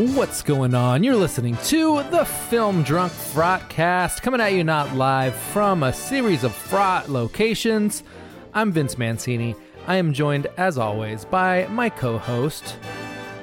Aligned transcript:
What's 0.00 0.42
going 0.42 0.74
on? 0.74 1.04
You're 1.04 1.14
listening 1.14 1.58
to 1.64 2.02
the 2.04 2.24
Film 2.24 2.82
Drunk 2.82 3.12
Frotcast, 3.12 4.22
coming 4.22 4.40
at 4.40 4.54
you 4.54 4.64
not 4.64 4.94
live 4.94 5.34
from 5.34 5.82
a 5.82 5.92
series 5.92 6.42
of 6.42 6.54
fraught 6.54 7.10
locations. 7.10 8.02
I'm 8.54 8.72
Vince 8.72 8.96
Mancini. 8.96 9.56
I 9.86 9.96
am 9.96 10.14
joined, 10.14 10.46
as 10.56 10.78
always, 10.78 11.26
by 11.26 11.66
my 11.66 11.90
co-host, 11.90 12.76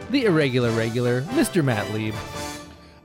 the 0.09 0.25
irregular 0.25 0.71
regular, 0.71 1.21
Mr. 1.21 1.63
Matt 1.63 1.93
Lieb. 1.93 2.15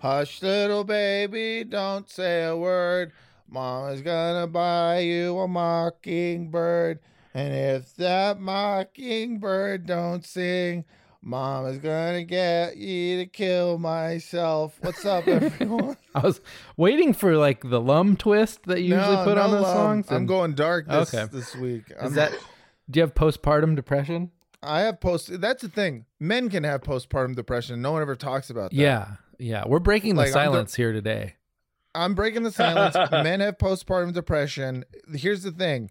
Hush, 0.03 0.43
little 0.43 0.83
baby, 0.83 1.63
don't 1.63 2.11
say 2.11 2.45
a 2.45 2.57
word. 2.57 3.13
Mama's 3.49 4.03
gonna 4.03 4.49
buy 4.49 4.99
you 4.99 5.39
a 5.39 5.47
mockingbird. 5.47 6.99
And 7.35 7.55
if 7.55 7.95
that 7.97 8.41
mockingbird 8.41 9.87
don't 9.87 10.27
sing, 10.27 10.85
Mama's 11.23 11.79
gonna 11.79 12.25
get 12.25 12.77
you 12.79 13.19
to 13.19 13.27
kill 13.27 13.79
myself. 13.79 14.77
What's 14.81 15.05
up, 15.07 15.29
everyone? 15.29 15.97
I 16.17 16.21
was 16.21 16.41
waiting 16.77 17.13
for 17.13 17.37
like 17.37 17.61
the 17.71 17.81
lum 17.81 18.17
twist 18.17 18.65
that 18.65 18.81
you 18.83 18.97
usually 18.97 19.15
No, 19.19 19.25
put 19.25 19.39
on 19.39 19.51
no 19.51 19.57
those 19.59 19.63
love. 19.63 19.77
songs. 19.77 20.07
I'm 20.11 20.27
going 20.27 20.55
dark 20.55 20.89
this, 20.89 21.15
Okay. 21.15 21.29
this 21.33 21.55
week. 21.55 21.85
Is 21.91 21.97
I'm- 22.03 22.15
that? 22.15 22.33
Do 22.91 22.99
you 22.99 23.03
have 23.03 23.15
postpartum 23.15 23.77
depression? 23.77 24.33
I 24.65 24.81
have 24.81 25.01
post. 25.01 25.41
That's 25.41 25.63
the 25.63 25.69
thing. 25.69 26.07
Men 26.19 26.51
can 26.51 26.65
have 26.65 26.81
postpartum 26.83 27.37
depression. 27.37 27.81
No 27.83 27.93
one 27.93 28.03
ever 28.03 28.17
talks 28.17 28.51
about 28.51 28.71
that. 28.71 28.77
Yeah, 28.77 29.07
yeah. 29.43 29.65
We're 29.67 29.79
breaking 29.81 30.15
the 30.15 30.23
Like, 30.23 30.27
I'm 30.29 30.33
the- 30.33 30.39
silence 30.45 30.75
here 30.75 30.93
today. 30.93 31.35
I'm 31.95 32.15
breaking 32.15 32.43
the 32.43 32.51
silence. 32.53 32.95
men 33.11 33.41
have 33.41 33.59
postpartum 33.59 34.13
depression. 34.15 34.85
Here's 35.15 35.43
the 35.43 35.53
thing 35.53 35.91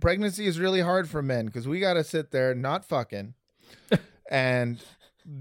pregnancy 0.00 0.46
is 0.46 0.58
really 0.60 0.82
hard 0.82 1.08
for 1.08 1.22
men 1.22 1.46
because 1.46 1.66
we 1.66 1.80
got 1.80 1.94
to 1.94 2.04
sit 2.04 2.30
there 2.30 2.54
not 2.54 2.84
fucking 2.84 3.32
and 4.30 4.82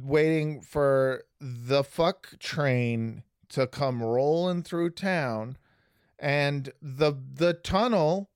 waiting 0.03 0.61
for 0.61 1.23
the 1.41 1.83
fuck 1.83 2.39
train 2.39 3.23
to 3.49 3.67
come 3.67 4.01
rolling 4.01 4.63
through 4.63 4.89
town 4.91 5.57
and 6.19 6.71
the 6.81 7.13
the 7.33 7.53
tunnel 7.53 8.29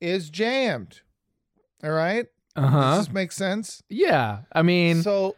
is 0.00 0.28
jammed. 0.30 1.00
All 1.82 1.90
right? 1.90 2.26
Uh 2.54 2.66
huh. 2.68 2.80
Does 2.96 3.06
this 3.06 3.14
make 3.14 3.32
sense? 3.32 3.82
Yeah. 3.88 4.40
I 4.52 4.62
mean, 4.62 5.02
so. 5.02 5.34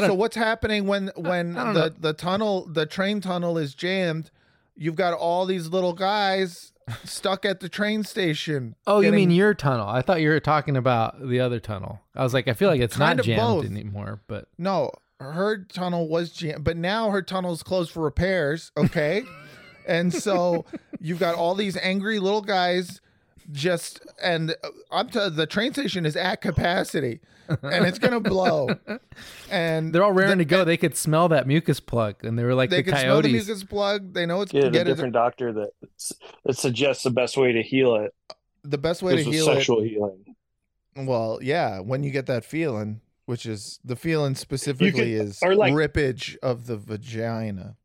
So 0.00 0.14
what's 0.14 0.36
happening 0.36 0.86
when 0.86 1.10
when 1.16 1.54
the 1.54 1.72
know. 1.72 1.88
the 1.88 2.12
tunnel 2.12 2.66
the 2.66 2.86
train 2.86 3.20
tunnel 3.20 3.58
is 3.58 3.74
jammed? 3.74 4.30
You've 4.76 4.96
got 4.96 5.12
all 5.14 5.44
these 5.46 5.68
little 5.68 5.92
guys 5.92 6.72
stuck 7.04 7.44
at 7.44 7.60
the 7.60 7.68
train 7.68 8.02
station. 8.04 8.74
oh, 8.86 9.00
you 9.00 9.12
mean 9.12 9.30
your 9.30 9.54
tunnel? 9.54 9.88
I 9.88 10.02
thought 10.02 10.20
you 10.20 10.30
were 10.30 10.40
talking 10.40 10.76
about 10.76 11.26
the 11.28 11.40
other 11.40 11.60
tunnel. 11.60 12.00
I 12.16 12.22
was 12.22 12.34
like, 12.34 12.48
I 12.48 12.54
feel 12.54 12.68
like 12.68 12.80
it's 12.80 12.96
Kind 12.96 13.18
not 13.18 13.24
jammed 13.26 13.40
both. 13.40 13.64
anymore. 13.66 14.20
But 14.26 14.48
no? 14.58 14.90
Her 15.20 15.58
tunnel 15.58 16.08
was 16.08 16.32
jammed, 16.32 16.64
but 16.64 16.76
now 16.76 17.10
her 17.10 17.22
tunnel 17.22 17.52
is 17.52 17.62
closed 17.62 17.92
for 17.92 18.00
repairs. 18.02 18.72
Okay, 18.76 19.22
and 19.86 20.12
so 20.12 20.64
you've 21.00 21.20
got 21.20 21.36
all 21.36 21.54
these 21.54 21.76
angry 21.76 22.18
little 22.18 22.42
guys. 22.42 23.00
Just 23.50 24.00
and 24.22 24.50
uh, 24.62 24.68
I'm 24.90 25.08
t- 25.08 25.28
the 25.30 25.46
train 25.46 25.72
station 25.72 26.06
is 26.06 26.14
at 26.16 26.40
capacity, 26.40 27.20
and 27.48 27.84
it's 27.86 27.98
gonna 27.98 28.20
blow. 28.20 28.68
And 29.50 29.92
they're 29.92 30.02
all 30.04 30.12
raring 30.12 30.38
the- 30.38 30.44
to 30.44 30.48
go. 30.48 30.64
They 30.64 30.76
could 30.78 30.96
smell 30.96 31.28
that 31.28 31.46
mucus 31.46 31.80
plug, 31.80 32.24
and 32.24 32.38
they 32.38 32.44
were 32.44 32.54
like 32.54 32.70
They 32.70 32.82
the 32.82 32.90
can 32.92 33.00
smell 33.00 33.20
the 33.20 33.32
mucus 33.32 33.64
plug. 33.64 34.14
They 34.14 34.24
know 34.26 34.40
it's 34.42 34.52
Get 34.52 34.64
a 34.64 34.70
get 34.70 34.82
it- 34.82 34.90
different 34.94 35.12
doctor 35.12 35.52
that 35.52 35.70
that 36.44 36.56
suggests 36.56 37.02
the 37.04 37.10
best 37.10 37.36
way 37.36 37.52
to 37.52 37.62
heal 37.62 37.96
it. 37.96 38.14
the 38.64 38.78
best 38.78 39.02
way 39.02 39.12
to 39.12 39.16
This 39.18 39.26
was 39.26 39.34
heal 39.36 39.48
it 39.50 39.54
sexual 39.56 39.82
healing. 39.82 40.36
Well, 40.96 41.38
yeah, 41.42 41.80
when 41.80 42.02
you 42.04 42.10
get 42.10 42.26
that 42.26 42.44
feeling, 42.44 43.00
which 43.26 43.44
is 43.46 43.80
the 43.84 43.96
feeling 43.96 44.34
specifically 44.34 45.14
is 45.14 45.38
or 45.42 45.54
like- 45.54 45.72
rippage 45.74 46.36
of 46.42 46.66
the 46.66 46.76
vagina. 46.76 47.76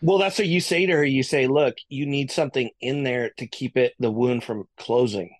Well, 0.00 0.18
that's 0.18 0.38
what 0.38 0.46
you 0.46 0.60
say 0.60 0.86
to 0.86 0.92
her. 0.92 1.04
You 1.04 1.22
say, 1.22 1.46
"Look, 1.48 1.76
you 1.88 2.06
need 2.06 2.30
something 2.30 2.70
in 2.80 3.02
there 3.02 3.30
to 3.38 3.46
keep 3.46 3.76
it 3.76 3.94
the 3.98 4.10
wound 4.10 4.44
from 4.44 4.68
closing." 4.76 5.34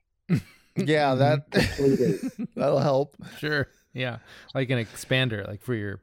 Yeah, 0.77 1.15
that 1.17 1.51
that'll 2.57 2.79
help. 2.79 3.15
Sure. 3.39 3.69
Yeah. 3.93 4.19
Like 4.55 4.71
an 4.71 4.79
expander, 4.79 5.47
like 5.47 5.63
for 5.63 5.75
your 5.75 6.01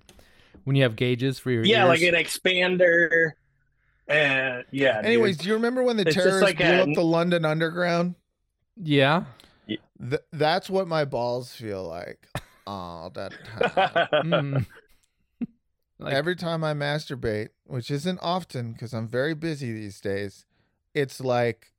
when 0.66 0.76
you 0.76 0.84
have 0.84 0.96
gauges 0.96 1.40
for 1.40 1.52
your 1.52 1.64
Yeah, 1.64 1.82
ears. 1.88 2.02
like 2.02 2.14
an 2.14 2.16
expander. 2.16 3.32
And 4.08 4.66
yeah. 4.72 4.98
dude. 4.98 5.06
Anyways, 5.06 5.38
do 5.38 5.48
you 5.48 5.54
remember 5.56 5.82
when 5.84 5.98
the 5.98 6.04
It's 6.06 6.16
terrorists 6.16 6.42
like 6.42 6.58
blew 6.58 6.66
a- 6.68 6.82
up 6.84 6.90
the 6.94 7.04
London 7.04 7.46
Underground? 7.46 8.16
yeah. 8.82 9.24
Th- 9.68 10.22
that's 10.34 10.70
what 10.70 10.88
my 10.90 11.06
balls 11.06 11.54
feel 11.56 11.84
like 11.88 12.28
all 12.68 13.10
that 13.12 13.32
time. 13.46 14.08
Mm. 14.26 14.66
Like- 16.00 16.14
Every 16.14 16.36
time 16.36 16.64
I 16.64 16.74
masturbate, 16.74 17.50
which 17.66 17.90
isn't 17.90 18.20
often 18.22 18.74
because 18.74 18.94
I'm 18.94 19.08
very 19.08 19.34
busy 19.34 19.72
these 19.72 20.02
days, 20.02 20.46
it's 20.94 21.22
like 21.22 21.72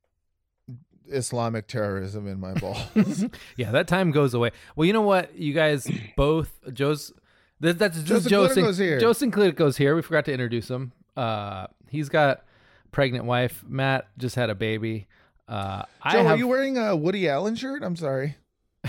Islamic 1.07 1.67
terrorism 1.67 2.27
in 2.27 2.39
my 2.39 2.53
balls. 2.59 3.25
yeah, 3.55 3.71
that 3.71 3.87
time 3.87 4.11
goes 4.11 4.33
away. 4.33 4.51
Well, 4.75 4.85
you 4.85 4.93
know 4.93 5.01
what? 5.01 5.35
You 5.37 5.53
guys 5.53 5.87
both, 6.17 6.51
Joe's 6.73 7.13
That, 7.59 7.77
that's 7.79 8.01
Joe 8.03 8.15
just 8.15 8.29
Joe, 8.29 8.47
Sinclitico's 8.47 8.77
here. 8.77 8.99
Joe 8.99 9.11
Sinclitico's 9.11 9.77
here. 9.77 9.95
We 9.95 10.01
forgot 10.01 10.25
to 10.25 10.31
introduce 10.33 10.69
him. 10.69 10.91
Uh, 11.15 11.67
he's 11.89 12.09
got 12.09 12.43
pregnant 12.91 13.25
wife. 13.25 13.63
Matt 13.67 14.07
just 14.17 14.35
had 14.35 14.49
a 14.49 14.55
baby. 14.55 15.07
Uh, 15.47 15.83
I 16.01 16.11
Joe, 16.11 16.23
have, 16.23 16.31
are 16.33 16.37
you 16.37 16.47
wearing 16.47 16.77
a 16.77 16.95
Woody 16.95 17.29
Allen 17.29 17.55
shirt? 17.55 17.83
I'm 17.83 17.95
sorry. 17.95 18.35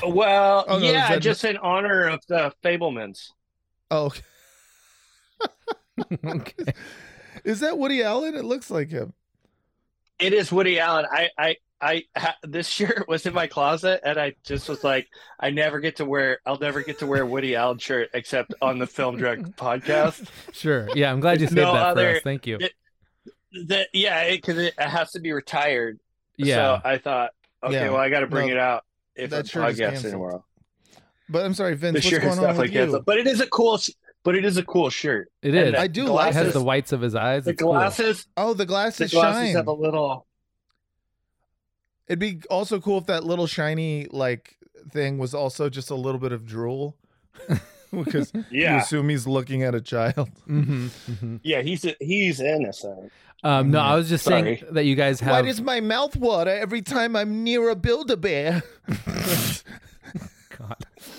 Well, 0.07 0.65
Oh, 0.69 0.79
no, 0.79 0.91
yeah, 0.91 1.19
just 1.19 1.45
in 1.45 1.57
honor 1.59 2.09
of 2.09 2.21
the 2.29 2.53
Fabelmans. 2.65 3.31
Oh, 3.91 4.07
okay. 4.07 4.21
okay. 6.25 6.73
is 7.45 7.61
that 7.61 7.79
Woody 7.79 8.03
Allen? 8.03 8.35
It 8.35 8.45
looks 8.45 8.71
like 8.71 8.91
him. 8.91 9.13
It 10.19 10.33
is 10.33 10.51
Woody 10.51 10.81
Allen. 10.81 11.07
I, 11.11 11.29
I, 11.39 11.57
I, 11.81 12.03
ha- 12.17 12.37
this 12.43 12.67
shirt 12.69 13.07
was 13.09 13.25
in 13.27 13.35
my 13.35 13.47
closet, 13.47 14.01
and 14.05 14.19
I 14.19 14.35
just 14.45 14.69
was 14.69 14.83
like, 14.83 15.09
I 15.39 15.51
never 15.51 15.79
get 15.81 15.97
to 15.97 16.05
wear. 16.05 16.41
I'll 16.45 16.59
never 16.59 16.83
get 16.83 16.99
to 17.01 17.07
wear 17.07 17.23
a 17.23 17.27
Woody 17.27 17.55
Allen 17.55 17.79
shirt 17.79 18.11
except 18.15 18.55
on 18.61 18.79
the 18.79 18.87
Film 18.87 19.17
Drunk 19.17 19.47
podcast. 19.57 20.29
Sure. 20.53 20.89
Yeah, 20.95 21.13
I'm 21.13 21.21
glad 21.21 21.41
you 21.41 21.47
said 21.47 21.57
no 21.57 21.73
that 21.75 21.95
for 21.95 22.01
us. 22.17 22.23
Thank 22.23 22.47
you. 22.47 22.59
it- 22.61 22.73
That 23.69 23.89
yeah, 23.93 24.31
because 24.31 24.59
it, 24.59 24.75
it 24.79 24.89
has 24.89 25.13
to 25.13 25.21
be 25.21 25.33
retired. 25.33 25.99
Yeah. 26.37 26.55
So 26.55 26.89
I 26.89 26.99
thought, 26.99 27.31
okay, 27.65 27.75
Yeah. 27.75 27.91
well, 27.91 27.99
I 28.01 28.11
got 28.11 28.21
to 28.21 28.27
bring 28.27 28.49
No, 28.49 28.55
it 28.55 28.59
out 28.59 28.85
if 29.15 29.31
that 29.31 29.45
the 29.45 29.49
shirt 29.51 29.71
is 29.71 29.79
podcast 29.79 29.91
canceled. 29.91 30.13
anymore. 30.13 30.45
But 31.29 31.45
I'm 31.45 31.55
sorry, 31.55 31.75
Vince. 31.77 31.93
The 31.95 31.99
what's 31.99 32.07
shirt 32.09 32.23
is 32.25 32.37
going 32.37 32.39
on 32.39 32.39
with 32.39 32.47
definitely 32.67 32.75
you? 32.75 32.81
canceled, 32.85 33.05
but 33.05 33.19
it 33.19 33.27
is 33.27 33.41
a 33.41 33.47
cool. 33.47 33.79
Sh- 34.19 34.23
But 34.25 34.35
it 34.37 34.45
is 34.45 34.57
a 34.57 34.63
cool 34.65 34.91
shirt. 34.91 35.31
It 35.43 35.55
And 35.55 35.69
is. 35.69 35.73
the 35.73 35.81
I 35.81 35.87
do 35.87 36.07
like 36.07 36.31
It 36.31 36.35
has 36.35 36.53
the 36.53 36.63
whites 36.63 36.93
of 36.93 37.01
his 37.01 37.15
eyes. 37.15 37.45
The 37.45 37.53
It's 37.53 37.63
cool. 37.63 37.73
glasses. 37.73 38.27
Oh, 38.37 38.55
the 38.55 38.67
glasses. 38.67 39.11
The 39.11 39.17
glasses 39.17 39.21
glasses 39.37 39.49
shine. 39.49 39.57
have 39.57 39.67
a 39.69 39.73
little. 39.73 40.27
It'd 42.07 42.19
be 42.19 42.41
also 42.51 42.81
cool 42.81 42.99
if 42.99 43.07
that 43.07 43.25
little 43.25 43.47
shiny 43.47 44.07
like 44.11 44.57
thing 44.91 45.19
was 45.19 45.35
also 45.35 45.69
just 45.69 45.91
a 45.91 45.95
little 45.95 46.21
bit 46.21 46.33
of 46.33 46.47
drool, 46.47 46.97
because 47.93 48.33
you 48.35 48.45
Yeah, 48.51 48.79
assume 48.79 49.09
he's 49.11 49.27
looking 49.27 49.63
at 49.63 49.75
a 49.75 49.81
child. 49.81 50.31
hmm 50.47 50.87
hmm 50.89 51.37
yeah. 51.43 51.61
He's 51.63 51.85
he's 52.01 52.41
innocent. 52.41 53.13
Um, 53.45 53.71
no, 53.71 53.79
I 53.81 53.95
was 53.95 54.09
just 54.09 54.25
saying 54.25 54.65
that 54.73 54.85
you 54.85 54.97
guys 54.97 55.21
have. 55.21 55.31
Why 55.31 55.43
does 55.43 55.61
my 55.61 55.81
mouth 55.81 56.17
water 56.17 56.51
every 56.51 56.83
time 56.83 57.15
I'm 57.15 57.45
near 57.45 57.69
a 57.69 57.77
Build-A-Bear? 57.77 58.65
God. 60.59 60.77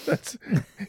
That's 0.09 0.38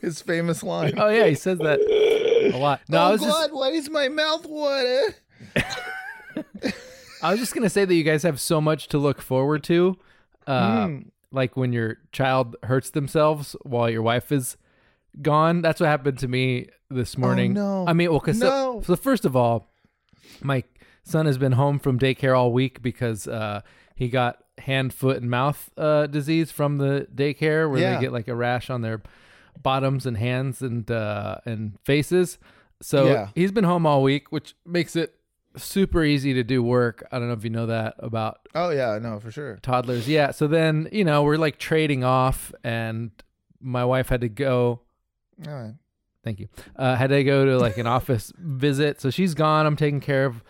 his 0.00 0.20
famous 0.22 0.62
line. 0.62 0.94
Oh 0.96 1.08
yeah, 1.08 1.26
he 1.26 1.34
says 1.34 1.58
that 1.58 1.81
a 1.81 2.56
lot. 2.56 2.81
No, 2.88 2.99
I 2.99 3.08
oh 3.08 3.12
was 3.12 3.20
God, 3.20 3.28
just 3.28 3.52
why 3.52 3.70
does 3.72 3.90
my 3.90 4.08
mouth 4.08 4.46
water? 4.46 5.14
I 7.22 7.31
was 7.32 7.40
just 7.40 7.55
gonna 7.55 7.69
say 7.70 7.84
that 7.84 7.94
you 7.94 8.02
guys 8.02 8.22
have 8.22 8.40
so 8.40 8.61
much 8.61 8.88
to 8.88 8.99
look 8.99 9.20
forward 9.20 9.62
to. 9.64 9.99
Uh, 10.46 10.87
Mm. 10.87 11.11
Like 11.32 11.56
when 11.56 11.72
your 11.72 11.99
child 12.11 12.56
hurts 12.64 12.90
themselves 12.90 13.55
while 13.62 13.88
your 13.88 14.02
wife 14.02 14.32
is 14.32 14.56
gone. 15.23 15.62
That's 15.62 15.81
what 15.81 15.87
happened 15.87 16.19
to 16.20 16.28
me 16.28 16.69
this 16.90 17.16
morning. 17.16 17.56
Oh, 17.56 17.84
no. 17.84 17.88
I 17.88 17.93
mean, 17.93 18.11
well, 18.11 18.19
cause 18.20 18.38
No. 18.40 18.81
so, 18.84 18.94
so 18.94 18.96
first 18.96 19.25
of 19.25 19.37
all, 19.37 19.70
my 20.43 20.64
son 21.05 21.26
has 21.26 21.38
been 21.38 21.52
home 21.52 21.78
from 21.78 21.99
daycare 22.00 22.37
all 22.37 22.52
week 22.52 22.82
because 22.82 23.28
uh, 23.28 23.61
he 23.94 24.08
got 24.08 24.43
hand, 24.61 24.93
foot, 24.95 25.17
and 25.21 25.31
mouth 25.31 25.71
uh, 25.77 26.07
disease 26.07 26.51
from 26.51 26.79
the 26.79 27.07
daycare, 27.15 27.69
where 27.71 27.81
Yeah. 27.81 27.95
they 27.97 28.01
get 28.03 28.12
like 28.12 28.29
a 28.29 28.35
rash 28.35 28.71
on 28.71 28.83
their 28.83 29.03
bottoms 29.62 30.07
and 30.07 30.17
hands 30.17 30.62
and 30.62 30.91
uh, 30.91 31.39
and 31.45 31.79
faces. 31.85 32.39
So 32.83 33.09
Yeah. 33.09 33.29
he's 33.35 33.53
been 33.53 33.65
home 33.65 33.85
all 33.87 34.03
week, 34.03 34.33
which 34.33 34.55
makes 34.65 34.97
it 34.97 35.15
super 35.57 36.05
easy 36.05 36.33
to 36.35 36.43
do 36.45 36.62
work. 36.62 37.07
I 37.11 37.19
don't 37.19 37.27
know 37.29 37.35
if 37.35 37.45
you 37.45 37.51
know 37.51 37.67
that 37.67 37.95
about 37.99 38.39
Oh 38.55 38.71
yeah, 38.71 38.99
no, 39.03 39.19
for 39.21 39.31
sure. 39.31 39.59
toddlers. 39.62 40.09
Yeah. 40.09 40.31
So 40.31 40.47
then, 40.47 40.89
you 40.93 41.05
know, 41.05 41.23
we're 41.25 41.37
like 41.37 41.59
trading 41.59 42.05
off, 42.05 42.53
and 42.65 43.11
my 43.61 43.85
wife 43.85 44.09
had 44.09 44.21
to 44.23 44.29
go. 44.29 44.81
All 45.47 45.53
right. 45.55 45.75
Thank 46.23 46.39
you. 46.39 46.49
Uh, 46.77 46.97
had 46.97 47.09
to 47.11 47.25
go 47.25 47.45
to 47.47 47.59
like 47.59 47.79
an 47.79 47.87
office 47.87 48.33
visit. 48.39 49.01
So 49.01 49.11
she's 49.11 49.35
gone. 49.35 49.67
I'm 49.67 49.77
taking 49.77 50.01
care 50.01 50.25
of 50.27 50.43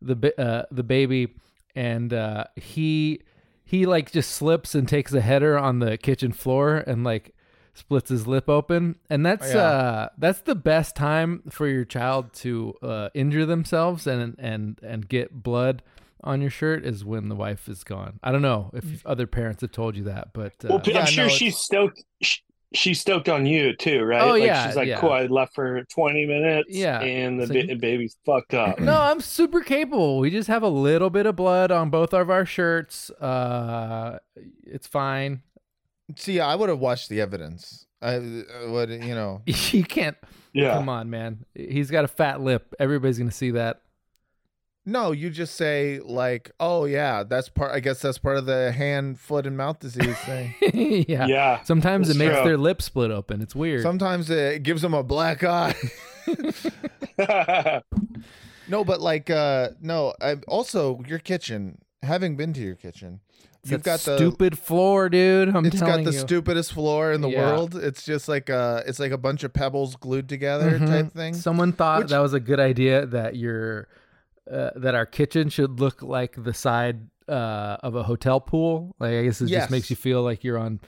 the 0.00 0.32
uh, 0.40 0.66
the 0.70 0.82
baby, 0.82 1.34
and 1.74 2.12
uh, 2.14 2.44
he 2.56 3.22
he 3.64 3.86
like 3.86 4.12
just 4.12 4.30
slips 4.30 4.74
and 4.74 4.88
takes 4.88 5.12
a 5.12 5.20
header 5.20 5.58
on 5.58 5.78
the 5.78 5.96
kitchen 5.98 6.32
floor 6.32 6.76
and 6.86 7.02
like 7.04 7.34
splits 7.74 8.08
his 8.08 8.26
lip 8.26 8.48
open 8.48 8.96
and 9.10 9.26
that's 9.26 9.50
Oh, 9.52 9.56
yeah. 9.56 9.62
uh 9.64 10.08
that's 10.18 10.42
the 10.42 10.54
best 10.54 10.94
time 10.94 11.42
for 11.50 11.66
your 11.66 11.84
child 11.84 12.32
to 12.34 12.74
uh 12.82 13.08
injure 13.14 13.44
themselves 13.46 14.06
and 14.06 14.36
and 14.38 14.78
and 14.82 15.08
get 15.08 15.42
blood 15.42 15.82
on 16.22 16.40
your 16.40 16.50
shirt 16.50 16.86
is 16.86 17.04
when 17.04 17.28
the 17.28 17.34
wife 17.34 17.68
is 17.68 17.82
gone 17.82 18.20
i 18.22 18.30
don't 18.30 18.42
know 18.42 18.70
if 18.74 19.04
other 19.04 19.26
parents 19.26 19.60
have 19.62 19.72
told 19.72 19.96
you 19.96 20.04
that 20.04 20.32
but 20.32 20.52
uh, 20.64 20.68
Well, 20.70 20.82
Yeah, 20.86 21.00
I'm 21.00 21.06
sure 21.06 21.24
no, 21.24 21.28
she's 21.28 21.58
stoked. 21.58 22.04
Sh- 22.72 22.78
She's 22.78 23.00
stoked 23.00 23.28
on 23.28 23.46
you 23.46 23.74
too, 23.76 24.02
right? 24.04 24.22
Oh, 24.22 24.30
like, 24.30 24.42
yeah, 24.44 24.66
She's 24.66 24.76
like, 24.76 24.88
yeah. 24.88 24.98
cool. 25.00 25.12
I 25.12 25.26
left 25.26 25.54
for 25.54 25.82
20 25.84 26.26
minutes. 26.26 26.68
Yeah. 26.70 27.00
and 27.00 27.40
the 27.40 27.46
So 27.46 27.52
ba- 27.54 27.66
you- 27.66 27.76
baby's 27.76 28.16
fucked 28.24 28.54
up. 28.54 28.78
No, 28.80 29.00
I'm 29.00 29.20
super 29.20 29.60
capable. 29.62 30.18
We 30.18 30.30
just 30.30 30.48
have 30.48 30.62
a 30.62 30.68
little 30.68 31.10
bit 31.10 31.26
of 31.26 31.36
blood 31.36 31.70
on 31.70 31.90
both 31.90 32.12
of 32.14 32.30
our 32.30 32.46
shirts. 32.46 33.10
Uh, 33.10 34.18
it's 34.64 34.86
fine. 34.86 35.42
See, 36.16 36.38
I 36.40 36.54
would 36.54 36.68
have 36.68 36.80
watched 36.80 37.08
the 37.08 37.20
evidence. 37.20 37.86
I 38.02 38.16
uh, 38.16 38.70
would, 38.70 38.90
you 38.90 39.14
know. 39.14 39.42
You 39.46 39.84
can't. 39.84 40.16
yeah. 40.52 40.74
Come 40.74 40.88
on, 40.88 41.08
man. 41.08 41.44
He's 41.54 41.90
got 41.90 42.04
a 42.04 42.08
fat 42.08 42.40
lip. 42.42 42.74
Everybody's 42.78 43.18
gonna 43.18 43.30
see 43.30 43.52
that. 43.52 43.80
No, 44.86 45.12
you 45.12 45.30
just 45.30 45.54
say 45.54 45.98
like, 46.04 46.50
"Oh 46.60 46.84
yeah, 46.84 47.22
that's 47.22 47.48
part." 47.48 47.72
I 47.72 47.80
guess 47.80 48.00
that's 48.02 48.18
part 48.18 48.36
of 48.36 48.44
the 48.44 48.70
hand, 48.70 49.18
foot, 49.18 49.46
and 49.46 49.56
mouth 49.56 49.78
disease 49.80 50.16
thing. 50.26 50.54
yeah. 51.08 51.26
Yeah. 51.26 51.62
Sometimes 51.62 52.10
it 52.10 52.16
makes 52.18 52.34
true. 52.34 52.44
their 52.44 52.58
lip 52.58 52.82
split 52.82 53.10
open. 53.10 53.40
It's 53.40 53.54
weird. 53.54 53.80
Sometimes 53.82 54.28
it 54.28 54.62
gives 54.62 54.82
them 54.82 54.92
a 54.92 55.02
black 55.02 55.42
eye. 55.42 55.74
no, 58.68 58.84
but 58.84 59.00
like, 59.00 59.30
uh 59.30 59.70
no. 59.80 60.14
I, 60.20 60.36
also, 60.48 61.02
your 61.06 61.18
kitchen. 61.18 61.78
Having 62.02 62.36
been 62.36 62.52
to 62.52 62.60
your 62.60 62.74
kitchen, 62.74 63.20
It's 63.62 63.70
you've 63.70 63.82
that 63.82 63.84
got 63.84 64.00
the 64.00 64.18
stupid 64.18 64.58
floor, 64.58 65.08
dude. 65.08 65.48
I'm 65.48 65.54
telling 65.54 65.64
you. 65.64 65.68
It's 65.70 65.80
got 65.80 66.04
the 66.04 66.12
you. 66.12 66.18
stupidest 66.18 66.74
floor 66.74 67.12
in 67.12 67.22
the 67.22 67.30
Yeah. 67.30 67.40
world. 67.52 67.74
It's 67.74 68.02
just 68.04 68.28
like 68.28 68.50
uh 68.50 68.82
it's 68.86 68.98
like 69.00 69.12
a 69.12 69.16
bunch 69.16 69.42
of 69.42 69.54
pebbles 69.54 69.96
glued 69.96 70.28
together 70.28 70.78
Mhm. 70.78 70.86
type 70.86 71.12
thing. 71.14 71.32
Someone 71.32 71.72
thought 71.72 72.00
Which- 72.00 72.10
that 72.10 72.18
was 72.18 72.34
a 72.34 72.40
good 72.40 72.60
idea 72.60 73.06
that 73.06 73.36
your 73.36 73.88
uh, 74.50 74.70
that 74.76 74.94
our 74.94 75.06
kitchen 75.06 75.48
should 75.48 75.80
look 75.80 76.02
like 76.02 76.42
the 76.42 76.52
side 76.54 77.08
uh, 77.28 77.76
of 77.82 77.94
a 77.94 78.02
hotel 78.02 78.40
pool. 78.40 78.94
Like 78.98 79.12
I 79.14 79.24
guess 79.24 79.40
it 79.40 79.48
Yes. 79.48 79.62
just 79.62 79.70
makes 79.70 79.90
you 79.90 79.96
feel 79.96 80.22
like 80.22 80.44
you're 80.44 80.58
on 80.58 80.80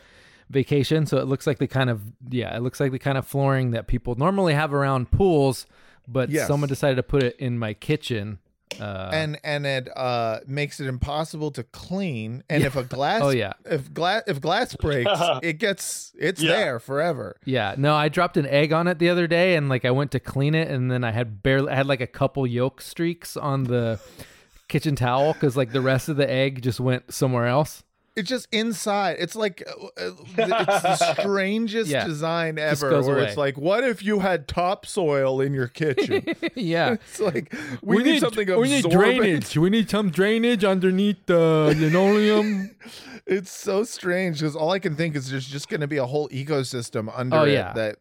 vacation. 0.51 1.07
So 1.07 1.19
it 1.19 1.27
looks 1.27 1.47
like 1.47 1.59
the 1.59 1.67
kind 1.67 1.91
of 1.91 2.03
yeah, 2.31 2.57
it 2.57 2.61
looks 2.61 2.81
like 2.81 2.93
the 2.93 2.99
kind 2.99 3.17
of 3.19 3.27
flooring 3.27 3.71
that 3.73 3.87
people 3.87 4.15
normally 4.17 4.55
have 4.55 4.73
around 4.75 5.11
pools, 5.11 5.67
but 6.07 6.29
Yes. 6.31 6.47
someone 6.47 6.69
decided 6.69 6.97
to 6.97 7.03
put 7.03 7.23
it 7.23 7.37
in 7.39 7.59
my 7.59 7.73
kitchen. 7.75 8.39
Uh, 8.81 9.11
and 9.13 9.39
and 9.45 9.65
it 9.65 9.89
uh 9.97 10.41
makes 10.47 10.81
it 10.81 10.87
impossible 10.87 11.51
to 11.53 11.63
clean. 11.63 12.43
And 12.51 12.63
if 12.65 12.75
a 12.77 12.83
glass 12.97 13.23
Oh, 13.23 13.31
yeah. 13.31 13.53
if 13.65 13.95
glass 13.95 14.23
if 14.27 14.41
glass 14.41 14.75
breaks, 14.81 15.11
it 15.43 15.55
gets 15.55 16.13
it's 16.19 16.43
Yeah. 16.43 16.53
there 16.53 16.79
forever. 16.81 17.37
Yeah, 17.45 17.75
no, 17.79 17.95
I 17.95 18.09
dropped 18.09 18.37
an 18.37 18.47
egg 18.47 18.73
on 18.73 18.89
it 18.89 18.99
the 18.99 19.09
other 19.09 19.27
day, 19.27 19.55
and 19.57 19.69
like 19.69 19.85
I 19.85 19.93
went 19.93 20.11
to 20.13 20.21
clean 20.21 20.55
it, 20.55 20.69
and 20.69 20.91
then 20.91 21.05
I 21.05 21.13
had 21.13 21.43
barely 21.43 21.71
I 21.73 21.77
had 21.77 21.87
like 21.87 22.01
a 22.01 22.07
couple 22.07 22.47
yolk 22.47 22.81
streaks 22.81 23.37
on 23.37 23.65
the 23.65 24.01
kitchen 24.69 24.97
towel 24.97 25.33
because 25.33 25.57
like 25.57 25.71
the 25.73 25.81
rest 25.81 26.09
of 26.09 26.17
the 26.17 26.29
egg 26.29 26.61
just 26.63 26.81
went 26.81 27.15
somewhere 27.15 27.47
else. 27.47 27.85
It's 28.17 28.29
just 28.31 28.49
inside. 28.51 29.17
It's 29.19 29.37
like 29.37 29.63
uh, 29.67 29.87
uh, 29.99 30.11
it's 30.39 30.83
the 30.83 31.15
strangest 31.21 31.91
Yeah. 31.91 32.07
design 32.07 32.59
ever. 32.59 33.03
Where 33.03 33.19
away. 33.19 33.27
it's 33.29 33.37
like, 33.37 33.59
what 33.59 33.85
if 33.85 34.03
you 34.03 34.21
had 34.21 34.49
topsoil 34.49 35.41
in 35.43 35.53
your 35.53 35.69
kitchen? 35.69 36.25
yeah, 36.55 36.93
it's 36.95 37.21
like 37.21 37.55
we, 37.83 38.03
need, 38.03 38.21
something 38.21 38.49
absorbent. 38.49 39.57
We 39.57 39.69
need 39.71 39.91
some 39.91 40.11
drainage 40.11 40.65
underneath 40.65 41.27
the 41.27 41.75
linoleum. 41.79 42.71
It's 43.27 43.51
so 43.51 43.85
strange 43.85 44.41
because 44.41 44.57
all 44.57 44.71
I 44.71 44.79
can 44.79 44.97
think 44.97 45.15
is 45.15 45.31
there's 45.31 45.47
just 45.47 45.69
going 45.69 45.83
to 45.83 45.87
be 45.89 45.99
a 45.99 46.07
whole 46.07 46.29
ecosystem 46.31 47.13
under 47.15 47.37
Oh, 47.37 47.43
it 47.45 47.53
yeah. 47.53 47.73
that. 47.75 47.97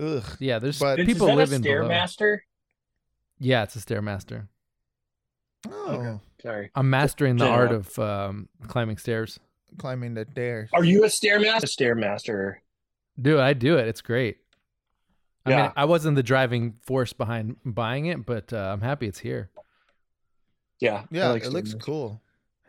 Ugh. 0.00 0.24
yeah, 0.38 0.58
there's 0.58 0.78
But- 0.78 0.98
people 0.98 1.28
is 1.28 1.30
that 1.30 1.36
living 1.36 1.60
a 1.60 1.62
below. 1.62 1.88
Stairmaster? 1.88 2.38
Yeah, 3.40 3.62
it's 3.62 3.74
a 3.74 3.78
stairmaster. 3.78 4.48
Oh, 5.70 6.20
Sorry. 6.42 6.70
I'm 6.74 6.88
mastering 6.90 7.36
the 7.36 7.44
Yeah. 7.46 7.50
art 7.50 7.72
of 7.72 7.98
um, 7.98 8.48
climbing 8.68 8.96
stairs. 8.98 9.40
climbing 9.78 10.14
the 10.14 10.26
stairs. 10.30 10.70
Are 10.72 10.84
you 10.84 11.04
a 11.04 11.08
Stairmaster? 11.08 11.64
Stairmaster. 11.64 12.54
Dude, 13.20 13.38
I 13.40 13.52
do 13.52 13.76
it. 13.76 13.86
It's 13.88 14.00
great. 14.00 14.38
I 15.44 15.50
mean, 15.50 15.58
Yeah. 15.58 15.72
I 15.76 15.84
wasn't 15.84 16.16
the 16.16 16.22
driving 16.22 16.74
force 16.86 17.12
behind 17.12 17.56
buying 17.64 18.06
it, 18.06 18.24
but 18.24 18.52
uh, 18.52 18.70
I'm 18.72 18.80
happy 18.80 19.06
it's 19.08 19.18
here. 19.18 19.50
Yeah. 20.80 21.04
Yeah, 21.10 21.28
like 21.30 21.44
it 21.44 21.50
looks 21.50 21.74
cool. 21.74 22.20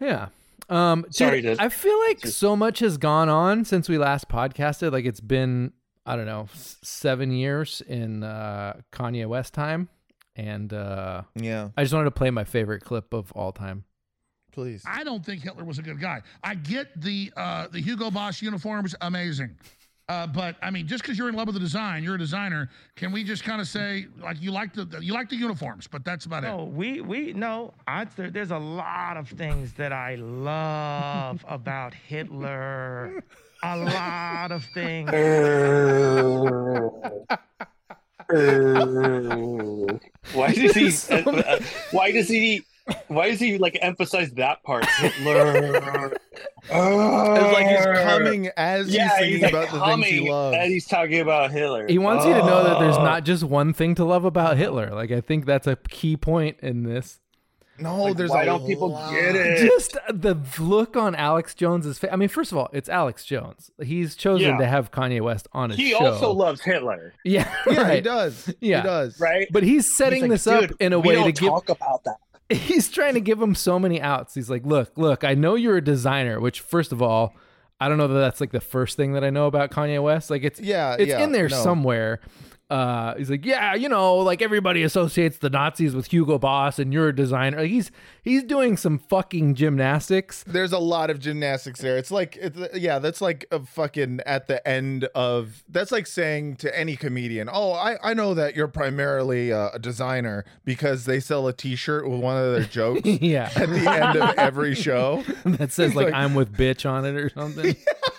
Yeah. 0.01 0.27
Um, 0.67 1.03
dude, 1.03 1.15
Sorry 1.15 1.41
to- 1.43 1.55
I 1.59 1.69
feel 1.69 1.97
like 2.07 2.21
just- 2.21 2.37
so 2.37 2.55
much 2.55 2.79
has 2.79 2.97
gone 2.97 3.29
on 3.29 3.65
since 3.65 3.87
we 3.89 3.97
last 3.97 4.27
podcasted. 4.29 4.91
Like 4.91 5.05
it's 5.05 5.19
been, 5.21 5.73
I 6.05 6.15
don't 6.15 6.25
know, 6.25 6.47
s- 6.53 6.77
seven 6.83 7.31
years 7.31 7.81
in 7.87 8.23
uh, 8.23 8.81
Kanye 8.91 9.27
West 9.27 9.53
time, 9.53 9.89
and 10.39 10.71
uh, 10.73 11.23
Yeah, 11.35 11.69
I 11.75 11.83
just 11.83 11.93
wanted 11.93 12.05
to 12.05 12.11
play 12.11 12.31
my 12.31 12.45
favorite 12.45 12.83
clip 12.83 13.13
of 13.13 13.31
all 13.33 13.51
time. 13.51 13.83
please. 14.51 14.83
I 14.87 15.03
don't 15.03 15.23
think 15.25 15.43
Hitler 15.43 15.65
was 15.65 15.79
a 15.79 15.81
good 15.81 15.99
guy. 15.99 16.21
I 16.43 16.55
get 16.55 16.99
the 16.99 17.31
uh, 17.35 17.67
the 17.67 17.81
Hugo 17.81 18.09
Boss 18.09 18.41
uniforms, 18.41 18.95
amazing. 19.01 19.57
Uh, 20.07 20.25
but 20.25 20.55
I 20.63 20.71
mean, 20.71 20.87
just 20.87 21.03
because 21.03 21.19
you're 21.19 21.29
in 21.29 21.35
love 21.35 21.45
with 21.47 21.53
the 21.53 21.59
design, 21.59 22.03
you're 22.03 22.15
a 22.15 22.17
designer. 22.17 22.69
Can 22.95 23.11
we 23.11 23.23
just 23.23 23.43
kind 23.43 23.61
of 23.61 23.67
say 23.67 24.07
like 24.23 24.41
you 24.41 24.51
like 24.51 24.73
the 24.73 24.87
you 25.01 25.13
like 25.13 25.29
the 25.29 25.35
uniforms, 25.35 25.85
but 25.87 26.03
that's 26.03 26.25
about 26.25 26.43
it. 26.43 26.47
No, 26.47 26.63
we 26.63 27.01
we 27.01 27.33
no. 27.33 27.73
I, 27.87 28.05
there, 28.05 28.31
there's 28.31 28.49
a 28.51 28.57
lot 28.57 29.17
of 29.17 29.29
things 29.29 29.73
that 29.73 29.93
I 29.93 30.15
love 30.15 31.45
about 31.47 31.93
Hitler. 31.93 33.23
A 33.61 33.75
lot 33.77 34.51
of 34.53 34.63
things. 34.73 35.09
Why 40.39 40.53
does 40.53 40.73
he? 40.73 41.13
uh, 41.13 41.29
uh, 41.31 41.59
why 41.91 42.11
does 42.11 42.27
he? 42.27 42.63
Why 43.07 43.29
does 43.29 43.39
he 43.39 43.57
like 43.59 43.77
emphasize 43.81 44.31
that 44.33 44.63
part? 44.63 44.85
Hitler. 44.85 46.17
It's 46.71 47.53
like 47.53 47.67
he's 47.67 47.85
coming 48.05 48.49
as 48.57 48.87
he's 48.87 48.95
Yeah, 48.95 49.09
thinking 49.17 49.31
he's 49.33 49.41
like 49.41 49.53
about 49.53 49.71
the 49.71 49.85
things 50.03 50.05
he 50.07 50.29
loves. 50.29 50.57
and 50.57 50.71
he's 50.71 50.87
talking 50.87 51.19
about 51.19 51.51
Hitler. 51.51 51.87
He 51.87 51.97
wants 51.97 52.25
you 52.25 52.33
to 52.33 52.39
know 52.39 52.63
that 52.63 52.79
there's 52.79 52.97
Oh. 52.97 53.03
not 53.03 53.23
just 53.25 53.43
one 53.43 53.73
thing 53.73 53.95
to 53.95 54.03
love 54.05 54.25
about 54.25 54.57
Hitler. 54.57 54.89
Like 54.93 55.11
I 55.11 55.21
think 55.21 55.45
that's 55.45 55.67
a 55.67 55.75
key 55.89 56.17
point 56.17 56.57
in 56.61 56.83
this. 56.83 57.19
No, 57.81 58.03
Like, 58.03 58.17
there's 58.17 58.29
why 58.29 58.43
a 58.43 58.45
don't 58.45 58.65
people 58.65 58.89
lot. 58.91 59.11
get 59.11 59.35
it? 59.35 59.57
Just 59.69 59.97
the 60.09 60.35
look 60.59 60.95
on 60.97 61.15
Alex 61.15 61.53
Jones's 61.55 61.97
face. 61.99 62.09
I 62.11 62.15
mean, 62.15 62.29
first 62.29 62.51
of 62.51 62.57
all, 62.57 62.69
it's 62.73 62.89
Alex 62.89 63.25
Jones. 63.25 63.71
He's 63.83 64.15
chosen 64.15 64.49
Yeah. 64.49 64.57
to 64.57 64.65
have 64.65 64.91
Kanye 64.91 65.21
West 65.21 65.47
on 65.53 65.69
his 65.71 65.79
He 65.79 65.91
show. 65.91 65.99
He 65.99 66.05
also 66.05 66.31
loves 66.31 66.61
Hitler, 66.61 67.13
yeah, 67.23 67.53
Yeah, 67.69 67.93
he 67.93 68.01
does. 68.01 68.53
Yeah. 68.61 68.81
He 68.81 68.87
does. 68.87 69.19
right? 69.19 69.47
But 69.51 69.63
he's 69.63 69.95
setting 69.95 70.23
He's 70.31 70.45
like, 70.45 70.61
this 70.61 70.71
up 70.71 70.71
in 70.79 70.93
a 70.93 70.99
we 70.99 71.09
way 71.09 71.15
don't 71.15 71.25
to 71.25 71.31
give. 71.31 71.49
talk 71.49 71.69
about 71.69 72.03
that. 72.05 72.17
He's 72.57 72.89
trying 72.89 73.13
to 73.13 73.21
give 73.21 73.39
him 73.41 73.53
so 73.53 73.77
many 73.77 74.01
outs. 74.01 74.33
He's 74.33 74.49
like, 74.49 74.65
look, 74.65 74.91
look, 74.97 75.23
I 75.23 75.35
know 75.35 75.53
you're 75.55 75.77
a 75.77 75.83
designer. 75.83 76.39
Which, 76.39 76.61
first 76.61 76.91
of 76.91 76.99
all, 77.01 77.35
I 77.79 77.87
don't 77.87 77.99
know 77.99 78.07
that 78.07 78.19
that's 78.19 78.41
like 78.41 78.51
the 78.51 78.59
first 78.59 78.97
thing 78.97 79.13
that 79.13 79.23
I 79.23 79.29
know 79.29 79.45
about 79.45 79.69
Kanye 79.69 80.01
West. 80.01 80.29
Like 80.31 80.43
it's 80.43 80.59
Yeah, 80.59 80.95
it's 80.97 81.09
yeah, 81.09 81.23
in 81.23 81.31
there 81.31 81.47
no. 81.47 81.55
somewhere. 81.55 82.21
Uh, 82.69 83.15
he's 83.15 83.31
like, 83.31 83.45
yeah, 83.45 83.73
you 83.73 83.89
know, 83.89 84.17
like 84.17 84.41
everybody 84.43 84.83
associates 84.83 85.37
the 85.39 85.49
Nazis 85.49 85.95
with 85.95 86.07
Hugo 86.07 86.37
Boss, 86.37 86.77
and 86.77 86.93
you're 86.93 87.07
a 87.07 87.15
designer. 87.15 87.61
Like 87.61 87.71
he's 87.71 87.89
he's 88.21 88.43
doing 88.43 88.77
some 88.77 88.99
fucking 88.99 89.55
gymnastics. 89.55 90.43
There's 90.45 90.71
a 90.71 90.77
lot 90.77 91.09
of 91.09 91.19
gymnastics 91.19 91.81
there. 91.81 91.97
It's 91.97 92.11
like, 92.11 92.37
it's, 92.37 92.59
yeah, 92.77 92.99
that's 92.99 93.21
like 93.21 93.45
a 93.51 93.59
fucking 93.61 94.19
at 94.25 94.47
the 94.47 94.65
end 94.67 95.05
of. 95.15 95.63
That's 95.67 95.91
like 95.91 96.05
saying 96.05 96.57
to 96.57 96.77
any 96.77 96.95
comedian, 96.95 97.49
"Oh, 97.51 97.71
I 97.73 97.97
I 98.03 98.13
know 98.13 98.35
that 98.35 98.55
you're 98.55 98.67
primarily 98.67 99.51
uh, 99.51 99.69
a 99.73 99.79
designer 99.79 100.45
because 100.63 101.05
they 101.05 101.19
sell 101.19 101.47
a 101.47 101.53
T-shirt 101.53 102.07
with 102.07 102.19
one 102.19 102.37
of 102.37 102.53
their 102.53 102.63
jokes 102.65 103.01
yeah, 103.03 103.51
at 103.55 103.69
the 103.69 103.89
end 103.89 104.15
of 104.17 104.37
every 104.37 104.75
show." 104.75 105.23
that 105.43 105.71
says 105.71 105.95
like, 105.95 106.05
like- 106.05 106.13
I'm 106.13 106.35
with 106.35 106.53
bitch 106.55 106.87
on 106.87 107.05
it 107.05 107.15
or 107.15 107.29
something. 107.29 107.75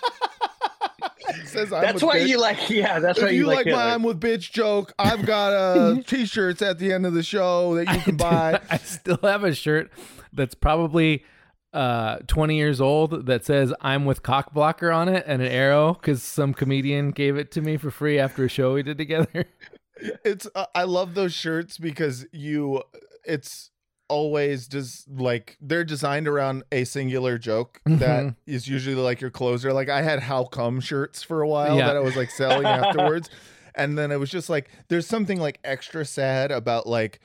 says, 1.45 1.71
I'm 1.73 1.81
That's 1.81 2.03
why 2.03 2.19
bitch. 2.19 2.27
you 2.27 2.39
like. 2.39 2.69
Yeah, 2.69 2.99
that's 2.99 3.17
If 3.19 3.23
why 3.25 3.29
you 3.31 3.41
you 3.41 3.47
like, 3.47 3.65
like 3.65 3.75
my 3.75 3.93
"I'm 3.93 4.03
with 4.03 4.19
bitch" 4.19 4.51
joke, 4.51 4.93
I've 4.99 5.25
got 5.25 5.53
uh, 5.53 6.01
T-shirts 6.07 6.61
at 6.61 6.79
the 6.79 6.91
end 6.93 7.05
of 7.05 7.13
the 7.13 7.23
show 7.23 7.75
that 7.75 7.93
you 7.93 7.99
can 8.01 8.17
buy. 8.17 8.59
I 8.69 8.77
still 8.77 9.19
have 9.23 9.43
a 9.43 9.53
shirt 9.53 9.91
that's 10.33 10.55
probably 10.55 11.23
uh 11.73 12.17
20 12.27 12.57
years 12.57 12.81
old 12.81 13.27
that 13.27 13.45
says 13.45 13.73
I'm 13.79 14.03
with 14.03 14.23
cock 14.23 14.53
blocker 14.53 14.91
on 14.91 15.07
it 15.07 15.23
and 15.25 15.41
an 15.41 15.47
arrow 15.47 15.93
because 15.93 16.21
some 16.21 16.53
comedian 16.53 17.11
gave 17.11 17.37
it 17.37 17.49
to 17.51 17.61
me 17.61 17.77
for 17.77 17.89
free 17.89 18.19
after 18.19 18.43
a 18.43 18.49
show 18.49 18.73
we 18.73 18.83
did 18.83 18.97
together. 18.97 19.45
it's 20.25 20.47
uh, 20.53 20.65
I 20.75 20.83
love 20.83 21.13
those 21.13 21.33
shirts 21.33 21.77
because 21.77 22.25
you 22.33 22.83
it's 23.23 23.70
always 24.11 24.67
just 24.67 25.09
like 25.09 25.57
they're 25.61 25.83
designed 25.85 26.27
around 26.27 26.63
a 26.71 26.83
singular 26.83 27.37
joke 27.37 27.79
that 27.85 28.23
Mhm. 28.25 28.35
is 28.45 28.67
usually 28.67 28.95
like 28.95 29.21
your 29.21 29.31
closer. 29.31 29.71
Like 29.73 29.89
I 29.89 30.01
had 30.01 30.19
how 30.19 30.43
come 30.43 30.79
shirts 30.81 31.23
for 31.23 31.41
a 31.41 31.47
while 31.47 31.77
Yeah. 31.77 31.87
that 31.87 31.95
I 31.95 31.99
was 32.01 32.15
like 32.15 32.29
selling 32.29 32.65
afterwards. 32.67 33.29
And 33.73 33.97
then 33.97 34.11
it 34.11 34.19
was 34.19 34.29
just 34.29 34.49
like 34.49 34.69
there's 34.89 35.07
something 35.07 35.39
like 35.39 35.57
extra 35.63 36.03
sad 36.03 36.51
about 36.51 36.87
like 36.87 37.21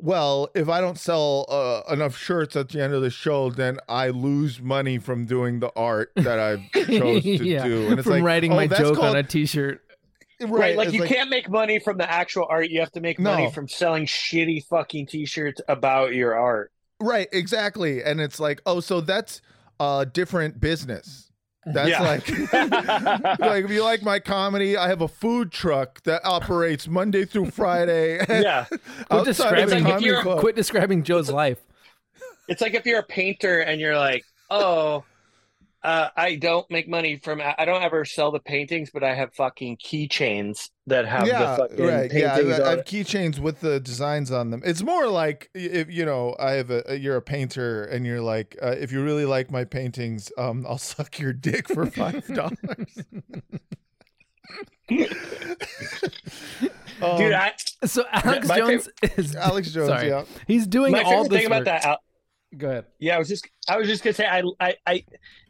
well, 0.00 0.48
if 0.54 0.68
I 0.68 0.80
don't 0.80 0.96
sell 0.96 1.44
uh, 1.48 1.92
enough 1.92 2.16
shirts 2.16 2.54
at 2.54 2.68
the 2.68 2.80
end 2.80 2.94
of 2.94 3.02
the 3.02 3.10
show, 3.10 3.50
then 3.50 3.78
I 3.88 4.10
lose 4.10 4.60
money 4.60 4.98
from 4.98 5.26
doing 5.26 5.58
the 5.58 5.72
art 5.74 6.12
that 6.14 6.38
I 6.38 6.70
chose 6.86 7.24
to 7.24 7.44
yeah, 7.44 7.64
do. 7.64 7.88
And 7.88 7.94
it's 7.98 8.04
from 8.04 8.12
like 8.12 8.22
writing 8.22 8.52
oh, 8.52 8.56
my 8.56 8.68
joke 8.68 8.94
called- 8.94 9.08
on 9.08 9.16
a 9.16 9.24
t-shirt. 9.24 9.82
Right, 10.40 10.76
like 10.76 10.88
it's 10.88 10.96
you 10.96 11.02
can't 11.04 11.30
make 11.30 11.48
money 11.50 11.78
from 11.78 11.98
the 11.98 12.10
actual 12.10 12.46
art. 12.48 12.70
You 12.70 12.80
have 12.80 12.92
to 12.92 13.00
make 13.00 13.18
No. 13.18 13.30
money 13.32 13.50
from 13.50 13.66
selling 13.68 14.06
shitty 14.06 14.66
fucking 14.66 15.06
t-shirts 15.06 15.60
about 15.68 16.14
your 16.14 16.38
art. 16.38 16.70
Right, 17.00 17.28
exactly. 17.32 18.02
And 18.04 18.20
it's 18.20 18.38
like, 18.40 18.60
oh, 18.66 18.80
so 18.80 19.00
that's 19.00 19.40
a 19.80 20.06
different 20.10 20.60
business. 20.60 21.30
That's 21.66 21.90
Yeah. 21.90 22.02
like, 22.02 22.28
like 23.40 23.64
if 23.64 23.70
you 23.70 23.82
like 23.84 24.02
my 24.02 24.18
comedy, 24.20 24.76
I 24.76 24.88
have 24.88 25.00
a 25.02 25.08
food 25.08 25.50
truck 25.52 26.02
that 26.04 26.22
operates 26.24 26.86
Monday 26.88 27.24
through 27.24 27.50
Friday. 27.50 28.24
yeah, 28.28 28.66
Quit 29.10 29.24
describing, 29.24 29.68
the 29.84 29.88
like 29.90 29.94
if 29.96 30.00
you're- 30.02 30.22
quit 30.40 30.56
describing 30.56 31.02
Joe's 31.02 31.30
life. 31.30 31.58
it's 32.48 32.62
like 32.62 32.74
if 32.74 32.86
you're 32.86 33.00
a 33.00 33.04
painter 33.04 33.60
and 33.60 33.80
you're 33.80 33.96
like, 33.98 34.24
oh, 34.50 35.04
uh, 35.82 36.08
I 36.16 36.34
don't 36.36 36.68
make 36.70 36.88
money 36.88 37.18
from. 37.18 37.40
I 37.40 37.64
don't 37.64 37.82
ever 37.82 38.04
sell 38.04 38.32
the 38.32 38.40
paintings, 38.40 38.90
but 38.92 39.04
I 39.04 39.14
have 39.14 39.32
fucking 39.34 39.76
keychains 39.76 40.70
that 40.86 41.06
have 41.06 41.26
yeah, 41.26 41.38
the 41.38 41.56
fucking 41.56 41.86
right. 41.86 42.10
Paintings 42.10 42.58
I, 42.58 42.66
I 42.66 42.70
have 42.70 42.84
keychains 42.84 43.38
with 43.38 43.60
the 43.60 43.78
designs 43.78 44.32
on 44.32 44.50
them. 44.50 44.62
It's 44.64 44.82
more 44.82 45.06
like 45.06 45.50
if 45.54 45.90
you 45.90 46.04
know, 46.04 46.34
I 46.38 46.52
have 46.52 46.70
a 46.70 46.98
you're 46.98 47.16
a 47.16 47.22
painter 47.22 47.84
and 47.84 48.04
you're 48.04 48.20
like, 48.20 48.56
uh, 48.60 48.74
if 48.78 48.90
you 48.90 49.02
really 49.04 49.24
like 49.24 49.50
my 49.50 49.64
paintings, 49.64 50.32
um, 50.36 50.66
I'll 50.68 50.78
suck 50.78 51.18
your 51.18 51.32
dick 51.32 51.68
for 51.68 51.86
five 51.86 52.26
dollars. 52.34 52.98
Um, 57.00 57.16
Dude, 57.18 57.32
I, 57.32 57.52
So 57.84 58.04
Alex 58.10 58.48
my 58.48 58.58
Jones 58.58 58.88
is 59.16 59.36
Alex 59.36 59.70
Jones, 59.70 59.88
sorry. 59.88 60.08
yeah. 60.08 60.24
He's 60.46 60.66
doing 60.66 60.92
my 60.92 61.02
all 61.02 61.22
favorite 61.24 61.28
this 61.28 61.38
thing 61.38 61.46
about 61.46 61.64
that. 61.66 61.84
Al- 61.84 62.02
Go 62.56 62.70
ahead. 62.70 62.86
Yeah, 62.98 63.14
I 63.16 63.18
was 63.18 63.28
just 63.28 63.48
I 63.68 63.76
was 63.76 63.86
just 63.86 64.02
gonna 64.02 64.14
say 64.14 64.26
I 64.26 64.42
I, 64.58 64.74
I 64.86 65.04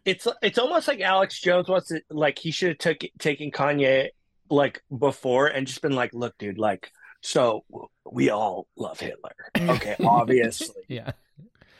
it's 0.09 0.27
it's 0.43 0.59
almost 0.59 0.89
like 0.89 1.01
Alex 1.01 1.39
Jones 1.41 1.69
wants 1.69 1.89
to 1.89 2.01
like 2.11 2.39
he 2.39 2.51
should 2.51 2.71
have 2.71 2.79
took 2.79 2.99
taken 3.19 3.51
Kanye 3.51 4.09
like 4.51 4.83
before 4.97 5.47
and 5.49 5.67
just 5.67 5.83
been 5.83 5.93
like, 5.93 6.15
look, 6.15 6.37
dude, 6.39 6.59
like 6.59 6.91
so 7.21 7.65
we 8.11 8.31
all 8.31 8.67
love 8.77 8.99
Hitler, 8.99 9.35
okay, 9.59 9.97
obviously, 10.03 10.83
Yeah. 10.89 11.11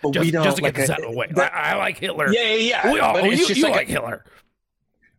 but 0.03 0.11
Just, 0.13 0.25
we 0.27 0.31
don't 0.31 0.45
just 0.45 0.57
to 0.57 0.63
get 0.63 0.67
like 0.69 0.77
this 0.77 0.91
I- 0.91 0.95
out 0.95 1.05
of 1.05 1.11
the 1.13 1.17
way. 1.17 1.29
I, 1.37 1.73
I 1.73 1.77
like 1.77 1.99
Hitler. 1.99 2.31
yeah, 2.33 2.43
yeah, 2.55 2.55
yeah. 2.85 2.93
We 2.93 3.01
all, 3.01 3.15
but 3.15 3.23
oh, 3.25 3.27
you, 3.31 3.47
you 3.47 3.63
like, 3.63 3.73
like 3.75 3.89
Hitler. 3.89 4.25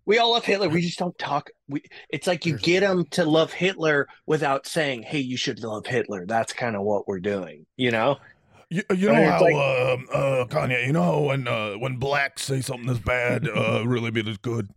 we 0.05 0.17
all 0.19 0.31
love 0.33 0.45
Hitler. 0.45 0.69
We 0.69 0.81
just 0.81 0.99
don't 0.99 1.17
talk. 1.17 1.49
We 1.67 1.81
it's 2.09 2.27
like 2.27 2.45
you 2.45 2.57
get 2.57 2.81
them 2.81 3.05
to 3.11 3.25
love 3.25 3.51
Hitler 3.53 4.07
without 4.27 4.67
saying, 4.67 5.03
hey, 5.03 5.19
you 5.19 5.37
should 5.37 5.63
love 5.63 5.85
Hitler. 5.87 6.25
That's 6.27 6.53
kind 6.53 6.75
of 6.75 6.83
what 6.83 7.07
we're 7.07 7.19
doing, 7.19 7.65
you 7.77 7.89
know. 7.91 8.17
You, 8.69 8.83
you 8.95 9.07
know 9.07 9.15
how, 9.25 9.41
like- 9.41 9.53
um, 9.55 10.07
uh, 10.13 10.45
Kanye, 10.45 10.85
you 10.85 10.93
know 10.93 11.01
how 11.03 11.19
when 11.21 11.47
uh, 11.47 11.73
when 11.73 11.97
blacks 11.97 12.43
say 12.43 12.61
something 12.61 12.85
that's 12.85 12.99
bad, 12.99 13.47
uh, 13.47 13.83
really 13.87 14.11
mean 14.11 14.27
it's 14.27 14.37
good. 14.37 14.69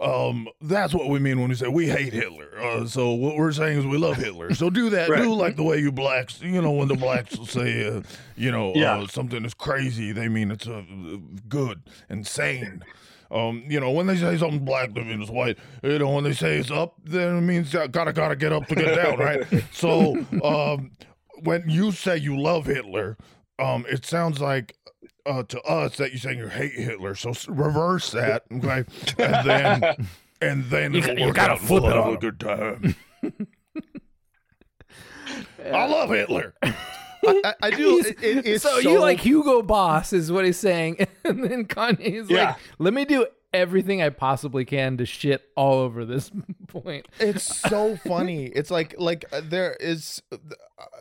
Um, 0.00 0.46
that's 0.60 0.92
what 0.92 1.08
we 1.08 1.18
mean 1.18 1.40
when 1.40 1.48
we 1.48 1.54
say 1.54 1.68
we 1.68 1.88
hate 1.88 2.12
Hitler. 2.12 2.50
Uh, 2.60 2.86
so 2.86 3.12
what 3.12 3.34
we're 3.36 3.50
saying 3.52 3.78
is 3.78 3.86
we 3.86 3.96
love 3.96 4.16
Hitler. 4.18 4.54
So 4.54 4.68
do 4.68 4.90
that. 4.90 5.08
Right. 5.08 5.22
Do 5.22 5.32
like 5.34 5.56
the 5.56 5.62
way 5.62 5.78
you 5.78 5.90
blacks, 5.90 6.40
you 6.42 6.60
know, 6.60 6.70
when 6.72 6.86
the 6.88 6.96
blacks 6.96 7.36
will 7.36 7.46
say, 7.46 7.88
uh, 7.88 8.02
you 8.36 8.50
know, 8.52 8.72
Yeah. 8.74 8.98
uh, 8.98 9.06
something 9.06 9.42
is 9.44 9.54
crazy, 9.54 10.12
they 10.12 10.28
mean 10.28 10.50
it's 10.50 10.66
uh, 10.68 10.82
good 11.48 11.80
and 12.10 12.26
sane. 12.26 12.84
Um, 13.30 13.64
you 13.68 13.80
know, 13.80 13.90
when 13.90 14.06
they 14.06 14.16
say 14.16 14.36
something 14.36 14.64
black, 14.66 14.92
they 14.92 15.02
mean 15.02 15.20
it's 15.22 15.30
white. 15.30 15.56
You 15.82 15.98
know, 15.98 16.10
when 16.10 16.24
they 16.24 16.34
say 16.34 16.58
it's 16.58 16.70
up, 16.70 16.94
then 17.02 17.38
it 17.38 17.40
means 17.40 17.74
uh, 17.74 17.86
gotta 17.86 18.12
gotta 18.12 18.36
get 18.36 18.52
up 18.52 18.66
to 18.66 18.74
get 18.74 18.94
down, 18.94 19.18
right? 19.18 19.44
So, 19.72 20.14
um, 20.44 20.90
when 21.46 21.68
you 21.70 21.92
say 21.92 22.16
you 22.18 22.38
love 22.38 22.66
Hitler, 22.66 23.16
um, 23.58 23.86
it 23.88 24.04
sounds 24.04 24.40
like 24.40 24.76
uh, 25.24 25.42
to 25.44 25.60
us 25.62 25.96
that 25.96 26.10
you're 26.12 26.18
saying 26.20 26.38
you 26.38 26.48
hate 26.48 26.72
Hitler. 26.72 27.14
So 27.14 27.32
reverse 27.48 28.10
that, 28.12 28.44
okay? 28.52 28.84
And 29.18 29.48
then, 29.48 30.08
and 30.42 30.64
then 30.66 30.92
You 30.92 30.98
it'll 31.00 31.08
got- 31.14 31.18
you 31.18 31.26
work 31.26 31.36
gotta 31.36 31.56
flip 31.56 31.84
it 31.84 31.86
have 31.92 31.96
on 32.04 32.08
a 32.08 32.12
'em. 32.12 32.18
good 32.18 32.40
time. 32.40 32.94
I 35.72 35.86
love 35.86 36.10
Hitler. 36.10 36.54
I, 36.62 37.54
I 37.62 37.70
do. 37.70 37.98
It, 37.98 38.22
it- 38.22 38.46
it's 38.46 38.62
so, 38.62 38.80
so, 38.80 38.90
you 38.90 39.00
like 39.00 39.18
Hugo 39.20 39.62
Boss 39.62 40.12
is 40.12 40.30
what 40.30 40.44
he's 40.44 40.58
saying, 40.58 40.98
and 41.24 41.42
then 41.42 41.64
Kanye 41.64 41.98
is 42.00 42.30
Yeah. 42.30 42.44
like, 42.50 42.56
"Let 42.78 42.94
me 42.94 43.04
do 43.04 43.26
everything 43.56 44.02
I 44.02 44.10
possibly 44.10 44.64
can 44.64 44.96
to 44.98 45.06
shit 45.06 45.42
all 45.56 45.74
over 45.80 46.04
this 46.04 46.30
point." 46.68 47.06
it's 47.18 47.44
so 47.60 47.96
funny 48.06 48.46
it's 48.46 48.70
like 48.70 48.94
like 48.98 49.24
uh, 49.32 49.40
there 49.44 49.76
is 49.80 50.22
uh, 50.32 50.36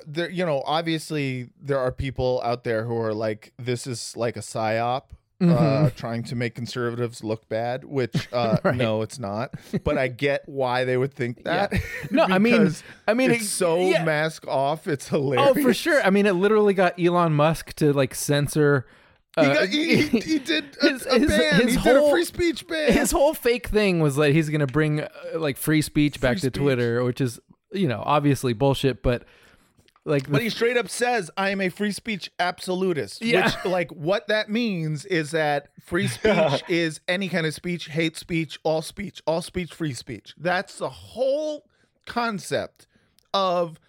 there 0.07 0.29
you 0.29 0.45
know 0.45 0.63
obviously 0.65 1.49
there 1.61 1.79
are 1.79 1.91
people 1.91 2.41
out 2.43 2.63
there 2.63 2.85
who 2.85 2.97
are 2.97 3.13
like 3.13 3.53
this 3.57 3.85
is 3.87 4.15
like 4.17 4.35
a 4.37 4.41
psyop 4.41 5.03
uh 5.41 5.45
Mhm. 5.45 5.95
trying 5.95 6.23
to 6.23 6.35
make 6.35 6.55
conservatives 6.55 7.21
look 7.21 7.49
bad 7.49 7.83
which 7.83 8.29
uh 8.33 8.57
Right. 8.63 8.75
no 8.77 9.01
it's 9.01 9.19
not 9.19 9.53
but 9.83 9.97
i 9.97 10.07
get 10.07 10.43
why 10.47 10.85
they 10.85 10.95
would 10.95 11.13
think 11.13 11.43
that 11.43 11.73
No, 12.09 12.23
I 12.23 12.39
mean- 12.39 12.71
I 13.05 13.13
mean, 13.13 13.31
it's 13.31 13.43
it- 13.43 13.47
so 13.47 13.75
yeah. 13.77 14.05
mask 14.05 14.47
off 14.47 14.87
it's 14.87 15.09
hilarious 15.09 15.49
Oh, 15.57 15.61
for 15.61 15.73
sure. 15.73 16.01
I 16.03 16.09
mean, 16.09 16.25
it 16.25 16.33
literally 16.33 16.73
got 16.73 16.97
Elon 16.99 17.33
Musk 17.33 17.73
to 17.75 17.91
like 17.91 18.15
censor 18.15 18.85
He, 19.39 19.41
Uh, 19.45 19.53
got, 19.53 19.67
he, 19.67 19.97
he, 20.03 20.19
he 20.19 20.39
did 20.39 20.77
a, 20.81 20.89
his- 20.89 21.05
a 21.05 21.19
his- 21.19 21.31
his 21.31 21.75
he 21.75 21.81
did 21.81 21.95
a 21.95 21.99
whole- 21.99 22.11
free 22.11 22.25
speech 22.25 22.67
ban. 22.67 22.91
his 22.93 23.11
whole 23.11 23.33
fake 23.33 23.67
thing 23.67 23.99
was 23.99 24.15
that 24.15 24.31
he's 24.31 24.49
gonna 24.49 24.67
bring 24.67 25.01
uh, 25.01 25.09
like 25.35 25.57
free 25.57 25.81
speech 25.81 26.21
back 26.21 26.39
Free 26.39 26.49
to 26.49 26.51
Twitter, 26.51 27.03
which 27.03 27.19
is 27.21 27.39
you 27.73 27.87
know 27.87 28.01
obviously 28.05 28.53
bullshit. 28.53 29.03
But 29.03 29.23
like, 30.07 30.29
But 30.29 30.41
he 30.43 30.49
straight 30.51 30.77
up 30.77 30.87
says, 30.87 31.31
"I 31.35 31.49
am 31.49 31.59
a 31.59 31.69
free 31.69 31.91
speech 31.91 32.29
absolutist." 32.39 33.21
Yeah. 33.23 33.45
Which, 33.45 33.65
like, 33.65 33.91
what 33.91 34.27
that 34.27 34.49
means 34.49 35.03
is 35.05 35.31
that 35.31 35.69
free 35.81 36.07
speech 36.17 36.63
is 36.69 37.01
any 37.07 37.27
kind 37.27 37.45
of 37.47 37.53
speech, 37.55 37.87
hate 37.87 38.15
speech, 38.15 38.59
all 38.63 38.83
speech, 38.83 39.21
all 39.25 39.41
speech, 39.41 39.73
free 39.73 39.93
speech. 39.95 40.33
That's 40.37 40.77
the 40.77 40.89
whole 40.89 41.65
concept 42.05 42.87
of 43.33 43.79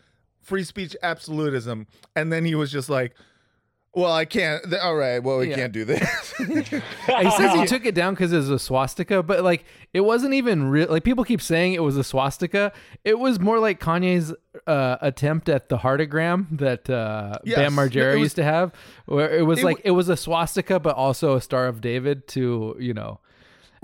free 0.40 0.64
speech 0.64 0.96
absolutism. 1.02 1.86
And 2.14 2.32
then 2.32 2.44
he 2.44 2.54
was 2.54 2.72
just 2.72 2.88
like, 2.88 3.14
"Well, 3.96 4.12
I 4.12 4.26
can't. 4.26 4.62
th- 4.62 4.80
All 4.80 4.94
right, 4.94 5.20
well, 5.20 5.38
we 5.38 5.48
Yeah. 5.50 5.56
can't 5.56 5.72
do 5.72 5.84
this." 5.84 6.02
he 6.38 7.30
says 7.30 7.54
he 7.54 7.64
took 7.66 7.84
it 7.86 7.94
down 7.94 8.14
because 8.14 8.32
it 8.32 8.36
was 8.36 8.50
a 8.50 8.58
swastika, 8.58 9.22
but 9.22 9.42
like 9.42 9.64
it 9.94 10.00
wasn't 10.02 10.34
even 10.34 10.68
real. 10.68 10.88
Like 10.88 11.02
people 11.02 11.24
keep 11.24 11.40
saying 11.40 11.72
it 11.72 11.82
was 11.82 11.96
a 11.96 12.04
swastika. 12.04 12.72
It 13.04 13.18
was 13.18 13.40
more 13.40 13.58
like 13.58 13.80
Kanye's 13.80 14.34
uh, 14.66 14.96
attempt 15.00 15.48
at 15.48 15.68
the 15.70 15.78
heartagram 15.78 16.58
that 16.58 16.88
uh, 16.90 17.38
Yes. 17.44 17.56
Bam 17.56 17.72
Margera 17.74 18.12
it 18.12 18.16
was- 18.16 18.20
used 18.26 18.36
to 18.36 18.44
have, 18.44 18.72
where 19.06 19.34
it 19.34 19.42
was 19.46 19.60
It 19.60 19.64
like 19.64 19.76
w- 19.78 19.88
it 19.92 19.96
was 19.96 20.08
a 20.08 20.16
swastika, 20.16 20.78
but 20.78 20.94
also 20.94 21.34
a 21.34 21.40
Star 21.40 21.66
of 21.66 21.80
David 21.80 22.28
to 22.28 22.76
you 22.78 22.92
know. 22.94 23.20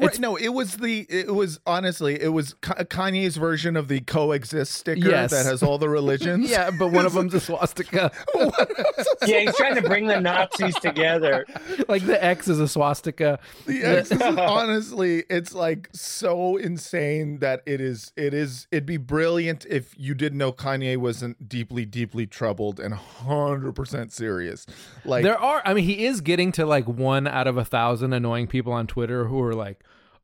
Right, 0.07 0.19
no, 0.21 0.37
it 0.37 0.49
was 0.51 0.77
the. 0.77 1.07
It 1.09 1.35
was 1.35 1.61
honestly, 1.67 2.21
it 2.21 2.29
was 2.29 2.55
Kanye's 2.63 3.37
version 3.37 3.77
of 3.77 3.89
the 3.89 4.01
coexist 4.01 4.73
sticker 4.73 5.09
Yes. 5.09 5.31
that 5.31 5.47
has 5.47 5.63
all 5.63 5.79
the 5.79 5.89
religions. 5.89 6.51
Yeah, 6.53 6.71
but 6.71 6.89
one 6.93 7.07
of 7.07 7.13
them's 7.15 7.35
a 7.35 7.41
swastika. 7.41 8.11
Yeah, 9.27 9.41
he's 9.41 9.57
trying 9.57 9.77
to 9.77 9.83
bring 9.83 10.07
the 10.07 10.21
Nazis 10.21 10.75
together. 10.77 11.47
like 11.89 12.05
the 12.05 12.23
X 12.23 12.49
is 12.49 12.59
a 12.59 12.67
swastika. 12.67 13.39
The 13.67 13.83
X 13.85 14.11
is 14.11 14.21
honestly, 14.21 15.23
it's 15.31 15.55
like 15.55 15.89
so 15.93 16.57
insane 16.57 17.39
that 17.39 17.63
it 17.67 17.81
is. 17.81 18.13
It 18.17 18.35
is. 18.35 18.67
It'd 18.73 18.87
be 18.87 18.97
brilliant 18.97 19.65
if 19.69 19.95
you 19.97 20.15
didn't 20.15 20.39
know 20.39 20.53
Kanye 20.53 20.97
wasn't 20.97 21.49
deeply, 21.49 21.85
deeply 21.85 22.27
troubled 22.27 22.81
and 22.81 22.95
hundred 22.95 23.73
percent 23.75 24.13
serious. 24.13 24.67
Like 25.05 25.23
there 25.23 25.39
are 25.39 25.63
i 25.65 25.75
mean 25.75 25.85
he 25.85 26.05
is 26.05 26.21
getting 26.21 26.53
to 26.53 26.67
like 26.67 26.87
one 26.87 27.27
out 27.27 27.47
of 27.47 27.57
a 27.57 27.65
thousand 27.65 28.13
annoying 28.13 28.47
people 28.47 28.73
on 28.73 28.87
twitter 28.87 29.27
who 29.27 29.41
are 29.43 29.55
like 29.55 29.83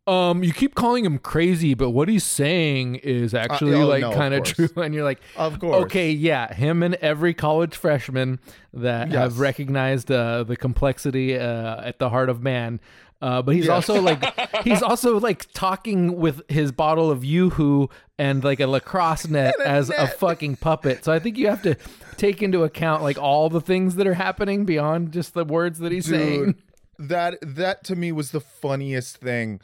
um 0.09 0.43
you 0.43 0.53
keep 0.53 0.75
calling 0.75 1.05
him 1.05 1.19
crazy 1.19 1.75
but 1.75 1.91
what 1.91 2.09
he's 2.09 2.25
saying 2.25 2.97
is 2.97 3.35
actually 3.35 3.75
oh, 3.75 3.87
like 3.87 4.00
no, 4.00 4.12
kind 4.12 4.33
of 4.35 4.43
true 4.45 4.69
and 4.77 4.95
you're 4.95 5.05
like 5.05 5.21
Of 5.37 5.59
course. 5.61 5.85
okay 5.85 6.11
yeah 6.11 6.53
him 6.55 6.83
and 6.83 6.95
every 6.97 7.35
college 7.35 7.77
freshman 7.77 8.38
that 8.73 9.09
Yes. 9.09 9.17
have 9.19 9.38
recognized 9.41 10.11
uh, 10.11 10.45
the 10.45 10.57
complexity 10.57 11.37
uh, 11.38 11.83
at 11.83 11.99
the 11.99 12.09
heart 12.09 12.29
of 12.31 12.43
man 12.43 12.81
uh, 13.21 13.43
but 13.43 13.55
he's 13.55 13.67
Yes. 13.67 13.75
also 13.88 14.00
like 14.00 14.23
he's 14.65 14.83
also 14.83 15.19
like 15.21 15.53
talking 15.53 16.17
with 16.17 16.43
his 16.49 16.71
bottle 16.73 17.11
of 17.11 17.25
yoo-hoo 17.25 17.91
and 18.19 18.43
like 18.45 18.61
a 18.61 18.67
lacrosse 18.67 19.27
net 19.37 19.55
a 19.61 19.67
as 19.69 19.91
a 19.91 20.07
fucking 20.07 20.55
puppet. 20.57 21.05
So 21.05 21.12
I 21.12 21.19
think 21.19 21.37
you 21.37 21.49
have 21.49 21.62
to 21.62 21.77
take 22.17 22.43
into 22.45 22.62
account 22.62 23.03
like 23.03 23.19
all 23.19 23.49
the 23.50 23.61
things 23.61 23.97
that 23.97 24.07
are 24.07 24.15
happening 24.15 24.65
beyond 24.65 25.12
just 25.12 25.35
the 25.35 25.45
words 25.45 25.81
that 25.81 25.91
he's 25.91 26.07
saying. 26.07 26.55
That 27.00 27.38
that 27.43 27.83
to 27.85 27.97
me 27.97 28.12
was 28.12 28.31
the 28.33 28.41
funniest 28.41 29.17
thing 29.19 29.61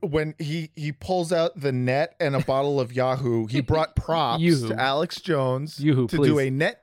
when 0.00 0.34
he 0.38 0.70
he 0.76 0.92
pulls 0.92 1.32
out 1.32 1.58
the 1.60 1.72
net 1.72 2.14
and 2.20 2.34
a 2.34 2.40
bottle 2.40 2.80
of 2.80 2.92
Yahoo. 2.92 3.46
He 3.46 3.60
brought 3.60 3.94
props 4.06 4.42
Yoo-hoo. 4.42 4.68
to 4.68 4.80
Alex 4.80 5.20
Jones 5.20 5.78
Yoo-hoo, 5.80 6.08
to 6.08 6.16
please. 6.16 6.28
do 6.28 6.38
a 6.38 6.50
net 6.50 6.80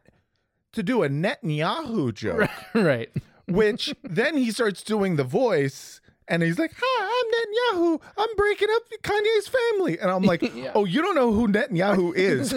to 0.74 0.84
do 0.84 1.04
a 1.04 1.10
Netanyahu 1.10 2.14
joke, 2.14 2.50
right. 2.74 3.10
which 3.48 3.94
then 4.04 4.38
he 4.38 4.52
starts 4.52 4.84
doing 4.84 5.16
the 5.18 5.24
voice. 5.24 6.00
And 6.28 6.42
he's 6.44 6.58
like, 6.58 6.72
"Hi, 6.82 7.74
I'm 7.76 7.82
Netanyahu. 7.82 8.00
I'm 8.18 8.36
breaking 8.38 8.70
up 8.74 8.84
Kanye's 9.04 9.48
family." 9.50 10.00
And 10.00 10.10
I'm 10.10 10.24
like, 10.24 10.42
Yeah. 10.56 10.72
"Oh, 10.74 10.86
you 10.86 11.02
don't 11.02 11.16
know 11.16 11.34
who 11.34 11.48
Netanyahu 11.50 12.14
is? 12.16 12.54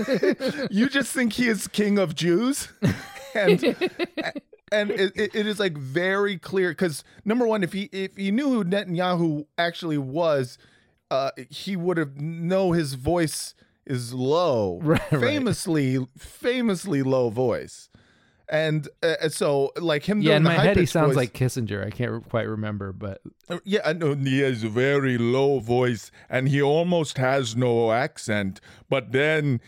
you 0.71 0.89
just 0.89 1.13
think 1.13 1.33
he 1.33 1.49
is 1.49 1.67
king 1.67 1.99
of 1.99 2.15
Jews." 2.15 2.69
And 3.35 3.61
and 4.81 4.91
it, 4.91 5.13
it, 5.17 5.35
it 5.35 5.47
is 5.47 5.59
like 5.59 5.77
very 5.79 6.37
clear 6.39 6.71
because 6.71 7.05
number 7.25 7.47
one, 7.47 7.63
if 7.63 7.73
he 7.73 7.85
if 7.93 8.17
he 8.17 8.31
knew 8.31 8.49
who 8.51 8.65
Netanyahu 8.65 9.47
actually 9.57 9.99
was, 9.99 10.59
uh, 11.11 11.31
he 11.51 11.77
would 11.77 11.97
have 11.97 12.21
know 12.21 12.73
his 12.73 12.95
voice 12.95 13.55
is 13.87 14.13
low, 14.15 14.81
Right, 14.83 15.01
right. 15.13 15.21
famously 15.21 16.07
famously 16.19 17.03
low 17.03 17.29
voice, 17.31 17.89
and 18.49 18.89
uh, 19.03 19.29
so 19.29 19.73
like 19.81 20.05
him. 20.05 20.21
Yeah, 20.23 20.37
in 20.37 20.43
the 20.43 20.51
my 20.51 20.55
head 20.57 20.77
he 20.77 20.87
sounds 20.87 21.09
voice- 21.09 21.17
like 21.17 21.33
Kissinger. 21.35 21.87
I 21.87 21.91
can't 21.91 22.11
re- 22.13 22.21
quite 22.21 22.49
remember, 22.49 22.93
but 22.93 23.21
Uh, 23.49 23.59
Yeah, 23.65 23.81
I 23.85 23.93
know 23.93 24.15
he 24.15 24.41
has 24.41 24.65
a 24.65 24.69
very 24.69 25.19
low 25.19 25.59
voice 25.61 26.11
and 26.31 26.49
he 26.49 26.61
almost 26.63 27.19
has 27.19 27.55
no 27.57 27.93
accent, 27.93 28.61
but 28.89 29.13
then 29.13 29.61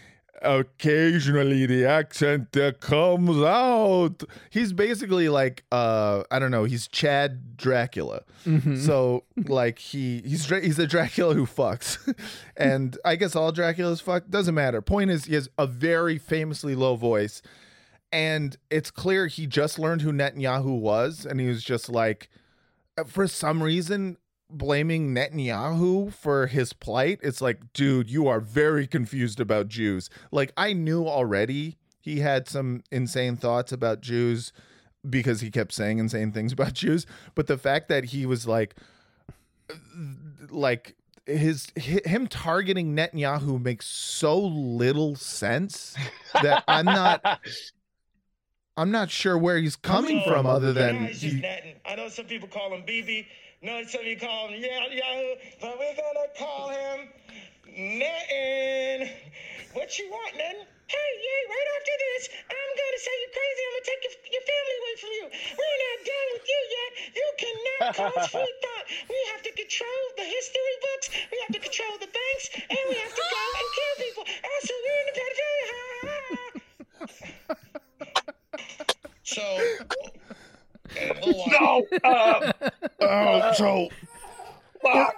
occasionally 0.42 1.66
the 1.66 1.84
accent 1.84 2.56
uh, 2.56 2.72
comes 2.72 3.42
out. 3.42 4.22
he's 4.50 4.72
basically 4.72 5.28
like 5.28 5.64
uh 5.72 6.22
I 6.30 6.38
don't 6.38 6.50
know, 6.50 6.64
he's 6.64 6.88
Chad 6.88 7.56
Dracula. 7.56 8.22
Mm-hmm. 8.46 8.76
So 8.76 9.24
like 9.36 9.78
he 9.78 10.22
he's 10.24 10.46
Dra- 10.46 10.60
he's 10.60 10.78
a 10.78 10.86
Dracula 10.86 11.34
who 11.34 11.46
fucks. 11.46 11.98
and 12.56 12.98
I 13.04 13.16
guess 13.16 13.34
all 13.34 13.52
Draculas 13.52 14.02
fuck 14.02 14.28
doesn't 14.28 14.54
matter. 14.54 14.82
Point 14.82 15.10
is 15.10 15.24
he 15.24 15.34
has 15.34 15.48
a 15.58 15.66
very 15.66 16.18
famously 16.18 16.74
low 16.74 16.96
voice 16.96 17.42
and 18.12 18.56
it's 18.70 18.90
clear 18.90 19.26
he 19.26 19.46
just 19.46 19.78
learned 19.78 20.02
who 20.02 20.12
Netanyahu 20.12 20.78
was 20.78 21.26
and 21.26 21.40
he 21.40 21.48
was 21.48 21.62
just 21.62 21.88
like 21.88 22.28
uh, 22.96 23.04
for 23.04 23.26
some 23.26 23.62
reason 23.62 24.16
blaming 24.50 25.14
Netanyahu 25.14 26.12
for 26.12 26.46
his 26.46 26.72
plight. 26.72 27.18
It's 27.22 27.40
like, 27.40 27.72
dude, 27.72 28.10
you 28.10 28.28
are 28.28 28.40
very 28.40 28.86
confused 28.86 29.40
about 29.40 29.68
Jews. 29.68 30.08
Like 30.30 30.52
I 30.56 30.72
knew 30.72 31.06
already 31.06 31.78
he 32.00 32.20
had 32.20 32.48
some 32.48 32.82
insane 32.90 33.36
thoughts 33.36 33.72
about 33.72 34.00
Jews 34.00 34.52
because 35.08 35.40
he 35.40 35.50
kept 35.50 35.72
saying 35.72 35.98
insane 35.98 36.32
things 36.32 36.52
about 36.52 36.72
Jews, 36.74 37.06
but 37.34 37.46
the 37.46 37.58
fact 37.58 37.88
that 37.88 38.04
he 38.04 38.26
was 38.26 38.46
like 38.46 38.74
like 40.48 40.94
his 41.26 41.66
him 41.74 42.28
targeting 42.28 42.94
Netanyahu 42.94 43.60
makes 43.60 43.86
so 43.86 44.38
little 44.38 45.16
sense 45.16 45.96
that 46.42 46.62
I'm 46.68 46.84
not 46.84 47.40
I'm 48.76 48.90
not 48.90 49.10
sure 49.10 49.36
where 49.36 49.58
he's 49.58 49.74
coming 49.74 50.22
from 50.26 50.46
other 50.46 50.72
than 50.72 51.06
he, 51.06 51.44
I 51.84 51.96
know 51.96 52.08
some 52.08 52.26
people 52.26 52.48
call 52.48 52.72
him 52.72 52.82
BB. 52.82 53.26
No, 53.62 53.82
some 53.84 54.02
people 54.02 54.28
call 54.28 54.48
him 54.48 54.60
Yah- 54.60 54.92
Yahoo. 54.92 55.34
But 55.60 55.78
we're 55.78 55.96
gonna 55.96 56.28
call 56.38 56.68
him 56.70 57.08
Natin. 57.66 59.10
What 59.72 59.98
you 59.98 60.08
want, 60.10 60.32
Natin? 60.36 60.64
Hey, 60.86 61.10
yeah, 61.18 61.50
right 61.50 61.68
after 61.76 61.94
this, 61.98 62.22
I'm 62.46 62.72
gonna 62.78 63.00
say 63.02 63.10
you're 63.20 63.34
crazy. 63.34 63.60
I'm 63.66 63.72
gonna 63.74 63.90
take 63.90 64.02
your, 64.06 64.14
your 64.38 64.44
family 64.46 64.76
away 64.80 64.94
from 65.02 65.12
you. 65.18 65.24
We're 65.58 65.78
not 65.82 65.98
done 66.06 66.28
with 66.36 66.46
you 66.46 66.60
yet. 66.76 66.90
You 67.16 67.28
cannot 67.42 67.80
cause 67.96 68.26
free 68.36 68.54
thought. 68.62 68.86
We 69.10 69.18
have 69.34 69.42
to 69.42 69.52
control 69.56 70.02
the 70.16 70.26
history 70.30 70.76
books. 70.86 71.06
We 71.32 71.36
have 71.42 71.52
to 71.58 71.62
control 71.66 71.94
the 71.98 72.10
banks, 72.12 72.46
and 72.70 72.82
we 72.86 72.96
have 73.02 73.14
to 73.18 73.24
go 73.24 73.42
and 73.58 73.68
kill 73.74 73.94
people. 74.04 74.24
Also, 74.30 74.72
we're 74.84 75.00
in 75.00 75.06
the 75.10 75.16
pedophilia. 75.18 76.60
So, 79.26 79.42
and 79.42 79.88
we'll 79.90 79.98
watch. 79.98 80.45
No. 81.60 81.86
Uh, 82.04 82.52
Uh, 83.00 83.52
so 83.54 83.88
fuck. 84.82 85.14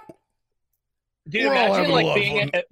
Dude, 1.27 1.45
We're 1.45 1.53
imagine 1.53 1.91
like 1.91 2.15
being 2.15 2.39
fun. 2.39 2.49
at, 2.53 2.65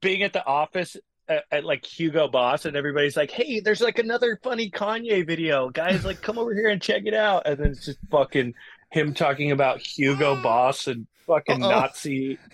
being 0.00 0.22
at 0.22 0.32
the 0.32 0.44
office 0.46 0.96
at, 1.28 1.44
at 1.50 1.64
like 1.64 1.84
Hugo 1.84 2.28
Boss, 2.28 2.64
and 2.64 2.76
everybody's 2.76 3.16
like, 3.16 3.30
"Hey, 3.30 3.60
there's 3.60 3.80
like 3.80 3.98
another 3.98 4.38
funny 4.42 4.70
Kanye 4.70 5.26
video, 5.26 5.70
guys! 5.70 6.04
Like, 6.04 6.22
come 6.22 6.38
over 6.38 6.54
here 6.54 6.68
and 6.68 6.80
check 6.80 7.02
it 7.06 7.14
out." 7.14 7.46
And 7.46 7.58
then 7.58 7.66
it's 7.72 7.84
just 7.84 7.98
fucking 8.10 8.54
him 8.90 9.12
talking 9.14 9.50
about 9.50 9.80
Hugo 9.80 10.36
Boss 10.42 10.86
and 10.86 11.06
fucking 11.26 11.62
Uh-oh. 11.62 11.70
Nazi. 11.70 12.38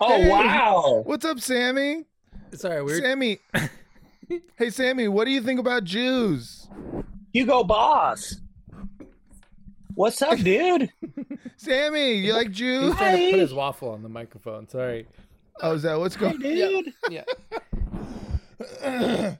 Oh 0.00 0.16
Hey. 0.16 0.28
wow! 0.30 1.02
What's 1.04 1.24
up, 1.24 1.40
Sammy? 1.40 2.04
sorry, 2.52 2.82
we're 2.84 3.00
Sammy. 3.00 3.38
hey, 4.56 4.70
Sammy, 4.70 5.08
what 5.08 5.24
do 5.24 5.32
you 5.32 5.40
think 5.42 5.58
about 5.58 5.82
Jews? 5.84 6.68
Hugo 7.32 7.64
Boss. 7.64 8.36
What's 9.98 10.22
up, 10.22 10.38
dude? 10.38 10.92
Sammy, 11.56 12.12
you 12.18 12.32
like 12.32 12.52
juice? 12.52 12.82
he's 12.82 12.90
Jews? 12.92 12.96
trying 12.98 13.16
to 13.16 13.30
put 13.32 13.40
his 13.40 13.52
waffle 13.52 13.90
on 13.90 14.04
the 14.04 14.08
microphone. 14.08 14.68
Sorry. 14.68 15.08
Oh, 15.60 15.72
is 15.72 15.82
that 15.82 15.98
what's 15.98 16.14
going? 16.16 16.40
Hey, 16.40 16.60
going 16.60 16.84
dude. 16.84 16.94
Yeah. 17.10 17.24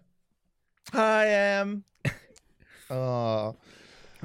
I 0.93 1.27
am. 1.27 1.85
Oh, 2.91 3.55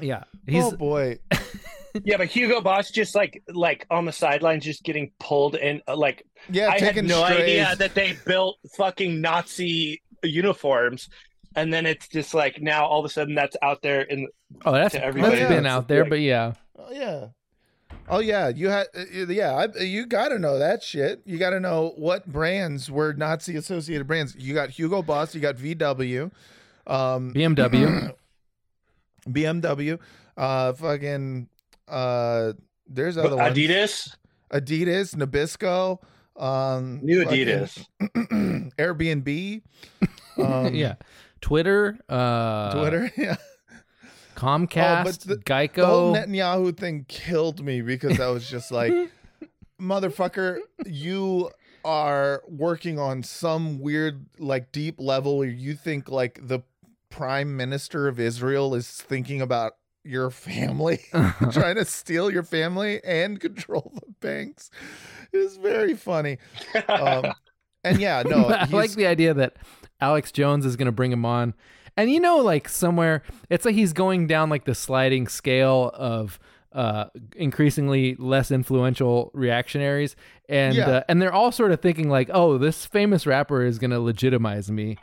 Yeah. 0.00 0.24
He's 0.44 0.64
oh 0.64 0.72
boy. 0.72 1.18
Yeah, 2.02 2.16
but 2.16 2.26
Hugo 2.26 2.60
Boss 2.62 2.90
just 2.90 3.14
like 3.14 3.44
like 3.48 3.86
on 3.90 4.04
the 4.06 4.10
sidelines, 4.12 4.64
just 4.64 4.82
getting 4.82 5.12
pulled 5.20 5.54
in. 5.54 5.82
uh, 5.86 5.94
Like 5.94 6.26
Yeah, 6.50 6.68
I 6.70 6.80
had 6.80 6.96
no 7.04 7.22
strays. 7.26 7.40
idea 7.42 7.76
that 7.76 7.94
they 7.94 8.16
built 8.26 8.56
fucking 8.76 9.20
Nazi 9.20 10.02
uniforms. 10.24 11.08
And 11.56 11.72
then 11.72 11.86
it's 11.86 12.08
just 12.08 12.34
like 12.34 12.60
now 12.60 12.84
all 12.86 12.98
of 13.00 13.04
a 13.04 13.08
sudden 13.08 13.34
that's 13.34 13.56
out 13.62 13.82
there 13.82 14.02
in 14.02 14.28
Oh, 14.64 14.72
that's, 14.72 14.92
to 14.92 14.98
that's 14.98 15.08
everybody 15.08 15.44
been 15.46 15.66
out 15.66 15.88
there, 15.88 16.02
Like- 16.02 16.10
but 16.10 16.20
yeah. 16.20 16.52
Oh 16.78 16.90
yeah. 16.92 17.26
Oh 18.08 18.18
yeah, 18.18 18.48
you 18.48 18.68
had 18.68 18.86
uh, 18.94 19.26
yeah, 19.28 19.52
I, 19.52 19.82
you 19.82 20.06
got 20.06 20.28
to 20.28 20.38
know 20.38 20.58
that 20.58 20.82
shit. 20.82 21.22
You 21.24 21.38
got 21.38 21.50
to 21.50 21.60
know 21.60 21.94
what 21.96 22.26
brands 22.26 22.90
were 22.90 23.14
Nazi 23.14 23.56
associated 23.56 24.06
brands. 24.06 24.36
You 24.38 24.52
got 24.52 24.70
Hugo 24.70 25.00
Boss, 25.00 25.34
you 25.34 25.40
got 25.40 25.56
VW, 25.56 26.30
um, 26.86 27.32
BMW. 27.34 28.14
BMW, 29.26 29.98
uh, 30.36 30.72
fucking, 30.74 31.48
uh, 31.88 32.52
there's 32.86 33.16
other 33.16 33.36
ones. 33.36 33.56
Adidas, 33.56 34.16
Adidas, 34.52 35.14
Nabisco, 35.14 35.98
um, 36.36 37.00
new 37.02 37.24
Adidas. 37.24 37.86
Airbnb, 38.76 39.62
um, 40.38 40.74
yeah. 40.74 40.96
Twitter, 41.44 41.98
uh, 42.08 42.72
Twitter, 42.72 43.12
yeah. 43.18 43.36
Comcast, 44.34 45.26
the- 45.26 45.36
Geico. 45.36 45.74
The 45.74 45.86
whole 45.86 46.14
Netanyahu 46.14 46.74
thing 46.74 47.04
killed 47.06 47.62
me 47.62 47.82
because 47.82 48.18
I 48.18 48.28
was 48.28 48.48
just 48.48 48.72
like, 48.72 48.94
motherfucker, 49.80 50.60
you 50.86 51.50
are 51.84 52.42
working 52.48 52.98
on 52.98 53.22
some 53.22 53.78
weird, 53.78 54.24
like, 54.38 54.72
deep 54.72 54.98
level 54.98 55.36
where 55.36 55.48
you 55.48 55.74
think, 55.74 56.08
like, 56.08 56.40
the 56.42 56.60
prime 57.10 57.54
minister 57.58 58.08
of 58.08 58.18
Israel 58.18 58.74
is 58.74 58.88
thinking 58.90 59.42
about 59.42 59.74
your 60.02 60.30
family, 60.30 61.00
trying 61.52 61.76
to 61.76 61.84
steal 61.84 62.30
your 62.30 62.42
family 62.42 63.02
and 63.04 63.38
control 63.38 63.92
the 63.94 64.14
banks. 64.26 64.70
It's 65.30 65.58
very 65.58 65.94
funny. 65.94 66.38
Um, 66.88 67.34
and 67.84 68.00
yeah, 68.00 68.22
no, 68.24 68.46
I 68.46 68.64
like 68.64 68.92
the 68.92 69.06
idea 69.06 69.34
that 69.34 69.56
Alex 70.00 70.32
Jones 70.32 70.66
is 70.66 70.76
going 70.76 70.86
to 70.86 70.92
bring 70.92 71.12
him 71.12 71.24
on. 71.24 71.54
And 71.96 72.10
you 72.10 72.18
know, 72.20 72.38
like 72.38 72.68
somewhere, 72.68 73.22
it's 73.50 73.64
like 73.64 73.74
he's 73.76 73.92
going 73.92 74.26
down 74.26 74.50
like 74.50 74.64
the 74.64 74.74
sliding 74.74 75.28
scale 75.28 75.90
of 75.94 76.38
uh, 76.72 77.04
increasingly 77.36 78.16
less 78.18 78.50
influential 78.50 79.30
reactionaries, 79.32 80.16
and 80.48 80.74
Yeah. 80.74 80.88
uh, 80.88 81.02
and 81.08 81.22
they're 81.22 81.32
all 81.32 81.52
sort 81.52 81.70
of 81.70 81.80
thinking 81.80 82.08
like, 82.08 82.28
oh, 82.34 82.58
this 82.58 82.84
famous 82.84 83.28
rapper 83.28 83.62
is 83.64 83.78
going 83.78 83.92
to 83.92 84.00
legitimize 84.00 84.72
me 84.72 84.96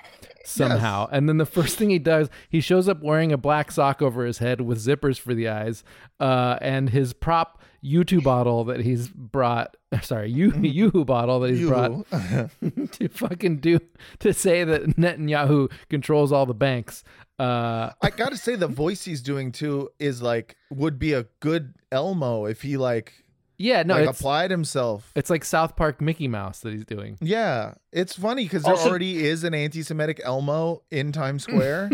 somehow. 0.44 1.08
And 1.14 1.30
then 1.30 1.38
the 1.38 1.46
first 1.46 1.78
thing 1.78 1.90
he 1.90 1.98
does, 2.00 2.30
he 2.50 2.60
shows 2.60 2.90
up 2.90 3.02
wearing 3.02 3.32
a 3.32 3.38
black 3.38 3.72
sock 3.72 4.02
over 4.02 4.26
his 4.26 4.40
head 4.40 4.60
with 4.60 4.80
zippers 4.86 5.18
for 5.18 5.34
the 5.34 5.48
eyes, 5.48 5.86
uh, 6.20 6.58
and 6.62 6.90
his 6.90 7.14
prop 7.14 7.62
U2 7.84 8.24
bottle 8.24 8.64
that 8.66 8.82
he's 8.82 9.08
brought. 9.10 9.76
Sorry, 10.02 10.30
you 10.32 10.52
Yoo-hoo 10.62 11.06
bottle 11.06 11.40
that 11.42 11.52
he's 11.52 11.68
brought 11.68 11.92
Yoo-hoo. 12.12 12.88
to 12.92 13.08
fucking 13.10 13.58
do 13.58 13.80
to 14.20 14.34
say 14.34 14.64
that 14.64 14.84
Netanyahu 14.98 15.72
controls 15.90 16.32
all 16.32 16.46
the 16.46 16.54
banks. 16.54 17.04
Uh, 17.40 17.92
I 18.02 18.12
gotta 18.12 18.38
say 18.38 18.56
the 18.56 18.68
voice 18.68 19.04
he's 19.04 19.22
doing 19.22 19.52
too 19.52 19.90
is 20.00 20.22
like 20.22 20.56
would 20.70 21.00
be 21.00 21.14
a 21.14 21.24
good 21.40 21.74
Elmo 21.92 22.46
if 22.46 22.62
he 22.62 22.78
like 22.78 23.14
yeah, 23.58 23.84
no, 23.84 23.94
like 23.96 24.10
it's 24.10 24.20
applied 24.20 24.50
himself. 24.50 25.12
it's 25.16 25.30
like 25.30 25.44
South 25.46 25.76
Park 25.76 26.02
Mickey 26.02 26.28
Mouse 26.28 26.60
that 26.62 26.74
he's 26.74 26.86
doing. 26.86 27.18
Yeah, 27.22 27.76
it's 27.92 28.16
funny 28.16 28.44
because 28.44 28.64
there 28.64 28.74
Also- 28.74 28.90
already 28.90 29.24
is 29.26 29.44
an 29.44 29.54
anti-Semitic 29.54 30.20
Elmo 30.24 30.82
in 30.90 31.12
Times 31.12 31.44
Square, 31.44 31.92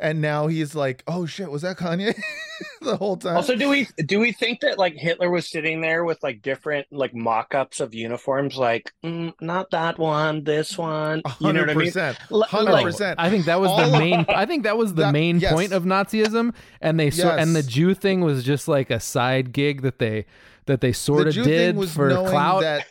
and 0.00 0.20
now 0.20 0.46
he's 0.46 0.74
like, 0.74 1.02
"Oh 1.06 1.26
shit, 1.26 1.50
was 1.50 1.62
that 1.62 1.76
Kanye?" 1.76 2.18
the 2.80 2.96
whole 2.96 3.16
time. 3.16 3.36
Also, 3.36 3.54
do 3.56 3.68
we 3.68 3.88
do 4.06 4.18
we 4.20 4.32
think 4.32 4.60
that 4.60 4.78
like 4.78 4.94
Hitler 4.94 5.30
was 5.30 5.48
sitting 5.48 5.80
there 5.80 6.04
with 6.04 6.22
like 6.22 6.42
different 6.42 6.86
like 6.90 7.14
mock-ups 7.14 7.80
of 7.80 7.94
uniforms, 7.94 8.56
like 8.56 8.92
mm, 9.04 9.32
not 9.40 9.70
that 9.72 9.98
one, 9.98 10.44
this 10.44 10.76
one, 10.78 11.22
you 11.40 11.52
know 11.52 11.60
what 11.60 11.70
I 11.70 11.74
mean? 11.74 11.92
Hundred 12.30 12.82
percent. 12.82 13.18
I 13.20 13.30
think 13.30 13.44
that 13.46 13.60
was 13.60 13.70
All 13.70 13.78
the 13.78 13.84
of- 13.94 13.98
main. 13.98 14.24
I 14.28 14.46
think 14.46 14.62
that 14.64 14.76
was 14.76 14.94
the 14.94 15.02
That- 15.02 15.12
main 15.12 15.38
yes. 15.40 15.52
point 15.52 15.72
of 15.72 15.84
Nazism, 15.84 16.54
and 16.80 16.98
they 16.98 17.10
so 17.10 17.30
and 17.30 17.54
the 17.56 17.62
Jew 17.62 17.94
thing 17.94 18.20
was 18.22 18.44
just 18.44 18.68
like 18.68 18.90
a 18.90 19.00
side 19.00 19.52
gig 19.52 19.82
that 19.82 19.98
they 19.98 20.26
that 20.66 20.80
they 20.80 20.92
sort 20.92 21.22
the 21.24 21.28
of 21.28 21.34
Jew 21.34 21.44
did 21.44 21.70
thing 21.74 21.76
was 21.76 21.92
for 21.94 22.08
knowing 22.08 22.30
clout. 22.30 22.62
that 22.62 22.86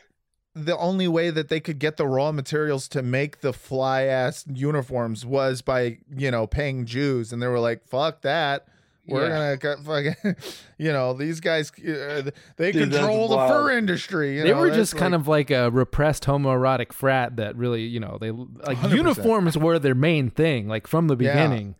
the 0.55 0.77
only 0.77 1.07
way 1.07 1.29
that 1.29 1.49
they 1.49 1.59
could 1.59 1.79
get 1.79 1.97
the 1.97 2.07
raw 2.07 2.31
materials 2.31 2.87
to 2.89 3.01
make 3.01 3.41
the 3.41 3.51
fly 3.53 4.03
ass 4.03 4.45
uniforms 4.51 5.25
was 5.25 5.61
by 5.61 5.97
you 6.15 6.31
know 6.31 6.47
paying 6.47 6.85
Jews, 6.85 7.33
and 7.33 7.41
they 7.41 7.47
were 7.47 7.59
like, 7.59 7.85
"Fuck 7.87 8.21
that." 8.21 8.67
We're 9.07 9.27
Yeah. 9.27 9.55
gonna 9.55 9.57
cut 9.57 9.79
fucking, 9.85 10.35
you 10.79 10.91
know, 10.91 11.13
these 11.13 11.39
guys. 11.39 11.71
Uh, 11.77 12.31
they 12.57 12.71
Dude, 12.71 12.89
control 12.91 13.27
the 13.27 13.35
wild. 13.35 13.51
fur 13.51 13.77
industry. 13.77 14.37
You 14.37 14.43
they 14.43 14.49
know, 14.51 14.61
were 14.61 14.65
that's 14.71 14.77
just 14.77 14.95
kind 14.97 15.13
of 15.13 15.27
like 15.27 15.51
a 15.51 15.69
repressed 15.69 16.23
homoerotic 16.23 16.91
frat 16.91 17.35
that 17.35 17.55
really, 17.55 17.83
you 17.83 17.99
know, 17.99 18.17
they 18.19 18.31
like 18.31 18.77
100%. 18.79 18.95
uniforms 18.95 19.57
were 19.59 19.77
their 19.77 19.93
main 19.93 20.31
thing, 20.31 20.67
like 20.67 20.87
from 20.87 21.05
the 21.07 21.15
Yeah. 21.17 21.33
beginning. 21.33 21.75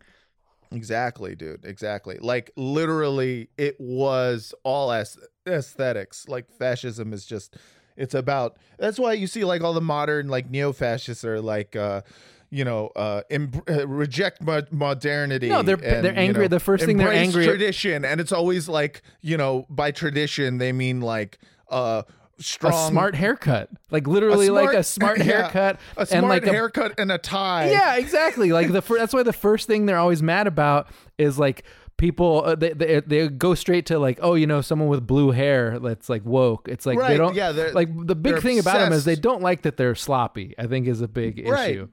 Exactly, 0.70 1.34
dude. 1.34 1.64
Exactly. 1.64 2.18
Like 2.20 2.52
literally, 2.56 3.48
it 3.56 3.76
was 3.80 4.54
all 4.62 4.92
aes- 4.92 5.18
aesthetics. 5.48 6.28
Like 6.28 6.50
fascism 6.50 7.12
is 7.12 7.24
just, 7.24 7.56
it's 7.96 8.14
about. 8.14 8.56
That's 8.78 8.98
why 8.98 9.14
you 9.14 9.26
see 9.26 9.44
like 9.44 9.62
all 9.62 9.72
the 9.72 9.80
modern 9.80 10.28
like 10.28 10.50
neo-fascists 10.50 11.24
are 11.24 11.40
like, 11.40 11.74
uh, 11.76 12.02
you 12.50 12.64
know, 12.64 12.88
uh, 12.96 13.22
em- 13.30 13.50
uh 13.68 13.86
reject 13.88 14.40
mo- 14.42 14.62
modernity. 14.70 15.48
No, 15.48 15.62
they're- 15.62 15.74
and, 15.82 16.04
they're 16.04 16.12
you 16.12 16.18
angry- 16.18 16.42
know, 16.44 16.48
the 16.48 16.60
first 16.60 16.84
thing 16.84 16.96
they're 16.96 17.12
angry 17.12 17.44
at- 17.44 17.48
tradition, 17.50 18.04
and 18.04 18.20
it's 18.20 18.32
always 18.32 18.68
like 18.68 19.02
you 19.20 19.36
know 19.36 19.66
by 19.68 19.90
tradition 19.90 20.58
they 20.58 20.72
mean 20.72 21.00
like 21.00 21.38
uh 21.70 22.02
strong 22.38 22.72
A 22.74 22.88
smart 22.90 23.14
haircut, 23.14 23.70
like 23.90 24.06
literally 24.06 24.50
like 24.50 24.76
a 24.76 24.82
smart 24.84 25.18
yeah, 25.24 25.24
haircut, 25.24 25.80
a 25.96 26.04
smart 26.06 26.18
and 26.22 26.28
like 26.28 26.46
a 26.46 26.50
haircut 26.50 26.92
and 27.00 27.10
a 27.10 27.16
tie. 27.18 27.70
Yeah, 27.70 27.96
exactly. 27.96 28.52
Like 28.52 28.70
the 28.72 28.82
fir- 28.82 28.98
that's 28.98 29.14
why 29.14 29.22
the 29.22 29.32
first 29.32 29.66
thing 29.66 29.86
they're 29.86 29.98
always 29.98 30.22
mad 30.22 30.46
about 30.46 30.88
is 31.18 31.38
like 31.38 31.64
people 31.98 32.42
uh, 32.44 32.54
they, 32.54 32.72
they 32.72 33.00
they 33.00 33.28
go 33.28 33.54
straight 33.54 33.86
to 33.86 33.98
like 33.98 34.18
oh 34.22 34.34
you 34.34 34.46
know 34.46 34.60
someone 34.60 34.88
with 34.88 35.06
blue 35.06 35.30
hair 35.30 35.78
that's 35.78 36.08
like 36.08 36.24
woke. 36.24 36.68
It's 36.68 36.86
like 36.86 36.98
they 36.98 37.16
don't 37.16 37.34
yeah, 37.34 37.52
they're- 37.52 37.72
like 37.72 37.88
the 38.06 38.14
big 38.14 38.40
thing 38.42 38.58
about 38.58 38.78
them 38.78 38.92
is 38.92 39.04
they 39.04 39.16
don't 39.16 39.42
like 39.42 39.62
that 39.62 39.76
they're 39.76 39.94
sloppy. 39.94 40.54
I 40.58 40.66
think 40.66 40.86
is 40.86 41.00
a 41.00 41.08
big 41.08 41.46
Right. 41.46 41.70
issue. 41.70 41.88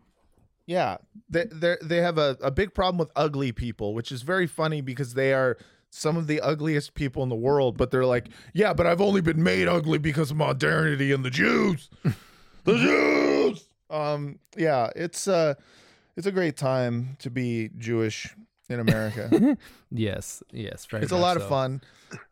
Yeah, 0.65 0.97
they 1.29 1.45
they 1.51 1.75
they 1.81 1.97
have 1.97 2.17
a, 2.17 2.37
a 2.41 2.49
big 2.51 2.73
problem 2.73 2.97
with 2.97 3.11
ugly 3.15 3.51
people, 3.51 3.93
which 3.93 4.11
is 4.11 4.21
very 4.21 4.47
funny 4.47 4.79
because 4.81 5.13
they 5.13 5.33
are 5.33 5.57
some 5.89 6.15
of 6.17 6.25
the 6.27 6.39
ugliest 6.41 6.93
people 6.93 7.21
in 7.21 7.29
the 7.29 7.35
world. 7.35 7.77
But 7.77 7.91
they're 7.91 8.05
like, 8.05 8.29
yeah, 8.53 8.73
but 8.73 8.87
I've 8.87 9.01
only 9.01 9.19
been 9.21 9.43
made 9.43 9.67
ugly 9.67 9.97
because 9.97 10.31
of 10.31 10.37
modernity 10.37 11.11
and 11.11 11.23
the 11.25 11.29
Jews, 11.29 11.89
the 12.63 12.77
Jews. 12.77 13.65
Um, 13.89 14.39
yeah, 14.57 14.89
it's 14.95 15.27
uh, 15.27 15.55
it's 16.15 16.25
a 16.27 16.31
great 16.31 16.55
time 16.55 17.17
to 17.19 17.29
be 17.29 17.69
Jewish 17.77 18.33
in 18.69 18.79
America. 18.79 19.57
Yes, 19.95 20.41
yes, 20.51 20.87
very 20.87 21.03
it's 21.03 21.11
a 21.11 21.15
much 21.15 21.21
lot 21.21 21.37
of 21.37 21.47
fun. 21.47 21.79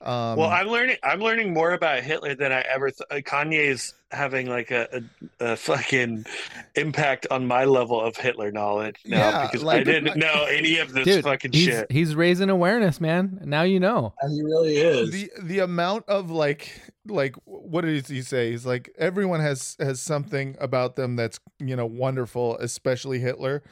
Um, 0.02 0.36
well, 0.36 0.50
I'm 0.50 0.66
learning. 0.66 0.98
I'm 1.04 1.20
learning 1.20 1.54
more 1.54 1.74
about 1.74 2.02
Hitler 2.02 2.34
than 2.34 2.52
I 2.52 2.62
ever. 2.62 2.90
Th- 2.90 3.02
uh, 3.12 3.16
Kanye's 3.18 3.94
having 4.10 4.50
like 4.50 4.72
a, 4.72 5.04
a, 5.40 5.46
a 5.52 5.56
fucking 5.56 6.26
impact 6.74 7.28
on 7.30 7.46
my 7.46 7.66
level 7.66 8.02
of 8.02 8.18
Hitler 8.18 8.52
knowledge 8.52 8.96
now 9.06 9.18
Yeah, 9.30 9.46
because 9.48 9.64
I 9.68 9.84
didn't 9.84 10.18
know 10.18 10.46
any 10.50 10.80
of 10.80 10.92
this 10.92 11.06
Dude, 11.06 11.24
fucking 11.24 11.52
he's 11.54 11.66
shit. 11.66 11.92
he's 11.92 12.16
raising 12.16 12.50
awareness, 12.50 13.00
man. 13.00 13.40
Now 13.46 13.62
you 13.62 13.80
know. 13.80 14.16
He 14.28 14.42
really 14.42 14.78
is. 14.78 15.12
the 15.12 15.32
the 15.44 15.60
amount 15.60 16.06
of 16.10 16.32
like 16.32 16.82
like 17.06 17.36
what 17.46 17.82
did 17.82 18.08
he 18.08 18.24
say 18.24 18.50
he's 18.50 18.66
like 18.66 18.92
everyone 18.98 19.40
has 19.40 19.76
has 19.80 20.02
something 20.02 20.56
about 20.60 20.96
them 20.96 21.16
that's 21.16 21.40
you 21.60 21.76
know 21.76 21.86
wonderful 21.86 22.58
especially 22.58 23.18
hitler 23.20 23.64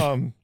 um 0.00 0.34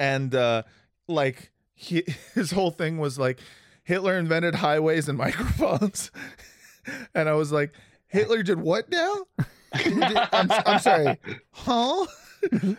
and 0.00 0.34
uh 0.34 0.62
like 1.06 1.52
he 1.74 2.02
his 2.34 2.50
whole 2.50 2.72
thing 2.72 2.98
was 2.98 3.18
like 3.18 3.38
hitler 3.84 4.18
invented 4.18 4.56
highways 4.56 5.08
and 5.08 5.16
microphones 5.26 6.10
and 7.14 7.28
i 7.28 7.32
was 7.34 7.52
like 7.52 7.72
hitler 8.08 8.42
did 8.42 8.58
what 8.60 8.90
now 8.90 9.14
I'm, 10.32 10.50
I'm 10.66 10.78
sorry 10.80 11.18
huh 11.52 12.06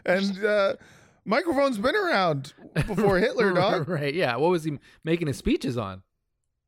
and 0.05 0.43
uh 0.43 0.75
microphones 1.23 1.77
been 1.77 1.95
around 1.95 2.53
before 2.87 3.19
hitler 3.19 3.53
dog 3.53 3.87
right? 3.87 4.13
Yeah. 4.13 4.35
What 4.37 4.49
was 4.49 4.63
he 4.63 4.79
making 5.03 5.27
his 5.27 5.37
speeches 5.37 5.77
on? 5.77 6.01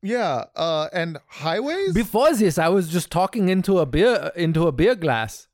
yeah 0.02 0.44
uh 0.54 0.88
and 0.92 1.18
highways 1.26 1.92
Before 1.94 2.32
this, 2.34 2.58
I 2.58 2.68
was 2.68 2.88
just 2.88 3.10
talking 3.10 3.48
into 3.48 3.78
a 3.78 3.86
beer 3.86 4.30
into 4.36 4.66
a 4.66 4.72
beer 4.72 4.94
glass. 4.94 5.48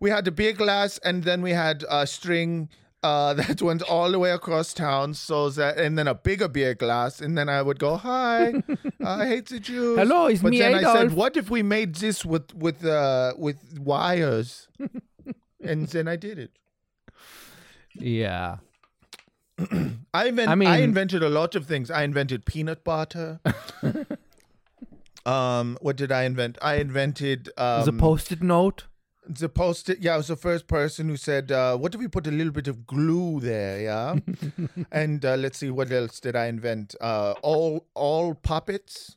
we 0.00 0.10
had 0.10 0.24
the 0.24 0.30
beer 0.32 0.52
glass 0.52 0.98
and 0.98 1.24
then 1.24 1.42
we 1.42 1.50
had 1.52 1.84
a 1.90 2.06
string 2.06 2.68
uh, 3.06 3.34
that 3.40 3.58
went 3.68 3.82
all 3.94 4.08
the 4.14 4.18
way 4.24 4.32
across 4.40 4.68
town 4.74 5.14
so 5.14 5.36
that 5.58 5.78
and 5.84 5.92
then 5.98 6.08
a 6.08 6.14
bigger 6.28 6.48
beer 6.56 6.74
glass 6.74 7.20
and 7.24 7.32
then 7.38 7.48
i 7.48 7.60
would 7.66 7.78
go 7.78 7.92
hi 7.96 8.52
i 9.04 9.26
hate 9.32 9.46
the 9.54 9.60
jews 9.60 9.96
Hello, 9.98 10.26
it's 10.26 10.42
but 10.42 10.50
me, 10.50 10.58
then 10.58 10.74
i 10.74 10.82
said 10.96 11.12
what 11.22 11.36
if 11.36 11.50
we 11.56 11.62
made 11.62 11.94
this 12.04 12.24
with 12.32 12.48
with 12.54 12.84
uh 12.84 13.32
with 13.46 13.58
wires 13.78 14.68
and 15.70 15.88
then 15.94 16.06
i 16.08 16.16
did 16.28 16.38
it 16.38 16.52
Yeah. 17.98 18.58
I, 20.12 20.26
invent, 20.28 20.48
I 20.50 20.54
I 20.66 20.78
invented 20.84 21.22
a 21.22 21.30
lot 21.30 21.54
of 21.54 21.64
things. 21.66 21.90
I 21.90 22.02
invented 22.04 22.44
peanut 22.44 22.84
butter. 22.84 23.40
um, 25.24 25.78
what 25.80 25.96
did 25.96 26.12
I 26.12 26.24
invent? 26.24 26.58
I 26.60 26.74
invented 26.76 27.48
um, 27.56 27.88
a 27.88 27.92
post-it 27.92 28.42
note. 28.42 28.84
The 29.28 29.48
post 29.48 29.90
it. 29.90 29.98
Yeah, 30.00 30.14
I 30.14 30.16
was 30.18 30.28
the 30.28 30.36
first 30.36 30.66
person 30.68 31.08
who 31.08 31.16
said, 31.16 31.50
uh, 31.52 31.76
"What 31.76 31.94
if 31.94 32.00
we 32.00 32.08
put 32.08 32.26
a 32.26 32.30
little 32.30 32.52
bit 32.52 32.68
of 32.68 32.86
glue 32.86 33.40
there?" 33.40 33.80
Yeah, 33.80 34.16
and 34.92 35.24
uh, 35.24 35.36
let's 35.36 35.58
see, 35.58 35.70
what 35.70 35.90
else 35.92 36.20
did 36.20 36.36
I 36.36 36.46
invent? 36.46 36.94
Uh, 37.00 37.34
all 37.42 37.86
all 37.94 38.34
puppets. 38.34 39.16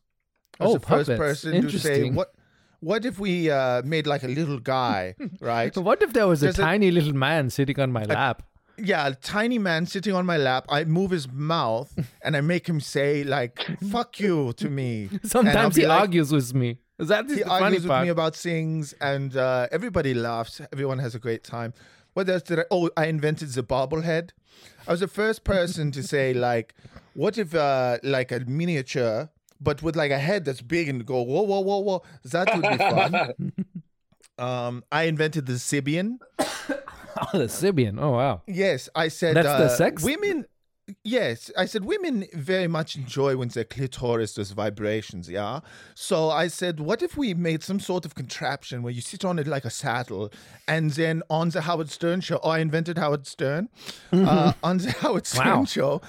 I 0.60 0.66
was 0.66 0.76
Oh, 0.76 0.78
the 0.80 0.86
first 0.86 1.10
person 1.16 1.62
to 1.68 1.80
say, 1.80 2.10
"What 2.10 2.34
what 2.82 3.06
if 3.06 3.20
we 3.20 3.50
uh, 3.52 3.82
made 3.84 4.08
like 4.08 4.24
a 4.24 4.28
little 4.28 4.60
guy, 4.60 5.16
right?" 5.42 5.74
So 5.74 5.82
what 5.82 6.02
if 6.02 6.14
there 6.14 6.28
was 6.28 6.42
a 6.42 6.46
There's 6.48 6.60
a- 6.60 6.64
tiny 6.64 6.92
little 6.92 7.14
man 7.14 7.50
sitting 7.50 7.80
on 7.80 7.92
my 7.92 8.04
lap? 8.04 8.44
yeah, 8.82 9.08
a 9.08 9.14
tiny 9.14 9.58
man 9.60 9.86
sitting 9.86 10.14
on 10.16 10.26
my 10.26 10.38
lap. 10.38 10.66
I 10.70 10.86
move 10.86 11.12
his 11.12 11.30
mouth 11.32 11.94
and 12.24 12.36
I 12.38 12.42
make 12.42 12.68
him 12.68 12.80
say 12.82 13.24
like 13.24 13.66
"fuck 13.92 14.20
you" 14.20 14.54
to 14.54 14.70
me. 14.70 15.10
Sometimes 15.24 15.76
he 15.76 15.86
like- 15.86 16.00
argues 16.02 16.32
with 16.32 16.54
me. 16.54 16.80
Is 17.00 17.08
that 17.08 17.30
he 17.30 17.36
the 17.36 17.46
funny 17.46 17.64
argues 17.64 17.84
with 17.84 17.90
part? 17.90 18.04
me 18.04 18.10
about 18.10 18.36
things, 18.36 18.94
and 19.00 19.36
uh, 19.36 19.68
everybody 19.72 20.14
laughs. 20.14 20.60
Everyone 20.74 21.00
has 21.00 21.16
a 21.16 21.20
great 21.20 21.44
time. 21.46 21.74
What 22.14 22.28
else 22.28 22.44
did 22.44 22.60
I? 22.60 22.66
Oh, 22.70 22.90
I 22.98 23.06
invented 23.06 23.50
the 23.50 23.64
bobblehead. 23.64 24.32
I 24.86 24.92
was 24.92 25.00
the 25.00 25.08
first 25.08 25.46
person 25.46 25.92
to 25.92 26.04
say 26.04 26.34
like, 26.50 26.76
what 27.14 27.38
if 27.38 27.56
uh, 27.56 28.00
like 28.04 28.34
a 28.34 28.42
miniature, 28.42 29.30
but 29.62 29.82
with 29.82 29.96
like 29.96 30.12
a 30.12 30.20
head 30.20 30.44
that's 30.44 30.62
big 30.62 30.90
and 30.90 31.06
go 31.06 31.22
whoa 31.22 31.44
whoa 31.44 31.62
whoa 31.62 31.80
whoa. 31.80 32.04
That 32.26 32.54
would 32.54 32.70
be 32.70 32.78
fun. 32.78 33.54
um, 34.38 34.84
I 34.92 35.04
invented 35.04 35.46
the 35.46 35.54
Sybian. 35.54 36.18
oh, 36.38 36.46
the 37.32 37.48
Sybian. 37.48 37.98
Oh 37.98 38.12
wow. 38.12 38.42
Yes, 38.46 38.90
I 38.94 39.08
said 39.08 39.38
That's 39.38 39.48
the 39.48 39.66
uh, 39.66 39.70
sex? 39.70 40.04
Women. 40.04 40.46
Yes, 41.04 41.52
I 41.58 41.66
said 41.66 41.86
women 41.86 42.26
very 42.34 42.68
much 42.68 42.96
enjoy 42.96 43.36
when 43.38 43.50
their 43.50 43.64
clitoris 43.64 44.34
does 44.34 44.52
vibrations. 44.52 45.30
Yeah, 45.30 45.60
so 45.96 46.30
I 46.30 46.48
said, 46.48 46.80
what 46.80 47.02
if 47.02 47.18
we 47.18 47.34
made 47.34 47.64
some 47.64 47.80
sort 47.80 48.06
of 48.06 48.16
contraption 48.16 48.82
where 48.84 48.94
you 48.94 49.02
sit 49.02 49.24
on 49.26 49.40
it 49.40 49.48
like 49.48 49.66
a 49.66 49.70
saddle, 49.70 50.32
and 50.68 50.92
then 50.92 51.22
on 51.30 51.50
the 51.50 51.62
Howard 51.62 51.90
Stern 51.90 52.22
show, 52.22 52.40
oh, 52.44 52.50
I 52.50 52.60
invented 52.60 52.98
Howard 52.98 53.28
Stern. 53.28 53.70
Uh, 54.12 54.54
on 54.64 54.78
the 54.78 54.92
Howard 55.02 55.26
Stern 55.28 55.46
Mm-hmm. 55.48 55.60
Wow. 55.60 55.66
show, 55.66 56.02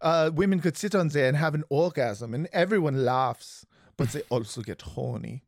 uh, 0.00 0.30
women 0.34 0.60
could 0.60 0.76
sit 0.76 0.94
on 0.94 1.08
there 1.08 1.28
and 1.28 1.36
have 1.36 1.54
an 1.54 1.64
orgasm, 1.70 2.34
and 2.34 2.48
everyone 2.52 3.04
laughs, 3.04 3.66
but 3.96 4.10
they 4.10 4.22
also 4.28 4.60
get 4.62 4.82
horny. 4.82 5.42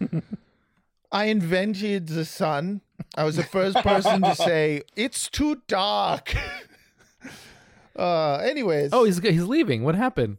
I 1.12 1.24
invented 1.24 2.08
the 2.08 2.24
sun. 2.24 2.82
I 3.16 3.24
was 3.24 3.36
the 3.36 3.42
first 3.42 3.76
person 3.78 4.22
to 4.22 4.34
say 4.34 4.82
it's 4.96 5.28
too 5.28 5.62
dark. 5.66 6.34
uh, 7.98 8.36
anyways, 8.36 8.90
Oh, 8.92 9.04
he's 9.04 9.18
he's 9.18 9.44
leaving. 9.44 9.82
What 9.84 9.94
happened? 9.94 10.38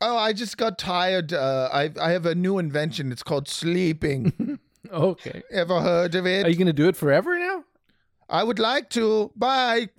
oh, 0.00 0.16
I 0.16 0.32
just 0.32 0.56
got 0.56 0.78
tired. 0.78 1.32
Uh, 1.32 1.68
I 1.72 1.90
I 2.00 2.10
have 2.12 2.26
a 2.26 2.34
new 2.34 2.58
invention. 2.58 3.10
It's 3.12 3.22
called 3.22 3.48
sleeping. 3.48 4.58
Okay. 4.92 5.42
Ever 5.50 5.80
heard 5.80 6.14
of 6.14 6.26
it? 6.26 6.44
Are 6.46 6.50
you 6.50 6.56
gonna 6.56 6.72
do 6.74 6.86
it 6.88 6.94
forever 6.94 7.38
now? 7.38 7.64
I 8.28 8.44
would 8.44 8.58
like 8.58 8.90
to. 8.90 9.32
Bye. 9.34 9.88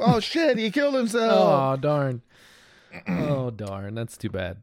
Oh 0.00 0.20
shit! 0.20 0.58
He 0.58 0.70
killed 0.70 0.94
himself. 0.94 1.32
Oh 1.32 1.80
darn. 1.80 2.22
Oh 3.08 3.50
darn. 3.50 3.94
That's 3.96 4.16
too 4.16 4.28
bad. 4.28 4.58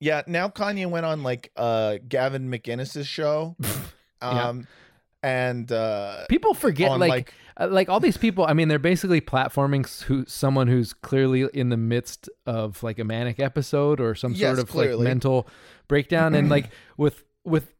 Yeah. 0.00 0.22
Now 0.26 0.48
Kanye 0.48 0.88
went 0.90 1.06
on 1.06 1.22
like 1.22 1.52
uh 1.56 1.98
Gavin 2.08 2.50
McInnes's 2.50 3.06
show. 3.06 3.56
Yeah. 4.22 4.52
And 5.22 5.70
uh, 5.70 6.24
People 6.28 6.52
forget 6.54 6.90
on, 6.90 6.98
like 7.00 7.10
like- 7.10 7.34
uh, 7.60 7.68
like 7.70 7.88
all 7.88 8.00
these 8.00 8.16
people. 8.16 8.44
I 8.46 8.54
mean, 8.54 8.68
they're 8.68 8.78
basically 8.78 9.20
platforming 9.20 9.86
who 10.04 10.24
someone 10.26 10.66
who's 10.68 10.92
clearly 10.92 11.48
in 11.54 11.68
the 11.68 11.76
midst 11.76 12.28
of 12.46 12.82
like 12.82 12.98
a 12.98 13.04
manic 13.04 13.38
episode 13.38 14.00
or 14.00 14.14
some 14.14 14.32
Yes, 14.32 14.56
sort 14.56 14.68
of 14.68 14.74
like 14.74 14.98
mental 14.98 15.46
breakdown. 15.86 16.34
and 16.34 16.48
like 16.48 16.70
with 16.96 17.22
with 17.44 17.72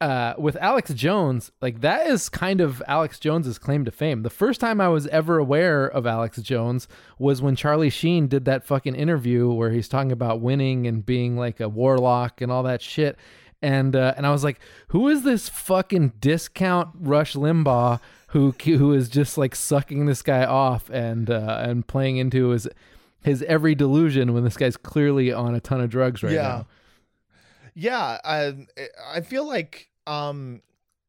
uh 0.00 0.34
with 0.38 0.56
Alex 0.56 0.92
Jones, 0.94 1.50
like 1.60 1.80
that 1.80 2.06
is 2.06 2.28
kind 2.28 2.60
of 2.60 2.82
Alex 2.86 3.18
Jones's 3.18 3.58
claim 3.58 3.84
to 3.84 3.90
fame. 3.90 4.22
The 4.22 4.30
first 4.30 4.60
time 4.60 4.80
I 4.80 4.88
was 4.88 5.06
ever 5.08 5.38
aware 5.38 5.86
of 5.86 6.06
Alex 6.06 6.40
Jones 6.40 6.86
was 7.18 7.42
when 7.42 7.56
Charlie 7.56 7.90
Sheen 7.90 8.28
did 8.28 8.44
that 8.46 8.64
fucking 8.64 8.94
interview 8.94 9.50
where 9.52 9.70
he's 9.70 9.88
talking 9.88 10.12
about 10.12 10.40
winning 10.40 10.86
and 10.86 11.04
being 11.04 11.36
like 11.36 11.60
a 11.60 11.68
warlock 11.68 12.40
and 12.40 12.52
all 12.52 12.62
that 12.62 12.80
shit. 12.80 13.18
And 13.62 13.96
uh, 13.96 14.14
and 14.16 14.26
I 14.26 14.30
was 14.30 14.44
like, 14.44 14.60
who 14.88 15.08
is 15.08 15.22
this 15.22 15.48
fucking 15.48 16.12
discount 16.20 16.90
Rush 16.94 17.34
Limbaugh 17.34 18.00
who 18.28 18.54
who 18.64 18.92
is 18.92 19.08
just 19.08 19.38
like 19.38 19.54
sucking 19.54 20.06
this 20.06 20.22
guy 20.22 20.44
off 20.44 20.90
and 20.90 21.30
uh, 21.30 21.62
and 21.62 21.86
playing 21.86 22.18
into 22.18 22.50
his 22.50 22.68
his 23.22 23.42
every 23.44 23.74
delusion 23.74 24.34
when 24.34 24.44
this 24.44 24.56
guy's 24.56 24.76
clearly 24.76 25.32
on 25.32 25.54
a 25.54 25.60
ton 25.60 25.80
of 25.80 25.90
drugs 25.90 26.22
right 26.22 26.32
yeah. 26.32 26.42
now. 26.42 26.66
Yeah, 27.74 28.18
I 28.24 28.66
I 29.12 29.20
feel 29.20 29.46
like 29.46 29.88
um 30.06 30.62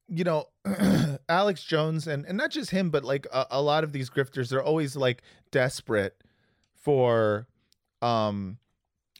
you 0.07 0.23
know 0.23 0.47
Alex 1.29 1.63
Jones 1.63 2.07
and 2.07 2.25
and 2.25 2.37
not 2.37 2.51
just 2.51 2.71
him 2.71 2.89
but 2.89 3.03
like 3.03 3.27
a, 3.33 3.45
a 3.51 3.61
lot 3.61 3.83
of 3.83 3.91
these 3.91 4.09
grifters 4.09 4.49
they're 4.49 4.63
always 4.63 4.95
like 4.95 5.21
desperate 5.51 6.23
for 6.73 7.47
um 8.01 8.57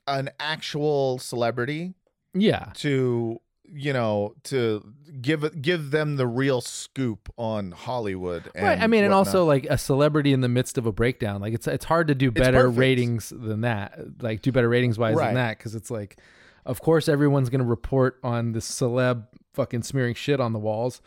an 0.08 0.30
actual 0.40 1.20
celebrity 1.20 1.94
Yeah. 2.42 2.72
to 2.76 3.40
you 3.70 3.92
know 3.92 4.34
to 4.46 4.82
give 5.22 5.62
give 5.62 5.92
them 5.92 6.16
the 6.16 6.26
real 6.26 6.62
scoop 6.62 7.28
on 7.38 7.72
Hollywood 7.74 8.50
and 8.56 8.66
right. 8.66 8.80
I 8.82 8.88
mean, 8.88 9.04
and 9.04 9.12
whatnot. 9.14 9.28
also 9.28 9.44
like 9.46 9.66
a 9.70 9.78
celebrity 9.78 10.32
in 10.32 10.40
the 10.42 10.48
midst 10.48 10.78
of 10.78 10.86
a 10.86 10.92
breakdown. 10.94 11.42
Like 11.42 11.54
it's 11.54 11.68
it's 11.68 11.84
hard 11.86 12.08
to 12.08 12.16
do 12.16 12.32
better 12.32 12.70
ratings 12.70 13.30
than 13.30 13.62
that. 13.62 14.00
Like 14.22 14.42
do 14.42 14.52
better 14.54 14.70
ratings 14.70 14.98
wise 14.98 15.16
Right. 15.16 15.26
than 15.28 15.36
that 15.36 15.58
because 15.58 15.76
it's 15.76 15.92
like, 15.92 16.18
of 16.66 16.82
course, 16.82 17.10
everyone's 17.10 17.50
gonna 17.50 17.66
report 17.66 18.20
on 18.24 18.54
this 18.54 18.70
celeb 18.72 19.26
fucking 19.54 19.84
smearing 19.84 20.14
shit 20.16 20.40
on 20.40 20.54
the 20.54 20.60
walls. 20.60 21.02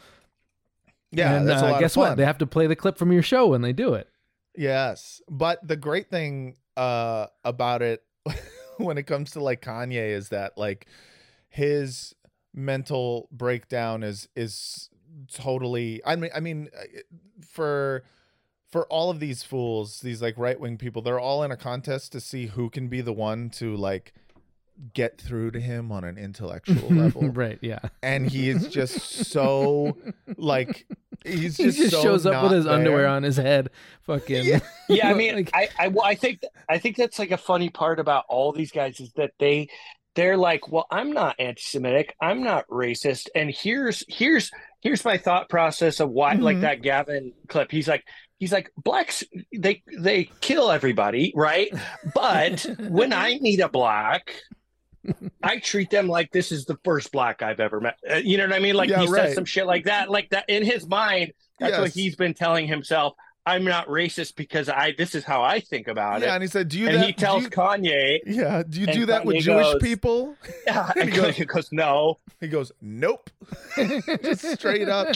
yeah 1.12 1.36
and 1.36 1.48
that's 1.48 1.62
a 1.62 1.66
uh, 1.66 1.80
guess 1.80 1.96
what? 1.96 2.16
They 2.18 2.24
have 2.26 2.38
to 2.38 2.46
play 2.46 2.66
the 2.66 2.76
clip 2.76 2.98
from 2.98 3.10
your 3.10 3.22
show 3.22 3.46
when 3.48 3.62
they 3.62 3.72
do 3.72 3.94
it. 3.94 4.08
Yes, 4.56 5.22
but 5.30 5.66
the 5.66 5.76
great 5.76 6.10
thing 6.10 6.56
uh 6.76 7.26
about 7.44 7.80
it 7.82 8.02
when 8.76 8.98
it 8.98 9.04
comes 9.04 9.30
to 9.32 9.40
like 9.42 9.62
Kanye 9.62 10.10
is 10.10 10.28
that 10.28 10.58
like 10.58 10.86
his 11.50 12.14
mental 12.54 13.28
breakdown 13.30 14.02
is 14.02 14.28
is 14.34 14.88
totally 15.32 16.00
I 16.06 16.16
mean 16.16 16.30
I 16.34 16.40
mean 16.40 16.68
uh, 16.76 16.82
for 17.46 18.02
for 18.72 18.86
all 18.86 19.10
of 19.10 19.18
these 19.18 19.42
fools, 19.42 20.00
these 20.00 20.22
like 20.22 20.38
right-wing 20.38 20.78
people, 20.78 21.02
they're 21.02 21.18
all 21.18 21.42
in 21.42 21.50
a 21.50 21.56
contest 21.56 22.12
to 22.12 22.20
see 22.20 22.46
who 22.46 22.70
can 22.70 22.86
be 22.86 23.00
the 23.00 23.12
one 23.12 23.50
to 23.50 23.74
like 23.76 24.12
get 24.94 25.20
through 25.20 25.50
to 25.50 25.60
him 25.60 25.90
on 25.90 26.04
an 26.04 26.16
intellectual 26.16 26.88
level. 26.90 27.28
right? 27.30 27.58
Yeah. 27.62 27.80
And 28.00 28.30
he 28.30 28.48
is 28.48 28.68
just 28.68 29.00
so 29.26 29.96
like 30.36 30.86
he's 31.24 31.56
He 31.56 31.64
just, 31.64 31.78
just 31.78 31.90
so 31.90 32.00
shows 32.02 32.26
up 32.26 32.44
with 32.44 32.52
not 32.52 32.56
his 32.58 32.66
underwear 32.68 33.08
on 33.08 33.24
his 33.24 33.36
head. 33.36 33.70
Fucking. 34.02 34.60
Yeah, 34.88 35.08
I 35.10 35.14
mean, 35.14 35.34
Like- 35.34 35.50
I, 35.52 35.68
I, 35.78 35.88
well, 35.88 36.04
I 36.04 36.14
think, 36.14 36.42
I 36.68 36.78
think 36.78 36.96
that's 36.96 37.18
like 37.18 37.30
a 37.32 37.36
funny 37.36 37.70
part 37.70 37.98
about 38.00 38.24
all 38.28 38.52
these 38.52 38.70
guys 38.72 39.00
is 39.00 39.12
that 39.14 39.32
they, 39.40 39.68
they're 40.16 40.36
like, 40.36 40.70
well, 40.70 40.86
I'm 40.90 41.12
not 41.12 41.36
anti-Semitic, 41.38 42.14
I'm 42.20 42.42
not 42.42 42.66
racist, 42.68 43.28
and 43.34 43.50
here's, 43.50 44.04
here's, 44.08 44.50
here's 44.80 45.04
my 45.04 45.16
thought 45.16 45.48
process 45.48 46.00
of 46.00 46.10
why, 46.10 46.34
like 46.34 46.56
Mhm. 46.58 46.60
that 46.62 46.82
Gavin 46.82 47.32
clip. 47.48 47.70
He's 47.70 47.86
like, 47.88 48.04
he's 48.38 48.52
like, 48.52 48.70
blacks, 48.76 49.22
they, 49.56 49.82
they 49.98 50.30
kill 50.40 50.70
everybody, 50.70 51.32
right? 51.36 51.72
But 52.14 52.66
when 52.88 53.12
I 53.12 53.38
meet 53.40 53.60
a 53.60 53.68
black. 53.68 54.34
I 55.42 55.58
treat 55.60 55.88
them 55.88 56.08
like 56.08 56.30
this 56.30 56.52
is 56.52 56.66
the 56.66 56.76
first 56.84 57.10
black 57.10 57.40
I've 57.40 57.58
ever 57.58 57.80
met. 57.80 57.96
Uh, 58.08 58.16
you 58.16 58.36
know 58.36 58.44
what 58.46 58.54
I 58.54 58.58
mean? 58.58 58.74
Like 58.74 58.90
Yeah, 58.90 59.00
he 59.00 59.06
right. 59.06 59.22
says 59.28 59.34
some 59.34 59.46
shit 59.46 59.64
like 59.64 59.84
that, 59.84 60.10
like 60.10 60.28
that 60.28 60.44
in 60.48 60.62
his 60.62 60.86
mind. 60.86 61.32
That's 61.58 61.78
what 61.78 61.90
he's 61.90 62.16
been 62.16 62.34
telling 62.34 62.66
himself. 62.68 63.14
I'm 63.46 63.64
not 63.64 63.86
racist 63.88 64.36
because 64.36 64.68
I 64.68 64.94
this 64.96 65.14
is 65.14 65.24
how 65.24 65.42
I 65.42 65.60
think 65.60 65.88
about 65.88 66.20
Yeah, 66.20 66.28
it. 66.28 66.34
and 66.34 66.42
he 66.42 66.48
said, 66.48 66.68
"Do 66.68 66.78
you?" 66.78 66.88
And 66.88 66.98
that, 66.98 67.06
he 67.06 67.12
tells 67.12 67.44
you- 67.44 67.50
Kanye, 67.50 68.18
Yeah, 68.26 68.62
do 68.68 68.80
you 68.80 68.86
do 68.86 69.06
that 69.06 69.24
with 69.24 69.38
Jewish 69.42 69.64
goes- 69.64 69.82
people? 69.82 70.36
yeah, 70.66 70.90
And 70.96 71.00
and 71.04 71.10
he 71.10 71.16
goes- 71.16 71.34
Kanye 71.34 71.46
goes, 71.46 71.72
no. 71.72 72.18
He 72.40 72.48
goes, 72.48 72.70
"Nope," 72.82 73.30
just 74.22 74.46
straight 74.52 74.88
up. 74.88 75.08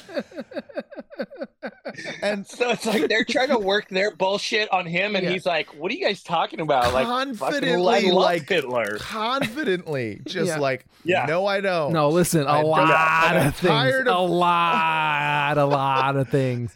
And 2.22 2.46
So 2.46 2.70
it's 2.70 2.84
like 2.86 3.08
they're 3.08 3.24
trying 3.24 3.48
to 3.48 3.58
work 3.58 3.88
their 3.88 4.10
bullshit 4.14 4.70
on 4.72 4.84
him, 4.86 5.14
and 5.16 5.24
Yeah. 5.24 5.30
he's 5.32 5.46
like, 5.46 5.68
"What 5.74 5.90
are 5.90 5.94
you 5.94 6.04
guys 6.04 6.22
talking 6.22 6.60
about?" 6.60 6.92
Like, 6.92 7.06
confidently, 7.06 8.10
like 8.10 8.48
Hitler. 8.48 8.96
confidently, 8.98 10.20
just 10.26 10.48
Yeah. 10.48 10.58
like, 10.58 10.86
Yeah. 11.04 11.26
no, 11.26 11.46
I 11.46 11.60
don't. 11.60 11.92
No, 11.92 12.08
listen, 12.10 12.42
a 12.46 12.50
I'm 12.50 12.64
lot 12.64 13.36
of 13.36 13.54
things. 13.56 13.70
tired 13.70 14.08
a 14.08 14.18
lot, 14.18 15.56
a 15.58 15.64
lot 15.64 16.16
of 16.16 16.28
things. 16.28 16.72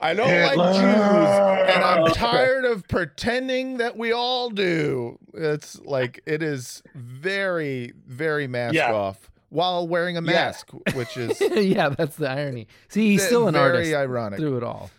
I 0.00 0.14
don't 0.14 0.28
like 0.28 0.74
Jews, 0.74 1.74
and 1.74 1.84
I'm 1.84 2.06
tired 2.14 2.64
of 2.64 2.88
pretending 2.88 3.76
that 3.78 3.96
we 3.96 4.12
all 4.12 4.50
do. 4.50 5.18
It's 5.34 5.78
like 5.80 6.20
it 6.26 6.42
is 6.42 6.82
very, 6.94 7.92
very 8.06 8.46
mask 8.46 8.74
Yeah. 8.74 8.92
off 8.92 9.30
while 9.50 9.86
wearing 9.86 10.16
a 10.16 10.22
Yeah. 10.22 10.32
mask, 10.32 10.70
which 10.94 11.16
is 11.16 11.40
yeah, 11.54 11.90
that's 11.90 12.16
the 12.16 12.30
irony. 12.30 12.66
See, 12.88 13.10
he's 13.10 13.24
still 13.26 13.46
an 13.48 13.54
very 13.54 13.70
artist 13.76 13.94
ironic. 13.94 14.38
through 14.40 14.56
it 14.58 14.62
all. 14.62 14.90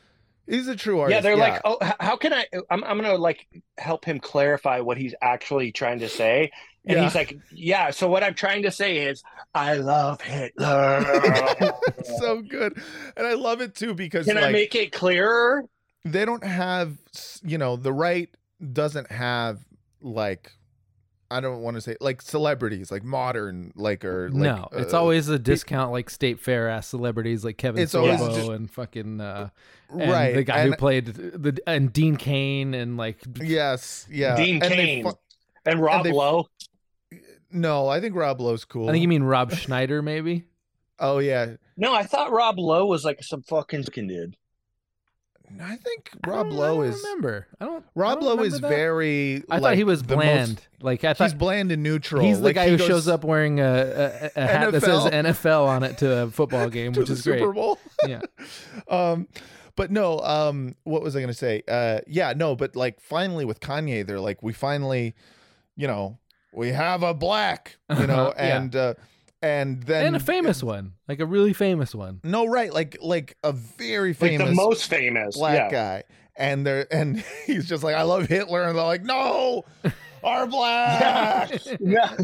He's 0.47 0.67
a 0.67 0.75
true 0.75 0.99
artist. 0.99 1.15
yeah, 1.15 1.21
they're 1.21 1.37
like, 1.37 1.61
oh, 1.63 1.77
how 1.99 2.17
can 2.17 2.33
I? 2.33 2.45
I'm, 2.69 2.83
I'm 2.83 2.97
gonna 2.97 3.15
like 3.15 3.47
help 3.77 4.03
him 4.05 4.19
clarify 4.19 4.81
what 4.81 4.97
he's 4.97 5.15
actually 5.21 5.71
trying 5.71 5.99
to 5.99 6.09
say, 6.09 6.51
and 6.85 6.97
Yeah. 6.97 7.03
he's 7.03 7.15
like, 7.15 7.37
yeah. 7.51 7.91
So 7.91 8.07
what 8.07 8.23
I'm 8.23 8.33
trying 8.33 8.63
to 8.63 8.71
say 8.71 8.97
is, 8.97 9.23
I 9.53 9.75
love 9.75 10.21
Hitler. 11.01 11.03
So 12.19 12.41
good, 12.41 12.77
and 13.17 13.27
I 13.27 13.33
love 13.33 13.61
it 13.61 13.75
too 13.75 13.93
because 13.93 14.25
can 14.25 14.35
like, 14.35 14.45
I 14.45 14.51
make 14.51 14.75
it 14.75 14.91
clearer? 14.91 15.65
they 16.03 16.25
don't 16.25 16.43
have 16.43 16.97
you 17.43 17.59
know 17.59 17.75
the 17.75 17.93
right 17.93 18.27
doesn't 18.73 19.11
have 19.11 19.59
like 20.01 20.51
I 21.29 21.39
don't 21.41 21.61
want 21.61 21.75
to 21.77 21.81
say 21.81 21.95
like 22.01 22.23
celebrities 22.23 22.89
like 22.91 23.03
modern 23.03 23.71
like 23.75 24.03
or 24.03 24.29
like, 24.31 24.33
no, 24.41 24.67
it's 24.71 24.95
uh, 24.95 24.99
always 24.99 25.29
a 25.29 25.37
discount 25.37 25.91
like 25.91 26.09
state 26.09 26.39
fair 26.39 26.67
ass 26.69 26.87
celebrities 26.87 27.45
like 27.45 27.57
Kevin 27.59 27.83
It's 27.83 27.93
always 27.93 28.19
Sorbo 28.19 28.35
just- 28.35 28.49
and 28.49 28.71
fucking 28.71 29.21
uh, 29.21 29.49
and 29.91 30.11
right 30.11 30.33
the 30.33 30.43
guy 30.43 30.63
who 30.63 30.75
played 30.75 31.05
the 31.05 31.59
and 31.67 31.93
Dean 31.93 32.15
Cain 32.15 32.73
and 32.73 32.97
like 32.97 33.19
yes 33.35 34.07
yeah 34.09 34.35
Dean 34.35 34.55
and 34.63 34.71
they 34.71 34.75
Cain. 34.85 35.03
fu- 35.03 35.19
And 35.67 35.79
Rob 35.79 36.03
they- 36.03 36.11
Lowe. 36.11 36.47
No 37.53 37.87
I 37.87 37.99
think 37.99 38.15
Rob 38.15 38.39
Lowe's 38.41 38.65
cool 38.65 38.89
I 38.89 38.91
think 38.91 39.01
you 39.01 39.07
mean 39.07 39.23
Rob 39.23 39.51
Schneider 39.53 40.01
maybe. 40.01 40.45
oh 40.99 41.19
yeah 41.19 41.55
No, 41.77 41.93
I 41.93 42.03
thought 42.03 42.31
Rob 42.31 42.59
Lowe 42.59 42.85
was 42.85 43.03
like 43.05 43.23
some 43.23 43.41
fucking 43.43 43.83
fucking 43.83 44.07
dude. 44.07 44.35
I 45.61 45.75
think 45.75 46.11
I 46.23 46.29
Rob 46.29 46.47
don't- 46.47 46.57
Lowe 46.57 46.73
I 46.81 46.85
don't 46.85 46.93
is 46.93 47.03
remember. 47.03 47.47
I 47.59 47.65
don't. 47.65 47.83
I 47.83 47.87
Rob 47.99 48.21
don't 48.21 48.37
Lowe 48.37 48.43
is 48.43 48.61
that. 48.61 48.69
very 48.69 49.43
I 49.49 49.59
thought 49.59 49.75
he 49.75 49.83
was 49.83 50.01
the 50.01 50.15
most- 50.15 50.23
bland. 50.25 50.67
like 50.81 51.03
I 51.03 51.13
thought 51.13 51.25
he's 51.25 51.33
bland 51.33 51.73
and 51.73 51.83
neutral 51.83 52.21
He's 52.23 52.37
the 52.37 52.45
Like, 52.45 52.55
guy 52.55 52.65
he 52.65 52.71
who 52.71 52.77
goes 52.77 52.87
shows 52.87 53.07
up 53.09 53.25
wearing 53.25 53.59
a, 53.59 53.63
a, 53.63 54.41
a 54.41 54.47
hat 54.47 54.71
that 54.71 54.81
says 54.81 55.03
NFL. 55.03 55.33
NFL 55.33 55.65
on 55.67 55.83
it 55.83 55.97
to 55.97 56.23
a 56.23 56.29
football 56.31 56.69
game, 56.77 56.93
to 56.93 57.01
which 57.01 57.07
the 57.09 57.15
is 57.15 57.21
great. 57.23 57.39
Super 57.39 57.51
Bowl 57.53 57.77
Yeah. 58.07 58.21
um 58.89 59.27
but 59.75 59.89
no 59.91 60.19
um 60.19 60.75
what 60.83 61.01
was 61.01 61.15
i 61.15 61.21
gonna 61.21 61.33
say 61.33 61.63
uh 61.67 61.99
yeah 62.07 62.33
no 62.35 62.55
but 62.55 62.75
like 62.75 62.99
finally 63.01 63.45
with 63.45 63.59
kanye 63.61 64.05
they're 64.05 64.19
like 64.19 64.41
we 64.43 64.51
finally 64.53 65.15
you 65.77 65.87
know 65.87 66.17
we 66.53 66.69
have 66.69 67.03
a 67.03 67.13
black 67.13 67.77
you 67.89 68.07
know 68.07 68.33
Yeah. 68.37 68.57
and 68.57 68.75
uh 68.75 68.93
and 69.43 69.81
then 69.83 70.05
and 70.05 70.15
a 70.15 70.19
famous 70.19 70.61
one, 70.61 70.93
like 71.07 71.19
a 71.19 71.25
really 71.25 71.53
famous 71.53 71.95
one. 71.95 72.19
no 72.23 72.45
right 72.45 72.71
like 72.73 72.97
like 73.01 73.37
a 73.43 73.51
very 73.51 74.09
Like 74.09 74.17
famous 74.17 74.49
the 74.49 74.55
most 74.55 74.87
famous. 74.89 75.35
black 75.37 75.55
yeah. 75.55 75.69
guy 75.71 76.03
and 76.35 76.65
they're 76.65 76.85
and 76.93 77.19
he's 77.45 77.67
just 77.67 77.83
like 77.83 77.95
i 77.95 78.03
love 78.03 78.27
hitler 78.27 78.63
and 78.63 78.77
they're 78.77 78.85
like 78.85 79.03
no 79.03 79.65
our 80.23 80.45
black 80.47 81.51
Yeah. 81.79 82.15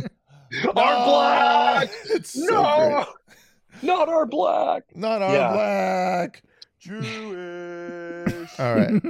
No! 0.63 0.71
Our 0.75 1.05
black. 1.05 1.89
it's 2.05 2.31
so 2.31 2.45
No, 2.53 3.03
great. 3.03 3.83
not 3.83 4.07
our 4.09 4.25
black. 4.25 4.83
not 4.95 5.21
our 5.21 5.33
Yeah. 5.33 5.51
black 5.53 6.43
Jewish. 6.79 8.59
all 8.59 8.75
right 8.75 9.01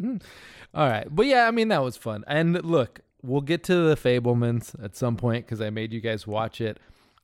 All 0.73 0.87
right, 0.87 1.07
but 1.09 1.25
yeah, 1.25 1.47
I 1.47 1.51
mean 1.51 1.69
that 1.69 1.81
was 1.83 1.97
fun. 1.97 2.23
And 2.27 2.63
look, 2.63 2.99
we'll 3.27 3.41
get 3.41 3.63
to 3.65 3.75
the 3.89 3.95
Fabelmans 3.95 4.81
at 4.83 4.95
some 4.95 5.17
point 5.17 5.45
because 5.45 5.61
I 5.61 5.69
made 5.69 5.93
you 5.93 6.01
guys 6.01 6.25
watch 6.25 6.61
it. 6.61 6.79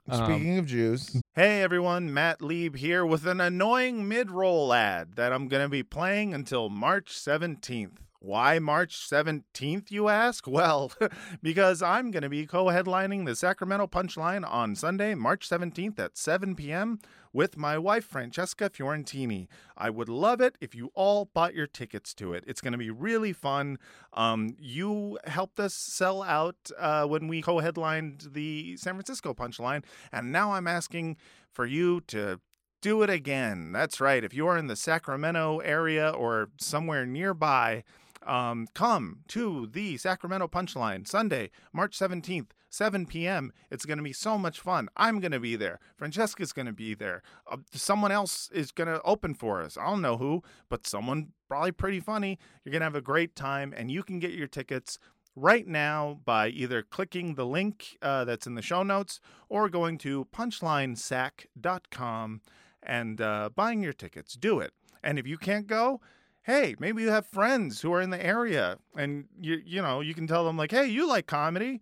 Um, 0.09 0.25
speaking 0.25 0.57
of 0.57 0.65
jews 0.65 1.21
Hey 1.33 1.61
everyone, 1.61 2.13
Matt 2.13 2.41
Lieb 2.41 2.75
here 2.75 3.05
with 3.05 3.25
an 3.25 3.39
annoying 3.39 4.05
mid 4.05 4.29
roll 4.29 4.73
ad 4.73 5.15
that 5.15 5.31
I'm 5.31 5.47
going 5.47 5.63
to 5.63 5.69
be 5.69 5.81
playing 5.81 6.33
until 6.33 6.69
March 6.69 7.13
17th. 7.13 7.99
Why 8.19 8.59
March 8.59 8.97
17th, 8.97 9.91
you 9.91 10.07
ask? 10.09 10.47
Well, 10.47 10.91
because 11.41 11.81
I'm 11.81 12.11
going 12.11 12.23
to 12.23 12.29
be 12.29 12.45
co 12.45 12.65
headlining 12.65 13.25
the 13.25 13.35
Sacramento 13.35 13.87
Punchline 13.87 14.49
on 14.49 14.75
Sunday, 14.75 15.15
March 15.15 15.49
17th 15.49 15.99
at 15.99 16.17
7 16.17 16.55
p.m. 16.55 16.99
with 17.33 17.57
my 17.57 17.77
wife, 17.77 18.05
Francesca 18.05 18.69
Fiorentini. 18.69 19.47
I 19.75 19.89
would 19.89 20.07
love 20.07 20.39
it 20.39 20.55
if 20.61 20.75
you 20.75 20.91
all 20.93 21.25
bought 21.25 21.55
your 21.55 21.67
tickets 21.67 22.13
to 22.15 22.33
it. 22.33 22.43
It's 22.47 22.61
going 22.61 22.71
to 22.71 22.77
be 22.77 22.91
really 22.91 23.33
fun. 23.33 23.79
Um, 24.13 24.55
you 24.59 25.17
helped 25.25 25.59
us 25.59 25.73
sell 25.73 26.21
out 26.21 26.71
uh, 26.77 27.05
when 27.05 27.27
we 27.27 27.41
co 27.41 27.59
headlined 27.59 28.29
the 28.31 28.77
San 28.77 28.93
Francisco 28.93 29.33
Punchline, 29.33 29.83
and 30.11 30.31
now 30.31 30.53
I'm 30.53 30.67
asking 30.67 31.17
for 31.51 31.65
you 31.65 32.01
to 32.07 32.39
do 32.81 33.01
it 33.01 33.09
again. 33.09 33.71
That's 33.71 33.99
right. 33.99 34.23
If 34.23 34.33
you're 34.33 34.57
in 34.57 34.67
the 34.67 34.75
Sacramento 34.75 35.59
area 35.59 36.09
or 36.09 36.49
somewhere 36.59 37.05
nearby, 37.05 37.83
um, 38.25 38.67
come 38.73 39.19
to 39.29 39.67
the 39.67 39.97
Sacramento 39.97 40.47
Punchline 40.47 41.07
Sunday, 41.07 41.49
March 41.71 41.97
17th, 41.97 42.51
7 42.73 43.05
p.m. 43.05 43.53
It's 43.69 43.85
going 43.85 43.99
to 43.99 44.03
be 44.03 44.13
so 44.13 44.35
much 44.37 44.59
fun. 44.59 44.89
I'm 44.97 45.19
going 45.19 45.31
to 45.31 45.39
be 45.39 45.55
there. 45.55 45.79
Francesca's 45.95 46.53
going 46.53 46.65
to 46.65 46.73
be 46.73 46.95
there. 46.95 47.21
Uh, 47.49 47.57
someone 47.71 48.11
else 48.11 48.49
is 48.51 48.71
going 48.71 48.87
to 48.87 48.99
open 49.03 49.35
for 49.35 49.61
us. 49.61 49.77
I 49.77 49.85
don't 49.85 50.01
know 50.01 50.17
who, 50.17 50.41
but 50.69 50.87
someone 50.87 51.33
probably 51.47 51.71
pretty 51.71 51.99
funny. 51.99 52.39
You're 52.63 52.71
going 52.71 52.81
to 52.81 52.85
have 52.85 52.95
a 52.95 53.01
great 53.01 53.35
time, 53.35 53.75
and 53.77 53.91
you 53.91 54.01
can 54.01 54.17
get 54.17 54.31
your 54.31 54.47
tickets 54.47 54.97
right 55.35 55.67
now 55.67 56.19
by 56.25 56.47
either 56.47 56.81
clicking 56.81 57.35
the 57.35 57.45
link 57.45 57.95
uh, 58.01 58.25
that's 58.25 58.47
in 58.47 58.55
the 58.55 58.63
show 58.63 58.81
notes 58.81 59.19
or 59.49 59.69
going 59.69 59.99
to 59.99 60.25
punchlinesac.com 60.35 62.41
and 62.81 63.21
uh, 63.21 63.51
buying 63.55 63.83
your 63.83 63.93
tickets. 63.93 64.33
Do 64.33 64.59
it. 64.59 64.73
And 65.03 65.19
if 65.19 65.27
you 65.27 65.37
can't 65.37 65.67
go, 65.67 66.01
hey, 66.43 66.75
maybe 66.79 67.03
you 67.03 67.11
have 67.11 67.27
friends 67.27 67.81
who 67.81 67.93
are 67.93 68.01
in 68.01 68.09
the 68.09 68.25
area 68.25 68.79
and 68.95 69.25
you 69.39 69.61
you 69.65 69.79
know, 69.81 70.01
you 70.01 70.15
can 70.15 70.27
tell 70.27 70.45
them 70.45 70.57
like, 70.57 70.71
"Hey, 70.71 70.87
you 70.87 71.07
like 71.07 71.27
comedy? 71.27 71.81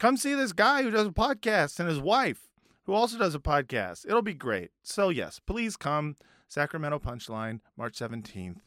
Come 0.00 0.16
see 0.16 0.34
this 0.34 0.52
guy 0.52 0.82
who 0.82 0.90
does 0.90 1.06
a 1.06 1.10
podcast 1.10 1.78
and 1.78 1.88
his 1.88 2.00
wife 2.00 2.48
who 2.84 2.94
also 2.94 3.18
does 3.18 3.34
a 3.34 3.38
podcast. 3.38 4.06
It'll 4.06 4.22
be 4.22 4.34
great." 4.34 4.70
So, 4.82 5.10
yes, 5.10 5.38
please 5.38 5.76
come 5.76 6.16
Sacramento 6.48 6.98
Punchline 6.98 7.60
March 7.76 7.98
17th. 7.98 8.62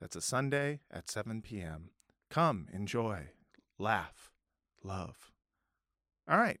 That's 0.00 0.16
a 0.16 0.20
Sunday 0.22 0.80
at 0.90 1.10
7 1.10 1.42
p.m. 1.42 1.90
Come, 2.30 2.68
enjoy, 2.72 3.30
laugh, 3.78 4.30
love. 4.82 5.32
All 6.28 6.38
right. 6.38 6.60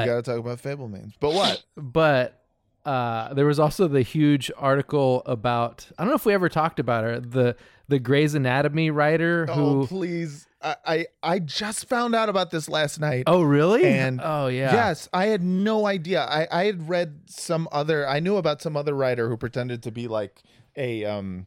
We 0.00 0.06
got 0.06 0.16
to 0.16 0.22
talk 0.22 0.38
about 0.38 0.62
Fabelmans. 0.62 1.14
But 1.20 1.32
what? 1.32 1.62
but 1.76 2.42
uh, 2.84 3.32
there 3.34 3.46
was 3.46 3.58
also 3.58 3.86
the 3.88 4.02
huge 4.02 4.50
article 4.56 5.22
about 5.26 5.86
I 5.98 6.02
don't 6.02 6.10
know 6.10 6.16
if 6.16 6.26
we 6.26 6.34
ever 6.34 6.48
talked 6.48 6.80
about 6.80 7.04
her 7.04 7.20
the 7.20 7.56
the 7.88 7.98
Grey's 7.98 8.34
Anatomy 8.34 8.90
writer 8.90 9.46
who 9.46 9.82
oh, 9.82 9.86
please. 9.86 10.48
I, 10.60 10.76
I 10.86 11.06
I 11.22 11.38
just 11.40 11.88
found 11.88 12.14
out 12.14 12.28
about 12.28 12.50
this 12.50 12.68
last 12.68 13.00
night. 13.00 13.24
oh 13.26 13.42
really 13.42 13.84
And 13.84 14.20
oh 14.22 14.46
yeah 14.46 14.72
Yes, 14.72 15.08
I 15.12 15.26
had 15.26 15.42
no 15.42 15.86
idea. 15.86 16.22
I, 16.22 16.46
I 16.50 16.64
had 16.64 16.88
read 16.88 17.22
some 17.26 17.68
other 17.72 18.08
I 18.08 18.20
knew 18.20 18.36
about 18.36 18.62
some 18.62 18.76
other 18.76 18.94
writer 18.94 19.28
who 19.28 19.36
pretended 19.36 19.82
to 19.84 19.90
be 19.90 20.08
like 20.08 20.42
a 20.76 21.04
um 21.04 21.46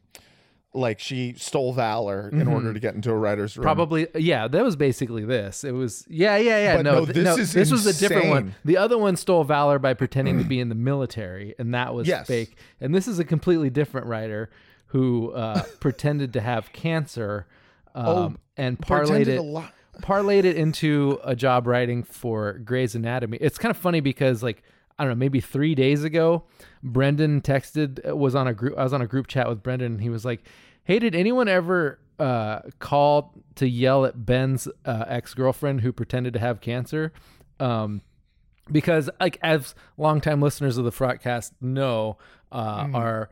like 0.76 0.98
she 1.00 1.34
stole 1.36 1.72
valor 1.72 2.28
in 2.32 2.46
order 2.46 2.72
to 2.72 2.78
get 2.80 2.94
into 2.94 3.10
a 3.10 3.16
writer's 3.16 3.56
room. 3.56 3.62
Mm-hmm. 3.62 3.66
Probably, 3.66 4.06
yeah. 4.14 4.46
That 4.48 4.62
was 4.62 4.76
basically 4.76 5.24
this. 5.24 5.64
It 5.64 5.72
was, 5.72 6.04
yeah, 6.08 6.36
yeah, 6.36 6.58
yeah. 6.58 6.76
But 6.76 6.82
no, 6.82 6.92
no, 6.92 7.04
th- 7.06 7.14
this 7.14 7.24
no, 7.24 7.36
is 7.36 7.52
this 7.52 7.70
was 7.72 7.86
a 7.86 7.98
different 7.98 8.28
one. 8.28 8.54
The 8.64 8.76
other 8.76 8.98
one 8.98 9.16
stole 9.16 9.44
valor 9.44 9.78
by 9.78 9.94
pretending 9.94 10.38
to 10.38 10.44
be 10.48 10.60
in 10.60 10.68
the 10.68 10.74
military, 10.74 11.54
and 11.58 11.74
that 11.74 11.94
was 11.94 12.06
Yes. 12.06 12.26
fake. 12.26 12.56
And 12.80 12.94
this 12.94 13.08
is 13.08 13.18
a 13.18 13.24
completely 13.24 13.70
different 13.70 14.06
writer 14.06 14.50
who 14.88 15.32
uh, 15.32 15.62
pretended 15.80 16.32
to 16.34 16.40
have 16.40 16.72
cancer, 16.72 17.46
um, 17.94 18.06
Oh, 18.06 18.34
and 18.56 18.78
parlayed 18.78 19.26
it, 19.28 19.40
parlayed 20.02 20.44
it 20.44 20.56
into 20.56 21.18
a 21.24 21.34
job 21.34 21.66
writing 21.66 22.02
for 22.02 22.54
Grey's 22.54 22.94
Anatomy. 22.94 23.38
It's 23.40 23.58
kind 23.58 23.70
of 23.70 23.76
funny 23.76 24.00
because 24.00 24.42
like. 24.42 24.62
I 24.98 25.04
don't 25.04 25.10
know, 25.10 25.16
maybe 25.16 25.42
three 25.42 25.74
days 25.74 26.04
ago, 26.04 26.44
Brendan 26.82 27.42
texted 27.42 28.02
was 28.14 28.34
on 28.34 28.48
a 28.48 28.54
group. 28.54 28.78
I 28.78 28.82
was 28.82 28.94
on 28.94 29.02
a 29.02 29.06
group 29.06 29.26
chat 29.26 29.46
with 29.46 29.62
Brendan, 29.62 29.92
and 29.92 30.00
he 30.00 30.08
was 30.08 30.24
like, 30.24 30.42
"Hey, 30.86 30.98
did 30.98 31.14
anyone 31.14 31.48
ever 31.48 31.98
uh, 32.18 32.60
call 32.78 33.34
to 33.56 33.68
yell 33.68 34.06
at 34.06 34.24
Ben's 34.24 34.68
uh, 34.84 35.04
ex 35.06 35.34
girlfriend 35.34 35.82
who 35.82 35.92
pretended 35.92 36.32
to 36.32 36.38
have 36.38 36.60
cancer?" 36.60 37.12
Um, 37.60 38.02
because, 38.70 39.10
like, 39.20 39.38
as 39.42 39.74
longtime 39.98 40.40
listeners 40.40 40.78
of 40.78 40.84
the 40.84 40.90
Frotcast 40.90 41.52
know, 41.60 42.16
uh, 42.50 42.88
our 42.94 43.30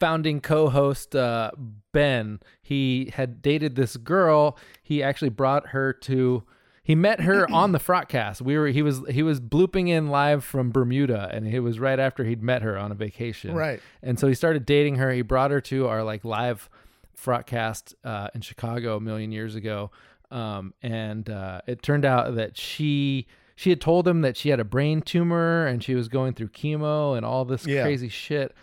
founding 0.00 0.40
co-host 0.40 1.14
uh, 1.14 1.50
Ben, 1.92 2.40
he 2.62 3.12
had 3.14 3.42
dated 3.42 3.76
this 3.76 3.96
girl. 3.96 4.58
He 4.82 5.02
actually 5.02 5.30
brought 5.30 5.68
her 5.68 5.92
to. 5.92 6.42
He 6.82 6.94
met 6.94 7.20
her 7.20 7.48
on 7.52 7.72
the 7.72 7.78
Frotcast. 7.78 8.40
We 8.40 8.56
were 8.58 8.68
he 8.68 8.82
was 8.82 9.00
he 9.08 9.22
was 9.22 9.38
blooping 9.40 9.88
in 9.88 10.08
live 10.08 10.42
from 10.44 10.70
Bermuda, 10.72 11.28
and 11.32 11.46
it 11.46 11.60
was 11.60 11.78
right 11.78 11.98
after 11.98 12.24
he'd 12.24 12.42
met 12.42 12.62
her 12.62 12.76
on 12.78 12.90
a 12.90 12.94
vacation. 12.94 13.54
Right. 13.54 13.80
And 14.02 14.18
so 14.18 14.26
he 14.26 14.34
started 14.34 14.64
dating 14.66 14.96
her. 14.96 15.12
He 15.12 15.22
brought 15.22 15.50
her 15.50 15.60
to 15.62 15.86
our 15.88 16.02
like 16.02 16.24
live 16.24 16.68
Frotcast 17.16 17.94
uh, 18.04 18.28
in 18.34 18.40
Chicago 18.40 18.96
a 18.96 19.00
million 19.00 19.30
years 19.32 19.54
ago. 19.54 19.90
Um, 20.30 20.74
and 20.82 21.28
uh, 21.28 21.60
it 21.66 21.82
turned 21.82 22.04
out 22.04 22.34
that 22.36 22.56
she 22.56 23.26
she 23.56 23.68
had 23.70 23.80
told 23.80 24.08
him 24.08 24.22
that 24.22 24.36
she 24.36 24.48
had 24.48 24.58
a 24.60 24.64
brain 24.64 25.02
tumor 25.02 25.66
and 25.66 25.82
she 25.84 25.94
was 25.94 26.08
going 26.08 26.32
through 26.32 26.48
chemo 26.48 27.16
and 27.16 27.26
all 27.26 27.44
this 27.44 27.66
Yeah. 27.66 27.82
crazy 27.82 28.08
shit. 28.08 28.54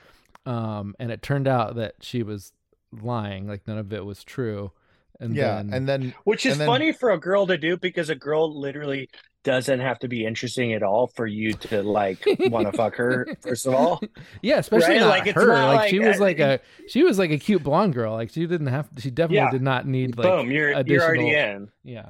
Um, 0.46 0.96
and 1.00 1.12
it 1.12 1.22
turned 1.22 1.48
out 1.48 1.76
that 1.76 1.96
she 2.02 2.24
was 2.24 2.54
lying, 2.92 3.48
like 3.48 3.68
none 3.68 3.78
of 3.78 3.92
it 3.94 4.06
was 4.06 4.24
true. 4.24 4.72
And 5.20 5.36
yeah, 5.36 5.56
then, 5.58 5.74
and 5.74 5.90
then 5.90 6.14
Which 6.26 6.46
is 6.46 6.58
then- 6.58 6.68
funny 6.68 6.92
for 6.92 7.12
a 7.12 7.20
girl 7.20 7.48
to 7.48 7.58
do 7.58 7.76
because 7.78 8.10
a 8.10 8.16
girl 8.16 8.60
literally 8.60 9.10
doesn't 9.44 9.80
have 9.80 9.98
to 10.00 10.08
be 10.10 10.26
interesting 10.26 10.74
at 10.74 10.84
all 10.84 11.08
for 11.08 11.26
you 11.26 11.54
to 11.54 11.82
like 11.82 12.24
want 12.48 12.70
to 12.70 12.78
fuck 12.78 12.96
her. 12.96 13.26
First 13.42 13.66
of 13.66 13.74
all, 13.74 14.02
yeah, 14.42 14.58
especially 14.58 14.96
Right? 14.96 15.00
not 15.00 15.10
Like, 15.10 15.28
it's 15.28 15.36
her. 15.36 15.48
not 15.48 15.68
like, 15.70 15.78
like- 15.80 15.90
she 15.90 16.00
was 16.00 16.18
I- 16.18 16.20
like 16.20 16.40
a 16.40 16.60
she 16.88 17.04
was 17.04 17.18
like 17.18 17.32
a 17.32 17.38
cute 17.38 17.64
blonde 17.64 17.94
girl. 17.94 18.14
Like 18.14 18.30
she 18.32 18.46
didn't 18.46 18.68
have 18.68 18.90
she 19.00 19.10
definitely 19.10 19.38
Yeah. 19.38 19.52
did 19.52 19.62
not 19.62 19.88
need 19.88 20.18
like 20.18 20.28
boom, 20.28 20.52
you're 20.52 20.80
you're 20.82 21.02
already 21.04 21.32
in. 21.34 21.70
Yeah. 21.84 22.10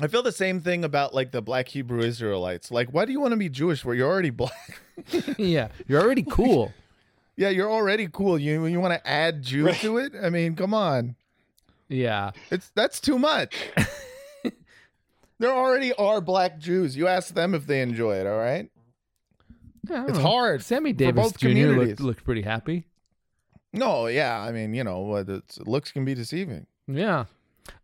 I 0.00 0.08
feel 0.08 0.22
the 0.22 0.32
same 0.32 0.60
thing 0.60 0.84
about 0.84 1.14
like 1.14 1.30
the 1.30 1.40
black 1.42 1.68
Hebrew 1.68 2.00
Israelites. 2.00 2.70
Like, 2.70 2.88
why 2.92 3.04
do 3.04 3.12
you 3.12 3.20
want 3.20 3.30
to 3.32 3.36
be 3.36 3.48
Jewish 3.48 3.84
where 3.84 3.94
you're 3.94 4.10
already 4.10 4.30
black? 4.30 4.80
yeah. 5.38 5.68
You're 5.86 6.00
already 6.02 6.24
cool. 6.28 6.72
yeah, 7.36 7.48
you're 7.50 7.70
already 7.70 8.08
cool. 8.12 8.38
You 8.38 8.66
you 8.66 8.80
want 8.80 8.94
to 8.94 9.08
add 9.08 9.42
Jew 9.42 9.66
Right. 9.66 9.76
to 9.76 9.98
it? 9.98 10.12
I 10.20 10.30
mean, 10.30 10.56
come 10.56 10.74
on. 10.74 11.14
Yeah. 11.88 12.32
It's 12.50 12.70
that's 12.74 13.00
too 13.00 13.18
much. 13.18 13.54
there 15.38 15.52
already 15.52 15.92
are 15.94 16.20
black 16.20 16.58
Jews. 16.58 16.96
You 16.96 17.08
ask 17.08 17.34
them 17.34 17.54
if 17.54 17.66
they 17.66 17.82
enjoy 17.82 18.16
it, 18.16 18.26
all 18.26 18.38
right? 18.38 18.70
It's 19.88 20.16
know. 20.16 20.22
hard 20.22 20.62
Sammy 20.62 20.92
Davis 20.92 21.22
both 21.22 21.38
Jr. 21.38 21.48
looked, 21.48 21.58
communities. 21.60 22.00
looked 22.00 22.24
pretty 22.24 22.42
happy. 22.42 22.86
No, 23.72 24.06
yeah. 24.06 24.40
I 24.40 24.52
mean, 24.52 24.72
you 24.72 24.84
know, 24.84 25.24
looks 25.66 25.92
can 25.92 26.04
be 26.04 26.14
deceiving. 26.14 26.66
Yeah. 26.86 27.24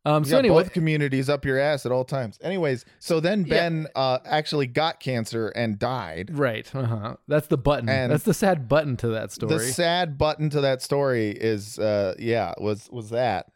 Um. 0.05 0.25
So 0.25 0.39
anyway, 0.39 0.63
both 0.63 0.73
communities 0.73 1.29
up 1.29 1.45
your 1.45 1.59
ass 1.59 1.85
at 1.87 1.93
all 1.93 2.05
times. 2.05 2.39
Anyways, 2.43 2.85
so 2.99 3.19
then 3.19 3.45
Yeah. 3.47 3.55
Ben 3.55 3.87
uh, 3.95 4.19
actually 4.25 4.67
got 4.67 5.01
cancer 5.01 5.49
and 5.49 5.79
died. 5.79 6.31
right. 6.39 6.71
Uh 6.75 6.85
huh. 6.85 7.17
That's 7.29 7.47
the 7.49 7.57
button. 7.59 7.89
And 7.89 8.13
That's 8.13 8.25
the 8.25 8.35
sad 8.35 8.69
button 8.69 8.97
to 8.99 9.09
that 9.09 9.33
story. 9.33 9.55
The 9.55 9.61
sad 9.61 10.17
button 10.19 10.51
to 10.51 10.61
that 10.61 10.83
story 10.83 11.31
is, 11.31 11.79
uh, 11.79 12.15
yeah, 12.19 12.55
was 12.59 12.89
was 12.91 13.11
that. 13.11 13.47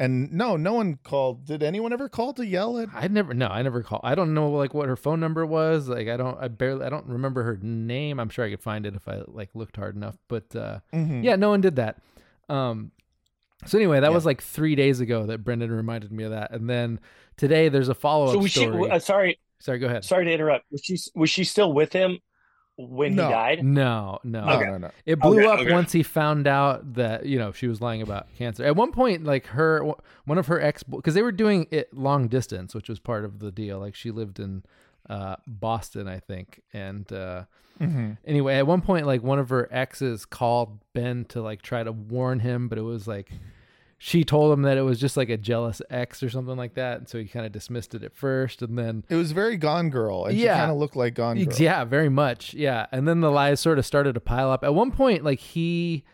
And 0.00 0.32
no, 0.32 0.56
no 0.56 0.74
one 0.74 0.96
called. 1.02 1.44
Did 1.44 1.62
anyone 1.64 1.92
ever 1.92 2.08
call 2.08 2.32
to 2.34 2.46
yell 2.46 2.78
at? 2.78 2.88
I 2.94 3.08
never. 3.08 3.34
No, 3.34 3.48
I 3.48 3.62
never 3.62 3.82
called. 3.82 4.02
I 4.04 4.14
don't 4.14 4.32
know 4.32 4.48
like 4.50 4.72
what 4.72 4.88
her 4.88 4.94
phone 4.96 5.18
number 5.18 5.44
was. 5.44 5.88
Like 5.88 6.06
I 6.06 6.16
don't. 6.16 6.38
I 6.40 6.46
barely. 6.46 6.86
I 6.86 6.88
don't 6.88 7.06
remember 7.06 7.42
her 7.42 7.58
name. 7.60 8.20
I'm 8.20 8.28
sure 8.28 8.44
I 8.44 8.50
could 8.50 8.62
find 8.62 8.86
it 8.86 8.94
if 8.94 9.08
I 9.08 9.22
like 9.26 9.50
looked 9.54 9.76
hard 9.76 9.96
enough. 9.96 10.16
But 10.28 10.54
uh, 10.54 10.78
Mhm. 10.94 11.24
yeah, 11.24 11.34
no 11.34 11.48
one 11.50 11.60
did 11.60 11.76
that. 11.76 11.98
Um. 12.48 12.92
So 13.66 13.76
anyway, 13.76 13.98
that 13.98 14.12
was 14.12 14.24
like 14.24 14.40
three 14.40 14.76
days 14.76 15.00
ago 15.00 15.26
that 15.26 15.38
Brendan 15.42 15.72
reminded 15.72 16.12
me 16.12 16.22
of 16.22 16.30
that, 16.30 16.52
and 16.52 16.70
then 16.70 17.00
today 17.36 17.68
there's 17.68 17.88
a 17.88 17.94
follow 17.94 18.26
up 18.26 18.32
So 18.34 18.38
was 18.38 18.52
she? 18.52 18.68
Uh, 18.68 19.00
sorry, 19.00 19.40
Sorry, 19.58 19.80
go 19.80 19.88
ahead. 19.88 20.04
sorry 20.04 20.26
to 20.26 20.32
interrupt. 20.32 20.64
Was 20.70 20.80
she? 20.84 20.96
Was 21.16 21.28
she 21.28 21.42
still 21.42 21.72
with 21.72 21.92
him 21.92 22.20
when 22.78 23.16
No. 23.16 23.26
he 23.26 23.32
died? 23.32 23.64
No, 23.64 24.20
no. 24.24 24.44
No, 24.44 24.52
Okay. 24.54 24.66
no, 24.70 24.78
no. 24.78 24.90
It 25.04 25.18
blew 25.20 25.38
Okay, 25.40 25.46
up 25.46 25.58
okay. 25.60 25.72
once 25.72 25.90
he 25.92 26.02
found 26.04 26.46
out 26.46 26.94
that 26.94 27.26
you 27.26 27.38
know 27.38 27.50
she 27.52 27.66
was 27.66 27.80
lying 27.80 28.02
about 28.02 28.28
cancer. 28.36 28.64
At 28.64 28.76
one 28.76 28.92
point, 28.92 29.24
like 29.24 29.46
her, 29.48 29.84
one 30.24 30.38
of 30.38 30.46
her 30.46 30.60
ex, 30.60 30.82
because 30.84 31.14
they 31.14 31.22
were 31.22 31.32
doing 31.32 31.66
it 31.70 31.92
long 31.92 32.28
distance, 32.28 32.74
which 32.74 32.88
was 32.88 32.98
part 33.00 33.24
of 33.24 33.40
the 33.40 33.50
deal. 33.50 33.78
Like 33.80 33.94
she 33.96 34.10
lived 34.12 34.38
in 34.38 34.62
uh, 35.10 35.36
Boston, 35.46 36.06
I 36.08 36.20
think, 36.20 36.62
and 36.72 37.10
uh, 37.12 37.44
Mm-hmm. 37.80 38.12
anyway, 38.26 38.56
at 38.56 38.66
one 38.66 38.80
point, 38.80 39.06
like 39.06 39.22
one 39.22 39.38
of 39.38 39.50
her 39.50 39.68
exes 39.70 40.24
called 40.24 40.80
Ben 40.94 41.24
to 41.26 41.40
like 41.40 41.62
try 41.62 41.84
to 41.84 41.92
warn 41.92 42.40
him, 42.40 42.66
but 42.68 42.76
it 42.76 42.82
was 42.82 43.06
like 43.06 43.30
she 44.00 44.22
told 44.24 44.52
him 44.52 44.62
that 44.62 44.78
it 44.78 44.82
was 44.82 45.00
just 45.00 45.16
like 45.16 45.28
a 45.28 45.36
jealous 45.36 45.82
ex 45.90 46.22
or 46.22 46.30
something 46.30 46.56
like 46.56 46.74
that, 46.74 46.98
and 46.98 47.08
so 47.08 47.18
he 47.18 47.26
kind 47.26 47.44
of 47.44 47.50
dismissed 47.52 47.94
it 47.94 48.04
at 48.04 48.14
first, 48.14 48.62
and 48.62 48.78
then 48.78 49.04
It 49.08 49.16
was 49.16 49.32
very 49.32 49.56
Gone 49.56 49.90
Girl, 49.90 50.24
and 50.26 50.36
Yeah. 50.38 50.54
she 50.54 50.58
kind 50.60 50.70
of 50.70 50.76
looked 50.76 50.94
like 50.96 51.14
Gone 51.14 51.36
Girl. 51.42 51.54
yeah, 51.58 51.84
very 51.84 52.08
much. 52.08 52.54
Yeah. 52.54 52.86
And 52.92 53.08
then 53.08 53.20
the 53.20 53.30
lies 53.30 53.58
sort 53.60 53.78
of 53.78 53.84
started 53.84 54.12
to 54.14 54.20
pile 54.20 54.50
up. 54.50 54.62
At 54.62 54.74
one 54.74 54.92
point, 54.92 55.24
like 55.24 55.40
he 55.40 56.04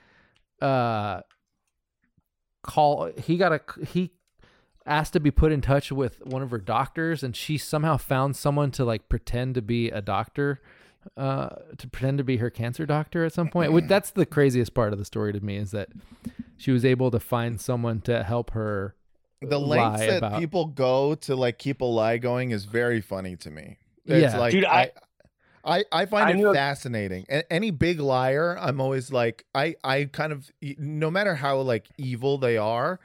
uh 0.62 1.20
call 2.62 3.10
he 3.18 3.36
got 3.36 3.52
a 3.52 3.60
he 3.86 4.10
asked 4.86 5.12
to 5.12 5.20
be 5.20 5.30
put 5.30 5.52
in 5.52 5.60
touch 5.60 5.92
with 5.92 6.24
one 6.24 6.42
of 6.42 6.50
her 6.50 6.58
doctors 6.58 7.22
and 7.22 7.36
she 7.36 7.58
somehow 7.58 7.96
found 7.96 8.36
someone 8.36 8.70
to 8.70 8.84
like 8.84 9.08
pretend 9.08 9.54
to 9.54 9.62
be 9.62 9.90
a 9.90 10.00
doctor 10.00 10.60
uh 11.18 11.50
to 11.76 11.86
pretend 11.88 12.16
to 12.16 12.24
be 12.24 12.38
her 12.38 12.48
cancer 12.48 12.86
doctor 12.86 13.24
at 13.24 13.32
some 13.32 13.48
point. 13.48 13.88
That's 13.88 14.10
the 14.10 14.24
craziest 14.24 14.72
part 14.72 14.92
of 14.94 14.98
the 14.98 15.04
story 15.04 15.32
to 15.34 15.40
me 15.40 15.56
is 15.56 15.70
that 15.72 15.88
she 16.56 16.70
was 16.70 16.84
able 16.84 17.10
to 17.10 17.20
find 17.20 17.60
someone 17.60 18.00
to 18.02 18.22
help 18.22 18.50
her 18.52 18.94
The 19.42 19.58
lengths 19.58 20.00
that 20.06 20.18
about 20.18 20.38
people 20.40 20.66
go 20.66 21.14
to 21.16 21.36
like 21.36 21.58
keep 21.58 21.80
a 21.80 21.84
lie 21.84 22.18
going 22.18 22.50
is 22.50 22.64
very 22.64 23.00
funny 23.00 23.36
to 23.36 23.50
me. 23.50 23.78
It's 24.06 24.32
Yeah. 24.32 24.38
like 24.38 24.52
Dude, 24.52 24.64
I, 24.64 24.80
I- 24.82 24.90
I, 25.66 25.82
I 25.90 26.04
find 26.04 26.28
I 26.28 26.32
it 26.32 26.36
knew 26.36 26.52
fascinating. 26.52 27.24
A- 27.30 27.50
any 27.50 27.70
big 27.70 27.98
liar, 27.98 28.54
I'm 28.60 28.82
always 28.82 29.10
like, 29.10 29.46
I, 29.54 29.76
I 29.82 30.04
kind 30.12 30.30
of, 30.30 30.50
no 30.60 31.10
matter 31.10 31.34
how 31.36 31.58
like 31.60 31.88
evil 31.96 32.36
they 32.36 32.58
are, 32.58 33.00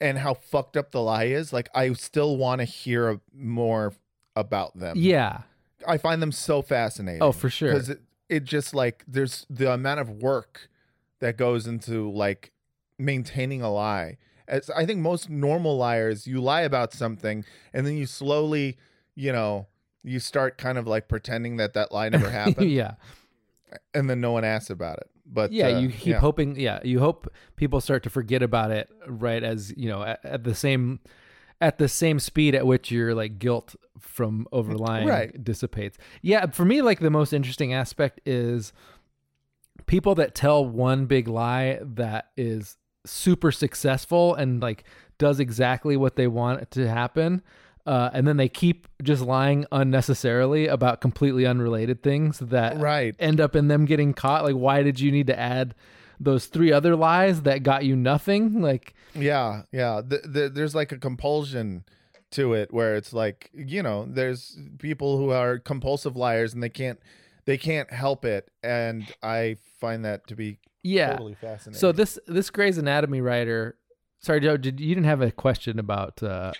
and 0.00 0.16
how 0.16 0.32
fucked 0.32 0.78
up 0.78 0.92
the 0.92 1.02
lie 1.02 1.24
is, 1.24 1.52
like 1.52 1.68
I 1.74 1.92
still 1.92 2.38
want 2.38 2.60
to 2.60 2.64
hear 2.64 3.20
more 3.34 3.92
about 4.34 4.78
them. 4.78 4.96
Yeah. 4.96 5.42
I 5.86 5.98
find 5.98 6.22
them 6.22 6.32
so 6.32 6.62
fascinating. 6.62 7.20
Oh, 7.22 7.32
for 7.32 7.50
sure. 7.50 7.72
Because 7.74 7.90
it, 7.90 8.00
it 8.30 8.44
just 8.44 8.72
like 8.72 9.04
there's 9.06 9.44
the 9.50 9.70
amount 9.70 10.00
of 10.00 10.08
work 10.08 10.70
that 11.20 11.36
goes 11.36 11.66
into 11.66 12.10
like 12.10 12.52
maintaining 12.98 13.62
a 13.62 13.72
lie. 13.72 14.18
As 14.46 14.70
I 14.70 14.86
think 14.86 15.00
most 15.00 15.28
normal 15.28 15.76
liars, 15.76 16.26
you 16.26 16.40
lie 16.40 16.62
about 16.62 16.92
something 16.92 17.44
and 17.72 17.86
then 17.86 17.96
you 17.96 18.06
slowly, 18.06 18.78
you 19.14 19.32
know, 19.32 19.66
you 20.02 20.20
start 20.20 20.56
kind 20.58 20.78
of 20.78 20.86
like 20.86 21.08
pretending 21.08 21.56
that 21.58 21.74
that 21.74 21.92
lie 21.92 22.08
never 22.08 22.30
happened, 22.42 22.70
yeah. 22.70 22.94
and 23.92 24.08
then 24.08 24.20
no 24.20 24.32
one 24.32 24.44
asks 24.44 24.70
about 24.70 24.98
it. 24.98 25.10
But 25.26 25.52
Yeah, 25.52 25.66
uh, 25.68 25.80
you 25.80 25.88
keep 25.90 26.06
yeah. 26.06 26.20
hoping. 26.20 26.58
Yeah, 26.58 26.80
you 26.82 27.00
hope 27.00 27.28
people 27.56 27.80
start 27.82 28.02
to 28.04 28.10
forget 28.10 28.42
about 28.42 28.70
it, 28.70 28.88
right? 29.06 29.42
As 29.42 29.74
you 29.76 29.88
know, 29.88 30.02
at, 30.02 30.24
at 30.24 30.44
the 30.44 30.54
same 30.54 31.00
at 31.60 31.76
the 31.78 31.88
same 31.88 32.18
speed 32.20 32.54
at 32.54 32.66
which 32.66 32.90
your 32.90 33.14
like 33.14 33.38
guilt 33.38 33.74
from 33.98 34.46
overlying 34.52 35.08
Right. 35.08 35.44
dissipates. 35.44 35.98
Yeah, 36.22 36.46
for 36.46 36.64
me, 36.64 36.80
like 36.80 37.00
the 37.00 37.10
most 37.10 37.32
interesting 37.34 37.74
aspect 37.74 38.20
is 38.24 38.72
people 39.88 40.14
that 40.16 40.34
tell 40.34 40.64
one 40.64 41.06
big 41.06 41.26
lie 41.26 41.80
that 41.82 42.30
is 42.36 42.76
super 43.04 43.50
successful 43.50 44.34
and 44.34 44.60
like 44.62 44.84
does 45.18 45.40
exactly 45.40 45.96
what 45.96 46.14
they 46.16 46.26
want 46.28 46.70
to 46.70 46.88
happen. 46.88 47.42
Uh, 47.86 48.10
and 48.12 48.28
then 48.28 48.36
they 48.36 48.48
keep 48.50 48.86
just 49.02 49.22
lying 49.22 49.64
unnecessarily 49.72 50.66
about 50.66 51.00
completely 51.00 51.46
unrelated 51.46 52.02
things 52.02 52.38
that 52.38 52.76
Right. 52.76 53.16
end 53.18 53.40
up 53.40 53.56
in 53.56 53.68
them 53.68 53.86
getting 53.86 54.12
caught. 54.12 54.44
Like, 54.44 54.54
why 54.56 54.82
did 54.82 55.00
you 55.00 55.10
need 55.10 55.26
to 55.28 55.38
add 55.38 55.74
those 56.20 56.46
three 56.46 56.70
other 56.70 56.94
lies 56.94 57.42
that 57.42 57.62
got 57.62 57.84
you 57.86 57.96
nothing? 57.96 58.60
Like, 58.60 58.94
Yeah, 59.14 59.62
yeah. 59.72 60.02
The, 60.06 60.18
the, 60.18 60.48
there's 60.50 60.74
like 60.74 60.92
a 60.92 60.98
compulsion 60.98 61.84
to 62.32 62.52
it 62.52 62.70
where 62.74 62.94
it's 62.94 63.14
like 63.14 63.50
you 63.54 63.82
know, 63.82 64.04
there's 64.06 64.58
people 64.78 65.16
who 65.16 65.30
are 65.30 65.58
compulsive 65.58 66.14
liars 66.14 66.52
and 66.52 66.62
they 66.62 66.68
can't 66.68 67.00
they 67.48 67.56
can't 67.56 67.90
help 67.90 68.26
it, 68.26 68.50
and 68.62 69.10
I 69.22 69.56
find 69.80 70.04
that 70.04 70.26
to 70.26 70.36
be 70.36 70.58
yeah. 70.82 71.12
totally 71.12 71.34
fascinating. 71.34 71.80
So 71.80 71.92
this 71.92 72.18
this 72.26 72.50
Grey's 72.50 72.76
Anatomy 72.76 73.22
writer, 73.22 73.78
sorry, 74.20 74.40
Joe, 74.40 74.58
did 74.58 74.78
you 74.78 74.94
didn't 74.94 75.06
have 75.06 75.22
a 75.22 75.30
question 75.30 75.78
about? 75.78 76.22
uh 76.22 76.52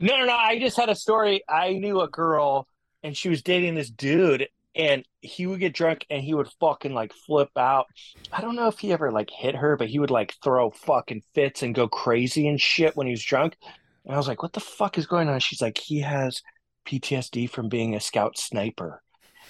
No, 0.00 0.16
no, 0.18 0.24
no. 0.24 0.34
I 0.34 0.58
just 0.58 0.76
had 0.76 0.88
a 0.88 0.96
story. 0.96 1.44
I 1.48 1.74
knew 1.74 2.00
a 2.00 2.08
girl, 2.08 2.66
and 3.04 3.16
she 3.16 3.28
was 3.28 3.40
dating 3.40 3.76
this 3.76 3.88
dude, 3.88 4.48
and 4.74 5.04
he 5.20 5.46
would 5.46 5.60
get 5.60 5.74
drunk 5.74 6.06
and 6.10 6.24
he 6.24 6.34
would 6.34 6.48
fucking 6.58 6.92
like 6.92 7.12
flip 7.12 7.50
out. 7.56 7.86
I 8.32 8.40
don't 8.40 8.56
know 8.56 8.66
if 8.66 8.80
he 8.80 8.92
ever 8.92 9.12
like 9.12 9.30
hit 9.30 9.54
her, 9.54 9.76
but 9.76 9.90
he 9.90 10.00
would 10.00 10.10
like 10.10 10.34
throw 10.42 10.70
fucking 10.70 11.22
fits 11.36 11.62
and 11.62 11.72
go 11.72 11.86
crazy 11.86 12.48
and 12.48 12.60
shit 12.60 12.96
when 12.96 13.06
he 13.06 13.12
was 13.12 13.22
drunk. 13.22 13.56
And 14.04 14.12
I 14.12 14.16
was 14.16 14.26
like, 14.26 14.42
what 14.42 14.54
the 14.54 14.60
fuck 14.60 14.98
is 14.98 15.06
going 15.06 15.28
on? 15.28 15.38
She's 15.38 15.62
like, 15.62 15.78
he 15.78 16.00
has 16.00 16.42
PTSD 16.84 17.48
from 17.48 17.68
being 17.68 17.94
a 17.94 18.00
scout 18.00 18.36
sniper. 18.36 19.04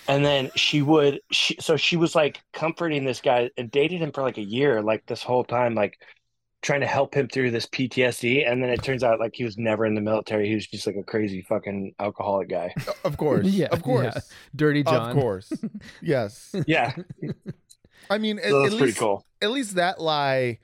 And 0.09 0.25
then 0.25 0.51
she 0.57 0.83
would, 0.83 1.21
she, 1.31 1.57
so 1.61 1.77
she 1.77 1.97
was 1.97 2.15
like 2.15 2.41
comforting 2.53 3.05
this 3.05 3.21
guy 3.21 3.51
and 3.57 3.71
dated 3.71 4.01
him 4.01 4.13
for 4.13 4.23
like 4.23 4.39
a 4.39 4.43
year, 4.43 4.83
like 4.83 5.07
this 5.07 5.23
whole 5.23 5.45
time, 5.45 5.75
like 5.75 5.99
trying 6.63 6.81
to 6.81 6.87
help 6.87 7.15
him 7.15 7.29
through 7.29 7.51
this 7.53 7.67
PTSD. 7.67 8.51
And 8.51 8.63
then 8.63 8.71
it 8.71 8.83
turns 8.83 9.05
out 9.05 9.21
like 9.21 9.35
he 9.35 9.45
was 9.45 9.59
never 9.59 9.87
in 9.87 9.95
the 9.95 10.01
military. 10.01 10.49
He 10.49 10.55
was 10.55 10.67
just 10.67 10.87
like 10.87 10.97
a 10.97 11.03
crazy 11.05 11.43
fucking 11.43 11.95
alcoholic 12.01 12.49
guy. 12.49 12.75
of 13.05 13.17
course, 13.17 13.47
Yeah, 13.51 13.69
of 13.71 13.83
course, 13.83 14.15
yeah. 14.15 14.21
Dirty 14.57 14.83
John. 14.83 15.11
of 15.11 15.17
course, 15.17 15.53
yes. 16.03 16.55
Yeah. 16.67 16.95
I 18.11 18.19
mean, 18.19 18.39
at, 18.39 18.51
So 18.51 18.59
at 18.59 18.63
that's 18.65 18.75
pretty 18.75 18.87
least 18.87 18.99
cool. 18.99 19.25
at 19.41 19.51
least 19.51 19.75
that 19.77 20.01
lie, 20.01 20.59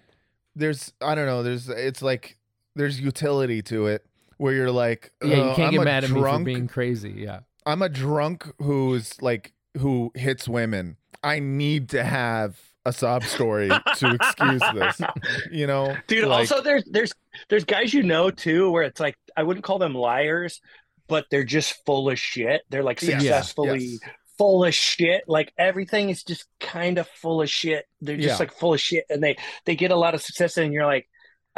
there's 0.56 0.92
I 1.00 1.14
don't 1.14 1.26
know, 1.26 1.42
there's 1.42 1.68
it's 1.68 2.02
like 2.02 2.36
there's 2.74 3.00
utility 3.00 3.62
to 3.62 3.86
it 3.86 4.04
where 4.36 4.52
you're 4.52 4.70
like, 4.70 5.12
Yeah, 5.22 5.36
you 5.36 5.42
"Uh, 5.42 5.54
can't 5.56 5.66
I'm 5.68 5.72
get 5.72 5.80
a 5.82 5.84
mad 5.84 6.04
at 6.04 6.10
me 6.10 6.20
for 6.20 6.38
being 6.40 6.68
crazy. 6.68 7.10
Yeah. 7.16 7.40
I'm 7.68 7.82
a 7.82 7.88
drunk 7.88 8.50
who's 8.60 9.20
like 9.22 9.52
who 9.76 10.10
hits 10.14 10.48
women. 10.48 10.96
I 11.22 11.38
need 11.40 11.90
to 11.90 12.02
have 12.02 12.58
a 12.86 12.92
sob 12.92 13.22
story 13.24 13.68
to 13.68 14.14
excuse 14.14 14.62
this. 14.74 15.00
You 15.52 15.66
know, 15.66 15.94
Dude, 16.06 16.24
Like, 16.26 16.50
also 16.50 16.62
there's 16.62 16.84
there's 16.90 17.12
there's 17.50 17.64
guys 17.64 17.92
you 17.92 18.02
know 18.02 18.30
too 18.30 18.70
where 18.70 18.82
it's 18.84 19.00
like 19.00 19.16
I 19.36 19.42
wouldn't 19.42 19.64
call 19.64 19.78
them 19.78 19.94
liars, 19.94 20.60
but 21.08 21.26
they're 21.30 21.44
just 21.44 21.84
full 21.84 22.08
of 22.10 22.18
shit. 22.18 22.62
They're 22.70 22.82
like 22.82 23.02
Yeah, 23.02 23.18
successfully 23.18 23.84
yes. 23.84 24.00
full 24.38 24.64
of 24.64 24.74
shit. 24.74 25.24
Like 25.26 25.52
everything 25.58 26.08
is 26.10 26.22
just 26.24 26.46
kind 26.60 26.96
of 26.98 27.06
full 27.08 27.42
of 27.42 27.50
shit. 27.50 27.84
They're 28.00 28.16
just 28.16 28.28
Yeah. 28.28 28.36
like 28.38 28.52
full 28.54 28.72
of 28.74 28.80
shit 28.80 29.04
and 29.10 29.22
they 29.22 29.36
they 29.66 29.76
get 29.76 29.90
a 29.90 29.96
lot 29.96 30.14
of 30.14 30.22
success 30.22 30.56
and 30.56 30.72
you're 30.72 30.86
like 30.86 31.06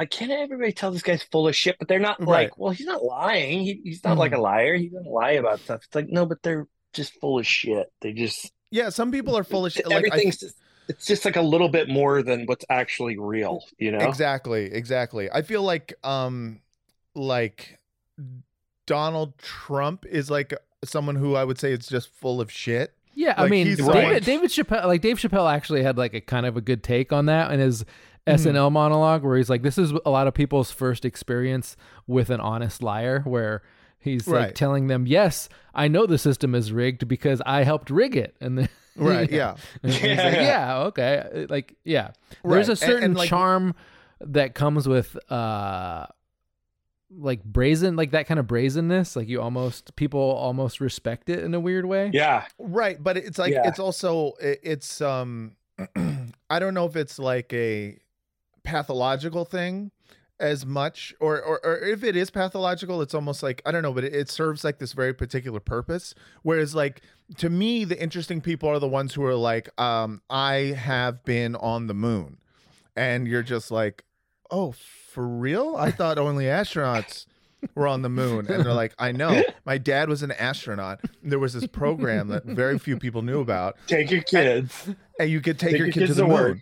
I 0.01 0.07
can't 0.07 0.31
everybody 0.31 0.73
tell 0.73 0.91
this 0.91 1.03
guy's 1.03 1.23
full 1.25 1.47
of 1.47 1.55
shit, 1.55 1.77
but 1.79 1.87
they're 1.89 1.99
not 1.99 2.19
Right. 2.21 2.45
like, 2.45 2.59
well, 2.59 2.71
he's 2.73 2.87
not 2.87 3.05
lying. 3.05 3.61
He, 3.61 3.81
he's 3.85 4.03
not 4.03 4.17
like 4.17 4.33
a 4.33 4.41
liar. 4.41 4.75
He 4.77 4.89
doesn't 4.89 5.07
lie 5.11 5.33
about 5.33 5.61
stuff. 5.61 5.83
It's 5.85 5.95
like, 5.95 6.09
no, 6.09 6.25
but 6.25 6.43
they're 6.43 6.67
just 6.95 7.13
full 7.21 7.39
of 7.39 7.47
shit. 7.47 7.93
They 8.01 8.13
just 8.13 8.51
yeah, 8.71 8.89
some 8.89 9.13
people 9.13 9.37
are 9.37 9.45
full 9.45 9.67
of 9.67 9.73
shit. 9.73 9.87
Like, 9.87 10.05
I- 10.05 10.09
everything's 10.09 10.39
just, 10.39 10.57
it's 10.89 11.05
just 11.07 11.25
like 11.25 11.37
a 11.37 11.43
little 11.43 11.69
bit 11.69 11.89
more 11.89 12.23
than 12.23 12.47
what's 12.47 12.65
actually 12.71 13.19
real, 13.19 13.63
you 13.79 13.93
know? 13.93 13.99
Exactly, 14.09 14.73
exactly. 14.73 15.31
I 15.31 15.43
feel 15.43 15.63
like 15.63 15.93
um 16.03 16.61
like 17.15 17.79
Donald 18.87 19.37
Trump 19.39 20.05
is 20.07 20.31
like 20.31 20.55
someone 20.85 21.17
who 21.17 21.35
I 21.37 21.45
would 21.45 21.59
say 21.59 21.73
is 21.73 21.87
just 21.87 22.09
full 22.15 22.41
of 22.41 22.51
shit. 22.51 22.95
Yeah, 23.15 23.35
I 23.37 23.49
mean, 23.49 23.67
David, 23.67 23.85
like- 23.85 24.25
David 24.25 24.51
Chappelle, 24.51 24.87
like 24.87 25.01
Dave 25.03 25.19
Chappelle, 25.19 25.53
actually 25.53 25.83
had 25.83 25.99
like 25.99 26.15
a 26.15 26.21
kind 26.21 26.47
of 26.47 26.57
a 26.57 26.61
good 26.61 26.83
take 26.83 27.13
on 27.13 27.27
that 27.27 27.51
and 27.51 27.61
his. 27.61 27.85
SNL 28.31 28.71
monologue, 28.73 29.23
where 29.23 29.37
he's 29.37 29.51
like, 29.51 29.63
"This 29.63 29.79
is 29.79 29.93
a 30.05 30.11
lot 30.11 30.27
of 30.27 30.35
people's 30.35 30.71
first 30.71 31.05
experience 31.05 31.77
with 32.07 32.31
an 32.31 32.41
honest 32.41 32.83
liar," 32.83 33.21
where 33.25 33.63
he's 33.99 34.27
like 34.29 34.55
telling 34.55 34.87
them, 34.89 35.07
"Yes, 35.07 35.49
I 35.75 35.89
know 35.89 36.07
the 36.07 36.19
system 36.19 36.55
is 36.55 36.73
rigged 36.73 37.07
because 37.09 37.41
I 37.47 37.65
helped 37.65 37.91
rig 37.91 38.17
it," 38.17 38.37
and 38.41 38.59
then 38.59 38.69
Right, 38.97 39.31
yeah. 39.31 39.57
And 39.83 39.93
he's 39.93 40.03
like, 40.03 40.35
Yeah. 40.35 40.43
yeah, 40.43 40.79
okay, 40.89 41.47
like 41.49 41.77
yeah, 41.85 42.11
there's 42.45 42.69
Right, 42.69 42.69
a 42.69 42.71
and- 42.73 42.79
certain 42.79 43.05
and, 43.05 43.17
like- 43.17 43.29
charm 43.29 43.75
that 44.21 44.55
comes 44.55 44.87
with 44.89 45.17
uh 45.33 46.07
like 47.19 47.43
brazen 47.43 47.97
like 47.97 48.13
that 48.13 48.27
kind 48.27 48.39
of 48.39 48.47
brazenness. 48.47 49.17
Like 49.17 49.29
you 49.29 49.41
almost 49.41 49.97
people 49.97 50.21
almost 50.21 50.81
respect 50.81 51.29
it 51.29 51.41
in 51.43 51.55
a 51.55 51.61
weird 51.61 51.85
way. 51.87 52.11
Yeah. 52.13 52.45
Right, 52.59 53.03
but 53.03 53.17
it's 53.17 53.39
like 53.39 53.53
Yeah. 53.53 53.67
it's 53.69 53.79
also 53.81 54.35
it- 54.41 54.61
it's 54.63 55.01
um 55.01 55.57
I 56.51 56.59
don't 56.59 56.75
know 56.75 56.85
if 56.87 56.95
it's 56.97 57.19
like 57.19 57.53
a 57.53 57.99
pathological 58.71 59.45
thing 59.45 59.91
as 60.39 60.65
much 60.65 61.13
or, 61.21 61.39
or 61.43 61.61
or 61.65 61.77
if 61.81 62.03
it 62.03 62.17
is 62.17 62.31
pathological 62.31 63.03
it's 63.03 63.13
almost 63.15 63.43
like 63.43 63.61
I 63.67 63.73
don't 63.73 63.83
know 63.83 63.93
but 63.93 64.05
it, 64.05 64.15
it 64.15 64.31
serves 64.31 64.65
like 64.65 64.79
this 64.79 64.93
very 64.95 65.13
particular 65.13 65.61
purpose. 65.61 66.15
Whereas 66.43 66.75
like 66.75 67.03
to 67.37 67.51
me 67.51 67.85
the 67.85 68.01
interesting 68.01 68.41
people 68.41 68.69
are 68.71 68.79
the 68.79 68.89
ones 68.89 69.13
who 69.15 69.25
are 69.25 69.35
like 69.35 69.69
um 69.79 70.23
I 70.31 70.75
have 70.91 71.25
been 71.25 71.57
on 71.57 71.89
the 71.89 71.95
moon. 71.95 72.39
And 72.97 73.29
you're 73.29 73.43
just 73.43 73.71
like 73.71 74.05
oh 74.51 74.73
for 75.13 75.27
real? 75.27 75.77
I 75.77 75.91
thought 75.91 76.17
only 76.19 76.45
astronauts 76.47 77.27
were 77.75 77.87
on 77.87 78.01
the 78.01 78.09
moon. 78.09 78.47
And 78.51 78.65
they're 78.65 78.73
like 78.73 78.95
I 78.99 79.13
know. 79.13 79.43
My 79.67 79.77
dad 79.77 80.09
was 80.09 80.23
an 80.23 80.33
astronaut. 80.33 81.01
There 81.23 81.39
was 81.39 81.53
this 81.53 81.67
program 81.67 82.29
that 82.29 82.45
very 82.47 82.79
few 82.79 82.97
people 82.97 83.21
knew 83.21 83.41
about. 83.41 83.77
Take 83.87 84.11
your 84.11 84.23
kids. 84.23 84.89
and 85.19 85.29
you 85.29 85.43
could 85.43 85.59
take, 85.59 85.73
Take 85.73 85.79
your 85.81 85.87
your 85.89 85.93
kid 85.93 86.07
to 86.07 86.15
the 86.15 86.23
moon. 86.23 86.33
work. 86.33 86.59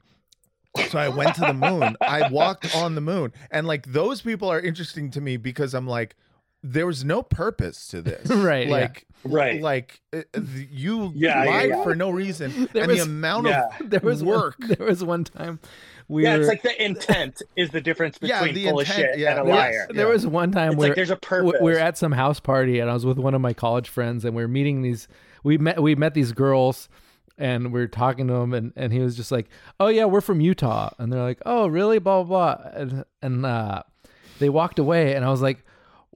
So 0.89 0.99
I 0.99 1.09
went 1.09 1.35
to 1.37 1.41
the 1.43 1.55
moon. 1.55 1.97
I 2.01 2.29
walked 2.31 2.75
on 2.77 2.95
the 2.95 3.01
moon. 3.01 3.33
And 3.51 3.67
like 3.67 3.87
those 3.93 4.21
people 4.23 4.49
are 4.51 4.61
interesting 4.61 5.11
to 5.13 5.21
me 5.21 5.37
because 5.37 5.75
I'm 5.75 5.87
like, 5.87 6.17
there 6.63 6.87
was 6.87 7.05
no 7.05 7.23
purpose 7.23 7.87
to 7.89 8.03
this. 8.03 8.29
Right, 8.31 8.67
yeah. 8.67 8.73
Like, 8.73 9.07
Right. 9.25 9.61
like 9.61 10.01
uh, 10.13 10.23
you 10.71 11.13
Yeah, 11.15 11.45
yeah, 11.45 11.51
lied 11.51 11.69
yeah. 11.71 11.83
for 11.83 11.95
no 11.95 12.11
reason. 12.11 12.69
There 12.73 12.83
and 12.85 12.91
was- 12.93 12.99
the 13.01 13.05
amount 13.05 13.47
yeah. 13.49 13.69
of 13.81 13.91
there 13.91 14.01
was 14.01 14.23
work. 14.25 14.57
One, 14.61 14.69
there 14.79 14.87
was 14.87 15.03
one 15.05 15.25
time 15.25 15.61
we 16.09 16.23
yeah, 16.25 16.35
were, 16.35 16.41
it's 16.41 16.49
like 16.49 16.63
the 16.63 16.83
intent 16.85 17.43
is 17.57 17.71
the 17.71 17.81
difference 17.81 18.19
Yeah, 18.23 18.39
between 18.43 18.55
the 18.55 18.71
full 18.71 18.79
intent, 18.81 18.99
of 18.99 19.05
shit 19.11 19.19
yeah, 19.19 19.39
and 19.41 19.49
a 19.49 19.53
yes. 19.53 19.57
liar. 19.57 19.87
there 19.91 20.09
was 20.09 20.27
one 20.27 20.51
time 20.53 20.71
It's 20.73 20.79
where 20.79 20.89
like 20.89 20.97
there's 20.97 21.11
a 21.11 21.17
w- 21.17 21.51
purpose. 21.53 21.61
we 21.63 21.73
were 21.73 21.79
at 21.79 21.99
some 21.99 22.13
house 22.13 22.41
party 22.41 22.81
and 22.81 22.89
I 22.91 22.95
was 22.95 23.05
with 23.05 23.19
one 23.19 23.35
of 23.35 23.41
my 23.41 23.53
college 23.53 23.89
friends 23.91 24.25
and 24.25 24.35
we're 24.35 24.49
meeting 24.49 24.81
these 24.83 25.07
we 25.45 25.59
met 25.59 25.83
we 25.83 25.95
met 25.95 26.15
these 26.15 26.33
girls 26.33 26.89
and 27.39 27.73
we 27.73 27.81
are 27.81 27.89
talking 27.89 28.27
to 28.29 28.35
him 28.35 28.53
and, 28.53 28.73
and 28.77 28.93
he 28.93 28.99
was 28.99 29.17
just 29.17 29.33
like 29.33 29.49
oh 29.81 29.89
yeah 29.89 30.05
we're 30.05 30.21
from 30.21 30.41
Utah 30.41 30.91
and 30.99 31.13
they're 31.13 31.23
like 31.23 31.41
oh 31.47 31.67
really 31.69 31.99
blah 31.99 32.23
blah 32.23 32.57
blah 32.57 32.71
and, 32.75 33.05
and 33.23 33.47
uh, 33.47 33.83
they 34.39 34.49
walked 34.49 34.79
away 34.79 35.15
and 35.15 35.25
I 35.25 35.31
was 35.31 35.41
like 35.41 35.65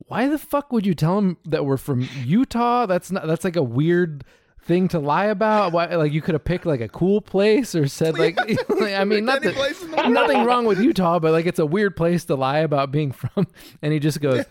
why 0.08 0.28
the 0.28 0.38
fuck 0.38 0.72
would 0.72 0.84
you 0.84 0.94
tell 0.94 1.16
them 1.16 1.36
that 1.44 1.64
we're 1.64 1.76
from 1.76 2.08
Utah 2.24 2.86
that's 2.86 3.10
not 3.10 3.26
that's 3.26 3.44
like 3.44 3.56
a 3.56 3.62
weird 3.62 4.24
thing 4.64 4.86
to 4.88 4.98
lie 4.98 5.26
about 5.26 5.72
why 5.72 5.86
like 5.86 6.12
you 6.12 6.22
could 6.22 6.34
have 6.34 6.44
picked 6.44 6.66
like 6.66 6.80
a 6.80 6.88
cool 6.88 7.20
place 7.20 7.74
or 7.74 7.86
said 7.88 8.18
like 8.18 8.38
I 8.80 9.04
mean 9.04 9.24
nothing 9.24 9.52
place 9.52 9.82
in 9.82 9.90
the 9.90 9.96
world. 9.98 10.12
nothing 10.12 10.44
wrong 10.44 10.66
with 10.66 10.80
Utah, 10.80 11.18
but 11.18 11.32
like 11.32 11.46
it's 11.46 11.58
a 11.58 11.66
weird 11.66 11.96
place 11.96 12.24
to 12.26 12.36
lie 12.36 12.58
about 12.58 12.90
being 12.90 13.12
from. 13.12 13.46
And 13.80 13.92
he 13.92 13.98
just 13.98 14.20
goes, 14.20 14.44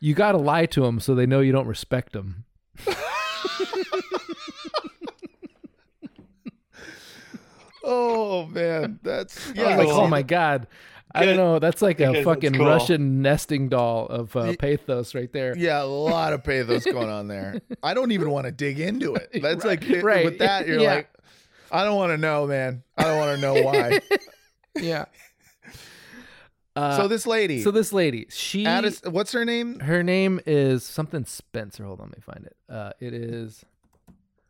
"You 0.00 0.14
got 0.14 0.32
to 0.32 0.38
lie 0.38 0.66
to 0.66 0.82
them 0.82 1.00
so 1.00 1.14
they 1.14 1.26
know 1.26 1.40
you 1.40 1.52
don't 1.52 1.66
respect 1.66 2.12
them." 2.12 2.44
Oh 7.90 8.46
man, 8.46 9.00
that's 9.02 9.50
yeah. 9.54 9.76
like, 9.76 9.88
"Oh 9.88 10.06
my 10.06 10.22
god." 10.22 10.66
I 11.14 11.24
don't 11.24 11.36
know. 11.36 11.58
That's 11.58 11.80
like 11.80 12.00
a 12.00 12.08
Because 12.08 12.16
it's 12.16 12.24
fucking 12.26 12.52
cool. 12.52 12.66
Russian 12.66 13.22
nesting 13.22 13.70
doll 13.70 14.06
of 14.08 14.36
uh, 14.36 14.54
pathos 14.58 15.14
right 15.14 15.32
there. 15.32 15.56
Yeah, 15.56 15.82
a 15.82 15.84
lot 15.86 16.34
of 16.34 16.44
pathos 16.44 16.84
going 16.92 17.08
on 17.08 17.28
there. 17.28 17.62
I 17.82 17.94
don't 17.94 18.12
even 18.12 18.30
want 18.30 18.44
to 18.44 18.52
dig 18.52 18.78
into 18.78 19.14
it. 19.14 19.30
That's 19.42 19.64
like 19.64 19.84
right. 20.02 20.26
with 20.26 20.38
that, 20.40 20.68
you're 20.68 20.78
Yeah. 20.80 20.94
like, 20.96 21.10
I 21.72 21.84
don't 21.84 21.96
want 21.96 22.10
to 22.12 22.18
know, 22.18 22.46
man. 22.46 22.82
I 22.98 23.04
don't 23.04 23.16
want 23.16 23.34
to 23.36 23.40
know 23.40 23.54
why. 23.62 24.00
Yeah. 24.76 25.06
Uh, 26.76 26.96
so 26.98 27.08
this 27.08 27.26
lady, 27.26 27.62
so 27.62 27.70
this 27.70 27.92
lady, 27.92 28.26
she, 28.30 28.64
Addis, 28.64 29.00
what's 29.02 29.32
her 29.32 29.44
name? 29.44 29.80
her 29.80 30.02
name 30.04 30.40
is 30.46 30.84
something 30.84 31.24
Spencer. 31.24 31.84
Hold 31.84 32.00
on, 32.00 32.08
let 32.08 32.18
me 32.18 32.22
find 32.22 32.46
it. 32.46 32.56
Uh, 32.68 32.92
it 33.00 33.12
is 33.14 33.64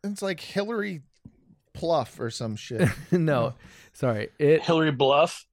It's 0.03 0.21
like 0.21 0.39
Hillary 0.39 1.01
Pluff 1.79 2.19
or 2.19 2.29
some 2.29 2.55
shit. 2.55 2.87
no, 3.11 3.53
sorry, 3.93 4.29
it 4.37 4.61
Hillary 4.63 4.91
Bluff. 4.91 5.45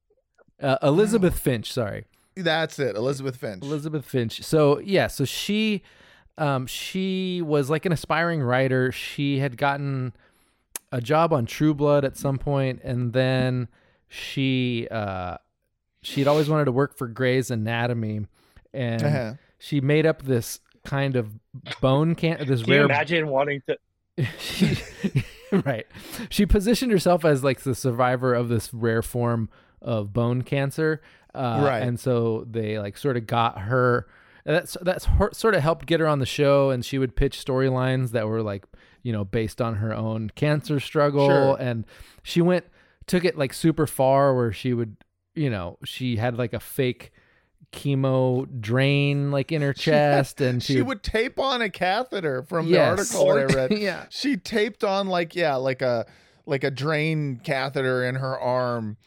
uh, 0.61 0.77
Elizabeth 0.83 1.39
Finch. 1.39 1.71
Sorry, 1.71 2.05
That's 2.35 2.77
it, 2.79 2.95
Elizabeth 2.95 3.37
Finch. 3.37 3.63
Elizabeth 3.63 4.05
Finch. 4.05 4.43
So 4.43 4.79
yeah, 4.79 5.07
so 5.07 5.25
she, 5.25 5.83
um, 6.37 6.67
she 6.67 7.41
was 7.41 7.69
like 7.69 7.85
an 7.85 7.91
aspiring 7.91 8.41
writer. 8.41 8.91
She 8.91 9.39
had 9.39 9.57
gotten 9.57 10.13
a 10.91 11.01
job 11.01 11.33
on 11.33 11.45
True 11.45 11.73
Blood 11.73 12.05
at 12.05 12.15
some 12.17 12.37
point, 12.37 12.81
and 12.83 13.13
then 13.13 13.67
she, 14.07 14.87
uh, 14.91 15.37
she'd 16.01 16.27
always 16.27 16.49
wanted 16.49 16.65
to 16.65 16.71
work 16.71 16.95
for 16.97 17.07
Grey's 17.07 17.51
Anatomy, 17.51 18.25
and 18.73 19.03
Uh-huh. 19.03 19.33
she 19.59 19.81
made 19.81 20.05
up 20.05 20.21
this 20.23 20.59
kind 20.85 21.15
of 21.17 21.27
bone 21.81 22.15
can 22.15 22.37
this 22.47 22.61
Can 22.63 22.69
you 22.71 22.75
rare 22.77 22.85
imagine 22.85 23.27
wanting 23.27 23.61
to? 23.67 23.77
she, 24.39 24.77
right. 25.65 25.85
She 26.29 26.45
positioned 26.45 26.91
herself 26.91 27.23
as 27.25 27.43
like 27.43 27.61
the 27.61 27.75
survivor 27.75 28.33
of 28.33 28.49
this 28.49 28.73
rare 28.73 29.01
form 29.01 29.49
of 29.81 30.13
bone 30.13 30.41
cancer. 30.41 31.01
Uh, 31.33 31.61
Right. 31.63 31.83
And 31.83 31.99
so 31.99 32.45
they 32.49 32.79
like 32.79 32.97
sort 32.97 33.17
of 33.17 33.27
got 33.27 33.59
her. 33.59 34.07
That's 34.45 34.77
that's 34.81 35.05
her, 35.05 35.29
sort 35.33 35.55
of 35.55 35.61
helped 35.61 35.85
get 35.85 35.99
her 35.99 36.07
on 36.07 36.19
the 36.19 36.25
show, 36.25 36.69
and 36.69 36.83
she 36.85 36.97
would 36.97 37.15
pitch 37.17 37.43
storylines 37.43 38.11
that 38.11 38.27
were 38.27 38.41
like 38.41 38.65
you 39.03 39.11
know 39.11 39.25
based 39.25 39.61
on 39.61 39.75
her 39.75 39.93
own 39.93 40.29
cancer 40.35 40.79
struggle, 40.79 41.27
Sure. 41.27 41.57
and 41.59 41.85
she 42.23 42.41
went 42.41 42.65
took 43.07 43.23
it 43.25 43.37
like 43.37 43.53
super 43.53 43.85
far 43.85 44.33
where 44.35 44.51
she 44.53 44.73
would 44.73 44.95
you 45.35 45.49
know 45.49 45.77
she 45.83 46.15
had 46.15 46.37
like 46.37 46.53
a 46.53 46.59
fake 46.61 47.11
chemo 47.71 48.47
drain 48.59 49.31
like 49.31 49.51
in 49.51 49.61
her 49.61 49.73
chest, 49.87 50.41
and 50.41 50.61
she 50.63 50.81
would 50.81 51.03
tape 51.03 51.39
on 51.39 51.61
a 51.61 51.69
catheter 51.69 52.43
from 52.43 52.67
Yes. 52.67 53.11
the 53.11 53.17
article 53.19 53.35
that 53.35 53.51
I 53.51 53.55
read. 53.67 53.79
Yeah. 53.79 54.05
She 54.09 54.37
taped 54.37 54.83
on 54.83 55.07
like 55.07 55.35
yeah, 55.35 55.55
like 55.55 55.81
a 55.81 56.05
like 56.45 56.63
a 56.63 56.71
drain 56.71 57.41
catheter 57.43 58.03
in 58.05 58.15
her 58.15 58.39
arm. 58.39 58.97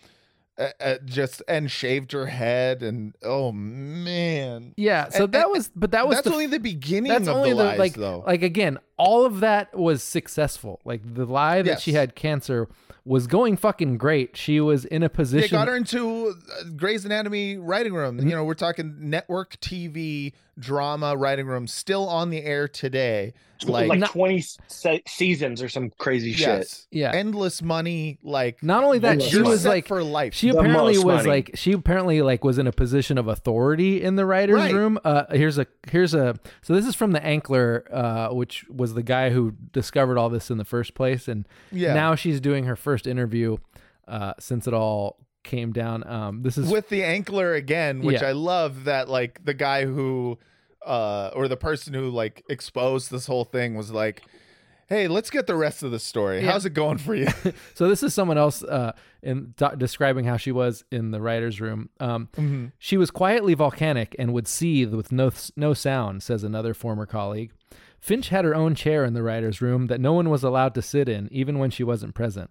Uh, 0.58 0.68
uh, 0.78 0.94
just 1.06 1.42
and 1.48 1.70
shaved 1.70 2.12
her 2.12 2.26
head 2.26 2.82
and 2.82 3.14
oh 3.22 3.50
man 3.50 4.74
Yeah, 4.76 5.08
so 5.08 5.24
And- 5.24 5.32
that 5.32 5.48
was, 5.48 5.70
but 5.74 5.92
that 5.92 6.06
was 6.06 6.18
that's 6.18 6.26
the, 6.28 6.34
only 6.34 6.48
the 6.48 6.58
beginning 6.61 7.11
that's 7.11 7.28
of 7.28 7.36
only 7.36 7.50
the 7.50 7.56
the 7.56 7.64
lies 7.64 7.78
like, 7.78 7.94
though 7.94 8.22
like 8.26 8.42
again, 8.42 8.78
all 9.01 9.24
of 9.24 9.40
that 9.40 9.76
was 9.76 10.03
successful. 10.03 10.80
Like 10.84 11.14
the 11.14 11.24
lie 11.26 11.62
that 11.62 11.80
she 11.80 11.92
had 11.92 12.14
cancer 12.14 12.68
was 13.07 13.26
going 13.26 13.57
fucking 13.57 13.96
great. 13.96 14.36
She 14.36 14.61
was 14.61 14.84
in 14.84 15.03
a 15.03 15.09
position. 15.09 15.40
they 15.40 15.48
got 15.48 15.68
her 15.68 15.76
into 15.76 16.28
uh, 16.28 16.64
Grey's 16.76 17.05
Anatomy 17.07 17.57
writing 17.57 17.94
room. 17.94 18.18
Mm-hmm. 18.18 18.28
You 18.28 18.34
know, 18.36 18.44
we're 18.44 18.55
talking 18.55 18.94
network 19.01 19.59
TV 19.61 20.34
drama 20.59 21.16
writing 21.16 21.46
room, 21.46 21.66
still 21.66 22.07
on 22.07 22.28
the 22.28 22.42
air 22.42 22.68
today. 22.68 23.32
Like, 23.64 23.88
Like, 23.88 23.98
not- 24.01 24.11
20 24.11 24.40
se- 24.68 25.03
seasons 25.07 25.62
or 25.62 25.68
some 25.70 25.90
crazy 25.98 26.32
shit. 26.32 26.86
Yeah. 26.90 27.12
endless 27.12 27.61
money. 27.62 28.18
Like 28.22 28.62
Not 28.62 28.84
only 28.84 28.98
that, 29.01 29.22
she 29.22 29.40
was 29.40 29.64
like 29.66 29.86
for 29.86 30.03
life. 30.03 30.34
She 30.34 30.48
apparently 30.51 30.96
was 30.98 31.05
money. 31.05 31.28
like 31.28 31.51
she 31.55 31.72
apparently 31.72 32.20
like 32.22 32.42
was 32.44 32.59
in 32.59 32.66
a 32.66 32.72
position 32.72 33.16
of 33.18 33.28
authority 33.28 34.03
in 34.03 34.16
the 34.16 34.24
writers' 34.26 34.57
Right. 34.57 34.74
room. 34.74 34.98
Uh, 35.05 35.24
here's 35.30 35.59
a 35.59 35.66
here's 35.90 36.14
a 36.14 36.38
so 36.62 36.74
this 36.74 36.86
is 36.86 36.94
from 36.94 37.12
the 37.12 37.20
Ankler, 37.20 37.82
uh, 37.92 38.28
which 38.34 38.64
was 38.68 38.89
the 38.95 39.03
guy 39.03 39.30
who 39.30 39.53
discovered 39.72 40.18
all 40.18 40.28
this 40.28 40.51
in 40.51 40.59
the 40.59 40.64
first 40.64 40.95
place, 40.95 41.28
and 41.28 41.47
Yeah. 41.72 41.95
now 41.95 42.14
she's 42.14 42.41
doing 42.41 42.64
her 42.64 42.76
first 42.76 43.07
interview 43.07 43.57
uh, 44.09 44.34
since 44.38 44.66
it 44.66 44.74
all 44.74 45.18
came 45.45 45.72
down. 45.72 46.07
Um, 46.07 46.43
this 46.43 46.59
is 46.59 46.70
with 46.70 46.88
the 46.88 47.01
ankler 47.03 47.57
again, 47.57 48.01
which 48.03 48.20
Yeah. 48.20 48.28
I 48.28 48.32
love 48.32 48.84
that 48.84 49.09
like 49.09 49.45
the 49.45 49.55
guy 49.55 49.84
who 49.86 50.38
uh 50.86 51.30
or 51.34 51.47
the 51.47 51.57
person 51.59 51.93
who 51.95 52.09
like 52.11 52.43
exposed 52.49 53.11
this 53.11 53.26
whole 53.26 53.45
thing 53.45 53.74
was 53.74 53.91
like, 53.91 54.22
Hey, 54.88 55.07
let's 55.07 55.30
get 55.30 55.47
the 55.47 55.55
rest 55.55 55.82
of 55.84 55.93
the 55.93 56.01
story. 56.01 56.41
Yeah. 56.43 56.51
How's 56.51 56.66
it 56.66 56.74
going 56.74 56.99
for 56.99 57.14
you? 57.14 57.28
so 57.74 57.88
this 57.88 58.03
is 58.03 58.12
someone 58.12 58.38
else 58.38 58.64
uh, 58.64 58.93
in 59.22 59.55
do- 59.57 59.76
describing 59.78 60.24
how 60.24 60.36
she 60.36 60.51
was 60.51 60.84
in 60.91 61.12
the 61.12 61.20
writers' 61.20 61.61
room. 61.61 61.91
Um, 62.01 62.28
Mm-hmm. 62.32 62.66
She 62.78 62.97
was 62.97 63.11
quietly 63.12 63.55
volcanic 63.55 64.16
and 64.18 64.32
would 64.32 64.49
seethe 64.49 64.93
with 64.93 65.12
no 65.12 65.30
no 65.57 65.74
sound, 65.74 66.22
says 66.24 66.43
another 66.43 66.74
former 66.74 67.07
colleague. 67.07 67.53
Finch 68.01 68.30
had 68.30 68.44
her 68.44 68.55
own 68.55 68.74
chair 68.74 69.05
in 69.05 69.12
the 69.12 69.22
writers' 69.22 69.61
room 69.61 69.86
that 69.86 70.01
no 70.01 70.12
one 70.12 70.30
was 70.30 70.42
allowed 70.42 70.74
to 70.74 70.82
sit 70.82 71.09
in, 71.09 71.28
even 71.30 71.59
when 71.59 71.70
she 71.70 71.84
wasn't 71.84 72.14
present. 72.14 72.51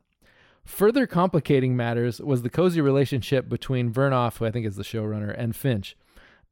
Further 0.64 1.08
complicating 1.08 1.76
matters 1.76 2.22
was 2.22 2.44
the 2.44 2.50
cozy 2.50 2.80
relationship 2.80 3.50
between 3.50 3.92
Vernoff, 3.92 4.38
who 4.38 4.46
I 4.46 4.52
think 4.52 4.68
is 4.68 4.76
the 4.76 4.84
showrunner, 4.84 5.34
and 5.36 5.56
Finch. 5.56 5.98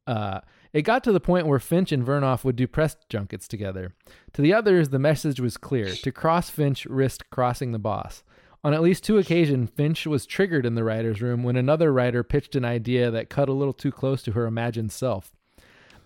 Uh, 0.08 0.40
it 0.74 0.82
got 0.82 1.04
to 1.04 1.12
the 1.12 1.20
point 1.20 1.46
where 1.46 1.60
Finch 1.60 1.92
and 1.92 2.04
Vernoff 2.04 2.44
would 2.44 2.56
do 2.56 2.68
press 2.68 2.98
junkets 3.10 3.48
together. 3.48 3.94
To 4.34 4.42
the 4.42 4.54
others, 4.54 4.90
the 4.90 5.00
message 5.00 5.40
was 5.40 5.58
clear: 5.58 5.94
to 5.94 6.12
cross 6.12 6.50
Finch 6.50 6.86
risked 6.86 7.30
crossing 7.30 7.72
the 7.72 7.80
boss. 7.80 8.24
On 8.64 8.74
at 8.74 8.82
least 8.82 9.04
two 9.04 9.18
occasions, 9.18 9.70
Finch 9.70 10.08
was 10.08 10.26
triggered 10.26 10.66
in 10.66 10.76
the 10.76 10.84
writer's 10.84 11.22
room 11.22 11.44
when 11.44 11.56
another 11.56 11.94
writer 11.94 12.24
pitched 12.24 12.56
an 12.56 12.66
idea 12.66 13.12
that 13.12 13.30
cut 13.30 13.50
a 13.50 13.54
little 13.54 13.74
too 13.74 13.92
close 13.92 14.24
to 14.24 14.32
her 14.32 14.48
imagined 14.48 14.92
self. 14.92 15.37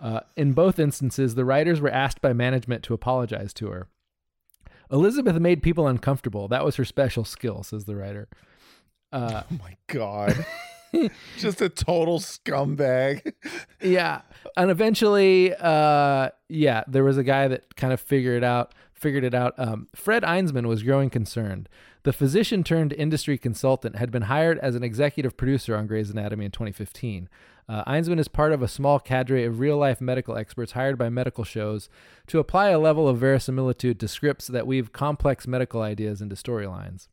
Uh, 0.01 0.21
in 0.35 0.53
both 0.53 0.79
instances, 0.79 1.35
the 1.35 1.45
writers 1.45 1.79
were 1.79 1.89
asked 1.89 2.21
by 2.21 2.33
management 2.33 2.83
to 2.83 2.93
apologize 2.93 3.53
to 3.53 3.67
her. 3.67 3.87
Elizabeth 4.91 5.39
made 5.39 5.61
people 5.61 5.87
uncomfortable. 5.87 6.47
That 6.47 6.65
was 6.65 6.75
her 6.75 6.85
special 6.85 7.23
skill, 7.23 7.63
says 7.63 7.85
the 7.85 7.95
writer. 7.95 8.27
Uh, 9.11 9.43
oh 9.51 9.55
my 9.61 9.77
god. 9.87 10.45
Just 11.37 11.61
a 11.61 11.69
total 11.69 12.19
scumbag. 12.19 13.33
yeah, 13.81 14.21
and 14.57 14.69
eventually, 14.69 15.53
uh, 15.57 16.29
yeah, 16.49 16.83
there 16.87 17.03
was 17.03 17.17
a 17.17 17.23
guy 17.23 17.47
that 17.47 17.75
kind 17.75 17.93
of 17.93 18.01
figured 18.01 18.43
out. 18.43 18.73
Figured 19.01 19.23
it 19.23 19.33
out. 19.33 19.55
Um, 19.57 19.87
Fred 19.95 20.21
Einsman 20.21 20.67
was 20.67 20.83
growing 20.83 21.09
concerned. 21.09 21.67
The 22.03 22.13
physician 22.13 22.63
turned 22.63 22.93
industry 22.93 23.35
consultant 23.35 23.95
had 23.95 24.11
been 24.11 24.23
hired 24.23 24.59
as 24.59 24.75
an 24.75 24.83
executive 24.83 25.35
producer 25.35 25.75
on 25.75 25.87
Grey's 25.87 26.11
Anatomy 26.11 26.45
in 26.45 26.51
2015. 26.51 27.27
Uh, 27.67 27.83
Einsman 27.85 28.19
is 28.19 28.27
part 28.27 28.53
of 28.53 28.61
a 28.61 28.67
small 28.67 28.99
cadre 28.99 29.43
of 29.43 29.59
real 29.59 29.77
life 29.77 30.01
medical 30.01 30.37
experts 30.37 30.73
hired 30.73 30.99
by 30.99 31.09
medical 31.09 31.43
shows 31.43 31.89
to 32.27 32.37
apply 32.37 32.69
a 32.69 32.77
level 32.77 33.07
of 33.07 33.17
verisimilitude 33.17 33.99
to 33.99 34.07
scripts 34.07 34.45
that 34.45 34.67
weave 34.67 34.93
complex 34.93 35.47
medical 35.47 35.81
ideas 35.81 36.21
into 36.21 36.35
storylines. 36.35 37.07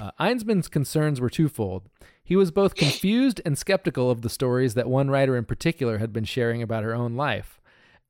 Uh, 0.00 0.10
Einsman's 0.18 0.66
concerns 0.66 1.20
were 1.20 1.30
twofold. 1.30 1.84
He 2.24 2.34
was 2.34 2.50
both 2.50 2.74
confused 2.74 3.40
and 3.44 3.56
skeptical 3.56 4.10
of 4.10 4.22
the 4.22 4.28
stories 4.28 4.74
that 4.74 4.88
one 4.88 5.08
writer 5.08 5.36
in 5.36 5.44
particular 5.44 5.98
had 5.98 6.12
been 6.12 6.24
sharing 6.24 6.62
about 6.62 6.82
her 6.82 6.96
own 6.96 7.14
life. 7.14 7.60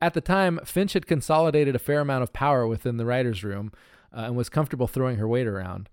At 0.03 0.14
the 0.14 0.20
time, 0.20 0.59
Finch 0.64 0.94
had 0.94 1.07
consolidated 1.07 1.76
a 1.76 1.78
fair 1.78 2.00
amount 2.00 2.24
of 2.24 2.32
power 2.32 2.66
within 2.66 2.96
the 2.96 3.07
writer's 3.07 3.44
room 3.44 3.70
uh, 4.12 4.22
and 4.22 4.36
was 4.36 4.48
comfortable 4.48 4.88
throwing 4.88 5.16
her 5.18 5.28
weight 5.28 5.46
around. 5.46 5.88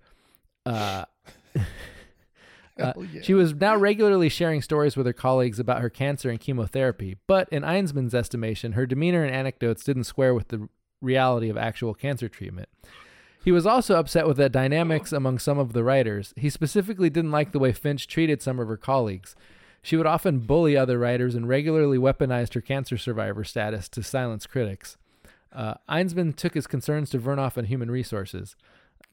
Uh, 0.65 1.05
uh, 2.81 2.93
She 3.21 3.35
was 3.35 3.53
now 3.53 3.75
regularly 3.75 4.27
sharing 4.27 4.63
stories 4.63 4.97
with 4.97 5.05
her 5.05 5.13
colleagues 5.13 5.59
about 5.59 5.81
her 5.81 5.91
cancer 5.91 6.31
and 6.31 6.39
chemotherapy, 6.39 7.17
but 7.27 7.47
in 7.49 7.61
Einsman's 7.61 8.15
estimation, 8.15 8.71
her 8.71 8.87
demeanor 8.87 9.23
and 9.23 9.33
anecdotes 9.33 9.83
didn't 9.83 10.05
square 10.05 10.33
with 10.33 10.47
the 10.47 10.67
reality 11.03 11.47
of 11.47 11.55
actual 11.55 11.93
cancer 11.93 12.27
treatment. 12.27 12.67
He 13.45 13.51
was 13.51 13.67
also 13.67 13.95
upset 13.95 14.25
with 14.25 14.37
the 14.37 14.49
dynamics 14.49 15.13
among 15.13 15.37
some 15.37 15.59
of 15.59 15.73
the 15.73 15.83
writers. 15.83 16.33
He 16.35 16.49
specifically 16.49 17.11
didn't 17.11 17.31
like 17.31 17.51
the 17.51 17.59
way 17.59 17.73
Finch 17.73 18.07
treated 18.07 18.41
some 18.41 18.59
of 18.59 18.67
her 18.69 18.75
colleagues. 18.75 19.35
She 19.81 19.95
would 19.95 20.05
often 20.05 20.39
bully 20.39 20.75
other 20.75 20.99
writers 20.99 21.35
and 21.35 21.47
regularly 21.47 21.97
weaponized 21.97 22.53
her 22.53 22.61
cancer 22.61 22.97
survivor 22.97 23.43
status 23.43 23.87
to 23.89 24.03
silence 24.03 24.45
critics. 24.45 24.97
Uh, 25.51 25.75
Einsman 25.89 26.35
took 26.35 26.53
his 26.53 26.67
concerns 26.67 27.09
to 27.11 27.19
Vernoff 27.19 27.57
and 27.57 27.67
Human 27.67 27.89
Resources. 27.89 28.55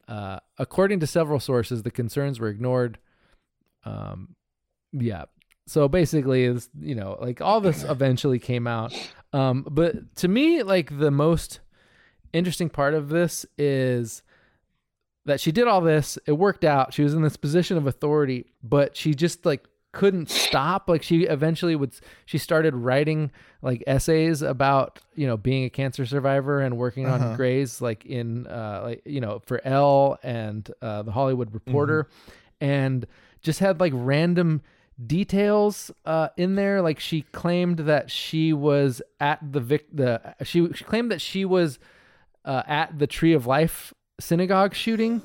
Uh, 0.07 0.39
according 0.57 0.99
to 0.99 1.07
several 1.07 1.39
sources, 1.39 1.83
the 1.83 1.91
concerns 1.91 2.39
were 2.39 2.49
ignored. 2.49 2.97
Um, 3.83 4.35
yeah. 4.91 5.25
So 5.65 5.87
basically, 5.87 6.43
is 6.43 6.69
you 6.79 6.95
know, 6.95 7.17
like 7.19 7.41
all 7.41 7.59
this 7.59 7.83
eventually 7.83 8.39
came 8.39 8.67
out. 8.67 8.93
Um, 9.33 9.65
but 9.69 10.15
to 10.17 10.27
me, 10.27 10.63
like 10.63 10.97
the 10.97 11.11
most 11.11 11.59
interesting 12.31 12.69
part 12.69 12.93
of 12.93 13.09
this 13.09 13.45
is 13.57 14.23
that 15.25 15.41
she 15.41 15.51
did 15.51 15.67
all 15.67 15.81
this. 15.81 16.17
It 16.25 16.33
worked 16.33 16.63
out. 16.63 16.93
She 16.93 17.03
was 17.03 17.13
in 17.13 17.21
this 17.21 17.35
position 17.35 17.75
of 17.75 17.85
authority, 17.85 18.53
but 18.63 18.95
she 18.95 19.13
just 19.13 19.45
like 19.45 19.67
couldn't 19.97 20.29
stop. 20.29 20.87
Like 20.87 21.01
she 21.01 21.23
eventually 21.23 21.75
would. 21.75 21.91
She 22.25 22.37
started 22.37 22.75
writing 22.75 23.31
like 23.63 23.83
essays 23.87 24.43
about 24.43 24.99
you 25.15 25.25
know 25.25 25.35
being 25.37 25.63
a 25.65 25.69
cancer 25.69 26.05
survivor 26.05 26.61
and 26.61 26.77
working 26.77 27.07
on 27.07 27.19
Uh-huh. 27.21 27.35
Grays, 27.35 27.81
like 27.81 28.05
in 28.05 28.45
uh, 28.47 28.81
like 28.83 29.01
you 29.05 29.19
know 29.19 29.41
for 29.45 29.59
Elle 29.65 30.19
and 30.21 30.69
uh, 30.81 31.01
the 31.01 31.11
Hollywood 31.11 31.53
Reporter, 31.53 32.07
and 32.61 33.07
just 33.41 33.59
had 33.59 33.79
like 33.79 33.93
random 33.95 34.61
details 35.05 35.91
uh, 36.05 36.29
in 36.37 36.55
there. 36.55 36.81
Like 36.81 36.99
she 36.99 37.23
claimed 37.31 37.79
that 37.79 38.11
she 38.11 38.53
was 38.53 39.01
at 39.19 39.39
the 39.51 39.59
vic 39.59 39.87
the 39.91 40.35
she, 40.43 40.71
she 40.73 40.83
claimed 40.83 41.11
that 41.11 41.21
she 41.21 41.43
was 41.43 41.79
uh, 42.45 42.61
at 42.67 42.99
the 42.99 43.07
Tree 43.07 43.33
of 43.33 43.47
Life 43.47 43.93
synagogue 44.19 44.75
shooting. 44.75 45.23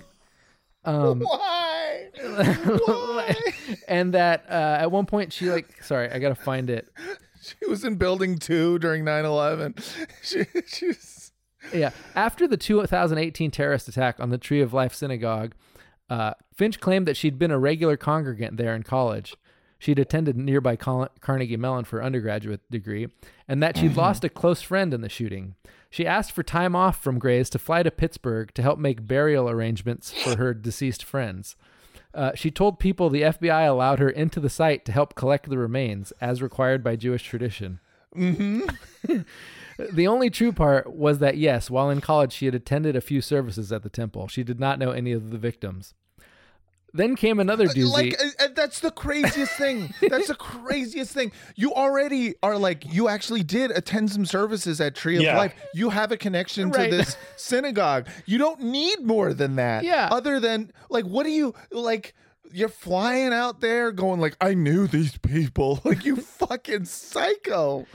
Um, 0.85 1.21
Why? 1.27 1.82
and 3.89 4.15
that 4.15 4.45
uh, 4.49 4.79
at 4.81 4.91
one 4.91 5.07
point 5.07 5.33
she 5.33 5.51
like 5.51 5.83
sorry 5.83 6.11
I 6.11 6.19
gotta 6.19 6.35
find 6.35 6.71
it. 6.71 6.89
She 7.43 7.69
was 7.69 7.85
in 7.85 7.97
building 7.97 8.39
two 8.39 8.79
during 8.79 9.05
9 9.05 9.25
11. 9.25 9.75
She, 10.23 10.45
she 10.67 10.87
was. 10.89 11.33
Yeah, 11.73 11.91
after 12.15 12.47
the 12.47 12.57
2018 12.57 13.51
terrorist 13.51 13.89
attack 13.89 14.21
on 14.21 14.31
the 14.31 14.39
Tree 14.39 14.61
of 14.61 14.73
Life 14.73 14.95
synagogue, 14.95 15.55
uh, 16.09 16.35
Finch 16.55 16.81
claimed 16.81 17.07
that 17.07 17.17
she'd 17.17 17.39
been 17.39 17.51
a 17.51 17.59
regular 17.59 17.97
congregant 17.97 18.57
there 18.57 18.75
in 18.75 18.83
college. 18.83 19.35
She'd 19.79 19.99
attended 19.99 20.37
nearby 20.37 20.77
Carnegie 20.77 21.57
Mellon 21.57 21.85
for 21.85 22.03
undergraduate 22.03 22.61
degree, 22.71 23.09
and 23.49 23.61
that 23.63 23.77
she'd 23.77 23.97
lost 23.97 24.23
a 24.23 24.29
close 24.29 24.63
friend 24.63 24.95
in 24.95 25.01
the 25.01 25.09
shooting. 25.09 25.57
She 25.91 26.07
asked 26.07 26.33
for 26.33 26.45
time 26.45 26.77
off 26.77 27.03
from 27.03 27.19
Grays 27.19 27.51
to 27.51 27.59
fly 27.59 27.83
to 27.83 27.91
Pittsburgh 27.91 28.55
to 28.55 28.63
help 28.63 28.79
make 28.79 29.09
burial 29.09 29.49
arrangements 29.49 30.13
for 30.13 30.37
her 30.37 30.55
deceased 30.55 31.03
friends. 31.03 31.57
Uh, 32.15 32.33
she 32.35 32.51
told 32.51 32.79
people 32.79 33.09
the 33.09 33.23
FBI 33.23 33.67
allowed 33.69 33.99
her 33.99 34.11
into 34.11 34.39
the 34.41 34.51
site 34.51 34.85
to 34.85 34.93
help 34.93 35.15
collect 35.15 35.49
the 35.49 35.59
remains, 35.59 36.13
as 36.21 36.43
required 36.43 36.85
by 36.85 36.97
Jewish 36.97 37.23
tradition. 37.23 37.81
Mm-hmm. 38.15 39.21
The 39.79 40.07
only 40.07 40.31
true 40.31 40.53
part 40.53 40.95
was 40.95 41.19
that, 41.19 41.37
yes, 41.37 41.71
while 41.71 41.91
in 41.91 42.01
college, 42.01 42.33
she 42.33 42.45
had 42.47 42.55
attended 42.55 42.95
a 42.95 43.01
few 43.01 43.21
services 43.21 43.73
at 43.73 43.83
the 43.83 43.89
temple. 43.89 44.29
She 44.29 44.43
did 44.43 44.61
not 44.61 44.79
know 44.79 44.91
any 44.91 45.13
of 45.13 45.31
the 45.31 45.39
victims. 45.39 45.95
Then 46.95 47.17
came 47.17 47.41
another 47.41 47.67
doozy. 47.67 47.91
Like 47.91 48.21
uh, 48.21 48.45
uh, 48.45 48.49
that's 48.55 48.81
the 48.81 48.91
craziest 48.91 49.53
thing. 49.55 49.95
That's 50.09 50.29
the 50.29 50.35
craziest 50.35 51.13
thing. 51.13 51.33
You 51.57 51.73
already 51.73 52.35
are 52.43 52.59
like 52.59 52.85
you 52.93 53.09
actually 53.09 53.43
did 53.43 53.71
attend 53.71 54.11
some 54.13 54.27
services 54.27 54.81
at 54.81 54.95
Tree 54.95 55.17
of 55.17 55.23
Yeah. 55.23 55.39
Life. 55.39 55.55
You 55.73 55.89
have 55.91 56.13
a 56.13 56.17
connection 56.19 56.71
Right. 56.71 56.91
to 56.91 56.97
this 56.99 57.17
synagogue. 57.37 58.09
You 58.27 58.37
don't 58.37 58.61
need 58.61 59.01
more 59.01 59.33
than 59.33 59.57
that. 59.57 59.85
Yeah. 59.85 60.09
Other 60.13 60.39
than 60.39 60.71
like, 60.91 61.07
what 61.07 61.25
do 61.25 61.31
you 61.31 61.55
like? 61.71 62.15
You're 62.55 62.69
flying 62.69 63.33
out 63.33 63.63
there 63.63 63.91
going 63.93 64.21
like, 64.21 64.37
I 64.39 64.53
knew 64.53 64.87
these 64.87 65.17
people. 65.17 65.81
Like 65.87 66.05
you 66.05 66.17
fucking 66.17 66.85
psycho. 66.85 67.87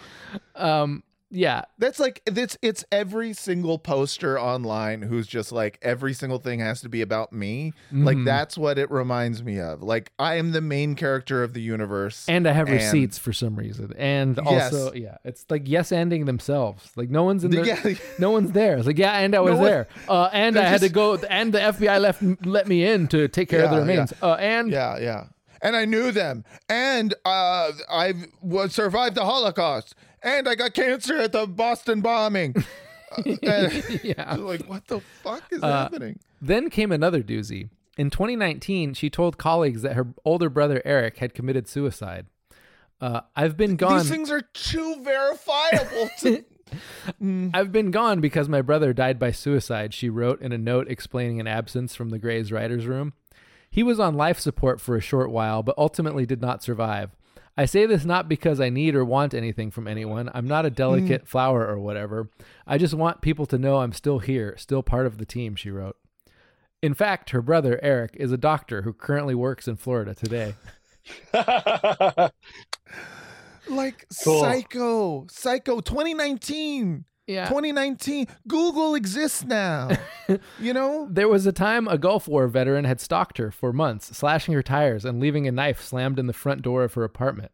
um, 0.55 1.03
yeah, 1.29 1.63
That's 1.77 1.99
like 1.99 2.21
it's 2.25 2.57
it's 2.61 2.85
every 2.91 3.33
single 3.33 3.77
poster 3.77 4.39
online 4.39 5.01
who's 5.01 5.27
just 5.27 5.51
like 5.51 5.77
every 5.81 6.13
single 6.13 6.39
thing 6.39 6.59
has 6.61 6.79
to 6.81 6.89
be 6.89 7.01
about 7.01 7.33
me. 7.33 7.73
Like 7.91 8.15
Mhm. 8.17 8.25
that's 8.25 8.57
what 8.57 8.77
it 8.79 8.89
reminds 8.89 9.43
me 9.43 9.59
of. 9.59 9.83
Like 9.83 10.11
I 10.17 10.35
am 10.35 10.53
the 10.53 10.61
main 10.61 10.95
character 10.95 11.43
of 11.43 11.53
the 11.53 11.61
universe. 11.61 12.25
and 12.29 12.47
I 12.47 12.53
have 12.53 12.67
And- 12.67 12.77
receipts 12.77 13.17
for 13.17 13.33
some 13.33 13.55
reason, 13.57 13.93
and 13.97 14.39
Yes. 14.45 14.73
also, 14.73 14.93
yeah, 14.93 15.17
it's 15.25 15.45
like 15.49 15.63
yes 15.65 15.91
ending 15.91 16.25
themselves. 16.25 16.91
Like 16.95 17.09
no 17.09 17.23
one's 17.23 17.43
in 17.43 17.51
there, 17.51 17.65
Yeah. 17.65 17.93
no 18.19 18.31
one's 18.31 18.51
there. 18.53 18.77
It's 18.77 18.87
like 18.87 18.97
yeah, 18.97 19.17
and 19.19 19.35
I 19.35 19.39
was 19.41 19.55
one- 19.55 19.63
there, 19.65 19.87
uh, 20.09 20.29
and 20.31 20.57
I 20.57 20.63
had 20.63 20.79
to 20.81 20.89
go, 20.89 21.15
and 21.29 21.53
the 21.53 21.59
FBI 21.59 21.97
left 21.99 22.23
let 22.45 22.67
me 22.67 22.85
in 22.85 23.07
to 23.09 23.27
take 23.27 23.49
care 23.49 23.63
of 23.65 23.69
the 23.71 23.75
Yeah, 23.77 23.81
remains, 23.81 24.13
uh, 24.21 24.33
and 24.35 24.71
Yeah, 24.71 24.97
yeah. 24.97 25.23
And 25.59 25.75
I 25.75 25.85
knew 25.85 26.11
them. 26.11 26.45
And 26.69 27.15
uh 27.25 27.71
was 28.41 28.73
survived 28.73 29.15
the 29.15 29.25
Holocaust. 29.25 29.95
And 30.23 30.47
I 30.49 30.55
got 30.55 30.73
cancer 30.73 31.17
at 31.17 31.31
the 31.31 31.45
Boston 31.47 32.01
bombing. 32.01 32.55
Uh, 33.17 33.69
yeah. 34.03 34.35
like 34.35 34.67
what 34.67 34.85
the 34.87 34.99
fuck 35.23 35.41
is 35.49 35.63
Uh, 35.63 35.67
happening? 35.83 36.19
Then 36.41 36.69
came 36.69 36.91
another 36.91 37.23
doozy. 37.23 37.69
In 37.97 38.09
2019, 38.09 38.93
she 38.95 39.09
told 39.09 39.37
colleagues 39.37 39.81
that 39.81 39.93
her 39.93 40.07
older 40.25 40.49
brother 40.49 40.81
Eric 40.83 41.17
had 41.19 41.33
committed 41.33 41.69
suicide. 41.69 42.25
Uh, 42.99 43.21
I've 43.33 43.55
been 43.55 43.77
gone. 43.77 43.99
These 43.99 44.09
things 44.09 44.29
are 44.29 44.41
too 44.41 45.01
verifiable 45.03 46.09
to 46.19 46.43
I've 47.53 47.71
been 47.71 47.91
gone 47.91 48.19
because 48.19 48.49
my 48.49 48.61
brother 48.61 48.91
died 48.91 49.17
by 49.19 49.31
suicide, 49.31 49.93
she 49.93 50.09
wrote 50.09 50.41
in 50.41 50.51
a 50.51 50.57
note 50.57 50.89
explaining 50.91 51.39
an 51.39 51.47
absence 51.47 51.95
from 51.95 52.09
the 52.09 52.19
Gray's 52.19 52.51
writer's 52.51 52.85
room. 52.85 53.13
He 53.69 53.83
was 53.83 54.01
on 54.01 54.15
life 54.15 54.37
support 54.37 54.81
for 54.81 54.97
a 54.97 55.01
short 55.01 55.31
while, 55.31 55.63
but 55.63 55.75
ultimately 55.77 56.25
did 56.25 56.41
not 56.41 56.61
survive. 56.61 57.11
I 57.57 57.65
say 57.65 57.87
this 57.87 58.05
not 58.05 58.29
because 58.29 58.61
I 58.61 58.69
need 58.69 58.95
or 58.95 59.03
want 59.03 59.33
anything 59.33 59.71
from 59.71 59.87
anyone. 59.87 60.29
I'm 60.33 60.47
not 60.47 60.65
a 60.65 60.69
delicate 60.69 61.23
mm. 61.23 61.27
flower 61.27 61.65
or 61.65 61.79
whatever. 61.79 62.29
I 62.67 62.77
just 62.77 62.93
want 62.93 63.21
people 63.21 63.47
to 63.47 63.57
know 63.57 63.77
I'm 63.77 63.93
still 63.93 64.19
here, 64.19 64.55
still 64.57 64.83
part 64.83 65.07
of 65.07 65.17
the 65.17 65.25
team, 65.25 65.55
she 65.55 65.71
wrote. 65.71 65.97
In 66.83 66.93
fact, 66.93 67.31
her 67.31 67.41
brother, 67.41 67.79
Eric, 67.81 68.15
is 68.19 68.31
a 68.31 68.37
doctor 68.37 68.83
who 68.83 68.93
currently 68.93 69.33
works 69.33 69.67
in 69.67 69.75
Florida 69.75 70.13
today. 70.13 70.53
like 73.67 74.05
Cool. 74.23 74.41
psycho. 74.41 75.25
Psycho 75.29 75.79
2019. 75.79 77.05
Yeah. 77.27 77.47
2019. 77.47 78.27
Google 78.47 78.95
exists 78.95 79.43
now. 79.43 79.89
you 80.59 80.73
know? 80.73 81.07
There 81.11 81.27
was 81.27 81.45
a 81.45 81.51
time 81.51 81.87
a 81.87 81.97
Gulf 81.97 82.27
War 82.27 82.47
veteran 82.47 82.85
had 82.85 83.01
stalked 83.01 83.37
her 83.37 83.51
for 83.51 83.73
months, 83.73 84.15
slashing 84.17 84.53
her 84.53 84.63
tires 84.63 85.03
and 85.03 85.19
leaving 85.19 85.45
a 85.45 85.51
knife 85.51 85.81
slammed 85.83 86.19
in 86.19 86.27
the 86.27 86.33
front 86.33 86.61
door 86.61 86.83
of 86.83 86.93
her 86.93 87.03
apartment. 87.03 87.51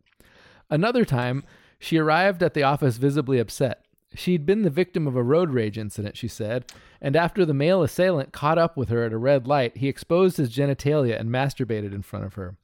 Another 0.69 1.03
time, 1.03 1.43
she 1.79 1.97
arrived 1.97 2.43
at 2.43 2.53
the 2.53 2.63
office 2.63 2.97
visibly 2.97 3.39
upset. 3.39 3.83
She'd 4.15 4.45
been 4.45 4.61
the 4.61 4.69
victim 4.69 5.07
of 5.07 5.15
a 5.15 5.23
road 5.23 5.49
rage 5.49 5.77
incident, 5.77 6.15
she 6.17 6.27
said, 6.27 6.71
and 7.01 7.15
after 7.15 7.43
the 7.43 7.53
male 7.53 7.81
assailant 7.81 8.31
caught 8.31 8.59
up 8.59 8.77
with 8.77 8.89
her 8.89 9.03
at 9.03 9.11
a 9.11 9.17
red 9.17 9.47
light, 9.47 9.77
he 9.77 9.87
exposed 9.87 10.37
his 10.37 10.55
genitalia 10.55 11.19
and 11.19 11.31
masturbated 11.31 11.93
in 11.93 12.03
front 12.03 12.25
of 12.25 12.35
her. 12.35 12.55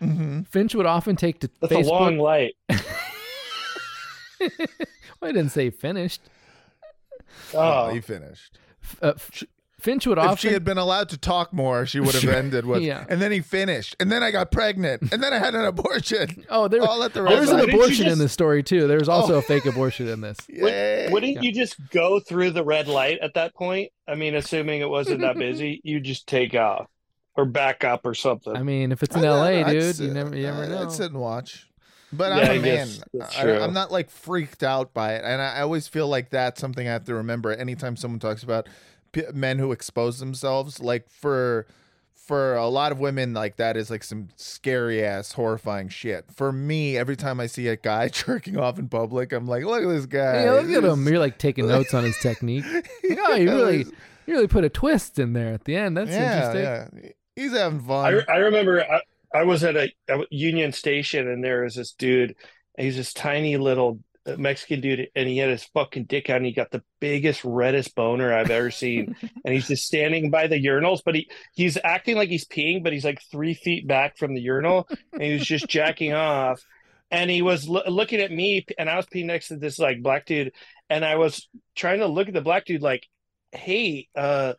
Mm-hmm. 0.00 0.42
Finch 0.42 0.74
would 0.74 0.86
often 0.86 1.14
take 1.14 1.40
to 1.40 1.50
That's 1.60 1.74
Facebook. 1.74 1.86
a 1.86 1.90
long 1.90 2.18
light. 2.18 2.54
Well, 5.20 5.30
I 5.30 5.32
didn't 5.32 5.50
say 5.50 5.70
finished. 5.70 6.20
Oh, 7.54 7.86
Oh, 7.86 7.90
he 7.94 8.00
finished. 8.00 8.58
Uh, 9.02 9.12
F- 9.16 9.44
Finch 9.80 10.08
would 10.08 10.18
If 10.18 10.24
often. 10.24 10.36
she 10.38 10.52
had 10.52 10.64
been 10.64 10.76
allowed 10.78 11.08
to 11.10 11.16
talk 11.16 11.52
more, 11.52 11.86
she 11.86 12.00
would 12.00 12.12
have 12.12 12.22
Sure. 12.22 12.34
ended 12.34 12.66
with, 12.66 12.82
Yeah. 12.82 13.04
and 13.08 13.22
then 13.22 13.30
he 13.30 13.40
finished, 13.40 13.94
and 14.00 14.10
then 14.10 14.24
I 14.24 14.32
got 14.32 14.50
pregnant, 14.50 15.12
and 15.12 15.22
then 15.22 15.32
I 15.32 15.38
had 15.38 15.54
an 15.54 15.64
abortion. 15.64 16.44
Oh, 16.50 16.66
there, 16.66 16.82
All 16.82 17.04
at 17.04 17.12
the 17.14 17.22
there's 17.22 17.38
red 17.46 17.48
an 17.50 17.54
light. 17.54 17.66
Didn't 17.66 17.74
abortion 17.76 18.04
in 18.06 18.10
just- 18.10 18.18
this 18.20 18.32
story 18.32 18.64
too. 18.64 18.88
There's 18.88 19.08
also 19.08 19.36
Oh. 19.36 19.38
a 19.38 19.42
fake 19.42 19.66
abortion 19.66 20.08
in 20.08 20.20
this. 20.20 20.36
Yay. 20.48 21.08
wouldn't 21.12 21.44
you 21.44 21.52
just 21.52 21.76
go 21.90 22.18
through 22.18 22.50
the 22.50 22.64
red 22.64 22.88
light 22.88 23.18
at 23.22 23.34
that 23.34 23.54
point? 23.54 23.92
I 24.08 24.16
mean, 24.16 24.34
assuming 24.34 24.80
it 24.80 24.88
wasn't 24.88 25.20
that 25.20 25.36
busy, 25.38 25.80
you 25.84 26.00
just 26.00 26.26
take 26.26 26.56
off 26.56 26.88
or 27.36 27.44
back 27.44 27.84
up 27.84 28.04
or 28.04 28.14
something. 28.14 28.56
I 28.56 28.64
mean, 28.64 28.90
if 28.90 29.04
it's 29.04 29.14
in 29.14 29.20
I'd- 29.24 29.28
LA, 29.28 29.64
I'd 29.64 29.70
dude, 29.70 29.94
sit- 29.94 30.06
you 30.08 30.12
never, 30.12 30.34
you 30.36 30.42
never 30.42 30.64
I'd 30.64 30.70
know. 30.70 30.88
sit 30.88 31.12
and 31.12 31.20
watch. 31.20 31.67
But 32.12 32.30
Yeah, 32.30 32.44
I'm 32.44 32.50
I 32.50 32.54
a 32.54 32.60
man. 32.60 32.88
I, 33.36 33.64
I'm 33.64 33.74
not 33.74 33.92
like 33.92 34.10
freaked 34.10 34.62
out 34.62 34.94
by 34.94 35.14
it, 35.14 35.24
and 35.24 35.42
I, 35.42 35.56
I 35.56 35.60
always 35.60 35.88
feel 35.88 36.08
like 36.08 36.30
that's 36.30 36.60
something 36.60 36.86
I 36.88 36.92
have 36.92 37.04
to 37.04 37.14
remember 37.14 37.52
anytime 37.52 37.96
someone 37.96 38.18
talks 38.20 38.42
about 38.42 38.68
p- 39.12 39.24
men 39.34 39.58
who 39.58 39.72
expose 39.72 40.18
themselves. 40.18 40.80
Like 40.80 41.08
for 41.10 41.66
for 42.28 42.56
a 42.56 42.68
lot 42.68 42.92
of 42.92 43.00
women, 43.00 43.32
like 43.32 43.56
that 43.56 43.74
is 43.76 43.90
like 43.90 44.04
some 44.04 44.28
scary 44.36 45.02
ass, 45.02 45.32
horrifying 45.32 45.88
shit. 45.88 46.26
For 46.30 46.52
me, 46.52 46.96
every 46.96 47.16
time 47.16 47.40
I 47.40 47.46
see 47.46 47.68
a 47.68 47.76
guy 47.76 48.08
jerking 48.12 48.58
off 48.58 48.78
in 48.78 48.88
public, 48.88 49.32
I'm 49.32 49.46
like, 49.46 49.64
look 49.64 49.82
at 49.82 49.88
this 49.88 50.06
guy. 50.06 50.40
Hey, 50.42 50.50
look 50.50 50.84
at 50.84 50.84
him. 50.84 51.06
You're 51.08 51.18
like 51.18 51.38
taking 51.38 51.66
notes 51.68 51.94
on 51.94 52.04
his 52.04 52.18
technique. 52.18 52.64
Like, 53.08 53.18
oh, 53.18 53.34
you 53.36 53.50
really, 53.50 53.78
you 54.26 54.34
really 54.34 54.46
put 54.46 54.64
a 54.64 54.68
twist 54.68 55.18
in 55.18 55.32
there 55.32 55.54
at 55.54 55.64
the 55.64 55.76
end. 55.76 55.96
That's 55.96 56.10
yeah, 56.10 56.52
interesting. 56.52 57.04
yeah. 57.04 57.10
He's 57.34 57.52
having 57.52 57.80
fun. 57.80 58.22
I, 58.28 58.32
I 58.32 58.36
remember 58.36 58.82
I, 58.82 59.00
I 59.32 59.44
was 59.44 59.64
at 59.64 59.76
a, 59.76 59.92
a 60.08 60.20
Union 60.30 60.72
Station 60.72 61.28
and 61.28 61.42
there 61.42 61.64
was 61.64 61.74
this 61.74 61.92
dude. 61.92 62.34
He's 62.76 62.96
this 62.96 63.12
tiny 63.12 63.56
little 63.56 64.00
uh, 64.28 64.36
Mexican 64.36 64.80
dude, 64.80 65.08
and 65.14 65.28
he 65.28 65.38
had 65.38 65.50
his 65.50 65.64
fucking 65.64 66.04
dick 66.04 66.28
out, 66.28 66.38
and 66.38 66.46
he 66.46 66.52
got 66.52 66.70
the 66.70 66.82
biggest, 67.00 67.44
reddest 67.44 67.94
boner 67.94 68.32
I've 68.32 68.50
ever 68.50 68.70
seen. 68.70 69.16
and 69.44 69.54
he's 69.54 69.68
just 69.68 69.86
standing 69.86 70.30
by 70.30 70.46
the 70.46 70.62
urinals, 70.62 71.00
but 71.04 71.14
he 71.14 71.30
he's 71.54 71.78
acting 71.82 72.16
like 72.16 72.28
he's 72.28 72.46
peeing, 72.46 72.82
but 72.82 72.92
he's 72.92 73.04
like 73.04 73.20
three 73.30 73.54
feet 73.54 73.86
back 73.86 74.18
from 74.18 74.34
the 74.34 74.40
urinal, 74.40 74.88
and 75.12 75.22
he 75.22 75.32
was 75.32 75.46
just 75.46 75.66
jacking 75.68 76.12
off. 76.12 76.62
And 77.10 77.30
he 77.30 77.40
was 77.40 77.66
lo- 77.68 77.82
looking 77.86 78.20
at 78.20 78.30
me, 78.30 78.66
and 78.78 78.90
I 78.90 78.96
was 78.96 79.06
peeing 79.06 79.26
next 79.26 79.48
to 79.48 79.56
this 79.56 79.78
like 79.78 80.02
black 80.02 80.26
dude, 80.26 80.52
and 80.90 81.04
I 81.04 81.16
was 81.16 81.48
trying 81.74 82.00
to 82.00 82.06
look 82.06 82.28
at 82.28 82.34
the 82.34 82.42
black 82.42 82.66
dude 82.66 82.82
like, 82.82 83.06
"Hey, 83.52 84.08
uh." 84.14 84.54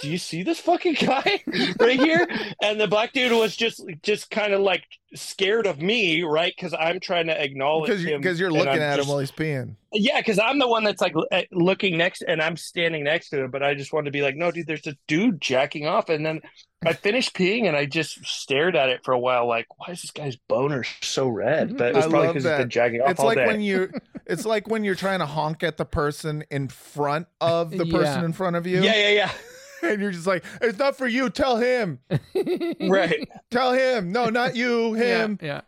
Do 0.00 0.10
you 0.10 0.18
see 0.18 0.42
this 0.42 0.60
fucking 0.60 0.94
guy 0.94 1.42
right 1.80 1.98
here? 2.00 2.26
And 2.62 2.80
the 2.80 2.86
black 2.88 3.12
dude 3.12 3.32
was 3.32 3.56
just 3.56 3.82
just 4.02 4.30
kind 4.30 4.52
of 4.52 4.60
like 4.60 4.84
scared 5.14 5.66
of 5.66 5.80
me 5.80 6.22
right? 6.24 6.52
Because 6.56 6.74
i'm 6.78 6.98
trying 6.98 7.26
to 7.28 7.40
acknowledge 7.40 7.88
because 7.88 8.02
you, 8.02 8.14
him 8.14 8.20
because 8.20 8.40
you're 8.40 8.50
looking 8.50 8.68
at 8.82 8.96
just- 8.96 9.06
him 9.06 9.08
while 9.08 9.20
he's 9.20 9.30
peeing. 9.30 9.76
yeah 9.92 10.18
because 10.20 10.40
i'm 10.40 10.58
the 10.58 10.66
one 10.66 10.82
that's 10.82 11.00
like 11.00 11.14
eh, 11.30 11.44
looking 11.52 11.96
next 11.96 12.22
and 12.26 12.42
i'm 12.42 12.56
standing 12.56 13.04
next 13.04 13.28
to 13.30 13.44
him 13.44 13.50
but 13.52 13.62
i 13.62 13.74
just 13.74 13.92
wanted 13.92 14.06
to 14.06 14.10
be 14.10 14.22
like 14.22 14.34
no 14.34 14.50
dude 14.50 14.66
there's 14.66 14.86
a 14.88 14.96
dude 15.06 15.40
jacking 15.40 15.86
off. 15.86 16.08
And 16.08 16.26
then 16.26 16.40
i 16.84 16.92
finished 16.92 17.32
peeing 17.34 17.66
and 17.68 17.76
i 17.76 17.86
just 17.86 18.26
stared 18.26 18.74
at 18.74 18.88
it 18.88 19.04
for 19.04 19.12
a 19.12 19.18
while 19.18 19.46
like 19.46 19.66
why 19.78 19.92
is 19.92 20.02
this 20.02 20.10
guy's 20.10 20.36
boner 20.48 20.84
so 21.00 21.28
red? 21.28 21.76
But 21.76 21.90
it 21.90 21.94
was 21.94 22.06
I 22.06 22.08
probably 22.10 22.28
because 22.28 22.34
he's 22.42 22.50
that. 22.50 22.58
been 22.58 22.70
jacking 22.70 23.00
off 23.00 23.10
It's 23.10 23.20
all 23.20 23.26
like 23.26 23.36
day. 23.38 23.46
when 23.46 23.60
you 23.60 23.92
it's 24.26 24.44
like 24.44 24.66
when 24.68 24.82
you're 24.82 24.94
trying 24.96 25.20
to 25.20 25.26
honk 25.26 25.62
at 25.62 25.76
the 25.76 25.84
person 25.84 26.42
in 26.50 26.66
front 26.68 27.28
of 27.40 27.70
the 27.70 27.86
person 27.86 28.24
in 28.24 28.32
front 28.32 28.56
of 28.56 28.66
you. 28.66 28.82
yeah 28.82 28.96
yeah 28.96 29.10
yeah 29.10 29.30
And 29.82 30.00
you're 30.00 30.12
just 30.12 30.26
like, 30.26 30.44
it's 30.60 30.78
not 30.78 30.96
for 30.96 31.06
you, 31.06 31.28
tell 31.30 31.56
him. 31.56 31.98
right 32.80 33.28
Tell 33.50 33.72
him. 33.72 34.12
No, 34.12 34.28
not 34.30 34.56
you, 34.56 34.94
him. 34.94 35.38
Yeah, 35.42 35.62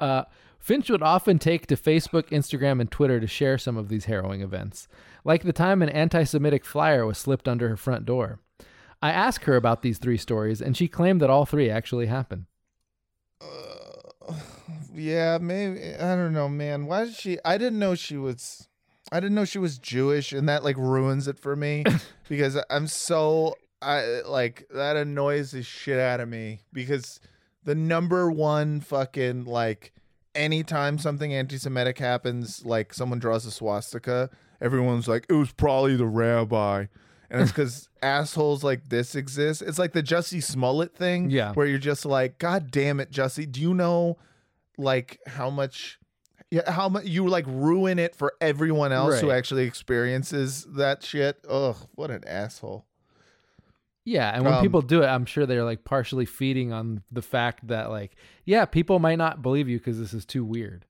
Uh, 0.00 0.24
Finch 0.58 0.90
would 0.90 1.02
often 1.02 1.38
take 1.38 1.66
to 1.68 1.76
Facebook, 1.76 2.24
Instagram, 2.28 2.80
and 2.80 2.90
Twitter 2.90 3.18
to 3.20 3.26
share 3.26 3.56
some 3.56 3.76
of 3.78 3.88
these 3.88 4.04
harrowing 4.04 4.42
events, 4.42 4.86
like 5.24 5.42
the 5.42 5.52
time 5.52 5.80
an 5.80 5.88
anti 5.88 6.24
Semitic 6.24 6.64
flyer 6.64 7.06
was 7.06 7.16
slipped 7.16 7.48
under 7.48 7.68
her 7.70 7.76
front 7.76 8.04
door. 8.04 8.40
I 9.00 9.12
asked 9.12 9.44
her 9.44 9.56
about 9.56 9.82
these 9.82 9.98
three 9.98 10.18
stories, 10.18 10.60
and 10.60 10.76
she 10.76 10.88
claimed 10.88 11.22
that 11.22 11.30
all 11.30 11.46
three 11.46 11.70
actually 11.70 12.06
happened. 12.06 12.46
Uh, 13.40 14.34
Yeah, 14.94 15.38
maybe 15.40 15.94
I 15.94 16.16
don't 16.16 16.32
know, 16.32 16.48
man. 16.48 16.86
Why 16.86 17.04
did 17.04 17.14
she? 17.14 17.38
I 17.44 17.56
didn't 17.56 17.78
know 17.78 17.94
she 17.94 18.16
was. 18.16 18.67
I 19.10 19.20
didn't 19.20 19.34
know 19.34 19.44
she 19.44 19.58
was 19.58 19.78
Jewish, 19.78 20.32
and 20.32 20.48
that 20.48 20.64
like 20.64 20.76
ruins 20.76 21.28
it 21.28 21.38
for 21.38 21.56
me 21.56 21.84
because 22.28 22.58
I'm 22.70 22.86
so 22.86 23.56
I 23.80 24.20
like 24.26 24.66
that 24.74 24.96
annoys 24.96 25.52
the 25.52 25.62
shit 25.62 25.98
out 25.98 26.20
of 26.20 26.28
me 26.28 26.60
because 26.72 27.20
the 27.64 27.74
number 27.74 28.30
one 28.30 28.80
fucking 28.80 29.44
like 29.44 29.92
anytime 30.34 30.98
something 30.98 31.32
anti-Semitic 31.34 31.98
happens, 31.98 32.64
like 32.64 32.94
someone 32.94 33.18
draws 33.18 33.44
a 33.46 33.50
swastika, 33.50 34.30
everyone's 34.60 35.08
like, 35.08 35.26
it 35.28 35.32
was 35.34 35.52
probably 35.52 35.96
the 35.96 36.06
rabbi. 36.06 36.86
And 37.30 37.40
it's 37.42 37.50
because 37.52 37.88
assholes 38.02 38.62
like 38.64 38.88
this 38.88 39.14
exist. 39.14 39.62
It's 39.62 39.78
like 39.78 39.92
the 39.92 40.02
Jussie 40.02 40.42
Smollett 40.42 40.94
thing, 40.94 41.30
Yeah. 41.30 41.52
where 41.54 41.66
you're 41.66 41.78
just 41.78 42.04
like, 42.06 42.38
God 42.38 42.70
damn 42.70 43.00
it, 43.00 43.10
Jussie, 43.10 43.50
do 43.50 43.60
you 43.60 43.74
know 43.74 44.16
like 44.76 45.18
how 45.26 45.50
much 45.50 45.98
yeah, 46.50 46.70
how 46.70 46.88
much 46.88 47.04
you 47.04 47.26
like 47.28 47.44
ruin 47.46 47.98
it 47.98 48.14
for 48.14 48.32
everyone 48.40 48.92
else 48.92 49.20
who 49.20 49.30
actually 49.30 49.64
experiences 49.64 50.66
that 50.76 51.02
shit. 51.02 51.38
Ugh, 51.48 51.76
what 51.94 52.10
an 52.10 52.24
asshole. 52.26 52.86
Yeah, 54.04 54.34
and 54.34 54.42
when 54.44 54.54
Um, 54.54 54.62
people 54.62 54.80
do 54.80 55.02
it, 55.02 55.06
I'm 55.06 55.26
sure 55.26 55.44
they're 55.44 55.64
like 55.64 55.84
partially 55.84 56.24
feeding 56.24 56.72
on 56.72 57.02
the 57.12 57.20
fact 57.20 57.66
that 57.68 57.90
like, 57.90 58.16
yeah, 58.46 58.64
people 58.64 58.98
might 58.98 59.18
not 59.18 59.42
believe 59.42 59.68
you 59.68 59.76
because 59.76 59.98
this 59.98 60.14
is 60.14 60.24
too 60.24 60.44
weird. 60.44 60.86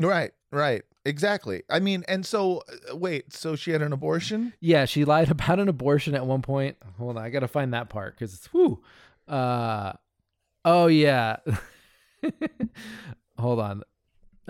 Right, 0.00 0.32
right. 0.50 0.82
Exactly. 1.04 1.62
I 1.70 1.78
mean, 1.78 2.04
and 2.08 2.26
so 2.26 2.62
uh, 2.90 2.96
wait, 2.96 3.32
so 3.32 3.54
she 3.54 3.70
had 3.70 3.82
an 3.82 3.92
abortion? 3.92 4.52
Yeah, 4.60 4.84
she 4.84 5.04
lied 5.04 5.30
about 5.30 5.60
an 5.60 5.68
abortion 5.68 6.16
at 6.16 6.26
one 6.26 6.42
point. 6.42 6.76
Hold 6.98 7.16
on, 7.18 7.24
I 7.24 7.30
gotta 7.30 7.46
find 7.48 7.72
that 7.72 7.88
part 7.88 8.16
because 8.16 8.34
it's 8.34 8.52
whoo. 8.52 8.82
Uh, 9.28 9.92
oh 10.64 10.88
yeah. 10.88 11.36
Hold 13.38 13.60
on. 13.60 13.82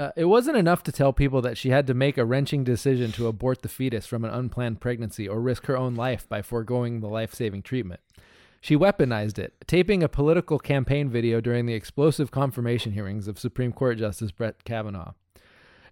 Uh, 0.01 0.13
it 0.17 0.25
wasn't 0.25 0.57
enough 0.57 0.83
to 0.83 0.91
tell 0.91 1.13
people 1.13 1.43
that 1.43 1.59
she 1.59 1.69
had 1.69 1.87
to 1.87 1.93
make 1.93 2.17
a 2.17 2.25
wrenching 2.25 2.65
decision 2.65 3.13
to 3.13 3.27
abort 3.27 3.61
the 3.61 3.69
fetus 3.69 4.07
from 4.07 4.25
an 4.25 4.31
unplanned 4.31 4.81
pregnancy 4.81 5.29
or 5.29 5.43
risk 5.43 5.67
her 5.67 5.77
own 5.77 5.95
life 5.95 6.27
by 6.27 6.41
foregoing 6.41 7.01
the 7.01 7.07
life 7.07 7.35
saving 7.35 7.61
treatment. 7.61 8.01
She 8.63 8.75
weaponized 8.75 9.39
it, 9.39 9.53
taping 9.67 10.03
a 10.03 10.09
political 10.09 10.59
campaign 10.59 11.11
video 11.11 11.43
during 11.43 11.67
the 11.67 11.75
explosive 11.75 12.31
confirmation 12.31 12.93
hearings 12.93 13.29
of 13.29 13.39
Supreme 13.39 13.73
Court 13.73 13.99
Justice 13.99 14.31
Brett 14.31 14.65
Kavanaugh. 14.65 15.13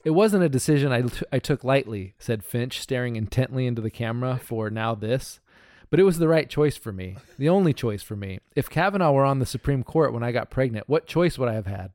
It 0.04 0.12
wasn't 0.12 0.44
a 0.44 0.48
decision 0.48 0.90
I, 0.90 1.04
I 1.30 1.38
took 1.38 1.62
lightly, 1.62 2.14
said 2.18 2.42
Finch, 2.42 2.80
staring 2.80 3.16
intently 3.16 3.66
into 3.66 3.82
the 3.82 3.90
camera 3.90 4.40
for 4.42 4.70
now 4.70 4.94
this. 4.94 5.38
But 5.90 6.00
it 6.00 6.04
was 6.04 6.16
the 6.18 6.28
right 6.28 6.48
choice 6.48 6.78
for 6.78 6.92
me, 6.92 7.18
the 7.36 7.50
only 7.50 7.74
choice 7.74 8.02
for 8.02 8.16
me. 8.16 8.40
If 8.56 8.70
Kavanaugh 8.70 9.12
were 9.12 9.26
on 9.26 9.38
the 9.38 9.44
Supreme 9.44 9.82
Court 9.82 10.14
when 10.14 10.22
I 10.22 10.32
got 10.32 10.48
pregnant, 10.48 10.88
what 10.88 11.06
choice 11.06 11.36
would 11.36 11.50
I 11.50 11.54
have 11.54 11.66
had? 11.66 11.92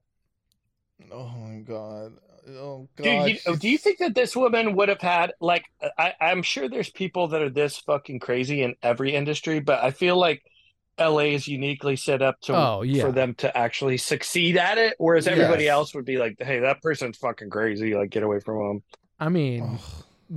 Oh 1.11 1.27
my 1.27 1.57
god. 1.59 2.13
Oh 2.47 2.87
god. 2.95 3.03
Dude, 3.27 3.39
you, 3.45 3.57
do 3.57 3.69
you 3.69 3.77
think 3.77 3.99
that 3.99 4.15
this 4.15 4.35
woman 4.35 4.75
would 4.75 4.89
have 4.89 5.01
had 5.01 5.33
like 5.39 5.65
I, 5.97 6.13
I'm 6.19 6.43
sure 6.43 6.67
there's 6.69 6.89
people 6.89 7.29
that 7.29 7.41
are 7.41 7.49
this 7.49 7.77
fucking 7.77 8.19
crazy 8.19 8.61
in 8.61 8.75
every 8.81 9.13
industry, 9.15 9.59
but 9.59 9.83
I 9.83 9.91
feel 9.91 10.17
like 10.17 10.41
LA 10.99 11.33
is 11.33 11.47
uniquely 11.47 11.95
set 11.95 12.21
up 12.21 12.39
to 12.41 12.55
Oh, 12.55 12.81
yeah. 12.83 13.03
for 13.03 13.11
them 13.11 13.33
to 13.35 13.55
actually 13.57 13.97
succeed 13.97 14.57
at 14.57 14.77
it, 14.77 14.93
whereas 14.99 15.27
everybody 15.27 15.63
Yes. 15.65 15.71
else 15.71 15.95
would 15.95 16.05
be 16.05 16.17
like, 16.17 16.35
"Hey, 16.39 16.59
that 16.59 16.81
person's 16.83 17.17
fucking 17.17 17.49
crazy. 17.49 17.95
Like, 17.95 18.11
get 18.11 18.21
away 18.23 18.39
from 18.39 18.67
them." 18.67 18.83
I 19.19 19.29
mean, 19.29 19.63
Ugh. 19.63 19.79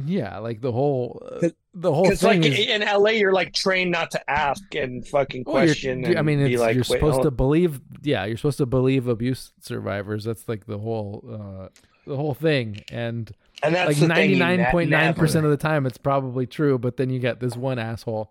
Yeah, 0.05 0.39
like 0.39 0.61
the 0.61 0.73
whole 0.73 1.23
uh, 1.43 1.49
the 1.75 1.93
whole 1.93 2.05
Because 2.05 2.21
thing 2.21 2.43
like 2.43 2.53
is 2.53 2.67
in 2.67 2.81
LA, 2.83 3.11
you're 3.11 3.33
like 3.33 3.53
trained 3.53 3.91
not 3.91 4.11
to 4.13 4.31
ask 4.31 4.63
and 4.75 5.07
fucking 5.07 5.45
Well, 5.47 5.57
question. 5.57 6.05
I 6.05 6.11
and 6.13 6.27
mean, 6.27 6.45
be 6.45 6.57
like, 6.57 6.75
you're 6.75 6.85
supposed 6.85 7.23
to 7.23 7.31
believe. 7.31 7.81
Yeah, 8.03 8.25
you're 8.25 8.37
supposed 8.37 8.59
to 8.59 8.67
believe 8.67 9.09
abuse 9.09 9.53
survivors. 9.61 10.25
That's 10.25 10.49
like 10.49 10.67
the 10.67 10.79
whole 10.79 11.25
uh, 11.31 11.69
the 12.07 12.17
whole 12.17 12.35
thing. 12.35 12.81
And 12.91 13.31
and 13.63 13.75
that's 13.75 14.01
like 14.01 14.09
ninety 14.09 14.39
nine 14.39 14.59
ne- 14.59 14.71
point 14.71 14.91
nine 14.91 15.15
percent 15.15 15.45
of 15.45 15.51
the 15.51 15.57
time, 15.57 15.87
it's 15.87 15.99
probably 15.99 16.47
true. 16.47 16.79
But 16.79 16.97
then 16.97 17.11
you 17.11 17.19
get 17.19 17.41
this 17.41 17.57
one 17.57 17.79
asshole. 17.79 18.31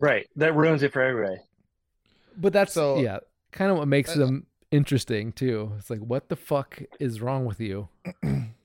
right. 0.00 0.28
That 0.36 0.54
ruins 0.54 0.82
it 0.82 0.92
for 0.92 1.02
everybody. 1.02 1.40
But 2.36 2.52
that's 2.52 2.72
So- 2.74 2.98
yeah, 3.00 3.18
kind 3.52 3.70
of 3.70 3.78
what 3.78 3.88
makes 3.88 4.14
them 4.14 4.46
interesting 4.70 5.32
too. 5.32 5.72
It's 5.78 5.88
like, 5.90 6.00
what 6.00 6.28
the 6.28 6.36
fuck 6.36 6.82
is 7.00 7.20
wrong 7.20 7.44
with 7.46 7.60
you? 7.60 7.88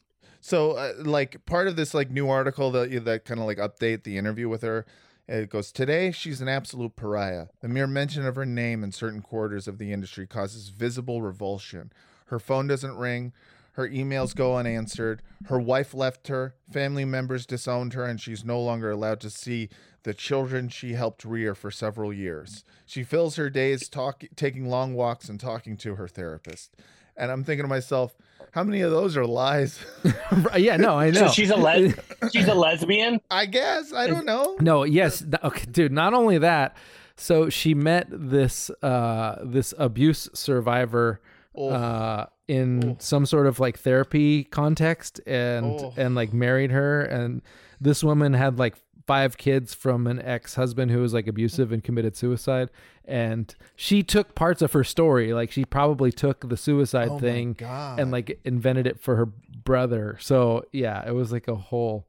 So, 0.41 0.71
uh, 0.71 0.93
like 0.97 1.45
part 1.45 1.67
of 1.67 1.75
this 1.75 1.93
like 1.93 2.09
new 2.09 2.27
article 2.27 2.71
that 2.71 3.05
that 3.05 3.25
kind 3.25 3.39
of 3.39 3.45
like 3.45 3.59
update 3.59 4.03
the 4.03 4.17
interview 4.17 4.49
with 4.49 4.63
her, 4.63 4.85
it 5.27 5.49
goes 5.49 5.71
today 5.71 6.11
she's 6.11 6.41
an 6.41 6.49
absolute 6.49 6.95
pariah. 6.95 7.47
The 7.61 7.69
mere 7.69 7.87
mention 7.87 8.25
of 8.25 8.35
her 8.35 8.45
name 8.45 8.83
in 8.83 8.91
certain 8.91 9.21
quarters 9.21 9.67
of 9.67 9.77
the 9.77 9.93
industry 9.93 10.25
causes 10.25 10.69
visible 10.69 11.21
revulsion. 11.21 11.93
Her 12.25 12.39
phone 12.39 12.67
doesn't 12.67 12.97
ring. 12.97 13.33
Her 13.73 13.87
emails 13.87 14.35
go 14.35 14.57
unanswered. 14.57 15.21
Her 15.45 15.59
wife 15.59 15.93
left 15.93 16.27
her. 16.27 16.55
Family 16.71 17.05
members 17.05 17.45
disowned 17.45 17.93
her, 17.93 18.03
and 18.03 18.19
she's 18.19 18.43
no 18.43 18.59
longer 18.59 18.91
allowed 18.91 19.21
to 19.21 19.29
see 19.29 19.69
the 20.03 20.13
children 20.13 20.67
she 20.67 20.93
helped 20.93 21.23
rear 21.23 21.55
for 21.55 21.71
several 21.71 22.11
years. 22.11 22.65
She 22.85 23.03
fills 23.03 23.35
her 23.35 23.49
days 23.49 23.87
talk, 23.87 24.23
taking 24.35 24.67
long 24.67 24.93
walks 24.93 25.29
and 25.29 25.39
talking 25.39 25.77
to 25.77 25.95
her 25.95 26.07
therapist. 26.07 26.75
And 27.15 27.31
I'm 27.31 27.43
thinking 27.43 27.63
to 27.63 27.69
myself, 27.69 28.17
how 28.51 28.63
many 28.63 28.81
of 28.81 28.91
those 28.91 29.17
are 29.17 29.25
lies? 29.25 29.79
yeah, 30.57 30.77
no, 30.77 30.97
I 30.97 31.09
know. 31.11 31.27
So 31.27 31.31
she's 31.33 31.49
a 31.49 31.55
les- 31.57 31.93
she's 32.33 32.47
a 32.47 32.53
lesbian. 32.53 33.19
I 33.31 33.45
guess 33.45 33.93
I 33.93 34.07
don't 34.07 34.25
know. 34.25 34.57
No, 34.59 34.83
yes, 34.83 35.23
okay, 35.43 35.65
dude. 35.71 35.91
Not 35.91 36.13
only 36.13 36.37
that, 36.37 36.75
so 37.15 37.49
she 37.49 37.73
met 37.73 38.07
this 38.09 38.69
uh 38.83 39.39
this 39.43 39.73
abuse 39.77 40.29
survivor 40.33 41.21
Oh. 41.53 41.67
uh 41.69 42.25
in 42.47 42.95
some 42.99 43.25
sort 43.25 43.45
of 43.47 43.59
like 43.59 43.77
therapy 43.79 44.43
context 44.45 45.19
and 45.27 45.65
Oh. 45.81 45.93
and 45.97 46.15
like 46.15 46.31
married 46.33 46.71
her 46.71 47.01
and 47.01 47.41
this 47.81 48.03
woman 48.03 48.33
had 48.33 48.57
like 48.59 48.75
five 49.07 49.37
kids 49.37 49.73
from 49.73 50.07
an 50.07 50.21
ex-husband 50.21 50.91
who 50.91 50.99
was 50.99 51.13
like 51.13 51.27
abusive 51.27 51.71
and 51.71 51.83
committed 51.83 52.15
suicide 52.15 52.69
and 53.05 53.55
she 53.75 54.03
took 54.03 54.35
parts 54.35 54.61
of 54.61 54.73
her 54.73 54.83
story 54.83 55.33
like 55.33 55.51
she 55.51 55.65
probably 55.65 56.11
took 56.11 56.47
the 56.49 56.57
suicide 56.57 57.09
Oh 57.09 57.19
thing 57.19 57.55
and 57.99 58.11
like 58.11 58.39
invented 58.45 58.87
it 58.87 58.99
for 58.99 59.15
her 59.15 59.25
brother 59.25 60.17
so 60.19 60.63
yeah 60.71 61.03
it 61.07 61.11
was 61.11 61.31
like 61.31 61.47
a 61.47 61.55
whole 61.55 62.05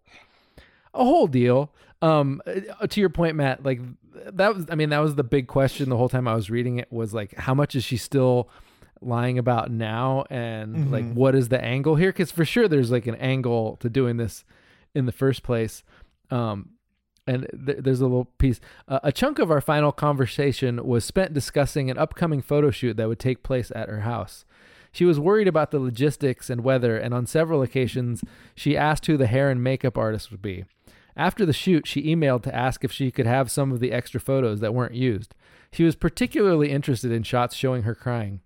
a 0.95 1.05
whole 1.05 1.26
deal. 1.26 1.72
Um, 2.01 2.43
uh, 2.47 2.86
to 2.86 3.01
your 3.01 3.09
point, 3.09 3.36
Matt, 3.36 3.64
like 3.64 3.80
that 4.14 4.55
was, 4.55 4.66
I 4.70 4.74
mean, 4.74 4.90
that 4.90 4.99
was 4.99 5.14
the 5.14 5.24
big 5.24 5.47
question 5.47 5.88
the 5.88 5.97
whole 5.97 6.09
time 6.09 6.26
I 6.28 6.34
was 6.34 6.51
reading 6.51 6.78
it 6.78 6.93
was 6.93 7.14
like, 7.14 7.34
how 7.34 7.55
much 7.55 7.74
is 7.74 7.84
she 7.84 7.97
still 7.97 8.51
lying 9.01 9.38
about 9.38 9.70
now? 9.70 10.24
And 10.30 10.90
like, 10.90 11.12
what 11.12 11.34
is 11.34 11.49
the 11.49 11.62
angle 11.62 11.97
here? 11.97 12.12
Cause 12.12 12.30
for 12.30 12.45
sure 12.45 12.68
there's 12.68 12.90
like 12.90 13.07
an 13.07 13.14
angle 13.16 13.76
to 13.76 13.88
doing 13.88 14.16
this 14.16 14.45
in 14.95 15.07
the 15.07 15.12
first 15.12 15.43
place. 15.43 15.82
Um, 16.30 16.70
and 17.27 17.47
th- 17.66 17.79
there's 17.81 18.01
a 18.01 18.07
little 18.07 18.27
piece. 18.39 18.61
Uh, 18.89 19.01
a 19.03 19.12
chunk 19.12 19.39
of 19.39 19.51
our 19.51 19.61
final 19.61 19.93
conversation 19.93 20.85
was 20.85 21.05
spent 21.05 21.35
discussing 21.35 21.91
an 21.91 21.99
upcoming 21.99 22.43
photo 22.43 22.70
shoot 22.70 22.97
that 22.97 23.09
would 23.09 23.18
take 23.18 23.43
place 23.43 23.70
at 23.75 23.89
her 23.89 24.01
house. 24.01 24.45
She 24.91 25.05
was 25.05 25.18
worried 25.18 25.49
about 25.49 25.70
the 25.70 25.79
logistics 25.79 26.51
and 26.51 26.62
weather, 26.62 26.99
and 26.99 27.14
on 27.14 27.27
several 27.27 27.62
occasions, 27.62 28.23
she 28.55 28.77
asked 28.77 29.07
who 29.07 29.16
the 29.16 29.27
hair 29.27 29.51
and 29.51 29.64
makeup 29.64 29.97
artist 29.97 30.31
would 30.31 30.43
be. 30.43 30.64
After 31.16 31.47
the 31.47 31.53
shoot, 31.53 31.87
she 31.87 32.14
emailed 32.14 32.43
to 32.43 32.55
ask 32.55 32.85
if 32.85 32.93
she 32.93 33.11
could 33.11 33.27
have 33.27 33.51
some 33.51 33.73
of 33.73 33.81
the 33.81 33.93
extra 33.93 34.20
photos 34.20 34.61
that 34.61 34.75
weren't 34.75 34.95
used. 34.95 35.35
She 35.73 35.85
was 35.85 35.97
particularly 35.97 36.70
interested 36.70 37.11
in 37.11 37.23
shots 37.23 37.55
showing 37.55 37.83
her 37.83 37.95
crying. 37.95 38.41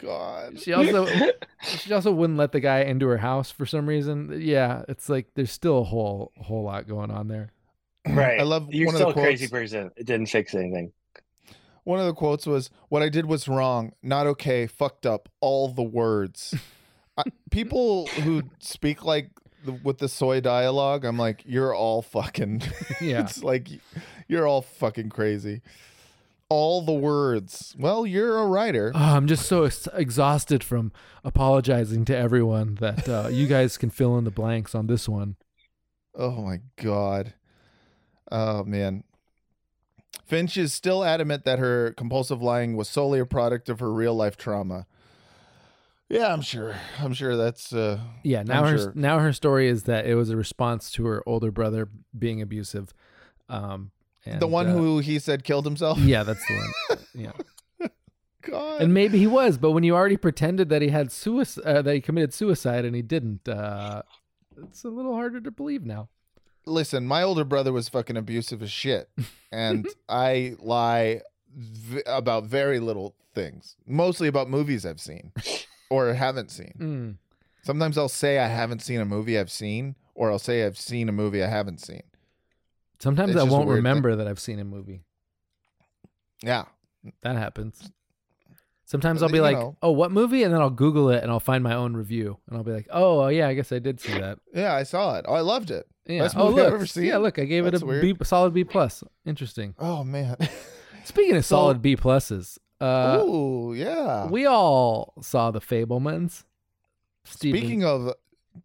God. 0.00 0.60
She 0.60 0.72
also 0.72 1.06
she 1.62 1.92
also 1.92 2.12
wouldn't 2.12 2.38
let 2.38 2.52
the 2.52 2.60
guy 2.60 2.80
into 2.80 3.06
her 3.06 3.18
house 3.18 3.50
for 3.50 3.66
some 3.66 3.86
reason. 3.88 4.40
Yeah, 4.40 4.82
it's 4.88 5.08
like 5.08 5.28
there's 5.34 5.52
still 5.52 5.78
a 5.78 5.84
whole 5.84 6.32
whole 6.36 6.64
lot 6.64 6.88
going 6.88 7.10
on 7.10 7.28
there. 7.28 7.52
Right. 8.08 8.40
I 8.40 8.44
love 8.44 8.68
You're 8.70 8.86
one 8.86 8.94
of 8.94 9.00
still 9.00 9.12
the 9.12 9.20
a 9.20 9.22
crazy 9.22 9.48
person. 9.48 9.90
It 9.96 10.06
didn't 10.06 10.26
fix 10.26 10.54
anything. 10.54 10.92
One 11.84 11.98
of 11.98 12.06
the 12.06 12.14
quotes 12.14 12.46
was, 12.46 12.70
"What 12.88 13.02
I 13.02 13.08
did 13.08 13.26
was 13.26 13.48
wrong, 13.48 13.92
not 14.02 14.26
okay, 14.26 14.66
fucked 14.66 15.06
up, 15.06 15.28
all 15.40 15.68
the 15.68 15.82
words." 15.82 16.54
I, 17.16 17.24
people 17.50 18.06
who 18.06 18.42
speak 18.60 19.04
like 19.04 19.30
the, 19.64 19.72
with 19.72 19.98
the 19.98 20.08
soy 20.08 20.40
dialogue, 20.40 21.04
I'm 21.04 21.18
like, 21.18 21.42
you're 21.44 21.74
all 21.74 22.02
fucking. 22.02 22.62
Yeah. 23.00 23.20
it's 23.20 23.42
like 23.42 23.68
you're 24.28 24.46
all 24.46 24.60
fucking 24.62 25.08
crazy. 25.08 25.62
All 26.50 26.82
the 26.82 26.92
words. 26.92 27.74
Well, 27.78 28.04
you're 28.04 28.36
a 28.38 28.46
writer. 28.46 28.92
Oh, 28.94 28.98
I'm 29.16 29.26
just 29.28 29.46
so 29.46 29.62
ex- 29.64 29.88
exhausted 29.94 30.62
from 30.64 30.92
apologizing 31.24 32.04
to 32.06 32.16
everyone 32.16 32.74
that 32.80 33.08
uh, 33.08 33.28
you 33.30 33.46
guys 33.46 33.78
can 33.78 33.88
fill 33.88 34.18
in 34.18 34.24
the 34.24 34.30
blanks 34.32 34.74
on 34.74 34.86
this 34.88 35.08
one. 35.08 35.36
Oh 36.14 36.42
my 36.42 36.60
god. 36.76 37.34
Oh 38.32 38.64
man. 38.64 39.04
Finch 40.26 40.56
is 40.56 40.72
still 40.72 41.04
adamant 41.04 41.44
that 41.44 41.58
her 41.60 41.92
compulsive 41.96 42.42
lying 42.42 42.76
was 42.76 42.88
solely 42.88 43.20
a 43.20 43.26
product 43.26 43.68
of 43.68 43.78
her 43.80 43.92
real 43.92 44.14
life 44.14 44.36
trauma. 44.36 44.86
Yeah, 46.08 46.32
I'm 46.32 46.40
sure. 46.42 46.74
I'm 46.98 47.12
sure 47.14 47.36
that's 47.36 47.72
uh 47.72 48.00
Yeah, 48.24 48.42
now 48.42 48.64
I'm 48.64 48.72
her 48.72 48.78
sure. 48.78 48.92
now 48.96 49.20
her 49.20 49.32
story 49.32 49.68
is 49.68 49.84
that 49.84 50.06
it 50.06 50.16
was 50.16 50.30
a 50.30 50.36
response 50.36 50.90
to 50.92 51.06
her 51.06 51.22
older 51.26 51.52
brother 51.52 51.88
being 52.18 52.42
abusive. 52.42 52.92
Um, 53.48 53.92
and, 54.26 54.40
the 54.40 54.46
one 54.46 54.68
uh, 54.68 54.72
who 54.72 54.98
he 54.98 55.18
said 55.18 55.44
killed 55.44 55.64
himself. 55.64 55.98
yeah, 56.00 56.22
that's 56.22 56.46
the 56.46 56.54
one. 56.54 56.98
Yeah, 57.14 57.88
God. 58.42 58.82
and 58.82 58.94
maybe 58.94 59.18
he 59.18 59.26
was, 59.26 59.58
but 59.58 59.72
when 59.72 59.82
you 59.84 59.94
already 59.94 60.16
pretended 60.16 60.68
that 60.70 60.80
he 60.82 60.88
had 60.88 61.12
suicide, 61.12 61.62
uh, 61.66 61.82
that 61.82 61.94
he 61.94 62.00
committed 62.00 62.32
suicide, 62.32 62.84
and 62.84 62.94
he 62.96 63.02
didn't, 63.02 63.48
uh, 63.48 64.02
it's 64.62 64.84
a 64.84 64.88
little 64.88 65.14
harder 65.14 65.40
to 65.40 65.50
believe 65.50 65.84
now. 65.84 66.08
listen, 66.66 67.06
my 67.06 67.22
older 67.22 67.44
brother 67.44 67.72
was 67.72 67.88
fucking 67.88 68.16
abusive 68.16 68.62
as 68.62 68.70
shit, 68.70 69.10
and 69.52 69.86
I 70.08 70.54
lie 70.60 71.20
v- 71.54 72.02
about 72.06 72.44
very 72.44 72.78
little 72.80 73.14
things, 73.34 73.76
mostly 73.86 74.28
about 74.28 74.48
movies 74.48 74.86
I've 74.86 75.00
seen 75.00 75.32
or 75.90 76.14
haven't 76.14 76.50
seen. 76.50 76.74
Mm. 76.78 77.16
Sometimes 77.62 77.98
I'll 77.98 78.08
say 78.08 78.38
I 78.38 78.46
haven't 78.46 78.80
seen 78.80 79.00
a 79.00 79.04
movie 79.04 79.38
I've 79.38 79.50
seen, 79.50 79.96
or 80.14 80.30
I'll 80.30 80.38
say 80.38 80.64
I've 80.64 80.78
seen 80.78 81.08
a 81.08 81.12
movie 81.12 81.42
I 81.42 81.48
haven't 81.48 81.80
seen. 81.80 82.02
Sometimes 83.00 83.32
It's 83.32 83.40
I 83.40 83.44
won't 83.44 83.66
weird 83.66 83.76
thing. 83.78 83.84
remember 83.84 84.16
that 84.16 84.26
I've 84.28 84.38
seen 84.40 84.58
a 84.58 84.64
movie. 84.64 85.02
Yeah, 86.42 86.64
That 87.22 87.36
happens. 87.36 87.90
Sometimes 88.84 89.22
I'll 89.22 89.28
be 89.28 89.40
like, 89.40 89.56
know. 89.56 89.76
"Oh, 89.82 89.92
what 89.92 90.10
movie?" 90.10 90.42
and 90.42 90.52
then 90.52 90.60
I'll 90.60 90.68
Google 90.70 91.10
it 91.10 91.22
and 91.22 91.30
I'll 91.30 91.38
find 91.38 91.62
my 91.62 91.74
own 91.74 91.94
review, 91.94 92.38
and 92.48 92.56
I'll 92.56 92.64
be 92.64 92.72
like, 92.72 92.88
"Oh, 92.90 93.28
yeah, 93.28 93.46
I 93.46 93.54
guess 93.54 93.70
I 93.70 93.78
did 93.78 94.00
see 94.00 94.12
that." 94.18 94.38
yeah, 94.52 94.74
I 94.74 94.82
saw 94.82 95.16
it. 95.16 95.24
Oh, 95.28 95.34
I 95.34 95.40
loved 95.40 95.70
it. 95.70 95.86
Yeah. 96.06 96.22
Best 96.22 96.34
oh, 96.36 96.48
movie 96.48 96.60
I've 96.62 96.66
look. 96.66 96.74
ever 96.74 96.86
seen. 96.86 97.04
Yeah, 97.04 97.18
look, 97.18 97.38
I 97.38 97.44
gave 97.44 97.64
That's 97.64 97.82
it 97.82 98.20
a 98.20 98.24
solid 98.24 98.52
B 98.52 98.64
plus. 98.64 99.04
Interesting. 99.24 99.74
Oh 99.78 100.02
man. 100.02 100.36
Speaking 101.04 101.36
of 101.36 101.44
So- 101.44 101.54
solid 101.56 101.80
B 101.82 101.94
pluses, 101.96 102.58
uh, 102.80 103.22
Ooh, 103.24 103.74
yeah. 103.74 104.26
we 104.26 104.46
all 104.46 105.14
saw 105.22 105.50
the 105.52 105.60
Fabelmans. 105.60 106.44
Steven, 107.24 107.58
Speaking 107.60 107.84
of 107.84 108.14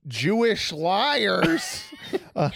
Jewish 0.07 0.71
liars, 0.71 1.83
uh, 2.35 2.49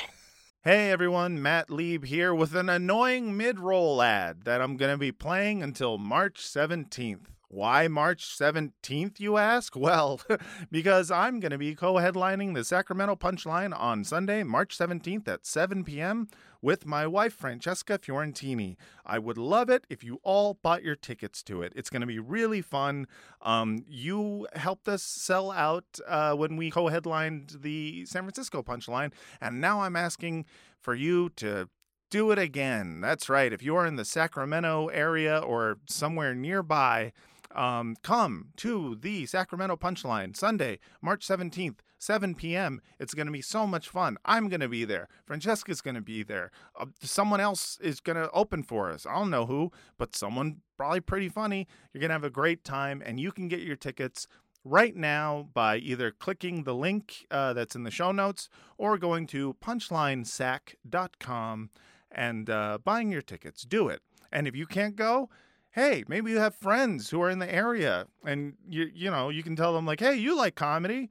Hey 0.66 0.92
everyone, 0.92 1.42
Matt 1.42 1.70
Lieb 1.70 2.04
here 2.04 2.36
with 2.36 2.54
an 2.54 2.68
annoying 2.68 3.38
mid 3.38 3.62
roll 3.62 4.02
ad 4.02 4.44
that 4.44 4.62
I'm 4.62 4.76
going 4.76 4.92
to 4.92 4.98
be 4.98 5.14
playing 5.14 5.64
until 5.64 5.98
March 5.98 6.42
17th. 6.42 7.28
Why 7.48 7.88
March 7.88 8.26
17th, 8.26 9.22
you 9.22 9.38
ask? 9.38 9.74
Well, 9.78 10.20
because 10.70 11.12
I'm 11.12 11.40
going 11.40 11.54
to 11.54 11.58
be 11.58 11.76
co 11.76 11.94
headlining 11.94 12.56
the 12.56 12.66
Sacramento 12.66 13.16
Punchline 13.16 13.74
on 13.74 14.04
Sunday, 14.04 14.44
March 14.44 14.78
17th 14.78 15.30
at 15.30 15.46
7 15.46 15.86
p.m. 15.86 16.28
with 16.62 16.86
my 16.86 17.08
wife, 17.08 17.34
Francesca 17.34 17.98
Fiorentini. 17.98 18.76
I 19.06 19.20
would 19.20 19.38
love 19.38 19.70
it 19.70 19.86
if 19.90 20.04
you 20.04 20.20
all 20.24 20.56
bought 20.62 20.84
your 20.84 20.96
tickets 20.96 21.42
to 21.44 21.62
it. 21.62 21.74
It's 21.76 21.90
going 21.90 22.02
to 22.02 22.08
be 22.08 22.20
really 22.20 22.62
fun. 22.62 23.08
Um, 23.42 23.84
you 23.88 24.48
helped 24.54 24.88
us 24.88 25.04
sell 25.04 25.52
out 25.52 26.00
uh, 26.08 26.34
when 26.34 26.58
we 26.58 26.72
co 26.72 26.88
headlined 26.88 27.58
the 27.62 28.06
San 28.06 28.24
Francisco 28.24 28.62
Punchline, 28.62 29.12
and 29.42 29.62
now 29.62 29.82
I'm 29.82 29.96
asking 29.96 30.46
for 30.80 30.96
you 30.96 31.30
to 31.38 31.70
do 32.10 32.32
it 32.32 32.40
again. 32.40 33.02
That's 33.02 33.30
right. 33.30 33.54
If 33.54 33.62
you're 33.62 33.86
in 33.86 33.96
the 33.96 34.06
Sacramento 34.06 34.88
area 34.88 35.38
or 35.40 35.78
somewhere 35.88 36.34
nearby, 36.34 37.14
um, 37.54 37.96
come 38.04 38.50
to 38.58 38.98
the 39.00 39.26
Sacramento 39.26 39.76
Punchline 39.78 40.36
Sunday, 40.36 40.80
March 41.02 41.28
17th, 41.28 41.80
7 42.00 42.34
p.m. 42.34 42.82
It's 43.00 43.14
going 43.14 43.28
to 43.28 43.32
be 43.32 43.42
so 43.42 43.68
much 43.68 43.90
fun. 43.90 44.18
I'm 44.26 44.50
going 44.50 44.62
to 44.62 44.70
be 44.70 44.86
there. 44.86 45.08
Francesca's 45.26 45.82
going 45.82 45.96
to 45.96 46.02
be 46.02 46.24
there. 46.24 46.50
Uh, 46.80 46.88
someone 47.02 47.40
else 47.40 47.78
is 47.82 48.00
going 48.00 48.16
to 48.16 48.32
open 48.32 48.64
for 48.64 48.90
us. 48.90 49.06
I 49.06 49.14
don't 49.16 49.30
know 49.30 49.46
who, 49.46 49.72
but 49.98 50.16
someone 50.16 50.62
probably 50.78 51.02
pretty 51.02 51.30
funny. 51.30 51.68
You're 51.94 52.00
going 52.00 52.10
to 52.10 52.16
have 52.16 52.24
a 52.24 52.32
great 52.32 52.64
time, 52.64 53.04
and 53.06 53.20
you 53.20 53.32
can 53.32 53.50
get 53.50 53.60
your 53.60 53.76
tickets 53.76 54.26
right 54.64 54.96
now 54.96 55.50
by 55.54 55.78
either 55.78 56.10
clicking 56.12 56.64
the 56.64 56.74
link 56.74 57.28
uh, 57.32 57.54
that's 57.54 57.76
in 57.76 57.84
the 57.84 57.92
show 57.92 58.12
notes 58.12 58.50
or 58.78 58.98
going 58.98 59.28
to 59.28 59.56
punchlinesac.com 59.64 61.70
and 62.12 62.50
uh, 62.50 62.80
buying 62.84 63.12
your 63.12 63.22
tickets. 63.22 63.62
Do 63.64 63.88
it. 63.88 64.02
And 64.32 64.48
if 64.48 64.56
you 64.56 64.66
can't 64.66 64.96
go, 64.96 65.30
hey, 65.72 66.04
maybe 66.08 66.32
you 66.32 66.40
have 66.40 66.56
friends 66.56 67.10
who 67.10 67.22
are 67.22 67.30
in 67.30 67.40
the 67.40 67.54
area 67.54 68.08
and 68.26 68.54
you 68.68 68.90
you 68.94 69.12
know, 69.12 69.30
you 69.30 69.44
can 69.44 69.56
tell 69.56 69.74
them 69.74 69.86
like, 69.86 70.00
"Hey, 70.00 70.16
you 70.16 70.36
like 70.36 70.56
comedy? 70.56 71.10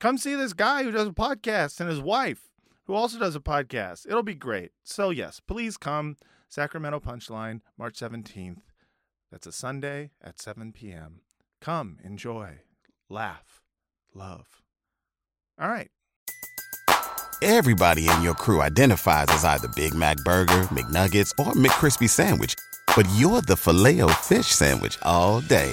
Come 0.00 0.18
see 0.18 0.34
this 0.34 0.52
guy 0.52 0.82
who 0.82 0.90
does 0.90 1.08
a 1.08 1.12
podcast 1.12 1.80
and 1.80 1.88
his 1.88 2.00
wife 2.00 2.48
who 2.84 2.94
also 2.94 3.18
does 3.18 3.36
a 3.36 3.40
podcast. 3.40 4.06
It'll 4.06 4.22
be 4.22 4.34
great." 4.34 4.72
So, 4.84 5.10
yes, 5.10 5.40
please 5.40 5.76
come 5.76 6.16
Sacramento 6.48 7.00
Punchline 7.00 7.60
March 7.76 7.98
17th. 7.98 8.62
That's 9.30 9.46
a 9.46 9.52
Sunday 9.52 10.10
at 10.22 10.40
7 10.40 10.72
p.m. 10.72 11.20
Come, 11.60 11.98
enjoy, 12.02 12.60
laugh, 13.08 13.62
love. 14.14 14.62
All 15.60 15.68
right. 15.68 15.90
Everybody 17.42 18.08
in 18.08 18.22
your 18.22 18.34
crew 18.34 18.62
identifies 18.62 19.26
as 19.28 19.44
either 19.44 19.68
Big 19.68 19.94
Mac 19.94 20.16
Burger, 20.18 20.62
McNuggets, 20.72 21.30
or 21.38 21.52
McCrispy 21.52 22.08
Sandwich. 22.08 22.54
But 22.96 23.06
you're 23.14 23.42
the 23.42 23.56
filet 23.56 24.00
fish 24.22 24.46
Sandwich 24.46 24.98
all 25.02 25.40
day. 25.42 25.72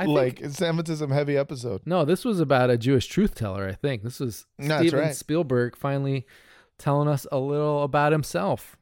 I 0.00 0.04
think- 0.06 0.40
like 0.42 0.50
Semitism 0.50 1.10
heavy 1.10 1.36
episode. 1.36 1.82
No, 1.84 2.04
this 2.04 2.24
was 2.24 2.40
about 2.40 2.70
a 2.70 2.76
Jewish 2.78 3.06
truth 3.06 3.34
teller. 3.34 3.68
I 3.68 3.74
think 3.74 4.02
this 4.02 4.20
was 4.20 4.46
That's 4.58 4.80
Steven 4.80 5.00
right. 5.00 5.14
Spielberg 5.14 5.76
finally 5.76 6.26
telling 6.78 7.08
us 7.08 7.26
a 7.30 7.38
little 7.38 7.82
about 7.82 8.12
himself. 8.12 8.76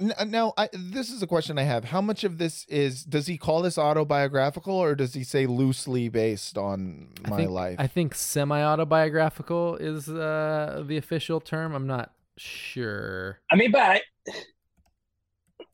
N- 0.00 0.12
uh, 0.16 0.24
Now, 0.24 0.52
I, 0.56 0.68
this 0.72 1.10
is 1.10 1.22
a 1.22 1.26
question 1.26 1.58
I 1.58 1.62
have. 1.64 1.84
How 1.86 2.00
much 2.00 2.22
of 2.22 2.38
this 2.38 2.64
is 2.66 3.02
does 3.04 3.26
he 3.26 3.36
call 3.36 3.62
this 3.62 3.76
autobiographical, 3.78 4.74
or 4.74 4.94
does 4.94 5.14
he 5.14 5.24
say 5.24 5.46
loosely 5.46 6.08
based 6.08 6.56
on 6.56 7.08
I 7.24 7.30
my 7.30 7.36
think, 7.38 7.50
life? 7.50 7.76
I 7.80 7.86
think 7.88 8.14
semi-autobiographical 8.14 9.76
is 9.76 10.08
uh, 10.08 10.84
the 10.86 10.96
official 10.98 11.40
term. 11.40 11.74
I'm 11.74 11.86
not 11.86 12.12
sure. 12.36 13.40
I 13.50 13.56
mean, 13.56 13.72
but 13.72 13.80
I, 13.80 14.00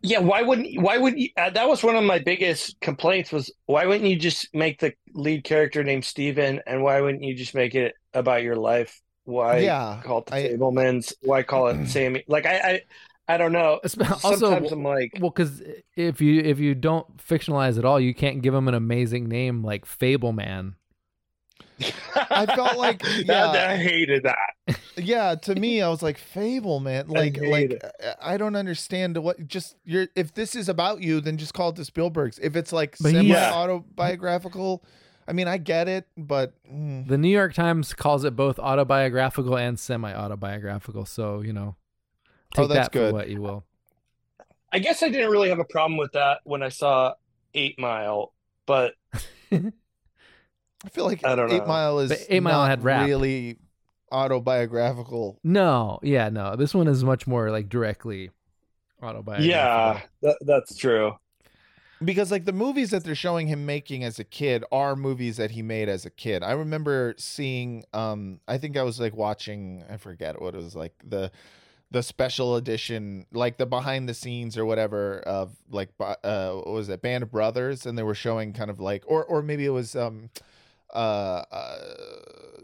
yeah, 0.04 0.18
why 0.18 0.42
wouldn't 0.42 0.80
why 0.80 0.98
would 0.98 1.18
you? 1.18 1.30
Uh, 1.36 1.50
that 1.50 1.66
was 1.66 1.82
one 1.82 1.96
of 1.96 2.04
my 2.04 2.18
biggest 2.18 2.78
complaints 2.80 3.32
was 3.32 3.50
why 3.66 3.86
wouldn't 3.86 4.08
you 4.08 4.16
just 4.16 4.54
make 4.54 4.78
the 4.78 4.92
lead 5.14 5.44
character 5.44 5.82
named 5.82 6.04
Steven 6.04 6.60
and 6.66 6.82
why 6.82 7.00
wouldn't 7.00 7.24
you 7.24 7.34
just 7.34 7.54
make 7.54 7.74
it 7.74 7.94
about 8.12 8.42
your 8.42 8.56
life? 8.56 9.00
Why 9.24 9.60
Yeah, 9.60 10.00
call 10.04 10.18
it 10.18 10.26
the 10.26 10.34
I- 10.34 10.48
Fabelmans? 10.50 11.14
Why 11.22 11.42
call 11.42 11.68
it 11.68 11.88
Sammy? 11.88 12.22
Like 12.28 12.44
I, 12.44 12.58
I, 12.58 13.34
I 13.34 13.36
don't 13.38 13.52
know. 13.52 13.80
Also, 13.82 14.36
Sometimes 14.36 14.70
I'm 14.72 14.84
like, 14.84 15.12
well, 15.20 15.30
because 15.30 15.62
if 15.96 16.20
you 16.20 16.42
if 16.42 16.58
you 16.60 16.74
don't 16.74 17.16
fictionalize 17.16 17.78
at 17.78 17.86
all, 17.86 17.98
you 17.98 18.12
can't 18.14 18.42
give 18.42 18.52
him 18.52 18.68
an 18.68 18.74
amazing 18.74 19.26
name 19.28 19.64
like 19.64 19.86
Fabelman. 19.86 20.74
I 22.14 22.46
felt 22.46 22.76
like 22.76 23.02
That- 23.26 23.54
yeah, 23.54 23.70
I 23.72 23.76
hated 23.76 24.22
that. 24.24 24.78
yeah. 24.96 25.34
To 25.34 25.54
me, 25.54 25.82
I 25.82 25.88
was 25.88 26.02
like 26.02 26.18
Fable, 26.18 26.80
man. 26.80 27.08
Like, 27.08 27.36
hate 27.36 27.50
like 27.50 27.70
it. 27.72 27.84
I- 28.22 28.34
I 28.34 28.36
don't 28.36 28.54
understand 28.56 29.16
what. 29.18 29.46
Just 29.46 29.76
you're. 29.84 30.06
If 30.14 30.34
this 30.34 30.54
is 30.54 30.68
about 30.68 31.00
you, 31.02 31.20
then 31.20 31.36
just 31.36 31.54
call 31.54 31.70
it 31.70 31.76
the 31.76 31.82
Spielbergs. 31.82 32.38
If 32.40 32.54
it's 32.56 32.72
like 32.72 32.96
But 33.00 33.12
he's- 33.12 33.22
semi 33.24 33.28
Yeah. 33.34 33.52
autobiographical, 33.52 34.84
I 35.26 35.32
mean, 35.32 35.48
I 35.48 35.56
get 35.58 35.88
it, 35.88 36.06
but 36.16 36.52
mm, 36.70 37.08
The 37.08 37.18
New 37.18 37.28
York 37.30 37.54
Times 37.54 37.92
calls 37.94 38.24
it 38.24 38.36
both 38.36 38.58
autobiographical 38.58 39.56
and 39.56 39.78
semi-autobiographical. 39.80 41.06
So 41.06 41.40
you 41.40 41.52
know, 41.52 41.76
take 42.54 42.64
Oh, 42.66 42.68
that's 42.68 42.88
that 42.88 42.92
good. 42.92 43.10
for 43.10 43.14
what 43.16 43.28
you 43.28 43.40
will. 43.42 43.64
I 44.72 44.78
guess 44.80 45.02
I 45.02 45.08
didn't 45.08 45.30
really 45.30 45.48
have 45.50 45.60
a 45.60 45.64
problem 45.64 45.96
with 45.98 46.12
that 46.12 46.40
when 46.44 46.62
I 46.62 46.68
saw 46.68 47.14
Eight 47.54 47.78
Mile, 47.78 48.32
but 48.66 48.94
I 50.84 50.88
feel 50.90 51.04
like 51.06 51.24
I 51.24 51.34
don't 51.34 51.50
Eight 51.50 51.58
know. 51.62 51.66
Mile 51.66 51.98
is 52.00 52.10
But 52.10 52.26
Eight 52.28 52.42
Mile 52.42 52.60
not 52.60 52.68
had 52.70 52.84
rap. 52.84 53.06
really 53.06 53.56
autobiographical. 54.12 55.38
No, 55.44 55.98
yeah, 56.02 56.28
no. 56.28 56.56
This 56.56 56.74
one 56.74 56.88
is 56.88 57.04
much 57.04 57.26
more 57.26 57.50
like 57.50 57.68
directly 57.68 58.30
autobiographical. 59.02 59.46
yeah, 59.50 60.00
that, 60.22 60.36
that's 60.42 60.76
true. 60.76 61.16
because 62.04 62.30
like 62.30 62.44
the 62.44 62.52
movies 62.52 62.90
that 62.90 63.04
they're 63.04 63.14
showing 63.14 63.46
him 63.46 63.64
making 63.66 64.04
as 64.04 64.18
a 64.18 64.24
kid 64.24 64.64
are 64.72 64.96
movies 64.96 65.36
that 65.36 65.52
he 65.52 65.62
made 65.62 65.88
as 65.88 66.04
a 66.04 66.10
kid. 66.10 66.42
I 66.42 66.52
remember 66.52 67.14
seeing 67.18 67.84
um 67.92 68.40
I 68.48 68.58
think 68.58 68.76
I 68.76 68.82
was 68.82 68.98
like 69.00 69.14
watching 69.16 69.84
I 69.90 69.96
forget 69.96 70.40
what 70.40 70.54
it 70.54 70.58
was 70.58 70.74
like 70.76 70.94
the 71.04 71.30
the 71.90 72.02
special 72.02 72.56
edition 72.56 73.26
like 73.32 73.56
the 73.56 73.66
behind 73.66 74.08
the 74.08 74.14
scenes 74.14 74.58
or 74.58 74.64
whatever 74.64 75.20
of 75.20 75.54
like 75.70 75.96
bu- 75.96 76.04
uh 76.24 76.52
what 76.54 76.66
was 76.68 76.88
it 76.88 77.00
Band 77.02 77.22
of 77.22 77.30
Brothers 77.30 77.86
and 77.86 77.96
they 77.96 78.02
were 78.02 78.14
showing 78.16 78.52
kind 78.52 78.70
of 78.70 78.80
like 78.80 79.04
or 79.06 79.24
or 79.24 79.42
maybe 79.42 79.64
it 79.64 79.70
was 79.70 79.94
um 79.94 80.30
uh, 80.92 81.42
uh 81.50 81.78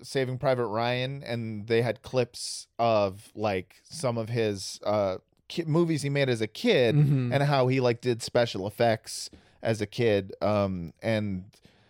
Saving 0.03 0.39
Private 0.39 0.67
Ryan, 0.67 1.23
and 1.25 1.67
they 1.67 1.83
had 1.83 2.03
clips 2.03 2.67
of 2.79 3.31
like 3.35 3.77
some 3.85 4.17
of 4.19 4.29
his 4.31 4.81
uh 4.85 5.19
ki- 5.49 5.65
movies 5.67 6.03
he 6.03 6.09
made 6.11 6.29
as 6.29 6.41
a 6.41 6.47
kid, 6.47 6.95
Mhm. 6.97 7.33
and 7.35 7.43
how 7.45 7.69
he 7.69 7.81
like 7.81 8.01
did 8.01 8.23
special 8.23 8.67
effects 8.67 9.31
as 9.63 9.81
a 9.81 9.87
kid, 9.87 10.33
um, 10.41 10.93
and 11.03 11.45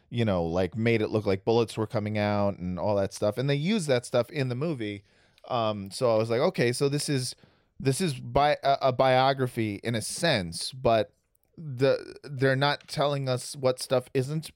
you 0.08 0.24
know 0.24 0.42
like 0.44 0.76
made 0.76 1.00
it 1.02 1.10
look 1.10 1.24
like 1.24 1.44
bullets 1.44 1.76
were 1.76 1.86
coming 1.86 2.18
out 2.18 2.58
and 2.58 2.78
all 2.80 2.96
that 2.96 3.12
stuff, 3.14 3.38
and 3.38 3.48
they 3.48 3.54
used 3.54 3.86
that 3.88 4.04
stuff 4.04 4.28
in 4.30 4.48
the 4.48 4.56
movie. 4.56 5.04
Um, 5.48 5.90
so 5.90 6.12
I 6.12 6.16
was 6.18 6.30
like, 6.30 6.40
okay, 6.40 6.72
so 6.72 6.88
this 6.88 7.08
is 7.08 7.36
this 7.78 8.00
is 8.00 8.14
bi- 8.14 8.58
a, 8.64 8.76
a 8.82 8.92
biography 8.92 9.80
in 9.84 9.94
a 9.94 10.02
sense, 10.02 10.72
but 10.72 11.12
the 11.56 12.16
they're 12.24 12.56
not 12.56 12.88
telling 12.88 13.28
us 13.28 13.54
what 13.54 13.78
stuff 13.80 14.08
isn't 14.14 14.50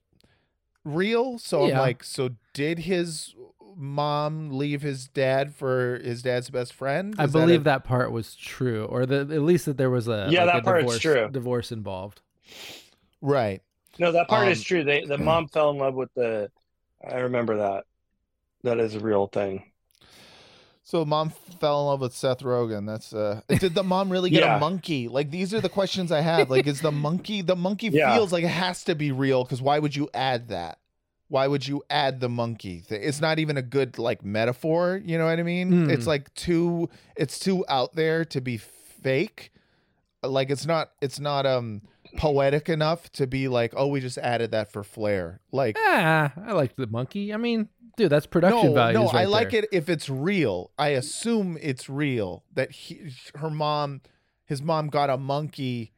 real. 0.84 1.38
So 1.38 1.66
Yeah. 1.66 1.72
I'm 1.72 1.78
like, 1.78 2.04
so 2.04 2.30
did 2.52 2.80
his 2.80 3.34
mom 3.76 4.50
leave 4.50 4.82
his 4.82 5.08
dad 5.08 5.54
for 5.54 5.98
his 6.02 6.22
dad's 6.22 6.50
best 6.50 6.72
friend? 6.74 7.14
I 7.18 7.24
Is 7.24 7.32
believe 7.32 7.62
a- 7.62 7.64
that, 7.64 7.84
part 7.84 8.12
was 8.12 8.34
true, 8.36 8.84
or 8.86 9.06
the, 9.06 9.20
at 9.20 9.42
least 9.42 9.66
that 9.66 9.76
there 9.78 9.90
was 9.90 10.08
a 10.08 10.28
Yeah, 10.28 10.44
like 10.44 10.54
that 10.54 10.56
a 10.56 10.62
part's 10.62 10.96
divorce, 10.96 10.98
true. 10.98 11.28
divorce 11.30 11.72
involved. 11.72 12.20
right. 13.20 13.62
No, 13.98 14.12
that 14.12 14.28
part 14.28 14.48
is 14.48 14.60
Um, 14.60 14.64
true. 14.64 14.84
They 14.84 15.04
the 15.04 15.18
mom 15.18 15.48
fell 15.48 15.70
in 15.70 15.78
love 15.78 15.94
with 15.94 16.12
the. 16.14 16.50
I 17.06 17.18
remember 17.20 17.58
that. 17.58 17.84
That 18.64 18.80
is 18.80 18.96
a 18.96 19.00
real 19.00 19.28
thing. 19.28 19.72
So 20.86 21.02
mom 21.06 21.30
fell 21.60 21.80
in 21.80 21.86
love 21.86 22.00
with 22.02 22.14
Seth 22.14 22.40
Rogen. 22.40 22.86
That's 22.86 23.12
uh 23.14 23.40
did 23.48 23.74
the 23.74 23.82
mom 23.82 24.10
really 24.10 24.28
get 24.30 24.42
Yeah. 24.42 24.56
a 24.56 24.60
monkey? 24.60 25.08
Like 25.08 25.30
these 25.30 25.54
are 25.54 25.60
the 25.60 25.68
questions 25.70 26.12
I 26.12 26.20
have. 26.20 26.50
Like 26.50 26.66
is 26.66 26.80
the 26.82 26.92
monkey 26.92 27.40
the 27.40 27.56
monkey 27.56 27.88
Yeah. 27.88 28.14
feels 28.14 28.32
like 28.32 28.44
it 28.44 28.48
has 28.48 28.84
to 28.84 28.94
be 28.94 29.10
real 29.10 29.44
cuz 29.46 29.62
why 29.62 29.78
would 29.78 29.96
you 29.96 30.10
add 30.12 30.48
that? 30.48 30.78
Why 31.28 31.46
would 31.48 31.66
you 31.66 31.82
add 31.88 32.20
the 32.20 32.28
monkey? 32.28 32.80
thing? 32.80 33.00
It's 33.02 33.20
not 33.20 33.38
even 33.38 33.56
a 33.56 33.62
good 33.62 33.98
like 33.98 34.22
metaphor, 34.24 35.00
you 35.02 35.16
know 35.16 35.24
what 35.24 35.38
I 35.38 35.42
mean? 35.42 35.70
Mm. 35.86 35.90
It's 35.90 36.06
like 36.06 36.32
too 36.34 36.90
it's 37.16 37.38
too 37.38 37.64
out 37.68 37.94
there 37.94 38.26
to 38.26 38.40
be 38.42 38.58
fake. 38.58 39.52
Like 40.22 40.50
it's 40.50 40.66
not 40.66 40.90
it's 41.00 41.18
not 41.18 41.46
um 41.46 41.80
poetic 42.18 42.68
enough 42.68 43.10
to 43.12 43.26
be 43.26 43.48
like, 43.48 43.72
"Oh, 43.76 43.88
we 43.88 44.00
just 44.00 44.18
added 44.18 44.52
that 44.52 44.70
for 44.70 44.84
flair." 44.84 45.40
Like 45.50 45.76
Ah, 45.80 46.32
I 46.46 46.52
like 46.52 46.76
the 46.76 46.86
monkey. 46.86 47.32
I 47.32 47.36
mean, 47.38 47.68
dude, 47.96 48.10
that's 48.10 48.26
production 48.26 48.68
no, 48.68 48.74
values. 48.74 48.94
No, 48.94 49.06
right 49.06 49.22
I 49.22 49.24
like 49.24 49.50
there. 49.50 49.62
it 49.62 49.68
if 49.72 49.88
it's 49.88 50.08
real. 50.08 50.70
I 50.78 50.88
assume 50.88 51.58
it's 51.60 51.88
real 51.88 52.44
that 52.54 52.70
he, 52.70 53.12
her 53.36 53.50
mom, 53.50 54.00
his 54.44 54.62
mom 54.62 54.88
got 54.88 55.10
a 55.10 55.16
monkey, 55.16 55.92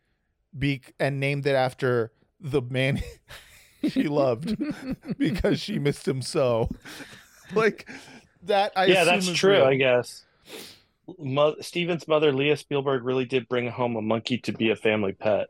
be 0.56 0.82
and 0.98 1.20
named 1.20 1.46
it 1.46 1.54
after 1.54 2.12
the 2.40 2.62
man 2.62 3.02
she 3.88 4.04
loved 4.04 4.56
because 5.18 5.60
she 5.60 5.78
missed 5.78 6.06
him 6.06 6.22
so. 6.22 6.68
Like 7.54 7.88
that, 8.42 8.72
I 8.74 8.86
yeah, 8.86 9.04
that's 9.04 9.30
true. 9.30 9.52
real. 9.52 9.64
I 9.66 9.76
guess. 9.76 10.24
Mo- 11.16 11.54
Steven's 11.60 12.08
mother, 12.08 12.32
Leah 12.32 12.56
Spielberg, 12.56 13.04
really 13.04 13.24
did 13.24 13.48
bring 13.48 13.68
home 13.70 13.94
a 13.94 14.02
monkey 14.02 14.36
to 14.38 14.52
be 14.52 14.70
a 14.70 14.74
family 14.74 15.12
pet. 15.12 15.46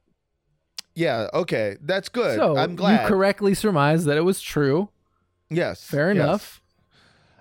Yeah, 0.95 1.29
okay, 1.33 1.77
that's 1.81 2.11
good. 2.11 2.37
So 2.37 2.55
I'm 2.55 2.77
glad. 2.77 3.03
you 3.03 3.09
correctly 3.09 3.55
surmised 3.55 4.05
that 4.05 4.19
it 4.19 4.27
was 4.27 4.43
true. 4.43 4.91
Yes, 5.51 5.85
Fair 5.85 6.13
yes. 6.13 6.23
enough. 6.23 6.63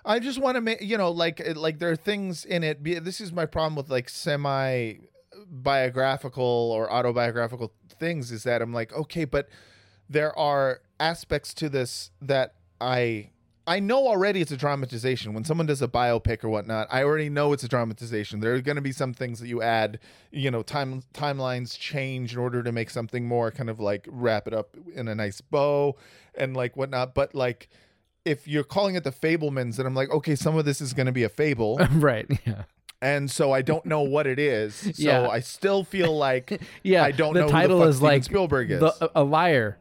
I 0.03 0.19
just 0.19 0.39
want 0.39 0.55
to 0.55 0.61
make 0.61 0.81
you 0.81 0.97
know, 0.97 1.11
like 1.11 1.41
eh, 1.41 1.53
like 1.55 1.79
there 1.79 1.91
are 1.91 1.95
things 1.95 2.45
in 2.45 2.63
it. 2.63 2.83
This 3.03 3.19
is 3.19 3.31
my 3.33 3.45
problem 3.45 3.75
with 3.75 3.89
like 3.89 4.09
semi 4.09 4.95
biographical 5.47 6.71
or 6.73 6.91
autobiographical 6.91 7.73
things 7.99 8.31
is 8.31 8.43
that 8.43 8.61
I'm 8.61 8.73
like, 8.73 8.93
okay, 8.93 9.25
but 9.25 9.49
there 10.09 10.37
are 10.37 10.81
aspects 10.99 11.53
to 11.55 11.69
this 11.69 12.11
that 12.21 12.53
I 12.79 13.31
I 13.67 13.79
know 13.79 14.07
already 14.07 14.41
it's 14.41 14.51
a 14.51 14.57
dramatization. 14.57 15.33
When 15.33 15.43
someone 15.43 15.65
does 15.65 15.81
a 15.81 15.87
biopic 15.87 16.43
or 16.43 16.49
whatnot, 16.49 16.87
I 16.91 17.03
already 17.03 17.29
know 17.29 17.51
it's 17.51 17.63
a 17.63 17.67
dramatization. 17.67 18.39
There 18.39 18.53
are 18.53 18.61
going 18.61 18.75
to 18.75 18.81
be 18.81 18.91
some 18.91 19.11
things 19.11 19.39
that 19.39 19.47
you 19.47 19.63
add, 19.63 19.99
you 20.31 20.51
know, 20.51 20.61
time 20.61 21.01
timelines 21.15 21.77
change 21.77 22.33
in 22.33 22.39
order 22.39 22.61
to 22.61 22.71
make 22.71 22.91
something 22.91 23.27
more 23.27 23.49
kind 23.49 23.69
of 23.69 23.79
like 23.79 24.07
wrap 24.07 24.47
it 24.47 24.53
up 24.53 24.77
in 24.93 25.07
a 25.07 25.15
nice 25.15 25.41
bow 25.41 25.95
and 26.35 26.55
like 26.55 26.77
whatnot. 26.77 27.15
But 27.15 27.33
like, 27.33 27.69
if 28.25 28.47
you're 28.47 28.63
calling 28.63 28.95
it 28.95 29.03
the 29.03 29.11
Fabelmans, 29.11 29.77
then 29.77 29.85
I'm 29.85 29.93
like, 29.95 30.09
okay, 30.11 30.35
some 30.35 30.57
of 30.57 30.65
this 30.65 30.81
is 30.81 30.93
going 30.93 31.05
to 31.05 31.11
be 31.11 31.23
a 31.23 31.29
fable, 31.29 31.77
right. 31.93 32.25
Yeah. 32.45 32.63
and 33.01 33.29
so 33.29 33.51
I 33.51 33.61
don't 33.61 33.85
know 33.85 34.01
what 34.01 34.25
it 34.27 34.39
is. 34.39 34.73
So 34.95 35.03
Yeah. 35.03 35.27
I 35.27 35.39
still 35.41 35.83
feel 35.83 36.15
like 36.27 36.59
Yeah. 36.83 37.03
I 37.03 37.11
don't 37.11 37.33
the 37.35 37.41
know. 37.41 37.47
title 37.49 37.79
the 37.79 37.85
fuck 37.85 37.89
is 37.91 37.95
Steven 37.97 38.13
like 38.13 38.23
Spielberg 38.23 38.71
is. 38.71 38.79
the, 38.79 39.11
a 39.15 39.23
liar. 39.23 39.77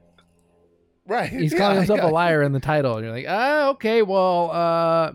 right. 1.07 1.31
He's 1.31 1.53
Yeah, 1.53 1.59
calling 1.59 1.77
himself 1.79 1.99
yeah. 2.01 2.09
a 2.09 2.13
liar 2.13 2.43
in 2.43 2.53
the 2.53 2.61
title, 2.61 2.97
and 2.97 3.05
you're 3.05 3.15
like, 3.15 3.27
ah, 3.29 3.69
okay, 3.71 4.03
well, 4.03 4.51
uh, 4.51 5.13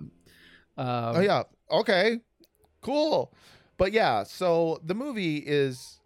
um, 0.82 1.16
Oh 1.18 1.20
yeah. 1.22 1.44
Okay. 1.72 2.20
Cool. 2.82 3.34
But 3.78 3.92
yeah, 3.92 4.24
so 4.24 4.80
the 4.84 4.96
movie 4.96 5.38
is 5.38 6.00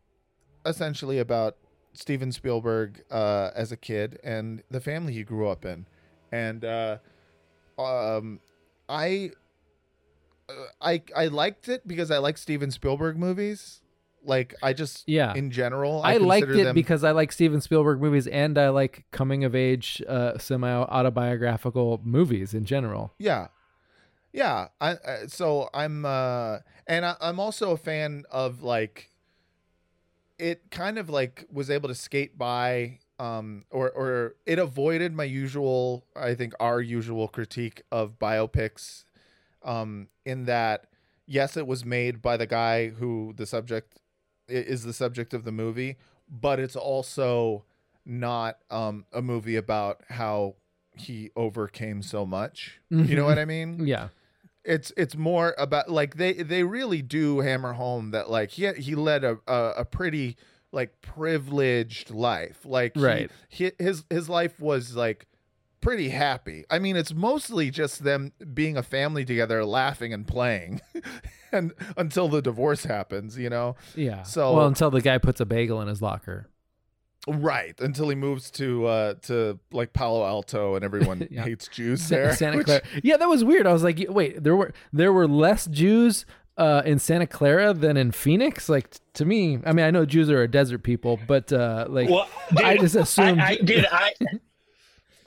essentially 0.65 1.19
about 1.19 1.57
Steven 1.93 2.32
Spielberg 2.32 3.03
uh, 3.11 3.51
as 3.55 3.71
a 3.71 3.78
kid 3.78 4.19
and 4.24 4.63
the 4.71 4.80
family 4.82 5.13
he 5.13 5.24
grew 5.24 5.47
up 5.47 5.63
in, 5.65 5.86
and 6.32 6.65
uh, 6.65 6.97
um, 7.78 8.39
I, 8.89 9.32
uh, 10.49 10.53
I, 10.82 11.01
I 11.15 11.28
liked 11.28 11.69
it 11.69 11.88
because 11.88 12.11
I 12.11 12.17
like 12.17 12.38
Steven 12.38 12.71
Spielberg 12.71 13.17
movies. 13.17 13.82
Like 14.26 14.55
I 14.63 14.71
just 14.71 15.03
Yeah. 15.07 15.34
in 15.34 15.51
general 15.51 16.01
I, 16.01 16.15
liked 16.17 16.47
it 16.47 16.63
them- 16.63 16.74
because 16.76 17.03
I 17.03 17.11
like 17.11 17.32
Steven 17.34 17.59
Spielberg 17.59 17.99
movies 18.01 18.26
and 18.26 18.57
I 18.57 18.69
like 18.69 19.03
coming 19.11 19.43
of 19.43 19.53
age, 19.53 20.01
uh, 20.07 20.38
semi 20.38 20.69
autobiographical 20.71 21.99
movies 22.05 22.53
in 22.53 22.63
general. 22.63 23.13
Yeah, 23.19 23.47
yeah. 24.32 24.67
I, 24.80 24.91
I 24.91 25.26
so 25.28 25.69
I'm 25.74 26.05
uh, 26.05 26.59
and 26.88 27.05
I, 27.05 27.15
I'm 27.19 27.38
also 27.38 27.71
a 27.71 27.78
fan 27.78 28.24
of 28.32 28.63
like 28.63 29.09
it. 30.39 30.71
Kind 30.71 30.97
of 30.97 31.09
like 31.09 31.45
was 31.51 31.69
able 31.69 31.89
to 31.89 31.95
skate 31.95 32.38
by, 32.38 32.99
um, 33.20 33.66
or 33.70 33.89
or 33.91 34.36
it 34.45 34.59
avoided 34.59 35.14
my 35.14 35.24
usual. 35.24 36.05
I 36.16 36.34
think 36.36 36.53
our 36.59 36.82
usual 36.82 37.28
critique 37.28 37.82
of 37.91 38.20
biopics, 38.20 39.05
um, 39.64 40.07
in 40.26 40.45
that 40.45 40.88
yes, 41.26 41.57
it 41.57 41.68
was 41.68 41.86
made 41.86 42.22
by 42.22 42.38
the 42.38 42.47
guy 42.47 42.89
who 42.89 43.34
the 43.36 43.45
subject 43.45 43.99
is 44.47 44.84
the 44.84 44.93
subject 44.93 45.34
of 45.34 45.43
the 45.43 45.51
movie, 45.51 45.97
but 46.30 46.59
it's 46.59 46.76
also 46.76 47.64
not 48.05 48.57
um 48.70 49.05
a 49.14 49.22
movie 49.22 49.55
about 49.55 50.01
how 50.09 50.55
he 50.95 51.32
overcame 51.36 52.01
so 52.01 52.26
much. 52.26 52.80
You 52.89 53.16
know 53.16 53.26
what 53.26 53.39
I 53.39 53.45
mean? 53.45 53.88
Yeah. 53.88 54.09
It's 54.66 54.93
it's 54.95 55.16
more 55.16 55.55
about 55.57 55.89
like 55.89 56.16
they 56.16 56.34
they 56.34 56.64
really 56.64 57.01
do 57.01 57.39
hammer 57.39 57.74
home 57.74 58.11
that 58.11 58.30
like 58.30 58.51
he 58.51 58.72
he 58.74 58.95
led 58.95 59.24
a 59.24 59.38
a, 59.47 59.74
a 59.78 59.86
pretty 59.86 60.38
like 60.74 61.01
privileged 61.01 62.11
life. 62.11 62.59
Like 62.65 62.91
Right. 62.97 63.32
he, 63.47 63.71
his 63.80 64.03
his 64.09 64.28
life 64.28 64.59
was 64.59 64.95
like 64.95 65.26
pretty 65.80 66.09
happy. 66.09 66.65
I 66.69 66.80
mean, 66.80 66.95
it's 66.95 67.13
mostly 67.13 67.69
just 67.69 68.03
them 68.03 68.32
being 68.53 68.76
a 68.76 68.84
family 68.84 69.24
together, 69.24 69.63
laughing 69.65 70.13
and 70.13 70.28
playing, 70.28 70.82
and 71.51 71.74
until 71.95 72.28
the 72.28 72.41
divorce 72.41 72.86
happens, 72.86 73.38
you 73.38 73.49
know. 73.49 73.76
Yeah. 73.95 74.24
So- 74.24 74.55
well, 74.55 74.67
until 74.67 74.89
the 74.91 75.01
guy 75.01 75.17
puts 75.17 75.39
a 75.39 75.45
bagel 75.45 75.82
in 75.82 75.88
his 75.88 76.01
locker. 76.01 76.47
Right 77.26 77.74
until 77.80 78.09
he 78.09 78.15
moves 78.15 78.51
to 78.51 78.86
uh 78.86 79.13
to 79.28 79.57
like 79.71 79.93
Palo 79.93 80.26
Alto 80.26 80.76
and 80.76 80.84
everyone 80.84 81.26
Yeah. 81.32 81.43
hates 81.45 81.69
Jews 81.69 82.09
there. 82.09 82.36
Santa 82.36 82.57
which- 82.57 82.65
Clara. 82.65 82.82
Yeah, 83.01 83.15
that 83.15 83.30
was 83.30 83.45
weird. 83.45 83.65
I 83.65 83.71
was 83.71 83.82
like, 83.82 84.03
wait, 84.09 84.43
there 84.43 84.57
were 84.57 84.74
there 84.91 85.13
were 85.13 85.26
less 85.26 85.65
Jews 85.67 86.26
uh, 86.57 86.81
in 86.85 86.99
Santa 86.99 87.27
Clara 87.27 87.73
than 87.73 87.97
in 87.97 88.11
Phoenix. 88.11 88.69
Like 88.69 88.89
t- 88.89 88.99
to 89.15 89.25
me, 89.25 89.59
I 89.65 89.73
mean, 89.73 89.85
I 89.85 89.91
know 89.91 90.05
Jews 90.05 90.29
are 90.29 90.41
a 90.41 90.47
desert 90.47 90.83
people, 90.83 91.19
but 91.27 91.51
uh, 91.51 91.85
like 91.89 92.09
Well, 92.09 92.27
I 92.57 92.77
just 92.77 92.95
assumed. 92.95 93.39
I, 93.39 93.51
I 93.51 93.55
did. 93.57 93.85
I 93.91 94.13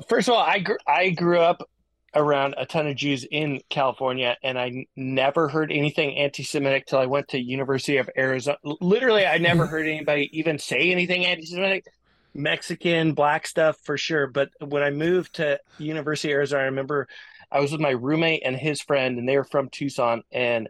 first 0.09 0.29
of 0.29 0.35
all, 0.35 0.41
I 0.43 0.59
grew 0.59 0.77
I 0.87 1.11
grew 1.11 1.41
up 1.41 1.69
around 2.15 2.55
a 2.57 2.65
ton 2.65 2.87
of 2.87 2.97
Jews 2.97 3.27
in 3.31 3.61
California, 3.69 4.37
and 4.43 4.59
I 4.59 4.87
never 4.97 5.49
heard 5.49 5.71
anything 5.71 6.17
anti-Semitic 6.17 6.87
till 6.87 6.99
I 6.99 7.07
went 7.07 7.29
to 7.29 7.39
University 7.39 7.99
of 7.99 8.09
Arizona. 8.17 8.57
Literally, 8.65 9.27
I 9.27 9.39
never 9.39 9.67
heard 9.67 9.87
anybody 9.87 10.31
even 10.33 10.59
say 10.59 10.91
anything 10.91 11.27
anti-Semitic. 11.27 11.87
Mexican, 12.35 13.15
black 13.15 13.47
stuff 13.47 13.79
for 13.83 13.97
sure. 13.97 14.27
But 14.27 14.51
when 14.61 14.83
I 14.83 14.91
moved 14.91 15.37
to 15.37 15.59
University 15.79 16.33
of 16.33 16.37
Arizona, 16.37 16.63
I 16.63 16.67
remember 16.67 17.09
I 17.51 17.61
was 17.61 17.73
with 17.73 17.81
my 17.81 17.91
roommate 17.91 18.43
and 18.45 18.57
his 18.57 18.83
friend, 18.83 19.19
and 19.19 19.29
they 19.29 19.37
were 19.37 19.45
from 19.45 19.69
Tucson. 19.71 20.23
And 20.31 20.69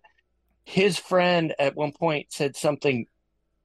his 0.66 0.98
friend 0.98 1.54
at 1.58 1.76
one 1.76 1.92
point 1.92 2.26
said 2.30 2.56
something. 2.56 3.06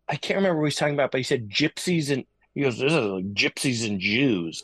I 0.08 0.16
can't 0.16 0.38
remember 0.38 0.60
what 0.60 0.66
he 0.66 0.68
was 0.68 0.76
talking 0.76 0.94
about, 0.94 1.12
but 1.12 1.18
he 1.18 1.24
said 1.24 1.50
gypsies 1.50 2.12
and 2.12 2.26
he 2.54 2.62
goes, 2.62 2.78
"This 2.78 2.94
is 2.94 3.06
like 3.06 3.34
gypsies 3.34 3.88
and 3.88 4.00
Jews," 4.00 4.64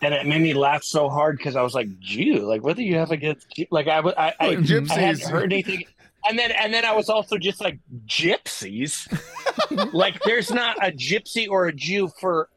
and 0.00 0.14
it 0.14 0.26
made 0.26 0.40
me 0.40 0.54
laugh 0.54 0.82
so 0.82 1.08
hard 1.10 1.36
because 1.36 1.54
I 1.54 1.62
was 1.62 1.74
like, 1.74 1.88
"Jew? 2.00 2.40
Like, 2.40 2.64
what 2.64 2.76
do 2.76 2.82
you 2.82 2.96
have 2.96 3.10
against? 3.10 3.46
Like, 3.70 3.86
I 3.86 4.00
was, 4.00 4.14
I, 4.16 4.32
I, 4.40 4.46
Like 4.48 4.58
I 4.58 4.62
hadn't 4.72 4.86
gypsies. 4.88 5.28
heard 5.28 5.52
anything." 5.52 5.84
And 6.28 6.38
then, 6.38 6.52
and 6.52 6.72
then 6.72 6.84
I 6.84 6.94
was 6.94 7.08
also 7.08 7.36
just 7.36 7.60
like, 7.60 7.78
"Gypsies? 8.06 9.06
like, 9.92 10.22
there's 10.22 10.50
not 10.50 10.76
a 10.80 10.90
gypsy 10.90 11.48
or 11.50 11.66
a 11.66 11.72
Jew 11.72 12.08
for 12.20 12.48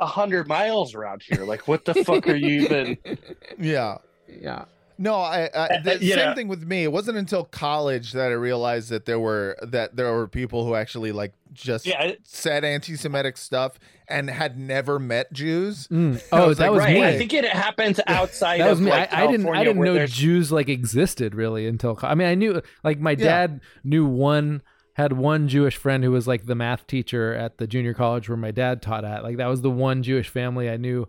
a 0.00 0.06
hundred 0.06 0.48
miles 0.48 0.94
around 0.94 1.22
here. 1.22 1.44
Like, 1.44 1.68
what 1.68 1.84
the 1.84 1.94
fuck 1.94 2.26
are 2.26 2.34
you 2.34 2.62
even? 2.62 2.98
Yeah. 3.58 3.98
Yeah. 4.26 4.64
No, 5.02 5.14
I, 5.16 5.50
I 5.54 5.78
the 5.82 5.98
yeah. 6.00 6.14
same 6.16 6.34
thing 6.34 6.48
with 6.48 6.64
me. 6.64 6.84
It 6.84 6.92
wasn't 6.92 7.18
until 7.18 7.44
college 7.44 8.12
that 8.12 8.30
I 8.30 8.34
realized 8.34 8.90
that 8.90 9.04
there 9.04 9.18
were 9.18 9.56
that 9.62 9.96
there 9.96 10.12
were 10.12 10.28
people 10.28 10.64
who 10.64 10.74
actually 10.74 11.10
like 11.12 11.32
just 11.52 11.86
Yeah, 11.86 12.02
it- 12.02 12.20
said 12.24 12.64
anti-Semitic 12.64 13.36
stuff 13.36 13.78
and 14.08 14.30
had 14.30 14.58
never 14.58 14.98
met 14.98 15.32
Jews. 15.32 15.88
Mm. 15.88 16.22
Oh, 16.32 16.48
was 16.48 16.58
that 16.58 16.64
like, 16.66 16.70
was 16.72 16.80
right. 16.84 16.94
me. 16.94 17.04
I 17.04 17.18
think 17.18 17.32
it 17.32 17.44
happens 17.46 17.98
outside 18.06 18.60
that 18.60 18.70
was 18.70 18.78
of 18.78 18.84
me. 18.84 18.90
like 18.90 19.12
I, 19.12 19.24
I 19.24 19.30
didn't. 19.30 19.48
I 19.48 19.64
didn't 19.64 19.82
know 19.82 19.94
there's- 19.94 20.12
Jews 20.12 20.52
like 20.52 20.68
existed 20.68 21.34
really 21.34 21.66
until. 21.66 21.98
I 22.02 22.14
mean, 22.14 22.28
I 22.28 22.34
knew 22.34 22.62
like 22.84 23.00
my 23.00 23.12
Yeah. 23.12 23.16
dad 23.24 23.60
knew 23.82 24.06
one 24.06 24.62
had 24.94 25.14
one 25.14 25.48
Jewish 25.48 25.76
friend 25.76 26.04
who 26.04 26.10
was 26.12 26.28
like 26.28 26.44
the 26.46 26.54
math 26.54 26.86
teacher 26.86 27.32
at 27.34 27.56
the 27.58 27.66
junior 27.66 27.94
college 27.94 28.28
where 28.28 28.36
my 28.36 28.50
dad 28.50 28.82
taught 28.82 29.04
at. 29.04 29.24
Like 29.24 29.38
that 29.38 29.46
was 29.46 29.62
the 29.62 29.70
one 29.70 30.02
Jewish 30.02 30.28
family 30.28 30.68
I 30.68 30.76
knew 30.76 31.08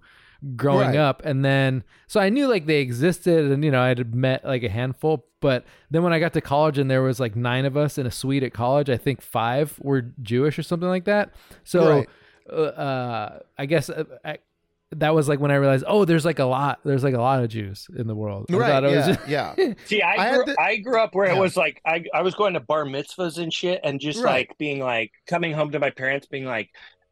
growing 0.55 0.87
Right. 0.89 0.95
up, 0.97 1.21
and 1.25 1.43
then 1.43 1.83
so 2.07 2.19
I 2.19 2.29
knew 2.29 2.47
like 2.47 2.65
they 2.65 2.79
existed, 2.81 3.51
and 3.51 3.63
you 3.63 3.71
know 3.71 3.81
I 3.81 3.89
had 3.89 4.13
met 4.13 4.43
like 4.45 4.63
a 4.63 4.69
handful. 4.69 5.25
But 5.39 5.65
then 5.91 6.03
when 6.03 6.13
I 6.13 6.19
got 6.19 6.33
to 6.33 6.41
college 6.41 6.77
and 6.77 6.89
there 6.89 7.01
was 7.01 7.19
like 7.19 7.35
nine 7.35 7.65
of 7.65 7.75
us 7.75 7.97
in 7.97 8.05
a 8.05 8.11
suite 8.11 8.43
at 8.43 8.53
college, 8.53 8.89
I 8.89 8.97
think 8.97 9.21
five 9.21 9.77
were 9.81 10.01
Jewish 10.21 10.57
or 10.57 10.63
something 10.63 10.87
like 10.89 11.05
that. 11.05 11.33
So 11.63 11.89
Right. 11.89 12.09
uh, 12.51 12.55
uh, 12.55 13.39
I 13.57 13.65
guess 13.65 13.89
uh, 13.89 14.03
I, 14.23 14.37
that 14.91 15.13
was 15.15 15.27
like 15.27 15.39
when 15.39 15.51
I 15.51 15.55
realized, 15.55 15.83
oh, 15.87 16.05
there's 16.05 16.23
like 16.23 16.39
a 16.39 16.45
lot, 16.45 16.79
there's 16.85 17.03
like 17.03 17.13
a 17.15 17.19
lot 17.21 17.43
of 17.43 17.49
Jews 17.49 17.87
in 17.95 18.07
the 18.07 18.15
world. 18.15 18.45
I 18.51 18.55
Right. 18.55 18.67
thought 18.69 18.83
it 18.85 18.91
Yeah. 18.91 19.07
just- 19.07 19.27
yeah. 19.27 19.73
See, 19.85 20.01
I 20.01 20.13
I 20.29 20.35
grew, 20.35 20.45
the- 20.45 20.61
I 20.61 20.77
grew 20.77 21.01
up 21.01 21.15
where 21.15 21.27
Yeah. 21.27 21.35
it 21.35 21.39
was 21.39 21.57
like 21.57 21.81
I, 21.85 22.03
I 22.13 22.21
was 22.21 22.35
going 22.35 22.53
to 22.53 22.59
bar 22.59 22.85
mitzvahs 22.85 23.37
and 23.37 23.51
shit, 23.51 23.81
and 23.83 23.99
just 23.99 24.21
Right. 24.23 24.47
like 24.49 24.57
being 24.57 24.79
like 24.79 25.11
coming 25.27 25.51
home 25.53 25.71
to 25.71 25.79
my 25.79 25.89
parents, 25.89 26.27
being 26.27 26.45
like, 26.45 26.69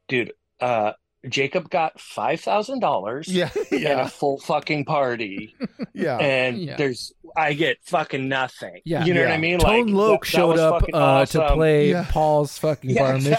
"Dude, 0.08 0.32
uh, 0.62 0.94
Jacob 1.30 1.70
got 1.70 2.00
five 2.00 2.42
thousand 2.42 2.80
dollars, 2.80 3.28
Yeah. 3.28 3.50
and 3.72 3.82
Yeah. 3.82 4.06
a 4.06 4.08
full 4.10 4.40
fucking 4.40 4.86
party, 4.86 5.56
Yeah. 5.94 6.18
and 6.18 6.58
Yeah. 6.58 6.78
there's 6.78 7.14
I 7.38 7.54
get 7.54 7.78
fucking 7.84 8.28
nothing. 8.28 8.82
Yeah. 8.86 9.06
you 9.06 9.14
know 9.14 9.22
what 9.22 9.32
I 9.32 9.38
mean? 9.38 9.60
Tone 9.60 9.88
like 9.88 9.96
Loc 9.96 10.26
that- 10.26 10.32
that 10.32 10.38
showed 10.38 10.48
was 10.54 10.60
up 10.60 10.80
fucking 10.82 10.96
uh, 10.96 11.26
to 11.28 11.54
play 11.54 11.90
Yeah. 11.92 12.06
Paul's 12.10 12.58
fucking 12.58 12.90
Yeah, 12.90 13.02
bar 13.04 13.14
mitzvah. 13.20 13.32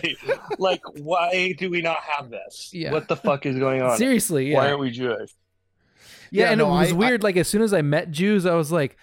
exactly. 0.00 0.16
like, 0.58 0.82
why 1.00 1.54
do 1.58 1.70
we 1.70 1.80
not 1.82 1.98
have 2.00 2.30
this? 2.30 2.70
Yeah. 2.72 2.92
What 2.92 3.08
the 3.08 3.16
fuck 3.16 3.46
is 3.46 3.58
going 3.58 3.82
on? 3.82 3.96
Seriously, 3.96 4.50
yeah. 4.52 4.58
Why 4.58 4.68
aren't 4.68 4.80
we 4.80 4.90
Jewish? 4.90 5.30
Yeah, 6.30 6.44
Yeah, 6.44 6.50
and 6.52 6.58
no, 6.58 6.66
it 6.68 6.78
was 6.78 6.92
I- 6.92 6.94
I- 6.94 6.98
weird. 6.98 7.22
like 7.22 7.36
as 7.36 7.48
soon 7.48 7.62
as 7.62 7.72
I 7.72 7.82
met 7.82 8.10
Jews, 8.12 8.46
I 8.46 8.54
was 8.54 8.70
like, 8.70 8.96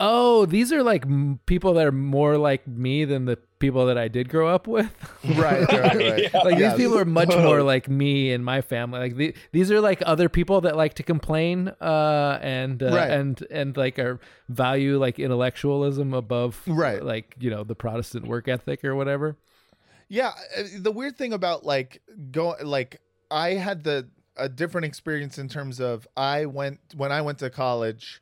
"Oh, 0.00 0.46
these 0.46 0.72
are 0.72 0.82
like 0.82 1.04
m- 1.04 1.40
people 1.46 1.74
that 1.74 1.86
are 1.86 1.92
more 1.92 2.38
like 2.38 2.66
me 2.66 3.04
than 3.04 3.24
the 3.26 3.38
people 3.58 3.86
that 3.86 3.96
I 3.98 4.08
did 4.08 4.28
grow 4.28 4.48
up 4.48 4.66
with." 4.66 4.90
Right. 5.24 5.66
Right. 5.68 5.94
Right. 5.96 6.30
Yeah. 6.34 6.40
like 6.42 6.58
Yeah. 6.58 6.68
these 6.70 6.76
people 6.86 6.98
are 6.98 7.04
much 7.04 7.28
more 7.28 7.62
like 7.62 7.88
me 7.88 8.32
and 8.32 8.44
my 8.44 8.60
family. 8.60 9.00
Like 9.00 9.16
the, 9.16 9.34
these 9.52 9.70
are 9.70 9.80
like 9.80 10.02
other 10.06 10.28
people 10.28 10.60
that 10.62 10.76
like 10.76 10.94
to 10.94 11.02
complain 11.02 11.68
uh, 11.80 12.38
and 12.42 12.82
uh, 12.82 12.86
Right. 12.94 13.10
and 13.10 13.42
and 13.50 13.76
like 13.76 13.98
are 13.98 14.20
value 14.48 14.98
like 14.98 15.18
intellectualism 15.18 16.14
above 16.14 16.60
Right. 16.66 17.02
like 17.02 17.34
you 17.38 17.50
know 17.50 17.64
the 17.64 17.74
Protestant 17.74 18.26
work 18.26 18.48
ethic 18.48 18.84
or 18.84 18.94
whatever. 18.94 19.36
Yeah, 20.08 20.32
uh, 20.56 20.62
the 20.78 20.92
weird 20.92 21.16
thing 21.18 21.32
about 21.32 21.64
like 21.66 22.00
go 22.30 22.54
like 22.62 23.00
I 23.30 23.54
had 23.54 23.82
the 23.82 24.08
a 24.36 24.48
different 24.48 24.84
experience 24.84 25.38
in 25.38 25.48
terms 25.48 25.80
of 25.80 26.06
I 26.16 26.44
went 26.46 26.78
when 26.94 27.10
I 27.10 27.22
went 27.22 27.38
to 27.40 27.50
college. 27.50 28.20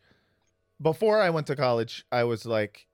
Before 0.81 1.21
I 1.21 1.31
went 1.31 1.47
to 1.49 1.57
college, 1.57 2.05
I 2.11 2.25
was 2.25 2.45
like, 2.47 2.87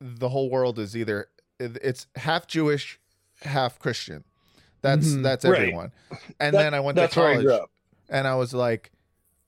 the 0.00 0.28
whole 0.28 0.48
world 0.50 0.78
is 0.78 0.96
either 0.96 1.26
it's 1.60 2.06
half 2.16 2.46
Jewish, 2.46 2.98
half 3.42 3.78
Christian. 3.78 4.24
That's 4.82 5.08
Mhm. 5.08 5.22
that's 5.22 5.44
Right. 5.44 5.60
everyone. 5.60 5.92
And 6.40 6.54
That- 6.54 6.62
then 6.62 6.74
I 6.74 6.80
went 6.80 6.96
to 6.96 7.02
that's 7.02 7.16
I 7.16 7.34
college, 7.42 7.60
and 8.08 8.26
I 8.26 8.34
was 8.36 8.54
like, 8.54 8.90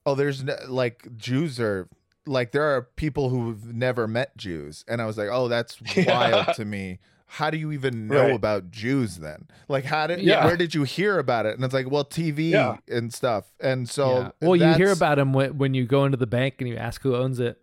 oh, 0.05 0.15
there's 0.15 0.43
no, 0.45 0.57
like 0.69 1.17
Jews 1.17 1.59
are 1.61 1.89
like 2.27 2.53
there 2.53 2.77
are 2.77 2.83
people 2.83 3.31
who've 3.31 3.75
never 3.75 4.07
met 4.07 4.37
Jews, 4.37 4.85
and 4.87 5.01
I 5.03 5.07
was 5.07 5.17
like, 5.19 5.29
oh, 5.33 5.49
that's 5.49 5.79
Yeah. 5.97 6.05
wild 6.45 6.55
to 6.57 6.65
me. 6.65 6.99
How 7.27 7.49
do 7.49 7.57
you 7.57 7.73
even 7.73 8.09
know 8.09 8.25
Right. 8.27 8.35
about 8.35 8.71
Jews 8.71 9.17
then? 9.17 9.49
Like, 9.67 9.85
how 9.85 10.07
did 10.07 10.21
Yeah. 10.21 10.45
where 10.45 10.57
did 10.57 10.75
you 10.75 10.83
hear 10.83 11.19
about 11.19 11.47
it? 11.47 11.55
And 11.55 11.65
it's 11.65 11.73
like, 11.73 11.91
well, 11.91 12.05
TV 12.05 12.51
Yeah. 12.51 12.77
and 12.89 13.13
stuff. 13.13 13.47
And 13.59 13.89
so, 13.89 14.19
Yeah. 14.19 14.31
well, 14.43 14.55
you 14.57 14.75
hear 14.75 14.93
about 14.93 15.17
them 15.17 15.33
when, 15.33 15.57
when 15.57 15.73
you 15.73 15.87
go 15.87 16.05
into 16.05 16.19
the 16.19 16.27
bank 16.27 16.57
and 16.59 16.69
you 16.69 16.77
ask 16.77 17.01
who 17.03 17.17
owns 17.17 17.41
it. 17.41 17.59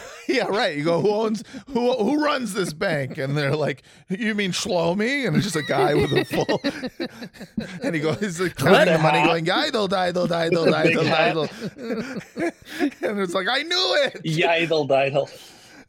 yeah, 0.28 0.46
right. 0.46 0.76
You 0.76 0.84
go, 0.84 1.00
who 1.00 1.10
owns 1.10 1.44
who 1.68 1.92
who 1.92 2.24
runs 2.24 2.54
this 2.54 2.72
bank? 2.72 3.18
And 3.18 3.36
they're 3.36 3.56
like, 3.56 3.82
you 4.08 4.34
mean 4.34 4.52
Shlomi? 4.52 5.26
And 5.26 5.36
it's 5.36 5.44
just 5.44 5.56
a 5.56 5.62
guy 5.62 5.94
with 5.94 6.12
a 6.12 6.24
full, 7.56 7.68
and 7.82 7.94
he 7.94 8.00
goes, 8.00 8.20
he's 8.20 8.40
like 8.40 8.56
counting 8.56 8.94
the 8.94 8.98
money, 8.98 9.24
going, 9.24 9.50
idle, 9.50 9.92
idle, 9.94 10.32
idle, 10.32 10.74
idle, 10.74 11.12
idle, 11.12 11.48
and 11.76 13.20
it's 13.20 13.34
like, 13.34 13.48
I 13.48 13.62
knew 13.62 13.96
it. 14.04 14.22
Yidle 14.24 14.88
diddle. 14.88 15.28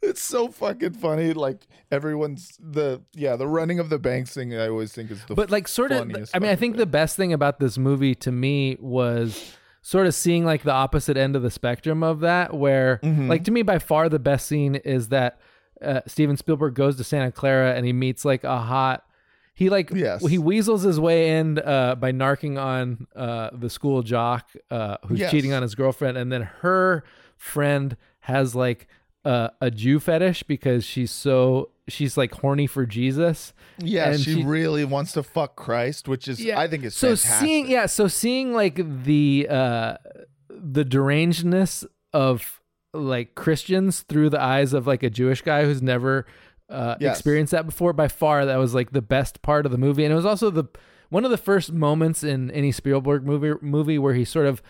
It's 0.02 0.22
so 0.22 0.48
fucking 0.48 0.94
funny. 0.94 1.32
Like 1.32 1.66
everyone's 1.90 2.58
the 2.60 3.00
yeah, 3.14 3.36
the 3.36 3.46
running 3.46 3.78
of 3.78 3.88
the 3.88 3.98
banks 3.98 4.34
thing. 4.34 4.54
I 4.54 4.68
always 4.68 4.92
think 4.92 5.10
is 5.10 5.24
the 5.24 5.34
but 5.34 5.50
like 5.50 5.66
sort 5.66 5.92
of 5.92 6.02
i 6.02 6.04
mean 6.04 6.26
i 6.34 6.56
think 6.56 6.58
thing. 6.58 6.72
the 6.72 6.86
best 6.86 7.16
thing 7.16 7.32
about 7.32 7.58
this 7.58 7.78
movie 7.78 8.14
to 8.16 8.30
me 8.30 8.76
was 8.80 9.56
sort 9.86 10.06
of 10.06 10.14
seeing 10.14 10.46
like 10.46 10.62
the 10.62 10.72
opposite 10.72 11.16
end 11.18 11.36
of 11.36 11.42
the 11.42 11.50
spectrum 11.50 12.02
of 12.02 12.20
that 12.20 12.54
where 12.54 13.00
Mm-hmm. 13.02 13.28
like 13.28 13.44
to 13.44 13.50
me 13.50 13.60
by 13.62 13.78
far 13.78 14.08
the 14.08 14.18
best 14.18 14.46
scene 14.46 14.76
is 14.76 15.08
that 15.10 15.38
uh, 15.82 16.00
steven 16.06 16.36
spielberg 16.38 16.74
goes 16.74 16.96
to 16.96 17.04
santa 17.04 17.30
clara 17.30 17.74
and 17.74 17.84
he 17.84 17.92
meets 17.92 18.24
like 18.24 18.44
a 18.44 18.58
hot 18.60 19.04
he 19.54 19.68
like 19.68 19.90
Yes. 19.90 20.26
he 20.26 20.38
weasels 20.38 20.82
his 20.82 20.98
way 20.98 21.36
in 21.38 21.58
uh, 21.58 21.96
by 21.96 22.12
narking 22.12 22.58
on 22.58 23.06
uh, 23.14 23.50
the 23.52 23.68
school 23.68 24.02
jock 24.02 24.48
uh, 24.70 24.96
who's 25.06 25.18
Yes. 25.20 25.30
cheating 25.30 25.52
on 25.52 25.60
his 25.62 25.74
girlfriend 25.74 26.16
and 26.16 26.32
then 26.32 26.42
her 26.62 27.04
friend 27.36 27.96
has 28.20 28.54
like 28.54 28.88
uh, 29.24 29.48
a 29.60 29.70
jew 29.70 29.98
fetish 30.00 30.42
because 30.44 30.84
she's 30.84 31.10
so 31.10 31.70
she's 31.88 32.16
like 32.16 32.34
horny 32.34 32.66
for 32.66 32.84
jesus 32.86 33.52
Yeah, 33.78 34.16
she, 34.16 34.34
she- 34.34 34.44
really 34.44 34.84
wants 34.84 35.12
to 35.12 35.22
fuck 35.22 35.56
Christ, 35.56 36.08
which 36.08 36.28
is 36.28 36.46
I 36.50 36.66
think 36.68 36.84
is 36.84 36.94
so 36.94 37.08
fantastic. 37.16 37.40
seeing 37.46 37.68
yeah 37.70 37.86
so 37.86 38.06
seeing 38.08 38.52
like 38.52 38.76
the 39.04 39.46
uh 39.50 39.96
the 40.50 40.84
derangedness 40.84 41.84
of 42.12 42.60
like 42.92 43.34
christians 43.34 44.02
through 44.02 44.30
the 44.30 44.40
eyes 44.40 44.72
of 44.72 44.86
like 44.86 45.02
a 45.02 45.10
jewish 45.10 45.42
guy 45.42 45.64
who's 45.64 45.82
never 45.82 46.26
uh 46.68 46.94
Yes. 47.00 47.16
experienced 47.16 47.50
that 47.50 47.66
before 47.66 47.92
by 47.92 48.08
far 48.08 48.46
that 48.46 48.56
was 48.56 48.72
like 48.74 48.92
the 48.92 49.02
best 49.02 49.42
part 49.42 49.66
of 49.66 49.72
the 49.72 49.78
movie 49.78 50.04
and 50.04 50.12
it 50.12 50.16
was 50.16 50.24
also 50.26 50.50
the 50.50 50.64
one 51.10 51.24
of 51.24 51.30
the 51.30 51.36
first 51.38 51.72
moments 51.72 52.22
in 52.24 52.50
any 52.52 52.70
spielberg 52.72 53.24
movie 53.24 53.52
movie 53.60 53.98
where 53.98 54.14
he 54.14 54.24
sort 54.24 54.46
of 54.46 54.62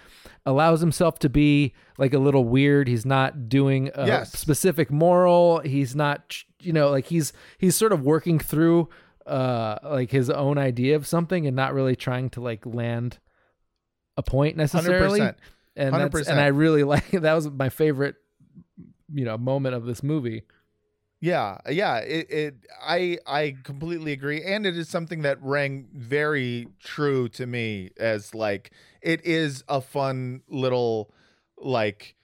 allows 0.46 0.80
himself 0.80 1.18
to 1.20 1.28
be 1.28 1.72
like 1.98 2.12
a 2.12 2.18
little 2.18 2.44
weird 2.44 2.86
he's 2.88 3.06
not 3.06 3.48
doing 3.48 3.90
a 3.94 4.06
Yes. 4.06 4.32
specific 4.32 4.90
moral 4.90 5.60
he's 5.60 5.96
not 5.96 6.36
you 6.60 6.72
know 6.72 6.90
like 6.90 7.06
he's 7.06 7.32
he's 7.58 7.74
sort 7.76 7.92
of 7.92 8.02
working 8.02 8.38
through 8.38 8.88
uh 9.26 9.78
like 9.82 10.10
his 10.10 10.28
own 10.28 10.58
idea 10.58 10.96
of 10.96 11.06
something 11.06 11.46
and 11.46 11.56
not 11.56 11.72
really 11.72 11.96
trying 11.96 12.28
to 12.30 12.40
like 12.42 12.66
land 12.66 13.18
a 14.18 14.22
point 14.22 14.56
necessarily 14.56 15.20
100%. 15.20 15.34
and 15.76 15.94
100%. 15.94 16.28
and 16.28 16.38
I 16.40 16.46
really 16.48 16.82
like 16.94 17.10
that 17.12 17.32
was 17.32 17.50
my 17.50 17.70
favorite 17.70 18.16
you 19.12 19.24
know 19.24 19.38
moment 19.38 19.74
of 19.74 19.86
this 19.86 20.02
movie 20.02 20.42
Yeah, 21.24 21.56
yeah. 21.70 21.96
It, 22.00 22.30
it 22.30 22.54
I 22.82 23.16
I 23.26 23.56
completely 23.64 24.12
agree, 24.12 24.42
and 24.42 24.66
it 24.66 24.76
is 24.76 24.90
something 24.90 25.22
that 25.22 25.38
rang 25.40 25.88
very 25.94 26.68
true 26.82 27.30
to 27.30 27.46
me 27.46 27.92
as 27.96 28.34
like 28.34 28.72
it 29.00 29.24
is 29.24 29.64
a 29.66 29.80
fun 29.80 30.42
little 30.48 31.10
like 31.56 32.14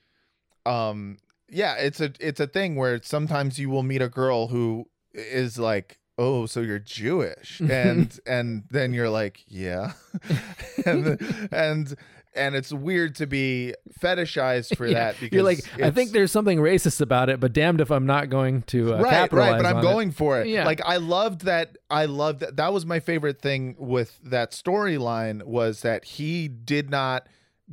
um 0.66 1.16
yeah 1.48 1.76
it's 1.76 2.02
a 2.02 2.12
it's 2.20 2.40
a 2.40 2.46
thing 2.46 2.76
where 2.76 3.00
sometimes 3.02 3.58
you 3.58 3.70
will 3.70 3.82
meet 3.82 4.02
a 4.02 4.08
girl 4.10 4.48
who 4.48 4.86
is 5.14 5.58
like 5.58 5.98
oh 6.18 6.44
so 6.44 6.60
you're 6.60 6.78
jewish 6.78 7.62
and 7.70 8.20
and 8.26 8.64
then 8.70 8.92
you're 8.92 9.08
like 9.08 9.42
yeah 9.48 9.92
and 10.84 11.48
and 11.52 11.96
and 12.34 12.54
it's 12.54 12.72
weird 12.72 13.14
to 13.16 13.26
be 13.26 13.74
fetishized 14.00 14.76
for 14.76 14.86
Yeah. 14.90 14.94
that 15.12 15.20
because 15.20 15.34
you're 15.34 15.42
like 15.42 15.60
I 15.82 15.90
think 15.90 16.12
there's 16.12 16.30
something 16.32 16.58
racist 16.58 17.00
about 17.00 17.28
it 17.28 17.40
but 17.40 17.52
damned 17.52 17.80
if 17.80 17.90
I'm 17.90 18.06
not 18.06 18.30
going 18.30 18.62
to 18.68 18.94
uh, 18.94 19.02
right, 19.02 19.10
capitalize 19.10 19.52
right. 19.52 19.62
But 19.62 19.66
I'm 19.66 19.76
on 19.78 19.84
it. 19.84 19.86
going 19.86 20.10
for 20.12 20.40
it. 20.40 20.46
Yeah. 20.46 20.64
Like 20.64 20.80
I 20.84 20.96
loved 20.98 21.42
that. 21.46 21.76
I 21.90 22.04
loved 22.06 22.40
that. 22.40 22.56
That 22.56 22.72
was 22.72 22.86
my 22.86 23.00
favorite 23.00 23.40
thing 23.42 23.74
with 23.78 24.18
that 24.24 24.52
storyline 24.52 25.42
was 25.44 25.82
that 25.82 26.04
he 26.04 26.46
did 26.48 26.90
not 26.90 27.26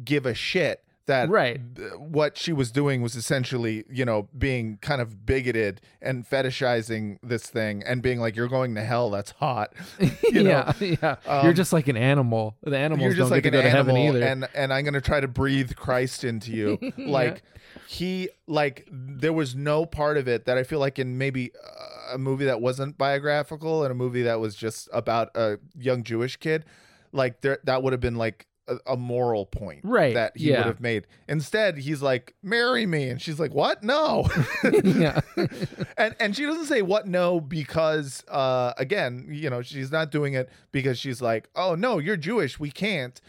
give 0.03 0.25
a 0.25 0.33
shit 0.33 0.83
that 1.07 1.29
Right. 1.29 1.59
th- 1.75 1.91
what 1.97 2.37
she 2.37 2.53
was 2.53 2.71
doing 2.71 3.01
was 3.01 3.15
essentially, 3.15 3.83
you 3.89 4.05
know, 4.05 4.29
being 4.37 4.77
kind 4.81 5.01
of 5.01 5.25
bigoted 5.25 5.81
and 6.01 6.25
fetishizing 6.29 7.17
this 7.23 7.43
thing 7.47 7.81
and 7.85 8.01
being 8.01 8.19
like, 8.19 8.35
"You're 8.35 8.47
going 8.47 8.75
to 8.75 8.83
hell. 8.83 9.09
That's 9.09 9.31
hot." 9.31 9.73
You 10.31 10.43
know? 10.43 10.49
yeah, 10.49 10.73
yeah. 11.01 11.15
you're 11.41 11.49
Um, 11.51 11.55
just 11.55 11.73
like 11.73 11.87
an 11.87 11.97
animal. 11.97 12.55
The 12.63 12.77
animals 12.77 13.03
You're 13.05 13.11
just 13.13 13.19
don't 13.29 13.37
like 13.37 13.43
get 13.43 13.53
an 13.55 13.59
to 13.63 13.63
go 13.63 13.63
to 13.63 13.69
heaven 13.69 13.95
animal, 13.97 14.17
either. 14.17 14.25
and 14.27 14.47
and 14.53 14.73
I'm 14.73 14.85
gonna 14.85 15.01
try 15.01 15.19
to 15.19 15.27
breathe 15.27 15.75
Christ 15.75 16.23
into 16.23 16.51
you. 16.51 16.77
Like 16.97 17.41
he, 17.87 18.29
like 18.47 18.87
there 18.91 19.33
was 19.33 19.55
no 19.55 19.85
part 19.85 20.17
of 20.17 20.27
it 20.27 20.45
that 20.45 20.57
I 20.57 20.63
feel 20.63 20.79
like 20.79 20.99
in 20.99 21.17
maybe 21.17 21.51
uh, 21.51 22.15
a 22.15 22.17
movie 22.17 22.45
that 22.45 22.59
wasn't 22.61 22.97
biographical 22.97 23.83
and 23.83 23.91
a 23.91 23.95
movie 23.95 24.23
that 24.23 24.39
was 24.39 24.55
just 24.55 24.89
about 24.93 25.29
a 25.35 25.57
young 25.77 26.03
Jewish 26.03 26.37
kid. 26.37 26.65
like 27.13 27.41
there 27.41 27.59
that 27.63 27.83
would 27.83 27.93
have 27.93 28.01
been 28.01 28.15
like 28.15 28.45
a, 28.67 28.77
a 28.93 28.97
moral 28.97 29.45
point 29.45 29.81
Right, 29.83 30.13
that 30.13 30.35
he 30.37 30.49
yeah. 30.51 30.57
would 30.59 30.65
have 30.67 30.79
made. 30.81 31.07
Instead, 31.27 31.77
he's 31.77 32.01
like, 32.01 32.35
"Marry 32.43 32.85
me," 32.85 33.09
and 33.09 33.21
she's 33.21 33.39
like, 33.39 33.53
"What? 33.53 33.83
No." 33.83 34.27
yeah. 34.83 35.21
and 35.97 36.15
and 36.19 36.35
she 36.35 36.45
doesn't 36.45 36.65
say 36.65 36.81
what 36.81 37.07
no 37.07 37.39
because 37.39 38.23
uh 38.27 38.73
again 38.77 39.27
you 39.29 39.49
know 39.49 39.61
she's 39.61 39.91
not 39.91 40.11
doing 40.11 40.33
it 40.33 40.49
because 40.71 40.97
she's 40.99 41.21
like 41.21 41.49
oh 41.55 41.75
no 41.75 41.97
you're 41.99 42.17
jewish 42.17 42.59
we 42.59 42.71
can't 42.71 43.21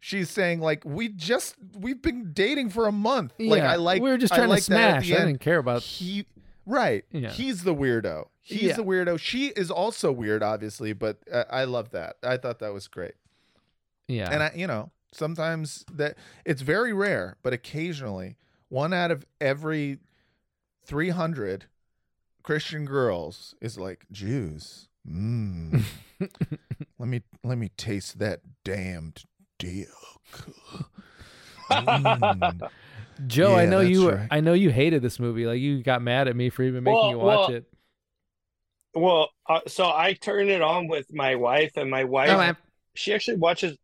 she's 0.00 0.30
saying 0.30 0.60
like 0.60 0.84
we 0.84 1.08
just 1.08 1.56
we've 1.78 2.00
been 2.02 2.32
dating 2.32 2.70
for 2.70 2.86
a 2.86 2.92
month 2.92 3.32
like 3.38 3.58
Yeah, 3.62 3.72
i 3.72 3.76
like 3.76 4.00
we 4.02 4.10
were 4.10 4.18
just 4.18 4.32
I 4.32 4.36
trying 4.36 4.48
to 4.48 4.54
like 4.54 4.62
smash. 4.62 5.10
I 5.10 5.16
didn't 5.16 5.38
care 5.40 5.58
about- 5.58 5.82
he 5.82 6.26
right 6.64 7.04
Yeah. 7.12 7.30
he's 7.30 7.64
the 7.64 7.74
weirdo 7.74 8.26
he's 8.40 8.62
Yeah. 8.62 8.76
the 8.76 8.84
weirdo 8.84 9.18
she 9.18 9.48
is 9.48 9.70
also 9.70 10.10
weird 10.12 10.42
obviously 10.42 10.92
but 10.92 11.18
uh, 11.32 11.44
i 11.50 11.64
love 11.64 11.90
that 11.90 12.16
i 12.22 12.36
thought 12.36 12.58
that 12.60 12.72
was 12.72 12.88
great 12.88 13.14
Yeah. 14.08 14.30
and 14.30 14.42
I, 14.42 14.52
you 14.54 14.66
know, 14.66 14.90
sometimes 15.12 15.84
that 15.92 16.16
it's 16.44 16.62
very 16.62 16.92
rare, 16.92 17.36
but 17.42 17.52
occasionally, 17.52 18.36
one 18.68 18.92
out 18.92 19.10
of 19.10 19.24
every 19.40 19.98
three 20.84 21.10
hundred 21.10 21.66
Christian 22.42 22.84
girls 22.84 23.54
is 23.60 23.78
like 23.78 24.06
Jews. 24.12 24.88
Mm. 25.08 25.82
let 26.98 27.08
me 27.08 27.22
let 27.44 27.58
me 27.58 27.70
taste 27.76 28.18
that 28.18 28.40
damned 28.64 29.24
dick. 29.58 29.88
Mm. 31.70 32.68
Joe, 33.26 33.54
I 33.54 33.66
know 33.66 33.80
you. 33.80 34.04
that's 34.04 34.18
right. 34.18 34.28
I 34.30 34.40
know 34.40 34.52
you 34.52 34.70
hated 34.70 35.02
this 35.02 35.18
movie. 35.18 35.46
Like 35.46 35.60
you 35.60 35.82
got 35.82 36.02
mad 36.02 36.28
at 36.28 36.36
me 36.36 36.50
for 36.50 36.62
even 36.62 36.84
making 36.84 37.00
Well, 37.00 37.10
you 37.10 37.18
watch 37.18 37.48
well, 37.48 37.56
it. 37.56 37.64
Well, 38.94 39.28
uh, 39.48 39.60
so 39.66 39.86
I 39.86 40.14
turned 40.14 40.50
it 40.50 40.62
on 40.62 40.88
with 40.88 41.12
my 41.12 41.34
wife, 41.34 41.72
and 41.76 41.90
my 41.90 42.04
wife, 42.04 42.30
Oh, 42.30 42.62
she 42.94 43.12
actually 43.14 43.36
watches 43.36 43.76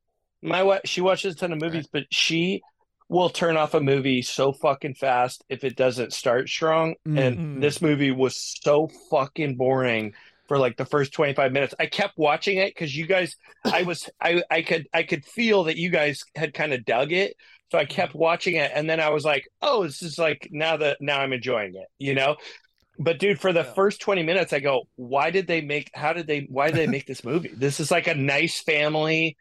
my 0.42 0.62
wife. 0.62 0.80
She 0.84 1.00
watches 1.00 1.34
a 1.34 1.38
ton 1.38 1.52
of 1.52 1.60
movies, 1.60 1.88
but 1.92 2.04
she 2.10 2.62
will 3.08 3.30
turn 3.30 3.56
off 3.56 3.74
a 3.74 3.80
movie 3.80 4.22
so 4.22 4.52
fucking 4.52 4.94
fast 4.94 5.44
if 5.48 5.64
it 5.64 5.76
doesn't 5.76 6.12
start 6.12 6.48
strong. 6.48 6.94
Mhm. 7.06 7.18
And 7.18 7.62
this 7.62 7.82
movie 7.82 8.10
was 8.10 8.36
so 8.62 8.88
fucking 9.10 9.56
boring 9.56 10.14
for 10.48 10.58
like 10.58 10.76
the 10.76 10.86
first 10.86 11.12
25 11.12 11.52
minutes. 11.52 11.74
I 11.78 11.86
kept 11.86 12.16
watching 12.16 12.58
it 12.58 12.74
because 12.74 12.96
you 12.96 13.06
guys, 13.06 13.36
I 13.64 13.82
was, 13.82 14.08
I, 14.20 14.42
I 14.50 14.62
could, 14.62 14.88
I 14.92 15.02
could 15.02 15.24
feel 15.24 15.64
that 15.64 15.76
you 15.76 15.90
guys 15.90 16.24
had 16.34 16.54
kind 16.54 16.72
of 16.72 16.84
dug 16.84 17.12
it. 17.12 17.36
So 17.70 17.78
I 17.78 17.86
kept 17.86 18.14
watching 18.14 18.56
it, 18.56 18.70
and 18.74 18.88
then 18.88 19.00
I 19.00 19.08
was 19.08 19.24
like, 19.24 19.48
"Oh, 19.62 19.84
this 19.84 20.02
is 20.02 20.18
like 20.18 20.46
now 20.50 20.76
that 20.76 20.98
now 21.00 21.20
I'm 21.20 21.32
enjoying 21.32 21.74
it," 21.74 21.86
you 21.98 22.14
know. 22.14 22.36
But 22.98 23.18
dude, 23.18 23.40
for 23.40 23.50
the 23.50 23.64
first 23.64 24.02
20 24.02 24.22
minutes, 24.22 24.52
I 24.52 24.60
go, 24.60 24.82
why 24.96 25.30
did 25.30 25.46
they 25.46 25.62
make 25.62 25.90
how 25.94 26.12
did 26.12 26.26
they 26.26 26.46
why 26.50 26.66
did 26.66 26.76
they 26.76 26.86
make 26.86 27.06
this 27.06 27.24
movie? 27.24 27.48
This 27.48 27.80
is 27.80 27.90
like 27.90 28.08
a 28.08 28.14
nice 28.14 28.60
family 28.60 29.38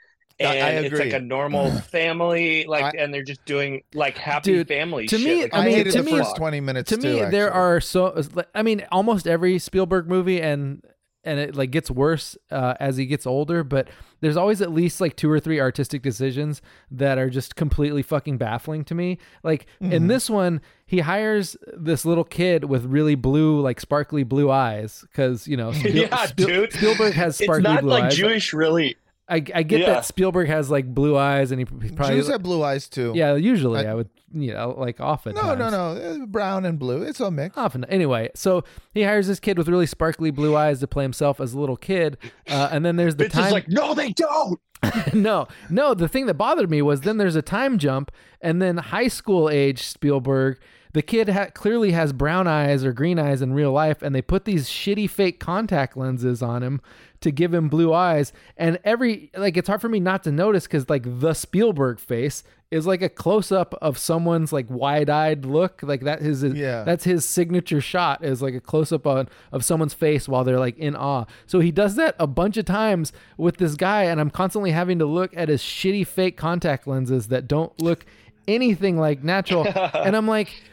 and 0.49 0.85
it's 0.85 0.99
like 0.99 1.13
a 1.13 1.19
normal 1.19 1.71
family, 1.91 2.65
like 2.67 2.95
I- 2.95 2.97
and 3.01 3.13
they're 3.13 3.23
just 3.23 3.43
doing 3.45 3.83
like 3.93 4.17
happy 4.17 4.53
Dude, 4.53 4.67
family 4.67 5.07
to 5.07 5.17
shit. 5.17 5.25
me- 5.27 5.41
Like, 5.43 5.53
I 5.53 5.57
I, 5.61 5.65
mean, 5.65 5.73
hated 5.75 5.93
to 5.93 6.01
the 6.01 6.11
me- 6.11 6.17
first 6.17 6.35
twenty 6.35 6.59
minutes. 6.59 6.89
to 6.89 6.97
me 6.97 7.19
too, 7.19 7.29
there 7.31 7.51
are 7.53 7.79
so 7.81 8.21
i 8.55 8.61
mean 8.63 8.85
almost 8.91 9.27
every 9.27 9.59
spielberg 9.59 10.07
movie 10.07 10.41
and 10.41 10.83
and 11.23 11.39
it 11.39 11.55
like 11.55 11.69
gets 11.69 11.91
worse 11.91 12.35
uh, 12.49 12.73
as 12.79 12.97
he 12.97 13.05
gets 13.05 13.27
older 13.27 13.63
but 13.63 13.87
there's 14.21 14.35
always 14.37 14.59
at 14.61 14.71
least 14.71 14.99
like 14.99 15.15
two 15.15 15.29
or 15.29 15.39
three 15.39 15.59
artistic 15.59 16.01
decisions 16.01 16.61
that 16.89 17.19
are 17.19 17.29
just 17.29 17.55
completely 17.55 18.01
fucking 18.01 18.37
baffling 18.39 18.83
to 18.83 18.95
me 18.95 19.19
like 19.43 19.67
Mm-hmm. 19.81 19.93
in 19.93 20.07
this 20.07 20.29
one 20.31 20.61
he 20.87 20.99
hires 20.99 21.55
this 21.77 22.05
little 22.05 22.23
kid 22.23 22.63
with 22.65 22.85
really 22.85 23.13
blue 23.15 23.59
like 23.61 23.79
sparkly 23.79 24.23
blue 24.23 24.49
eyes 24.49 25.01
because 25.11 25.47
you 25.47 25.55
know 25.57 25.71
Spiel- 25.73 25.95
Yeah, 25.95 26.25
Spiel- 26.25 26.47
dude. 26.47 26.73
spielberg 26.73 27.13
has 27.13 27.39
it's 27.39 27.43
sparkly 27.45 27.63
not 27.63 27.81
blue 27.81 27.89
like 27.91 28.03
eyes 28.05 28.15
Jewish 28.15 28.51
really. 28.53 28.95
I, 29.31 29.35
I 29.55 29.63
get 29.63 29.79
Yeah. 29.79 29.85
that 29.87 30.05
spielberg 30.05 30.47
has 30.49 30.69
like 30.69 30.85
blue 30.93 31.17
eyes 31.17 31.51
and 31.51 31.59
he, 31.59 31.65
he 31.87 31.91
probably 31.95 32.17
Jews 32.17 32.27
have 32.27 32.43
blue 32.43 32.61
eyes 32.63 32.87
too. 32.89 33.13
yeah 33.15 33.35
usually 33.35 33.85
I- 33.87 33.91
I, 33.91 33.93
would 33.95 34.09
you 34.33 34.53
know 34.53 34.75
like 34.77 34.99
often 35.01 35.33
No, 35.35 35.55
no, 35.55 35.69
no. 35.69 36.25
Brown 36.27 36.65
and 36.65 36.77
blue. 36.77 37.01
It's 37.01 37.19
a 37.19 37.31
mix. 37.31 37.57
Often. 37.57 37.85
Anyway, 37.85 38.29
so 38.35 38.63
he 38.93 39.03
hires 39.03 39.27
this 39.27 39.39
kid 39.39 39.57
with 39.57 39.67
really 39.67 39.85
sparkly 39.87 40.31
blue 40.31 40.55
eyes 40.55 40.79
to 40.81 40.87
play 40.87 41.03
himself 41.03 41.39
as 41.41 41.53
a 41.53 41.59
little 41.59 41.75
kid, 41.77 42.17
uh, 42.49 42.69
and 42.71 42.85
then 42.85 42.95
there's 42.95 43.15
the 43.17 43.25
Bitch 43.25 43.31
time. 43.31 43.51
like, 43.51 43.67
no, 43.67 43.93
they 43.93 44.11
don't. 44.13 44.59
no, 45.13 45.47
no. 45.69 45.93
The 45.93 46.07
thing 46.07 46.25
that 46.27 46.35
bothered 46.35 46.69
me 46.69 46.81
was 46.81 47.01
then 47.01 47.17
there's 47.17 47.35
a 47.35 47.41
time 47.41 47.77
jump, 47.77 48.09
and 48.41 48.61
then 48.61 48.77
high 48.77 49.09
school 49.09 49.49
age 49.49 49.83
Spielberg. 49.83 50.59
The 50.93 51.01
kid 51.01 51.29
ha- 51.29 51.47
clearly 51.53 51.91
has 51.91 52.11
brown 52.13 52.47
eyes 52.47 52.83
or 52.85 52.91
green 52.93 53.17
eyes 53.19 53.41
in 53.41 53.53
real 53.53 53.71
life, 53.71 54.01
and 54.01 54.13
they 54.15 54.21
put 54.21 54.45
these 54.45 54.69
shitty 54.69 55.09
fake 55.09 55.39
contact 55.39 55.95
lenses 55.97 56.41
on 56.41 56.63
him 56.63 56.81
to 57.21 57.31
give 57.31 57.53
him 57.53 57.69
blue 57.69 57.93
eyes. 57.93 58.33
And 58.57 58.79
every 58.83 59.31
like, 59.35 59.55
it's 59.57 59.67
hard 59.67 59.81
for 59.81 59.89
me 59.89 59.99
not 59.99 60.23
to 60.23 60.31
notice 60.31 60.65
because 60.65 60.89
like 60.89 61.03
the 61.19 61.33
Spielberg 61.33 61.99
face 61.99 62.43
is 62.71 62.87
like 62.87 63.01
a 63.01 63.09
close 63.09 63.51
up 63.51 63.73
of 63.81 63.97
someone's 63.97 64.53
like 64.53 64.65
wide 64.69 65.09
eyed 65.09 65.45
look, 65.45 65.81
like 65.83 66.01
that 66.01 66.21
is 66.21 66.41
Yeah. 66.43 66.83
that's 66.83 67.03
his 67.03 67.25
signature 67.27 67.81
shot 67.81 68.23
is 68.23 68.41
like 68.41 68.53
a 68.53 68.61
close 68.61 68.91
up 68.91 69.05
on 69.05 69.27
of 69.51 69.65
someone's 69.65 69.93
face 69.93 70.27
while 70.29 70.43
they're 70.43 70.59
like 70.59 70.77
in 70.77 70.95
awe. 70.95 71.25
So 71.45 71.59
he 71.59 71.71
does 71.71 71.95
that 71.95 72.15
a 72.17 72.27
bunch 72.27 72.55
of 72.57 72.63
times 72.65 73.11
with 73.37 73.57
this 73.57 73.75
guy, 73.75 74.03
and 74.05 74.21
I'm 74.21 74.29
constantly 74.29 74.71
having 74.71 74.99
to 74.99 75.05
look 75.05 75.35
at 75.35 75.49
his 75.49 75.61
shitty 75.61 76.07
fake 76.07 76.37
contact 76.37 76.87
lenses 76.87 77.27
that 77.27 77.47
don't 77.47 77.77
look 77.81 78.05
anything 78.47 78.97
like 78.97 79.21
natural. 79.21 79.67
and 79.93 80.15
I'm 80.15 80.27
like, 80.27 80.63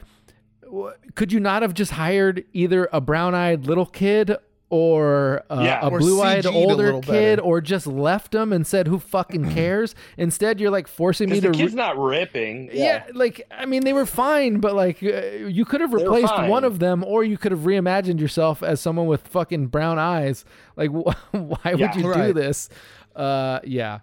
could 1.14 1.32
you 1.32 1.40
not 1.40 1.62
have 1.62 1.74
just 1.74 1.92
hired 1.92 2.44
either 2.52 2.88
a 2.92 3.00
brown 3.00 3.34
eyed 3.34 3.66
little 3.66 3.86
kid? 3.86 4.36
Or 4.70 5.44
uh, 5.48 5.62
Yeah. 5.64 5.80
a 5.86 5.90
blue-eyed 5.90 6.44
CG'd 6.44 6.46
a 6.46 6.50
older 6.50 6.92
kid, 7.00 7.06
better. 7.06 7.40
or 7.42 7.60
just 7.62 7.86
left 7.86 8.32
them 8.32 8.52
and 8.52 8.66
said, 8.66 8.86
"Who 8.86 8.98
fucking 8.98 9.50
cares?" 9.54 9.94
Instead, 10.18 10.60
you're 10.60 10.70
like 10.70 10.86
forcing 10.86 11.30
me 11.30 11.36
to 11.36 11.40
the 11.40 11.50
re- 11.52 11.56
kid's 11.56 11.74
not 11.74 11.96
ripping. 11.98 12.68
yeah. 12.72 13.04
like 13.14 13.40
I 13.50 13.64
mean, 13.64 13.84
they 13.84 13.94
were 13.94 14.04
fine, 14.04 14.60
but 14.60 14.74
like 14.74 15.02
uh, 15.02 15.22
you 15.48 15.64
could 15.64 15.80
have 15.80 15.94
replaced 15.94 16.36
one 16.48 16.64
of 16.64 16.80
them, 16.80 17.02
or 17.02 17.24
you 17.24 17.38
could 17.38 17.50
have 17.52 17.62
reimagined 17.62 18.20
yourself 18.20 18.62
as 18.62 18.78
someone 18.78 19.06
with 19.06 19.26
fucking 19.28 19.68
brown 19.68 19.98
eyes. 19.98 20.44
Like, 20.76 20.90
wh- 20.90 21.16
why 21.34 21.58
would 21.72 21.80
Yeah. 21.80 21.96
you 21.96 22.14
do 22.14 22.32
this? 22.34 22.68
Uh, 23.16 23.60
yeah, 23.64 24.00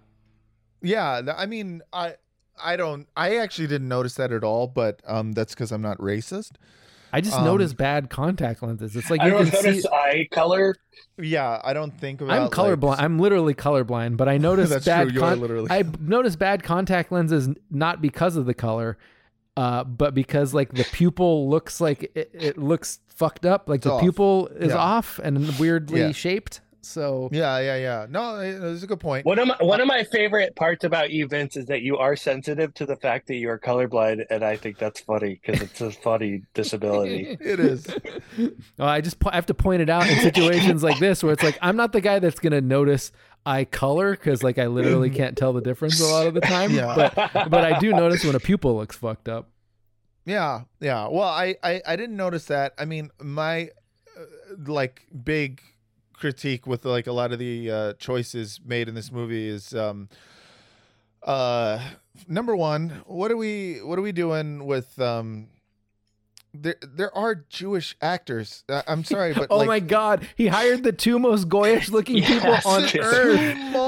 Yeah, 0.82 1.22
I 1.38 1.46
mean, 1.46 1.84
I 1.94 2.16
I 2.64 2.76
don't. 2.76 3.08
I 3.16 3.36
actually 3.38 3.68
didn't 3.68 3.88
notice 3.88 4.16
that 4.16 4.32
at 4.32 4.44
all, 4.44 4.66
but 4.66 5.02
um, 5.06 5.34
that's 5.34 5.54
because 5.54 5.72
I'm 5.72 5.82
not 5.84 6.00
racist. 6.00 6.54
I 7.16 7.22
just 7.22 7.38
Um, 7.38 7.46
noticed 7.46 7.78
bad 7.78 8.10
contact 8.10 8.62
lenses. 8.62 8.96
It's 8.96 9.10
like 9.10 9.22
I 9.22 9.28
you 9.28 9.32
don't 9.32 9.50
can 9.50 9.74
see. 9.82 9.88
eye 9.92 10.28
color. 10.32 10.76
Yeah, 11.18 11.62
I 11.64 11.74
don't 11.74 11.98
think 11.98 12.20
about. 12.20 12.34
I'm 12.36 12.42
like, 12.44 12.52
colorblind. 12.52 12.96
I'm 13.00 13.20
literally 13.20 13.54
colorblind, 13.54 14.18
but 14.18 14.28
I 14.28 14.38
noticed 14.50 14.72
That's 14.72 14.86
bad. 14.86 15.10
true, 15.10 15.20
you 15.20 15.24
are 15.24 15.36
literally. 15.36 15.68
I 15.72 15.84
noticed 16.00 16.40
bad 16.40 16.64
contact 16.64 17.12
lenses 17.14 17.48
not 17.72 18.02
because 18.02 18.36
of 18.36 18.46
the 18.46 18.54
color, 18.54 18.98
uh, 19.56 19.86
but 19.86 20.14
because 20.14 20.54
like 20.54 20.74
the 20.74 20.84
pupil 20.84 21.50
looks 21.50 21.80
like 21.80 22.12
it, 22.16 22.32
it 22.34 22.58
looks 22.58 23.00
fucked 23.08 23.46
up. 23.46 23.70
Like 23.70 23.78
It's 23.78 23.86
the 23.86 23.94
off. 23.94 24.02
pupil 24.02 24.48
is 24.48 24.70
Yeah. 24.72 24.78
off 24.78 25.18
and 25.24 25.58
weirdly 25.58 26.02
Yeah. 26.02 26.12
shaped. 26.12 26.60
So 26.86 27.30
Yeah, 27.32 27.60
yeah, 27.60 27.76
yeah. 27.78 28.06
No, 28.10 28.40
it- 28.40 28.62
it's 28.62 28.84
a 28.84 28.88
good 28.88 29.00
point. 29.00 29.26
One 29.26 29.40
of 29.40 29.48
my 29.48 29.58
one 29.60 29.82
of 29.82 29.88
my 29.88 30.04
favorite 30.04 30.56
parts 30.56 30.84
about 30.84 31.10
you, 31.12 31.28
Vince, 31.28 31.58
is 31.58 31.66
that 31.66 31.82
you 31.82 31.98
are 31.98 32.16
sensitive 32.16 32.74
to 32.76 32.86
the 32.86 32.96
fact 32.96 33.28
that 33.28 33.36
you 33.36 33.50
are 33.50 33.60
colorblind, 33.60 34.26
and 34.30 34.44
I 34.44 34.56
think 34.58 34.78
that's 34.78 35.00
funny 35.00 35.40
because 35.46 35.62
it's 35.62 35.82
a 35.82 35.92
funny 35.92 36.44
disability. 36.54 37.38
It 37.40 37.60
is. 37.60 37.88
Oh, 38.78 38.86
I 38.86 39.00
just 39.02 39.20
po- 39.20 39.30
I 39.32 39.36
have 39.36 39.46
to 39.46 39.54
point 39.54 39.82
it 39.82 39.90
out 39.90 40.08
in 40.08 40.20
situations 40.20 40.84
like 40.84 41.00
this 41.00 41.24
where 41.24 41.32
it's 41.32 41.44
like 41.44 41.58
I'm 41.62 41.78
not 41.78 41.94
the 41.94 42.02
guy 42.02 42.20
that's 42.20 42.40
gonna 42.40 42.60
notice 42.62 43.12
eye 43.46 43.64
color 43.66 44.12
because 44.12 44.44
like 44.44 44.58
I 44.58 44.68
literally 44.68 45.10
can't 45.10 45.38
tell 45.38 45.54
the 45.54 45.62
difference 45.62 46.00
a 46.02 46.06
lot 46.06 46.28
of 46.28 46.34
the 46.34 46.42
time. 46.56 46.72
Yeah. 46.72 46.94
But 46.96 47.50
but 47.50 47.64
I 47.64 47.80
do 47.80 47.92
notice 47.92 48.26
when 48.26 48.36
a 48.36 48.40
pupil 48.40 48.76
looks 48.76 48.96
fucked 48.98 49.30
up. 49.30 49.50
Yeah, 50.26 50.62
yeah. 50.82 51.08
Well, 51.08 51.28
I, 51.30 51.56
I, 51.64 51.82
I 51.88 51.96
didn't 51.96 52.18
notice 52.18 52.46
that. 52.46 52.74
I 52.78 52.86
mean, 52.86 53.12
my 53.22 53.70
uh, 54.18 54.22
like 54.66 55.06
big 55.24 55.62
critique 56.18 56.66
with 56.66 56.86
like 56.86 57.08
a 57.08 57.12
lot 57.12 57.32
of 57.32 57.40
the 57.40 57.72
uh, 57.72 57.94
choices 57.94 58.60
made 58.66 58.88
in 58.88 58.96
this 58.96 59.12
movie 59.12 59.48
is 59.48 59.74
um 59.74 60.10
uh 61.24 61.80
number 62.28 62.56
one, 62.56 63.02
what 63.06 63.32
are 63.32 63.38
we 63.38 63.78
what 63.84 63.98
are 64.00 64.02
we 64.02 64.12
doing 64.12 64.66
with 64.66 65.00
um 65.00 65.48
there 66.62 66.76
there 66.96 67.16
are 67.18 67.36
Jewish 67.50 67.96
actors. 68.02 68.64
Uh, 68.70 68.82
I'm 68.88 69.04
sorry, 69.04 69.34
but 69.34 69.48
oh 69.52 69.58
like, 69.58 69.68
my 69.68 69.80
god, 69.80 70.28
he 70.36 70.48
hired 70.48 70.84
the 70.84 70.92
two 70.92 71.20
most 71.20 71.50
goyish 71.50 71.90
looking 71.92 72.24
people 72.24 72.56
on 72.66 72.84
earth. 73.00 73.40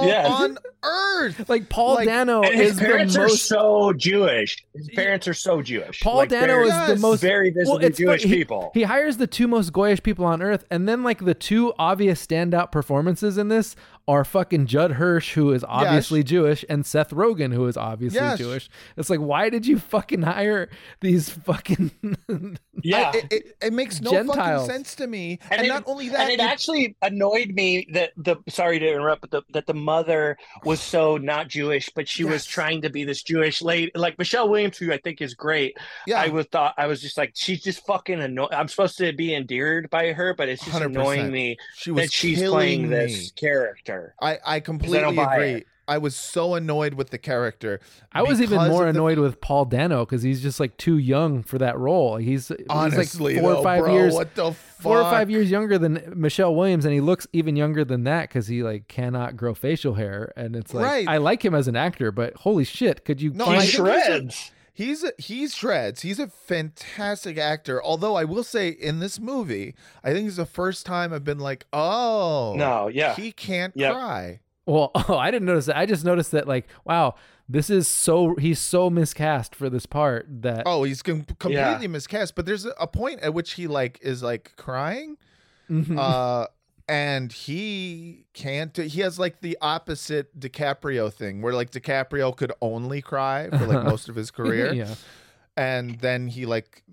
Yes. 0.05 0.29
on 0.29 0.57
earth. 0.83 1.49
Like 1.49 1.69
Paul 1.69 1.95
Like- 1.95 2.07
Dano 2.07 2.41
And 2.43 2.55
his 2.55 2.71
is 2.71 2.79
the 2.79 2.85
parents 2.85 3.15
are 3.17 3.21
most. 3.23 3.45
so 3.45 3.93
Jewish. 3.93 4.63
His 4.75 4.89
parents 4.95 5.27
are 5.27 5.33
so 5.33 5.61
Jewish. 5.61 5.99
Paul 6.01 6.17
Like, 6.17 6.29
Dano 6.29 6.47
they're 6.47 6.63
is 6.63 6.87
the 6.87 6.95
most 7.01 7.21
very 7.21 7.49
visibly 7.49 7.85
it's 7.85 7.97
Jewish 7.97 8.23
he- 8.23 8.29
people. 8.29 8.71
He 8.73 8.83
hires 8.83 9.17
the 9.17 9.27
two 9.27 9.47
most 9.47 9.73
goyish 9.73 10.03
people 10.03 10.25
on 10.25 10.41
earth, 10.41 10.65
and 10.69 10.87
then 10.87 11.03
like 11.03 11.25
the 11.25 11.33
two 11.33 11.73
obvious 11.79 12.25
standout 12.25 12.71
performances 12.71 13.37
in 13.37 13.47
this 13.49 13.75
are 14.07 14.23
fucking 14.23 14.67
Judd 14.67 14.91
Hirsch, 14.93 15.33
who 15.33 15.51
is 15.51 15.65
obviously 15.67 16.23
Jewish, 16.23 16.63
and 16.69 16.85
Seth 16.85 17.09
Rogen, 17.11 17.53
who 17.53 17.67
is 17.67 17.75
obviously 17.75 18.19
Yes. 18.21 18.37
Jewish. 18.37 18.69
It's 18.95 19.09
like, 19.09 19.19
why 19.19 19.49
did 19.49 19.65
you 19.65 19.79
fucking 19.79 20.21
hire 20.21 20.69
these 21.01 21.29
fucking? 21.29 21.91
Yeah. 22.83 23.11
I- 23.13 23.17
it, 23.17 23.25
it, 23.31 23.57
it 23.63 23.73
makes 23.73 23.99
no 24.01 24.11
Gentiles. 24.11 24.67
fucking 24.67 24.75
sense 24.75 24.95
to 24.95 25.07
me. 25.07 25.39
And, 25.51 25.65
it- 25.65 25.67
not 25.69 25.83
only 25.87 26.09
that, 26.09 26.21
and 26.21 26.29
it 26.31 26.39
you- 26.39 26.47
actually 26.47 26.95
annoyed 27.01 27.49
me 27.49 27.87
that 27.93 28.11
the 28.17 28.37
sorry 28.47 28.79
to 28.79 28.87
interrupt, 28.87 29.21
but 29.21 29.31
the, 29.31 29.41
that 29.53 29.65
the 29.67 29.73
mother 29.73 30.37
was 30.63 30.79
so 30.79 31.17
not 31.17 31.47
Jewish, 31.49 31.89
but 31.95 32.07
she 32.07 32.23
was 32.23 32.45
trying 32.45 32.81
to 32.83 32.89
be 32.89 33.03
this 33.03 33.23
Jewish 33.23 33.61
lady, 33.61 33.91
like 33.95 34.17
Michelle 34.17 34.47
Williams, 34.47 34.77
who 34.77 34.93
I 34.93 34.97
think 34.99 35.21
is 35.21 35.33
great. 35.33 35.75
yeah, 36.05 36.21
I 36.21 36.27
was 36.29 36.45
thought 36.47 36.75
I 36.77 36.87
was 36.87 37.01
just 37.01 37.17
like, 37.17 37.31
she's 37.35 37.61
just 37.61 37.85
fucking 37.85 38.21
annoying. 38.21 38.49
I'm 38.51 38.67
supposed 38.67 38.97
to 38.99 39.11
be 39.11 39.33
endeared 39.35 39.89
by 39.89 40.13
her, 40.13 40.33
but 40.33 40.47
it's 40.49 40.63
just 40.63 40.77
100%. 40.79 40.85
annoying 40.85 41.31
me 41.31 41.57
she 41.75 41.91
was 41.91 42.05
that 42.05 42.13
she's 42.13 42.37
killing 42.37 42.51
playing 42.53 42.81
me. 42.83 42.87
this 42.89 43.31
character. 43.31 43.96
I, 44.21 44.39
I 44.45 44.59
completely 44.59 45.15
buy 45.15 45.35
agree. 45.35 45.65
I 45.89 45.99
was 45.99 46.17
so 46.17 46.55
annoyed 46.55 46.95
with 46.95 47.11
the 47.11 47.17
character. 47.17 47.79
I 48.11 48.21
was 48.21 48.41
even 48.41 48.57
more 48.57 48.85
of 48.85 48.93
the- 48.93 48.99
annoyed 48.99 49.19
with 49.19 49.39
Paul 49.39 49.63
Dano 49.63 50.03
because 50.05 50.21
he's 50.21 50.41
just 50.41 50.59
like 50.59 50.75
too 50.75 50.97
young 50.97 51.43
for 51.43 51.57
that 51.59 51.77
role. 51.77 52.17
He's, 52.17 52.51
Honestly, 52.69 53.35
he's 53.35 53.39
like 53.41 53.43
four 53.43 53.53
though, 53.53 53.59
or 53.59 53.63
five 53.63 53.83
bro, 53.85 53.93
years, 53.93 54.13
What 54.13 54.35
the 54.35 54.51
four 54.51 54.99
or 54.99 55.03
five 55.03 55.29
years 55.29 55.49
younger 55.49 55.77
than 55.77 56.11
Michelle 56.13 56.53
Williams, 56.53 56.83
and 56.83 56.93
he 56.93 56.99
looks 56.99 57.25
even 57.31 57.55
younger 57.55 57.85
than 57.85 58.03
that 58.03 58.27
because 58.27 58.47
he 58.47 58.63
like 58.63 58.89
cannot 58.89 59.37
grow 59.37 59.53
facial 59.53 59.93
hair. 59.93 60.33
And 60.35 60.57
it's 60.57 60.73
like 60.73 60.85
Right. 60.85 61.07
I 61.07 61.17
like 61.17 61.45
him 61.45 61.55
as 61.55 61.69
an 61.69 61.77
actor, 61.77 62.11
but 62.11 62.35
holy 62.35 62.65
shit, 62.65 63.05
could 63.05 63.21
you? 63.21 63.31
No, 63.31 63.45
He 63.45 63.51
think 63.51 63.63
he's 63.63 63.71
shreds. 63.71 64.51
He's 64.77 65.03
a, 65.03 65.11
he's 65.17 65.55
shreds. 65.55 66.03
He's 66.03 66.19
a 66.19 66.27
fantastic 66.27 67.39
actor. 67.39 67.83
Although 67.83 68.13
I 68.15 68.25
will 68.25 68.43
say, 68.43 68.69
in 68.69 68.99
this 68.99 69.19
movie, 69.19 69.73
I 70.03 70.13
think 70.13 70.27
it's 70.27 70.37
the 70.37 70.45
first 70.45 70.85
time 70.85 71.11
I've 71.13 71.23
been 71.23 71.39
like, 71.39 71.65
oh, 71.73 72.53
No, 72.55 72.87
yeah. 72.87 73.15
he 73.15 73.31
can't 73.31 73.73
Yep. 73.75 73.91
cry. 73.93 74.39
Well, 74.67 74.91
oh, 75.09 75.17
I 75.17 75.31
didn't 75.31 75.47
notice 75.47 75.65
that. 75.65 75.77
I 75.77 75.87
just 75.87 76.05
noticed 76.05 76.31
that 76.33 76.47
like, 76.47 76.67
wow, 76.85 77.15
this 77.49 77.71
is 77.71 77.87
so 77.87 78.35
he's 78.35 78.59
so 78.59 78.89
miscast 78.91 79.55
for 79.55 79.67
this 79.67 79.87
part 79.87 80.27
that 80.43 80.61
Oh, 80.67 80.83
he's 80.83 81.01
com- 81.01 81.23
completely 81.23 81.55
Yeah. 81.81 81.87
miscast. 81.87 82.35
But 82.35 82.45
there's 82.45 82.67
a 82.79 82.85
point 82.85 83.21
at 83.21 83.33
which 83.33 83.53
he 83.53 83.65
like 83.65 83.97
is 84.03 84.21
like 84.21 84.53
crying, 84.57 85.17
Mhm. 85.71 85.97
uh, 85.97 86.47
and 86.87 87.31
he 87.31 88.25
can't. 88.33 88.73
do- 88.73 88.83
He 88.83 89.01
has 89.01 89.19
like 89.19 89.41
the 89.41 89.57
opposite 89.61 90.39
DiCaprio 90.39 91.11
thing, 91.11 91.41
where 91.41 91.53
like 91.53 91.71
DiCaprio 91.71 92.35
could 92.35 92.51
only 92.61 93.01
cry 93.01 93.49
for 93.49 93.65
like 93.65 93.83
most 93.85 94.09
of 94.09 94.15
his 94.15 94.31
career, 94.31 94.73
yeah. 94.73 94.95
and 95.55 95.99
then 95.99 96.27
he 96.27 96.45
like 96.45 96.83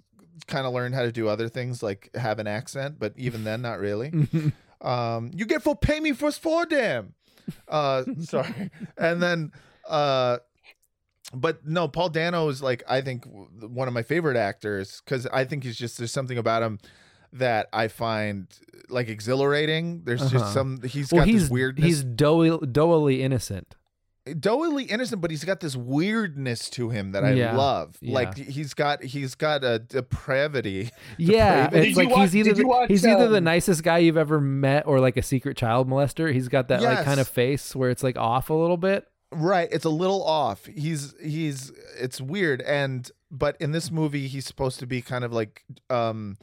kind 0.46 0.66
of 0.66 0.74
learned 0.74 0.94
how 0.94 1.02
to 1.02 1.12
do 1.12 1.28
other 1.28 1.48
things 1.48 1.82
like 1.82 2.10
have 2.14 2.38
an 2.38 2.46
accent, 2.46 2.98
but 2.98 3.12
even 3.16 3.44
then, 3.44 3.62
not 3.62 3.78
really. 3.78 4.12
um, 4.80 5.30
you 5.34 5.46
get 5.46 5.62
full 5.62 5.76
pay 5.76 6.00
me 6.00 6.12
for 6.12 6.30
for 6.32 6.66
them. 6.66 7.14
Uh, 7.68 8.04
sorry, 8.20 8.70
and 8.98 9.22
then 9.22 9.52
uh, 9.88 10.38
but 11.32 11.66
no, 11.66 11.88
Paul 11.88 12.08
Dano 12.08 12.48
is 12.48 12.62
like 12.62 12.82
I 12.88 13.00
think 13.00 13.24
one 13.60 13.88
of 13.88 13.94
my 13.94 14.02
favorite 14.02 14.36
actors 14.36 15.02
because 15.04 15.26
I 15.26 15.44
think 15.44 15.64
he's 15.64 15.76
just 15.76 15.98
there's 15.98 16.12
something 16.12 16.38
about 16.38 16.62
him 16.62 16.78
that 17.34 17.68
I 17.72 17.88
find 17.88 18.46
like 18.88 19.08
exhilarating. 19.08 20.02
There's 20.04 20.22
Uh-huh. 20.22 20.30
just 20.38 20.52
some 20.52 20.80
he's 20.82 21.12
well, 21.12 21.20
got 21.22 21.28
he's 21.28 21.42
this 21.42 21.50
weirdness. 21.50 21.84
he's 21.86 22.04
doughy, 22.04 22.56
doughy 22.66 23.22
innocent. 23.22 23.74
doughy 24.40 24.84
innocent, 24.84 25.20
but 25.20 25.30
he's 25.30 25.44
got 25.44 25.60
this 25.60 25.76
weirdness 25.76 26.70
to 26.70 26.88
him 26.90 27.12
that 27.12 27.24
I 27.24 27.32
Yeah, 27.32 27.56
love. 27.56 27.96
yeah. 28.00 28.14
Like 28.14 28.36
he's 28.36 28.72
got 28.74 29.02
he's 29.04 29.34
got 29.34 29.64
a 29.64 29.78
depravity. 29.78 30.90
Yeah, 31.18 31.64
Depraved. 31.64 31.86
it's 31.88 31.96
like 31.96 32.10
watch- 32.10 32.20
he's 32.32 32.36
either 32.36 32.52
the, 32.54 32.66
watch, 32.66 32.88
he's 32.88 33.06
either 33.06 33.28
the 33.28 33.38
um, 33.38 33.44
nicest 33.44 33.82
guy 33.82 33.98
you've 33.98 34.16
ever 34.16 34.40
met 34.40 34.86
or 34.86 35.00
like 35.00 35.16
a 35.16 35.22
secret 35.22 35.56
child 35.56 35.88
molester. 35.88 36.32
He's 36.32 36.48
got 36.48 36.68
that 36.68 36.82
like 36.82 37.04
kind 37.04 37.20
of 37.20 37.28
face 37.28 37.74
where 37.76 37.90
it's 37.90 38.02
like 38.02 38.16
off 38.16 38.50
a 38.50 38.54
little 38.54 38.76
bit. 38.78 39.06
Right, 39.32 39.68
it's 39.72 39.84
a 39.84 39.90
little 39.90 40.22
off. 40.24 40.66
He's 40.66 41.14
he's 41.22 41.72
it's 42.00 42.20
weird 42.20 42.62
and 42.62 43.10
but 43.30 43.56
in 43.60 43.72
this 43.72 43.90
movie 43.90 44.28
he's 44.28 44.46
supposed 44.46 44.78
to 44.80 44.86
be 44.86 45.02
kind 45.02 45.24
of 45.24 45.32
like 45.32 45.64
um 45.90 46.36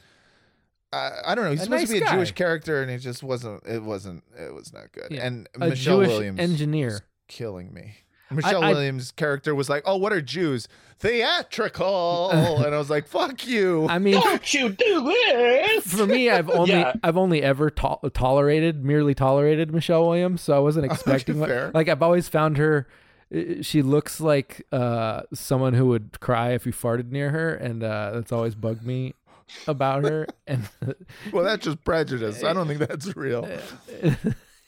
I, 0.92 1.10
I 1.26 1.34
don't 1.34 1.44
know. 1.44 1.50
He's 1.52 1.60
A 1.60 1.64
supposed 1.64 1.86
to 1.86 1.92
nice 1.92 2.00
be 2.00 2.04
a 2.04 2.08
guy. 2.08 2.14
Jewish 2.16 2.32
character, 2.32 2.82
and 2.82 2.90
it 2.90 2.98
just 2.98 3.22
wasn't. 3.22 3.62
It 3.66 3.82
wasn't. 3.82 4.24
It 4.38 4.52
was 4.54 4.72
not 4.72 4.92
good. 4.92 5.08
Yeah. 5.10 5.26
And 5.26 5.48
A 5.54 5.58
Michelle 5.68 5.96
Jewish 5.98 6.08
Williams 6.08 6.38
engineer. 6.40 6.88
was 6.88 7.02
killing 7.28 7.72
me. 7.72 7.96
Michelle 8.30 8.64
I- 8.64 8.70
Williams' 8.72 9.10
character 9.12 9.54
was 9.54 9.68
like, 9.68 9.82
"Oh, 9.86 9.96
what 9.96 10.12
are 10.12 10.22
Jews? 10.22 10.66
Theatrical," 10.98 12.30
and 12.32 12.74
I 12.74 12.78
was 12.78 12.90
like, 12.90 13.06
"Fuck 13.06 13.46
you." 13.46 13.86
I 13.88 13.98
mean, 13.98 14.14
Don't 14.14 14.54
you 14.54 14.70
do 14.70 15.04
this? 15.04 15.86
for 15.94 16.06
me, 16.06 16.30
I've 16.30 16.48
only 16.60 16.70
Yeah. 16.72 16.94
I've 17.02 17.16
only 17.16 17.42
ever 17.42 17.70
to- 17.70 18.10
tolerated, 18.12 18.84
merely 18.84 19.14
tolerated 19.14 19.72
Michelle 19.72 20.04
Williams, 20.06 20.40
so 20.40 20.56
I 20.56 20.60
wasn't 20.60 20.86
expecting. 20.90 21.40
what- 21.40 21.48
fair. 21.48 21.70
like 21.74 21.88
I've 21.88 22.02
always 22.02 22.28
found 22.28 22.56
her. 22.58 22.86
uh, 23.34 23.60
She 23.62 23.82
looks 23.82 24.20
like 24.20 24.66
uh, 24.72 25.22
someone 25.32 25.74
who 25.74 25.86
would 25.86 26.18
cry 26.20 26.50
if 26.52 26.66
you 26.66 26.72
farted 26.72 27.10
near 27.10 27.30
her, 27.30 27.54
and 27.54 27.82
uh, 27.82 28.12
that's 28.14 28.32
always 28.32 28.54
bugged 28.54 28.84
me 28.86 29.14
about 29.66 30.04
her. 30.04 30.26
And 30.46 30.68
well, 31.32 31.44
that's 31.44 31.64
just 31.64 31.82
prejudice. 31.84 32.42
I 32.44 32.52
don't 32.52 32.66
think 32.66 32.80
that's 32.80 33.16
real. 33.16 33.48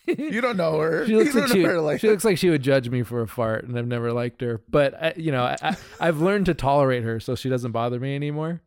You 0.06 0.42
don't 0.42 0.58
know 0.58 0.78
her. 0.80 1.06
she 1.06 1.16
looks 1.16 1.34
like 1.34 1.48
she, 1.48 1.62
her 1.62 1.80
like 1.80 1.98
she 1.98 2.10
looks 2.10 2.26
like 2.26 2.36
she 2.36 2.50
would 2.50 2.62
judge 2.62 2.90
me 2.90 3.02
for 3.02 3.22
a 3.22 3.26
fart, 3.26 3.64
and 3.64 3.78
I've 3.78 3.86
never 3.86 4.12
liked 4.12 4.42
her. 4.42 4.60
But 4.68 4.94
I, 5.02 5.14
you 5.16 5.32
know, 5.32 5.44
I, 5.44 5.56
I, 5.62 5.76
I've 5.98 6.20
learned 6.20 6.44
to 6.46 6.54
tolerate 6.54 7.04
her, 7.04 7.20
so 7.20 7.34
she 7.34 7.48
doesn't 7.48 7.72
bother 7.72 7.98
me 7.98 8.14
anymore. 8.14 8.60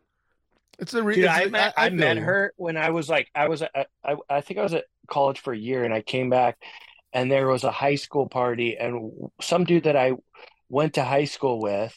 It's 0.79 0.95
a 0.95 1.03
re- 1.03 1.13
Dude, 1.13 1.25
it's 1.25 1.33
I 1.33 1.41
a- 1.43 1.49
met 1.49 1.73
I, 1.77 1.89
feel 1.89 1.99
met 1.99 2.17
her 2.17 2.53
when 2.57 2.75
I 2.75 2.89
was 2.89 3.07
like 3.07 3.29
I 3.35 3.49
was 3.49 3.61
at, 3.61 3.87
I 4.03 4.15
I 4.27 4.41
think 4.41 4.59
I 4.59 4.63
was 4.63 4.73
at 4.73 4.85
college 5.07 5.39
for 5.39 5.53
a 5.53 5.57
year 5.57 5.83
and 5.83 5.93
I 5.93 6.01
came 6.01 6.31
back 6.31 6.57
and 7.13 7.31
there 7.31 7.47
was 7.47 7.63
a 7.63 7.71
high 7.71 7.95
school 7.95 8.27
party 8.27 8.75
and 8.75 9.11
some 9.39 9.63
dude 9.63 9.83
that 9.83 9.95
I 9.95 10.13
went 10.69 10.95
to 10.95 11.03
high 11.03 11.25
school 11.25 11.59
with 11.61 11.95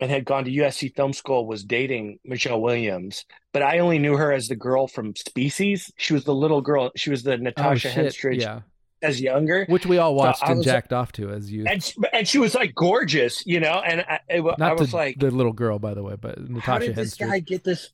and 0.00 0.10
had 0.10 0.24
gone 0.24 0.44
to 0.44 0.50
USC 0.50 0.94
film 0.94 1.12
school 1.12 1.46
was 1.46 1.64
dating 1.64 2.18
Michelle 2.24 2.60
Williams, 2.60 3.24
but 3.52 3.62
I 3.62 3.78
only 3.78 3.98
knew 3.98 4.16
her 4.16 4.32
as 4.32 4.48
the 4.48 4.56
girl 4.56 4.86
from 4.86 5.14
Species. 5.16 5.90
She 5.96 6.12
was 6.14 6.24
the 6.24 6.34
little 6.34 6.60
girl. 6.60 6.90
She 6.96 7.10
was 7.10 7.22
the 7.22 7.34
oh, 7.34 7.36
Natasha 7.36 7.88
oh 7.88 7.92
shit! 7.92 8.06
Henstridge 8.06 8.40
Yeah, 8.42 8.60
as 9.02 9.20
younger. 9.20 9.64
which 9.68 9.86
we 9.86 9.98
all 9.98 10.14
watched 10.14 10.42
I 10.44 10.48
and 10.50 10.58
was- 10.58 10.66
jacked 10.66 10.92
off 10.92 11.12
to 11.12 11.30
as 11.30 11.50
you. 11.50 11.64
And 11.66 11.82
she, 11.82 11.94
and 12.12 12.28
she 12.28 12.38
was 12.38 12.54
like 12.54 12.74
gorgeous, 12.74 13.46
you 13.46 13.60
know. 13.60 13.80
And 13.84 14.02
I, 14.02 14.20
it, 14.28 14.42
Not 14.42 14.60
I 14.62 14.72
was 14.74 14.90
the, 14.90 14.96
like, 14.96 15.18
the 15.18 15.30
little 15.30 15.52
girl, 15.52 15.78
by 15.78 15.94
the 15.94 16.02
way, 16.02 16.16
but 16.20 16.38
Natasha. 16.38 16.60
how 16.60 16.72
Natasha 16.74 16.86
did 16.88 16.96
this 16.96 17.14
guy 17.14 17.38
get 17.38 17.64
this? 17.64 17.90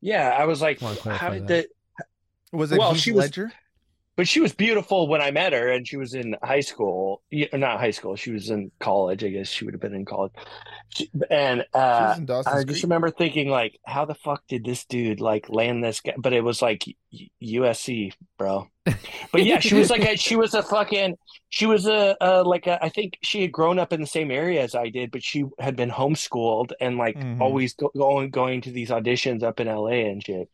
Yeah, 0.00 0.30
I 0.30 0.46
was 0.46 0.60
like, 0.62 0.80
Wanna 0.80 1.14
how 1.16 1.30
did 1.30 1.46
that. 1.48 1.66
the 1.98 2.56
Was 2.56 2.72
it 2.72 2.78
Well, 2.78 2.92
Heath 2.92 3.02
she 3.02 3.12
was- 3.12 3.24
Ledger? 3.26 3.52
But 4.16 4.28
she 4.28 4.40
was 4.40 4.52
beautiful 4.54 5.08
when 5.08 5.20
I 5.20 5.30
met 5.30 5.52
her, 5.52 5.70
and 5.70 5.86
she 5.86 5.96
was 5.96 6.14
in 6.14 6.36
high 6.42 6.60
school. 6.60 7.22
Not 7.52 7.80
high 7.80 7.90
school. 7.92 8.16
She 8.16 8.30
was 8.32 8.50
in 8.50 8.70
college. 8.80 9.24
I 9.24 9.28
guess 9.28 9.48
she 9.48 9.64
would 9.64 9.74
have 9.74 9.80
been 9.80 9.94
in 9.94 10.04
college. 10.04 10.32
She, 10.90 11.10
and 11.30 11.64
uh, 11.72 12.18
Dawson's 12.20 12.46
I 12.46 12.64
just 12.64 12.82
remember 12.82 13.10
thinking, 13.10 13.48
like, 13.48 13.78
how 13.86 14.04
the 14.04 14.14
fuck 14.14 14.42
did 14.48 14.64
this 14.64 14.84
dude 14.84 15.20
like 15.20 15.48
land 15.48 15.82
this 15.82 16.00
guy? 16.00 16.14
But 16.18 16.32
it 16.34 16.42
was 16.44 16.60
like 16.60 16.84
USC, 17.42 18.12
bro. 18.38 18.68
But 19.30 19.44
yeah, 19.44 19.60
she 19.60 19.74
was 19.74 19.90
like, 19.90 20.02
a, 20.04 20.16
she 20.16 20.36
was 20.36 20.54
a 20.54 20.62
fucking, 20.62 21.16
she 21.50 21.66
was 21.66 21.86
a, 21.86 22.16
a 22.20 22.42
like 22.42 22.66
a, 22.66 22.82
I 22.84 22.88
think 22.88 23.16
she 23.22 23.42
had 23.42 23.52
grown 23.52 23.78
up 23.78 23.92
in 23.92 24.00
the 24.00 24.06
same 24.06 24.30
area 24.30 24.62
as 24.62 24.74
I 24.74 24.88
did, 24.88 25.10
but 25.10 25.22
she 25.22 25.44
had 25.58 25.76
been 25.76 25.90
homeschooled 25.90 26.72
and 26.80 26.98
like 26.98 27.16
Mhm. 27.16 27.40
always 27.40 27.74
go, 27.74 27.90
going 27.96 28.30
going 28.30 28.60
to 28.62 28.70
these 28.70 28.90
auditions 28.90 29.42
up 29.42 29.60
in 29.60 29.68
LA 29.68 30.08
and 30.10 30.22
shit. 30.24 30.48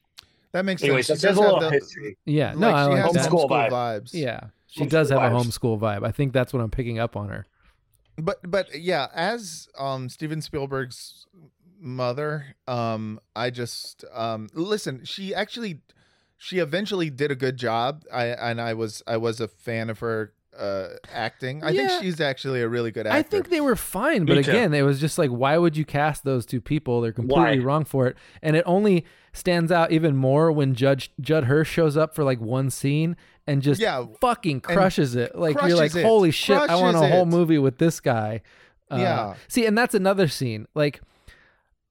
That 0.52 0.64
makes 0.64 0.82
Anyways, 0.82 1.06
sense. 1.06 1.20
She 1.20 1.26
does 1.26 1.38
a 1.38 1.42
have 1.42 1.52
little 1.52 1.68
the- 1.68 1.76
history. 1.76 2.16
Yeah, 2.24 2.52
no, 2.56 2.70
like, 2.70 2.74
I 2.74 2.84
she 2.84 2.90
like 2.90 3.02
has 3.04 3.12
that. 3.12 3.30
Homeschool 3.32 3.48
homeschool 3.48 3.50
vibe. 3.50 3.70
vibes. 3.70 4.10
Yeah, 4.14 4.40
she 4.66 4.80
Homeschool 4.84 4.88
does 4.90 5.10
have 5.10 5.18
a 5.18 5.22
vibes. 5.22 5.44
homeschool 5.44 5.78
vibe. 5.80 6.06
I 6.06 6.10
think 6.12 6.32
that's 6.32 6.52
what 6.52 6.62
I'm 6.62 6.70
picking 6.70 6.98
up 6.98 7.16
on 7.16 7.28
her. 7.28 7.46
but 8.16 8.38
but 8.50 8.66
yeah 8.78 9.06
as 9.14 9.68
um 9.78 10.08
steven 10.08 10.40
spielberg's 10.42 11.26
mother 11.80 12.56
um 12.66 13.20
i 13.36 13.48
just 13.50 14.04
um 14.12 14.48
listen 14.54 15.04
she 15.04 15.32
actually 15.32 15.80
she 16.36 16.58
eventually 16.58 17.10
did 17.10 17.30
a 17.30 17.36
good 17.36 17.56
job 17.56 18.02
i 18.12 18.24
and 18.26 18.60
i 18.60 18.74
was 18.74 19.02
i 19.06 19.16
was 19.16 19.40
a 19.40 19.46
fan 19.46 19.88
of 19.88 20.00
her 20.00 20.32
uh 20.58 20.88
acting 21.12 21.62
i 21.62 21.70
Yeah. 21.70 21.86
think 21.88 22.02
she's 22.02 22.20
actually 22.20 22.60
a 22.62 22.68
really 22.68 22.90
good 22.90 23.06
actor 23.06 23.16
I 23.18 23.22
think 23.22 23.48
they 23.48 23.60
were 23.60 23.76
fine, 23.76 24.24
Me 24.24 24.34
but 24.34 24.44
too. 24.44 24.50
again, 24.50 24.74
it 24.74 24.82
was 24.82 25.00
just 25.00 25.16
like, 25.18 25.30
why 25.30 25.56
would 25.56 25.76
you 25.76 25.84
cast 25.84 26.24
those 26.24 26.44
two 26.44 26.60
people? 26.60 27.00
They're 27.00 27.12
completely 27.12 27.60
Why? 27.60 27.64
wrong 27.64 27.84
for 27.84 28.06
it, 28.08 28.16
and 28.42 28.56
it 28.56 28.64
only 28.66 29.04
stands 29.32 29.70
out 29.70 29.92
even 29.92 30.16
more 30.16 30.50
when 30.50 30.74
Judge 30.74 31.12
Judd 31.20 31.44
Hirsch 31.44 31.70
shows 31.70 31.96
up 31.96 32.14
for 32.14 32.24
like 32.24 32.40
one 32.40 32.70
scene 32.70 33.16
and 33.46 33.62
just 33.62 33.80
Yeah, 33.80 34.06
fucking 34.20 34.60
crushes 34.62 35.14
it. 35.14 35.36
Like 35.36 35.54
you're 35.62 35.76
like, 35.76 35.92
crushes 35.92 35.96
it. 35.96 36.04
holy 36.04 36.30
shit, 36.32 36.58
I 36.58 36.74
want 36.76 36.96
a 36.96 37.06
whole 37.08 37.22
it. 37.22 37.26
movie 37.26 37.58
with 37.58 37.78
this 37.78 38.00
guy. 38.00 38.42
Uh, 38.90 38.96
Yeah. 38.96 39.34
See, 39.46 39.64
and 39.64 39.76
that's 39.78 39.94
another 39.94 40.26
scene. 40.28 40.66
Like 40.74 41.00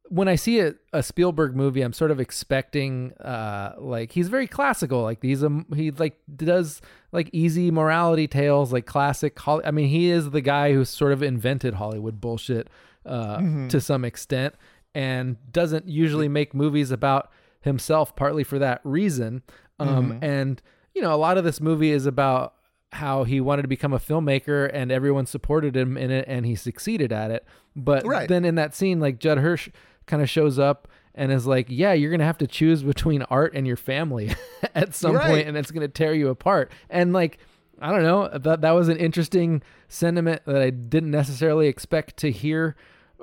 when 0.10 0.28
I 0.30 0.36
see 0.36 0.60
a, 0.62 0.74
a 0.94 1.04
Spielberg 1.04 1.56
movie, 1.56 1.82
I'm 1.82 1.94
sort 1.94 2.12
of 2.12 2.20
expecting 2.20 3.14
uh 3.14 3.74
like 3.78 4.12
he's 4.14 4.30
very 4.30 4.48
classical. 4.48 5.02
Like 5.04 5.22
he's 5.22 5.44
a 5.44 5.66
he 5.76 5.92
like 5.92 6.18
does 6.34 6.82
like 7.12 7.30
easy 7.34 7.72
morality 7.72 8.28
tales, 8.28 8.74
like 8.74 8.86
classic. 8.86 9.38
Holly, 9.40 9.64
I 9.66 9.72
mean, 9.72 9.88
he 9.88 10.10
is 10.10 10.32
the 10.32 10.42
guy 10.42 10.74
who 10.74 10.84
sort 10.86 11.12
of 11.14 11.24
invented 11.24 11.76
Hollywood 11.76 12.20
bullshit 12.22 12.70
uh, 13.06 13.38
Mm-hmm. 13.38 13.68
to 13.70 13.80
some 13.82 14.04
extent, 14.04 14.56
and 14.94 15.38
doesn't 15.52 15.88
usually 15.88 16.28
make 16.28 16.54
movies 16.54 16.92
about 16.92 17.32
himself. 17.62 18.16
Partly 18.16 18.44
for 18.44 18.60
that 18.60 18.82
reason, 18.84 19.44
um, 19.80 20.12
Mm-hmm. 20.14 20.24
and 20.24 20.62
you 20.94 21.02
know, 21.02 21.14
a 21.14 21.18
lot 21.18 21.38
of 21.38 21.44
this 21.44 21.62
movie 21.62 21.92
is 21.92 22.06
about 22.06 22.56
how 22.94 23.24
he 23.26 23.40
wanted 23.40 23.62
to 23.62 23.68
become 23.68 23.94
a 23.94 24.00
filmmaker 24.00 24.70
and 24.74 24.92
everyone 24.92 25.26
supported 25.26 25.76
him 25.78 25.96
in 25.98 26.10
it 26.10 26.26
and 26.28 26.46
he 26.46 26.56
succeeded 26.56 27.12
at 27.12 27.30
it. 27.32 27.46
But 27.76 28.06
Right. 28.06 28.28
then 28.28 28.44
in 28.46 28.56
that 28.56 28.74
scene, 28.74 29.00
like 29.00 29.20
Judd 29.20 29.38
Hirsch 29.40 29.70
kind 30.08 30.24
of 30.24 30.30
shows 30.30 30.58
up 30.58 30.88
and 31.18 31.32
is 31.32 31.46
like, 31.46 31.66
"Yeah, 31.70 31.92
you're 31.94 32.12
gonna 32.12 32.24
have 32.24 32.38
to 32.38 32.48
choose 32.48 32.84
between 32.84 33.24
art 33.24 33.54
and 33.54 33.68
your 33.68 33.76
family 33.76 34.32
at 34.76 34.96
some 34.96 35.16
Right. 35.16 35.46
and 35.46 35.58
it's 35.58 35.72
gonna 35.72 35.88
tear 35.90 36.14
you 36.14 36.30
apart." 36.30 36.72
And 36.90 37.12
like, 37.12 37.40
I 37.82 37.92
don't 37.92 38.04
know, 38.04 38.30
that 38.38 38.62
that 38.62 38.72
was 38.72 38.88
an 38.88 38.98
interesting 38.98 39.62
sentiment 39.90 40.44
that 40.46 40.62
I 40.62 40.70
didn't 40.70 41.12
necessarily 41.12 41.68
expect 41.68 42.18
to 42.18 42.32
hear 42.32 42.76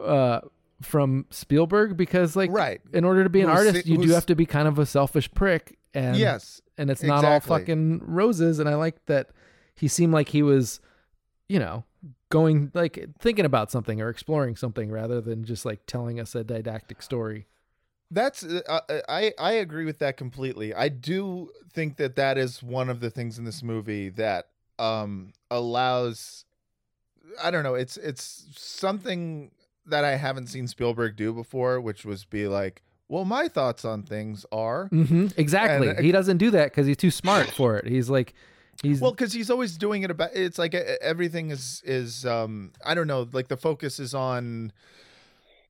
uh, 0.03 0.41
from 0.83 1.25
Spielberg 1.31 1.97
because, 1.97 2.35
like, 2.37 2.51
Right. 2.51 2.81
in 2.93 3.05
order 3.05 3.23
to 3.25 3.31
be 3.31 3.41
an 3.41 3.49
Who's 3.49 3.59
artist, 3.67 3.87
you 3.87 3.97
do 3.99 4.11
have 4.11 4.27
to 4.27 4.35
be 4.35 4.45
kind 4.45 4.67
of 4.69 4.79
a 4.79 4.85
selfish 4.87 5.31
prick, 5.33 5.79
and 5.95 6.17
Yes, 6.17 6.61
and 6.77 6.91
it's 6.91 7.03
not 7.03 7.25
all 7.25 7.41
fucking 7.41 8.01
roses. 8.05 8.59
And 8.59 8.69
I 8.69 8.75
like 8.75 9.05
that 9.07 9.31
he 9.77 9.87
seemed 9.89 10.13
like 10.13 10.29
he 10.31 10.43
was, 10.43 10.81
you 11.49 11.59
know, 11.61 11.85
going 12.31 12.71
like 12.75 13.09
thinking 13.21 13.45
about 13.45 13.71
something 13.71 14.01
or 14.01 14.09
exploring 14.09 14.57
something 14.57 14.91
rather 14.91 15.21
than 15.21 15.45
just 15.45 15.65
like 15.65 15.81
telling 15.87 16.19
us 16.19 16.35
a 16.35 16.43
didactic 16.43 17.01
story. 17.03 17.47
That's 18.15 18.45
uh, 18.45 18.61
uh, 18.69 19.01
I 19.09 19.33
I 19.39 19.53
agree 19.55 19.85
with 19.85 19.99
that 19.99 20.17
completely. 20.17 20.73
I 20.73 20.89
do 20.89 21.51
think 21.73 21.97
that 21.97 22.15
that 22.17 22.39
is 22.39 22.63
one 22.63 22.89
of 22.89 23.01
the 23.01 23.11
things 23.11 23.39
in 23.39 23.45
this 23.45 23.63
movie 23.63 24.09
that 24.11 24.47
um 24.79 25.33
allows 25.51 26.45
I 27.43 27.51
don't 27.51 27.65
know, 27.65 27.75
it's 27.75 27.97
it's 27.97 28.47
something 28.57 29.51
that 29.87 30.05
I 30.05 30.15
haven't 30.17 30.47
seen 30.47 30.69
Spielberg 30.69 31.17
do 31.17 31.33
before, 31.33 31.81
which 31.81 32.05
was 32.05 32.25
be 32.25 32.47
like, 32.47 32.83
well, 33.09 33.25
my 33.25 33.49
thoughts 33.49 33.85
on 33.85 34.05
things 34.05 34.47
are 34.53 34.87
hmm 34.87 35.27
Exactly. 35.37 35.89
And- 35.89 35.99
uh, 35.99 36.03
he 36.03 36.13
doesn't 36.13 36.39
do 36.39 36.51
that 36.53 36.67
because 36.71 36.87
he's 36.87 36.97
too 36.97 37.11
smart 37.11 37.53
for 37.53 37.77
it. 37.77 37.87
He's 37.87 38.09
like, 38.09 38.35
he's 38.83 39.01
well 39.01 39.11
because 39.11 39.33
he's 39.33 39.51
always 39.51 39.77
doing 39.77 40.05
it 40.05 40.11
about 40.13 40.31
it's 40.35 40.59
like 40.59 40.75
uh, 40.75 40.83
everything 41.01 41.51
is 41.51 41.83
is 41.85 42.27
um 42.27 42.73
i 42.85 42.93
don't 42.93 43.07
know 43.07 43.29
like 43.33 43.47
the 43.47 43.57
focus 43.57 44.01
is 44.01 44.15
on 44.15 44.73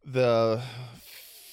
the 0.06 0.62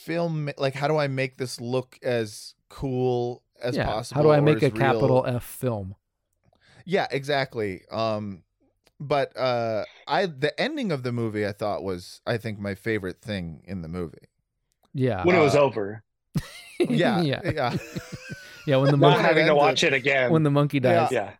film 0.06 0.50
like 0.58 0.74
how 0.74 0.88
do 0.88 0.98
i 0.98 1.08
make 1.08 1.38
this 1.38 1.60
look 1.62 1.98
as 2.04 2.56
cool 2.70 3.44
as 3.62 3.76
yeah. 3.76 3.86
possible 3.86 4.18
How 4.18 4.24
do 4.24 4.32
I 4.32 4.40
make 4.40 4.64
a 4.64 4.70
real? 4.70 4.80
capital 4.80 5.26
F 5.28 5.44
film? 5.44 5.96
yeah 6.86 7.08
exactly 7.12 7.82
um 7.92 8.44
but 9.00 9.36
uh 9.38 9.84
i 10.08 10.26
the 10.26 10.60
ending 10.60 10.92
of 10.92 11.04
the 11.04 11.12
movie 11.12 11.46
i 11.46 11.52
thought 11.52 11.84
was 11.84 12.22
i 12.26 12.38
think 12.38 12.60
my 12.60 12.74
favorite 12.76 13.22
thing 13.22 13.62
in 13.66 13.82
the 13.84 13.88
movie 13.88 14.28
Yeah. 14.94 15.24
when 15.24 15.36
it 15.36 15.40
was 15.42 15.56
Uh, 15.56 15.62
over, 15.62 16.04
yeah 16.80 17.22
yeah. 17.22 17.42
yeah 17.44 17.78
Yeah. 18.68 18.78
When 18.78 18.92
the 18.92 18.98
not 18.98 19.18
monkey, 19.18 19.24
having 19.24 19.46
to 19.48 19.56
watch 19.56 19.84
it 19.84 19.92
again. 19.94 20.32
when 20.32 20.44
the 20.44 20.52
monkey 20.52 20.80
dies. 20.80 21.12
yeah, 21.12 21.32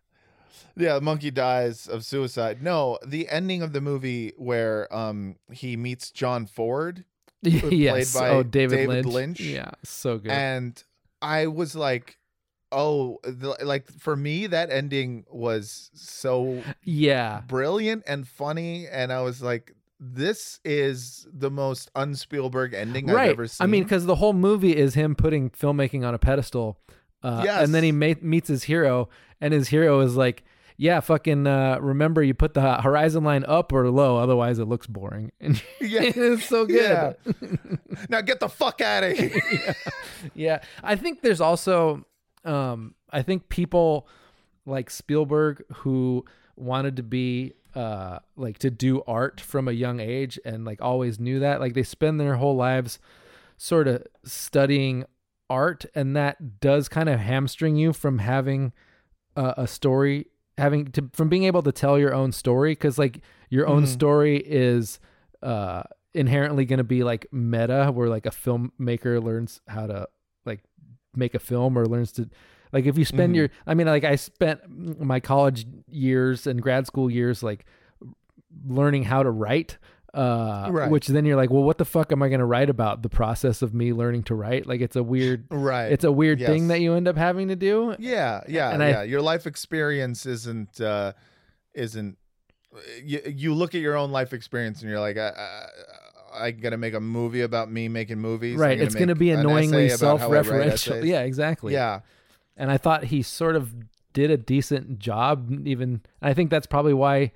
Yeah, 0.76 0.94
the 0.94 1.00
monkey 1.00 1.30
dies 1.30 1.86
of 1.86 2.04
suicide. 2.04 2.60
No, 2.62 2.98
the 3.06 3.28
ending 3.28 3.62
of 3.62 3.72
the 3.72 3.80
movie 3.80 4.32
where 4.36 4.92
um 4.94 5.36
he 5.52 5.76
meets 5.76 6.10
John 6.10 6.46
Ford 6.46 7.04
yes. 7.70 8.16
oh, 8.16 8.42
David, 8.42 8.76
David 8.76 8.88
Lynch. 9.06 9.06
Lynch. 9.06 9.40
Yeah. 9.40 9.70
So 9.84 10.18
good. 10.18 10.30
and 10.30 10.82
I 11.20 11.46
was 11.48 11.74
like, 11.74 12.18
oh, 12.70 13.18
the, 13.24 13.56
like 13.62 13.88
for 13.90 14.16
me 14.16 14.46
that 14.46 14.70
ending 14.70 15.24
was 15.30 15.90
so 15.94 16.62
yeah. 16.82 17.42
brilliant 17.46 18.04
and 18.06 18.26
funny, 18.26 18.86
and 18.88 19.12
I 19.12 19.22
was 19.22 19.42
like, 19.42 19.74
this 20.00 20.58
is 20.64 21.26
the 21.32 21.50
most 21.50 21.90
un-Spielberg 21.94 22.74
ending 22.74 23.06
right. 23.06 23.24
I've 23.24 23.30
ever 23.30 23.46
seen. 23.46 23.64
I 23.64 23.68
mean, 23.68 23.84
because 23.84 24.06
the 24.06 24.16
whole 24.16 24.32
movie 24.32 24.76
is 24.76 24.94
him 24.94 25.14
putting 25.14 25.50
filmmaking 25.50 26.06
on 26.06 26.14
a 26.14 26.18
pedestal, 26.18 26.78
uh, 27.22 27.42
Yes. 27.44 27.64
and 27.64 27.74
then 27.74 27.84
he 27.84 27.92
ma- 27.92 28.14
meets 28.20 28.48
his 28.48 28.64
hero, 28.64 29.08
and 29.40 29.54
his 29.54 29.68
hero 29.68 30.00
is 30.00 30.16
like, 30.16 30.42
"Yeah, 30.76 31.00
fucking 31.00 31.46
uh, 31.46 31.78
remember 31.80 32.22
you 32.22 32.34
put 32.34 32.54
the 32.54 32.80
horizon 32.80 33.24
line 33.24 33.44
up 33.46 33.72
or 33.72 33.88
low, 33.90 34.16
otherwise 34.18 34.58
it 34.58 34.66
looks 34.66 34.86
boring." 34.86 35.32
And 35.40 35.62
Yeah. 35.80 36.02
it's 36.04 36.44
so 36.44 36.66
good. 36.66 37.16
Yeah. 37.26 37.76
now 38.08 38.20
get 38.20 38.40
the 38.40 38.48
fuck 38.48 38.80
out 38.80 39.04
of 39.04 39.16
here. 39.18 39.74
yeah 40.34 40.62
i 40.82 40.94
think 40.96 41.20
there's 41.22 41.40
also 41.40 42.04
um 42.44 42.94
i 43.10 43.22
think 43.22 43.48
people 43.48 44.06
like 44.66 44.88
spielberg 44.90 45.62
who 45.76 46.24
wanted 46.56 46.96
to 46.96 47.02
be 47.02 47.54
uh 47.74 48.18
like 48.36 48.58
to 48.58 48.70
do 48.70 49.02
art 49.06 49.40
from 49.40 49.68
a 49.68 49.72
young 49.72 50.00
age 50.00 50.38
and 50.44 50.64
like 50.64 50.80
always 50.80 51.18
knew 51.18 51.40
that 51.40 51.60
like 51.60 51.74
they 51.74 51.82
spend 51.82 52.20
their 52.20 52.36
whole 52.36 52.56
lives 52.56 52.98
sort 53.56 53.88
of 53.88 54.04
studying 54.24 55.04
art 55.50 55.84
and 55.94 56.14
that 56.16 56.60
does 56.60 56.88
kind 56.88 57.08
of 57.08 57.18
hamstring 57.18 57.76
you 57.76 57.92
from 57.92 58.18
having 58.18 58.72
a, 59.36 59.54
a 59.58 59.66
story 59.66 60.26
having 60.58 60.86
to 60.92 61.08
from 61.12 61.28
being 61.28 61.44
able 61.44 61.62
to 61.62 61.72
tell 61.72 61.98
your 61.98 62.14
own 62.14 62.32
story 62.32 62.72
because 62.72 62.98
like 62.98 63.20
your 63.50 63.66
own 63.66 63.84
Mhm. 63.84 63.88
story 63.88 64.36
is 64.38 65.00
uh 65.42 65.82
inherently 66.14 66.64
going 66.66 66.78
to 66.78 66.84
be 66.84 67.02
like 67.02 67.26
meta 67.32 67.90
where 67.92 68.08
like 68.08 68.26
a 68.26 68.30
filmmaker 68.30 69.22
learns 69.22 69.60
how 69.66 69.86
to 69.86 70.06
like 70.44 70.60
make 71.16 71.34
a 71.34 71.38
film 71.38 71.76
or 71.78 71.86
learns 71.86 72.12
to 72.12 72.28
like 72.72 72.84
if 72.86 72.98
you 72.98 73.04
spend 73.04 73.32
Mhm. 73.32 73.36
your 73.36 73.48
i 73.66 73.72
mean 73.74 73.86
like 73.86 74.04
i 74.04 74.14
spent 74.16 74.60
my 75.00 75.20
college 75.20 75.66
years 75.88 76.46
and 76.46 76.60
grad 76.62 76.86
school 76.86 77.10
years 77.10 77.42
like 77.42 77.64
learning 78.66 79.04
how 79.04 79.22
to 79.22 79.30
write 79.30 79.78
uh 80.14 80.68
Right. 80.70 80.90
which 80.90 81.06
then 81.06 81.24
you're 81.24 81.36
like 81.36 81.48
well 81.50 81.62
what 81.62 81.78
the 81.78 81.84
fuck 81.86 82.12
am 82.12 82.22
i 82.22 82.28
going 82.28 82.40
to 82.40 82.44
write 82.44 82.68
about 82.68 83.02
the 83.02 83.08
process 83.08 83.62
of 83.62 83.72
me 83.72 83.92
learning 83.94 84.24
to 84.24 84.34
write 84.34 84.66
like 84.66 84.80
it's 84.82 84.94
a 84.96 85.02
weird 85.02 85.46
right. 85.50 85.90
it's 85.90 86.04
a 86.04 86.12
weird 86.12 86.38
thing 86.38 86.68
that 86.68 86.80
you 86.82 86.92
end 86.94 87.08
up 87.08 87.16
having 87.16 87.48
to 87.48 87.56
do 87.56 87.96
Yeah, 87.98 88.42
yeah, 88.46 88.70
And 88.72 88.82
I- 88.82 88.90
yeah. 88.90 89.02
Your 89.04 89.22
life 89.22 89.46
experience 89.46 90.26
isn't 90.26 90.80
uh 90.80 91.12
isn't 91.74 92.18
you, 93.02 93.20
you 93.26 93.54
look 93.54 93.74
at 93.74 93.80
your 93.80 93.96
own 93.96 94.12
life 94.12 94.32
experience 94.34 94.80
and 94.82 94.90
you're 94.90 95.00
like 95.00 95.16
I, 95.16 95.28
I, 96.34 96.46
I 96.46 96.50
gotta 96.50 96.76
make 96.78 96.94
a 96.94 97.00
movie 97.00 97.42
about 97.42 97.70
me 97.70 97.88
making 97.88 98.18
movies. 98.18 98.56
Right 98.58 98.80
it's 98.80 98.94
going 98.94 99.08
to 99.08 99.14
be 99.14 99.30
annoyingly 99.30 99.86
essay 99.86 100.04
about 100.04 100.20
how 100.20 100.28
I 100.32 100.40
write 100.40 100.78
self-referential 100.78 101.04
yeah 101.06 101.20
exactly 101.20 101.72
yeah, 101.74 102.00
and 102.56 102.70
I 102.70 102.76
thought 102.78 103.04
he 103.04 103.22
sort 103.22 103.56
of 103.56 103.74
did 104.12 104.30
a 104.30 104.36
decent 104.36 104.98
job. 104.98 105.66
Even 105.66 106.02
I 106.20 106.34
think 106.34 106.50
that's 106.50 106.66
probably 106.66 106.92
why 106.94 107.32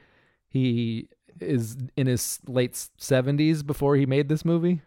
he 0.48 1.08
is 1.40 1.76
in 1.96 2.06
his 2.06 2.40
late 2.46 2.88
seventies 2.98 3.62
before 3.62 3.96
he 3.96 4.06
made 4.06 4.28
this 4.28 4.44
movie. 4.44 4.82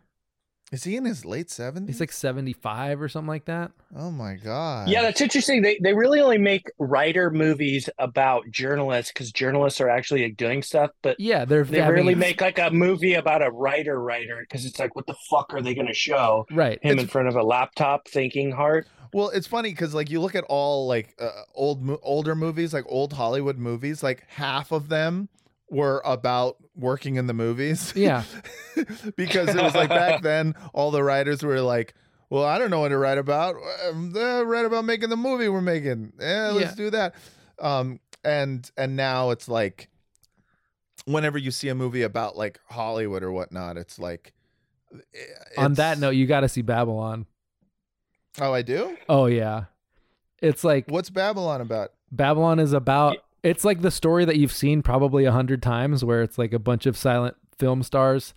is 0.72 0.84
he 0.84 0.96
in 0.96 1.06
his 1.06 1.26
late 1.26 1.50
seventies? 1.50 1.96
He's 1.96 2.00
like 2.00 2.12
seventy 2.12 2.54
five 2.54 3.02
or 3.02 3.10
something 3.10 3.28
like 3.28 3.46
that. 3.46 3.72
oh 3.96 4.12
my 4.12 4.36
god. 4.36 4.88
yeah. 4.90 5.02
That's 5.02 5.20
interesting. 5.22 5.62
They 5.64 5.80
they 5.82 5.94
really 5.94 6.20
only 6.22 6.38
make 6.38 6.70
writer 6.78 7.32
movies 7.32 7.90
about 7.98 8.50
journalists 8.52 9.12
because 9.12 9.32
journalists 9.32 9.82
are 9.82 9.90
actually 9.90 10.24
like, 10.24 10.38
doing 10.38 10.62
stuff, 10.62 10.92
but 11.02 11.20
Yeah, 11.20 11.46
they're 11.46 11.64
they 11.64 11.80
having- 11.80 11.96
rarely 11.96 12.16
make 12.16 12.40
like 12.42 12.60
a 12.60 12.70
movie 12.70 13.16
about 13.16 13.42
a 13.42 13.50
writer 13.50 14.00
writer 14.02 14.38
because 14.42 14.66
it's 14.66 14.78
like, 14.80 14.96
what 14.96 15.08
the 15.08 15.16
fuck 15.30 15.54
are 15.54 15.62
they 15.62 15.74
going 15.74 15.88
to 15.88 15.94
show 15.94 16.46
right. 16.52 16.78
him 16.84 17.00
in 17.00 17.08
front 17.08 17.28
of 17.30 17.36
a 17.36 17.44
laptop 17.44 18.08
thinking 18.08 18.52
hard? 18.52 18.86
Well, 19.12 19.30
it's 19.30 19.48
funny 19.48 19.72
because 19.72 19.96
like 19.96 20.12
you 20.12 20.22
look 20.22 20.36
at 20.36 20.44
all 20.50 20.86
like 20.88 21.16
uh, 21.20 21.32
old 21.56 21.82
mo- 21.82 22.00
older 22.04 22.36
movies, 22.36 22.76
like 22.76 22.86
old 22.88 23.12
Hollywood 23.14 23.58
movies, 23.58 24.04
like 24.04 24.24
half 24.28 24.72
of 24.72 24.88
them 24.90 25.30
were 25.70 26.02
about 26.06 26.58
working 26.76 27.16
in 27.16 27.28
the 27.28 27.34
movies. 27.34 27.94
Yeah. 27.96 28.24
because 29.16 29.50
it 29.50 29.62
was 29.62 29.76
like 29.76 29.90
back 29.90 30.22
then, 30.24 30.56
all 30.74 30.92
the 30.92 31.04
writers 31.04 31.44
were 31.44 31.62
like, 31.62 31.94
"Well, 32.30 32.44
I 32.46 32.58
don't 32.58 32.70
know 32.70 32.80
what 32.82 32.90
to 32.90 32.98
write 32.98 33.18
about. 33.18 33.56
Um, 33.90 34.14
uh, 34.16 34.44
write 34.44 34.66
about 34.66 34.86
making 34.86 35.10
the 35.10 35.18
movie 35.18 35.50
we're 35.50 35.62
making. 35.62 36.14
Yeah, 36.20 36.52
let's 36.52 36.72
Yeah. 36.72 36.76
do 36.76 36.90
that." 36.92 37.16
Um, 37.60 38.00
and 38.24 38.70
and 38.78 38.96
now 38.96 39.30
it's 39.32 39.48
like, 39.50 39.90
whenever 41.06 41.38
you 41.38 41.52
see 41.52 41.70
a 41.70 41.76
movie 41.76 42.04
about 42.04 42.38
like 42.38 42.60
Hollywood 42.70 43.24
or 43.24 43.32
whatnot, 43.32 43.78
it's 43.78 44.00
like. 44.00 44.34
On 45.58 45.74
that 45.76 46.00
note, 46.00 46.12
you 46.12 46.26
got 46.26 46.40
to 46.40 46.50
see 46.50 46.64
Babylon. 46.64 47.28
oh, 48.42 48.52
I 48.54 48.62
do. 48.64 48.98
Oh 49.08 49.28
yeah, 49.28 49.66
it's 50.42 50.64
like 50.64 50.86
What's 50.90 51.10
Babylon 51.12 51.62
about? 51.62 51.92
Babylon 52.12 52.60
is 52.60 52.74
about 52.74 53.18
it's 53.44 53.64
like 53.64 53.82
the 53.82 53.92
story 53.92 54.26
that 54.26 54.38
you've 54.38 54.52
seen 54.52 54.82
probably 54.82 55.26
a 55.26 55.32
hundred 55.32 55.62
times 55.64 56.04
where 56.04 56.22
it's 56.22 56.38
like 56.38 56.54
a 56.54 56.60
bunch 56.60 56.86
of 56.86 56.98
silent 56.98 57.36
film 57.58 57.84
stars 57.84 58.34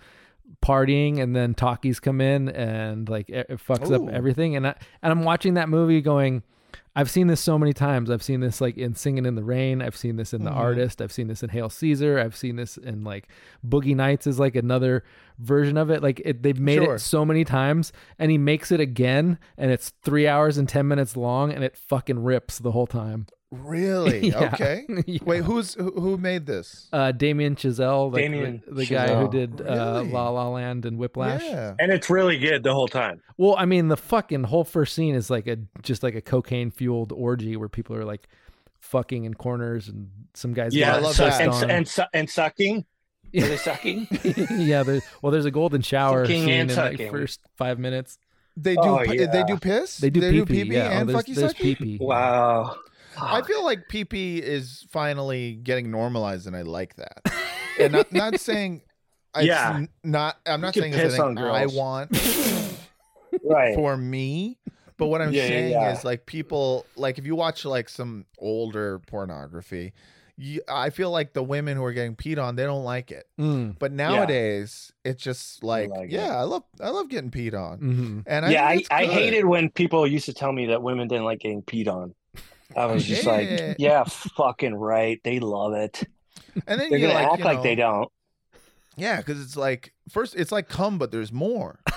partying 0.62 1.20
and 1.20 1.34
then 1.34 1.54
talkies 1.54 1.98
come 2.00 2.20
in 2.20 2.48
and 2.50 3.08
like 3.08 3.28
it 3.28 3.46
it 3.48 3.58
fucks 3.58 3.90
Ooh. 3.90 4.06
up 4.06 4.12
everything 4.14 4.54
and 4.54 4.66
I 4.66 4.74
and 5.02 5.10
I'm 5.10 5.24
watching 5.24 5.54
that 5.54 5.68
movie 5.68 6.00
going 6.00 6.42
I've 6.94 7.10
seen 7.10 7.26
this 7.26 7.40
so 7.40 7.58
many 7.58 7.72
times. 7.72 8.10
I've 8.10 8.22
seen 8.22 8.40
this 8.40 8.60
like 8.60 8.76
in 8.76 8.94
Singing 8.94 9.24
in 9.24 9.34
the 9.34 9.42
Rain. 9.42 9.80
I've 9.80 9.96
seen 9.96 10.16
this 10.16 10.34
in 10.34 10.44
The 10.44 10.50
Mhm. 10.50 10.56
Artist. 10.56 11.00
I've 11.00 11.10
seen 11.12 11.26
this 11.26 11.42
in 11.42 11.48
Hail 11.48 11.70
Caesar. 11.70 12.18
I've 12.18 12.36
seen 12.36 12.56
this 12.56 12.76
in 12.76 13.02
like 13.02 13.28
Boogie 13.66 13.96
Nights 13.96 14.26
is 14.26 14.38
like 14.38 14.56
another 14.56 15.02
version 15.38 15.78
of 15.78 15.90
it. 15.90 16.02
Like 16.02 16.20
it, 16.22 16.42
they've 16.42 16.60
made 16.60 16.82
Sure. 16.82 16.96
it 16.96 16.98
so 16.98 17.24
many 17.24 17.44
times, 17.46 17.94
and 18.18 18.30
he 18.30 18.36
makes 18.36 18.70
it 18.70 18.78
again, 18.78 19.38
and 19.56 19.70
it's 19.70 19.88
three 20.04 20.28
hours 20.28 20.58
and 20.58 20.68
ten 20.68 20.86
minutes 20.86 21.16
long, 21.16 21.50
and 21.50 21.64
it 21.64 21.78
fucking 21.78 22.22
rips 22.22 22.58
the 22.58 22.72
whole 22.72 22.86
time. 22.86 23.24
Really? 23.52 24.20
Yeah. 24.32 24.50
Okay. 24.54 24.86
Yeah. 25.06 25.18
Wait, 25.24 25.42
who's 25.44 25.74
who, 25.74 25.90
who 25.92 26.16
made 26.16 26.46
this? 26.46 26.88
Uh, 26.92 27.12
Damien 27.12 27.54
Chazelle, 27.54 28.10
like 28.12 28.22
Damien 28.22 28.62
the, 28.66 28.74
the 28.74 28.86
guy 28.86 29.08
who 29.08 29.28
Chazelle. 29.28 29.30
did 29.30 29.60
uh, 29.60 30.00
Really? 30.00 30.10
La 30.10 30.30
La 30.30 30.48
Land 30.48 30.86
and 30.86 30.96
Whiplash. 30.98 31.42
Yeah. 31.42 31.74
And 31.78 31.92
it's 31.92 32.08
really 32.08 32.38
good 32.38 32.62
the 32.62 32.72
whole 32.72 32.88
time. 32.88 33.20
Well, 33.36 33.54
I 33.58 33.66
mean, 33.66 33.88
the 33.88 33.96
fucking 33.96 34.44
whole 34.44 34.64
first 34.64 34.94
scene 34.94 35.14
is 35.14 35.28
like 35.28 35.46
a 35.46 35.58
just 35.82 36.02
like 36.02 36.14
a 36.14 36.22
cocaine 36.22 36.70
fueled 36.70 37.12
orgy 37.12 37.56
where 37.56 37.68
people 37.68 37.94
are 37.96 38.04
like 38.04 38.26
fucking 38.80 39.24
in 39.24 39.34
corners 39.34 39.88
and 39.88 40.10
some 40.34 40.54
guys. 40.54 40.74
Yeah, 40.74 40.96
I 40.96 40.98
love 41.00 41.14
so, 41.14 41.24
that. 41.26 41.40
and, 41.40 41.50
pissed 41.50 41.62
on. 41.64 41.70
and, 41.70 42.08
and 42.14 42.30
sucking. 42.30 42.86
Are 43.34 43.48
they 43.48 43.56
sucking? 43.56 44.08
yeah, 44.50 44.82
there's, 44.82 45.02
well, 45.22 45.32
there's 45.32 45.46
a 45.46 45.50
golden 45.50 45.80
shower 45.80 46.24
Fucking 46.24 46.42
scene 46.44 46.50
and 46.50 46.70
in 46.70 46.76
like 46.76 47.10
first 47.10 47.40
five 47.56 47.78
minutes. 47.78 48.18
They 48.58 48.74
do. 48.74 48.82
Oh, 48.82 49.00
yeah. 49.02 49.30
They 49.32 49.42
do 49.44 49.56
piss. 49.56 49.96
They 49.96 50.10
do 50.10 50.20
pee 50.20 50.40
pee. 50.44 50.64
pee-pee 50.64 50.76
Yeah, 50.76 50.88
oh, 50.88 50.92
and 51.00 51.08
there's, 51.08 51.24
fucky 51.24 51.34
there's 51.34 51.54
sucky? 51.54 51.56
pee 51.56 51.74
pee. 51.74 51.98
wow. 51.98 52.76
I 53.20 53.42
feel 53.42 53.64
like 53.64 53.88
pee 53.88 54.04
pee 54.04 54.38
is 54.38 54.86
finally 54.90 55.54
getting 55.54 55.90
normalized, 55.90 56.46
and 56.46 56.56
I 56.56 56.62
like 56.62 56.96
that. 56.96 57.22
and 57.80 57.92
not, 57.92 58.12
not 58.12 58.38
saying. 58.38 58.82
It's 59.34 59.46
Yeah. 59.46 59.76
n- 59.76 59.88
not. 60.04 60.36
I'm 60.46 60.60
not 60.60 60.74
saying 60.74 60.92
it's 60.92 61.02
piss 61.02 61.14
anything 61.18 61.38
I 61.38 61.66
want 61.66 62.10
right. 63.44 63.74
for 63.74 63.96
me. 63.96 64.58
But 64.98 65.06
what 65.06 65.20
I'm 65.22 65.32
Yeah, 65.32 65.42
yeah, 65.42 65.48
saying 65.48 65.70
yeah. 65.72 65.92
is 65.92 66.04
like 66.04 66.26
people 66.26 66.86
like 66.96 67.18
if 67.18 67.26
you 67.26 67.34
watch 67.34 67.64
like 67.64 67.88
some 67.88 68.26
older 68.38 68.98
pornography, 69.00 69.94
you, 70.36 70.60
I 70.68 70.90
feel 70.90 71.10
like 71.10 71.32
the 71.32 71.42
women 71.42 71.76
who 71.76 71.84
are 71.84 71.92
getting 71.92 72.14
peed 72.14 72.40
on 72.42 72.56
they 72.56 72.64
don't 72.64 72.84
like 72.84 73.10
it. 73.10 73.24
Mm, 73.40 73.76
But 73.78 73.90
nowadays 73.92 74.92
it's 75.04 75.22
just 75.22 75.64
like, 75.64 75.88
like 75.90 76.04
it. 76.04 76.10
yeah, 76.12 76.36
I 76.36 76.42
love 76.42 76.62
I 76.80 76.90
love 76.90 77.08
getting 77.08 77.30
peed 77.30 77.54
on. 77.54 77.78
hmm 77.78 78.20
And 78.26 78.44
I 78.46 78.50
yeah, 78.50 78.66
I, 78.66 78.82
I 78.90 79.04
hated 79.06 79.44
when 79.46 79.70
people 79.70 80.06
used 80.06 80.26
to 80.26 80.34
tell 80.34 80.52
me 80.52 80.66
that 80.66 80.82
women 80.82 81.08
didn't 81.08 81.24
like 81.24 81.40
getting 81.40 81.62
peed 81.62 81.88
on. 81.88 82.14
I 82.76 82.86
was 82.86 83.04
just 83.04 83.24
like, 83.26 83.48
Yeah. 83.48 83.74
yeah, 83.78 84.04
fucking 84.04 84.74
right. 84.74 85.20
They 85.24 85.40
love 85.40 85.72
it. 85.74 86.02
And 86.66 86.80
then 86.80 86.90
They're 86.90 86.98
you 86.98 87.06
gonna 87.08 87.14
like, 87.18 87.28
act 87.28 87.38
you 87.38 87.44
like 87.44 87.62
they 87.62 87.74
don't. 87.74 88.10
Yeah, 88.96 89.16
because 89.18 89.40
it's 89.42 89.56
like 89.56 89.92
first 90.10 90.34
it's 90.34 90.52
like 90.52 90.68
come, 90.68 90.98
but 90.98 91.10
there's 91.10 91.32
more. 91.32 91.80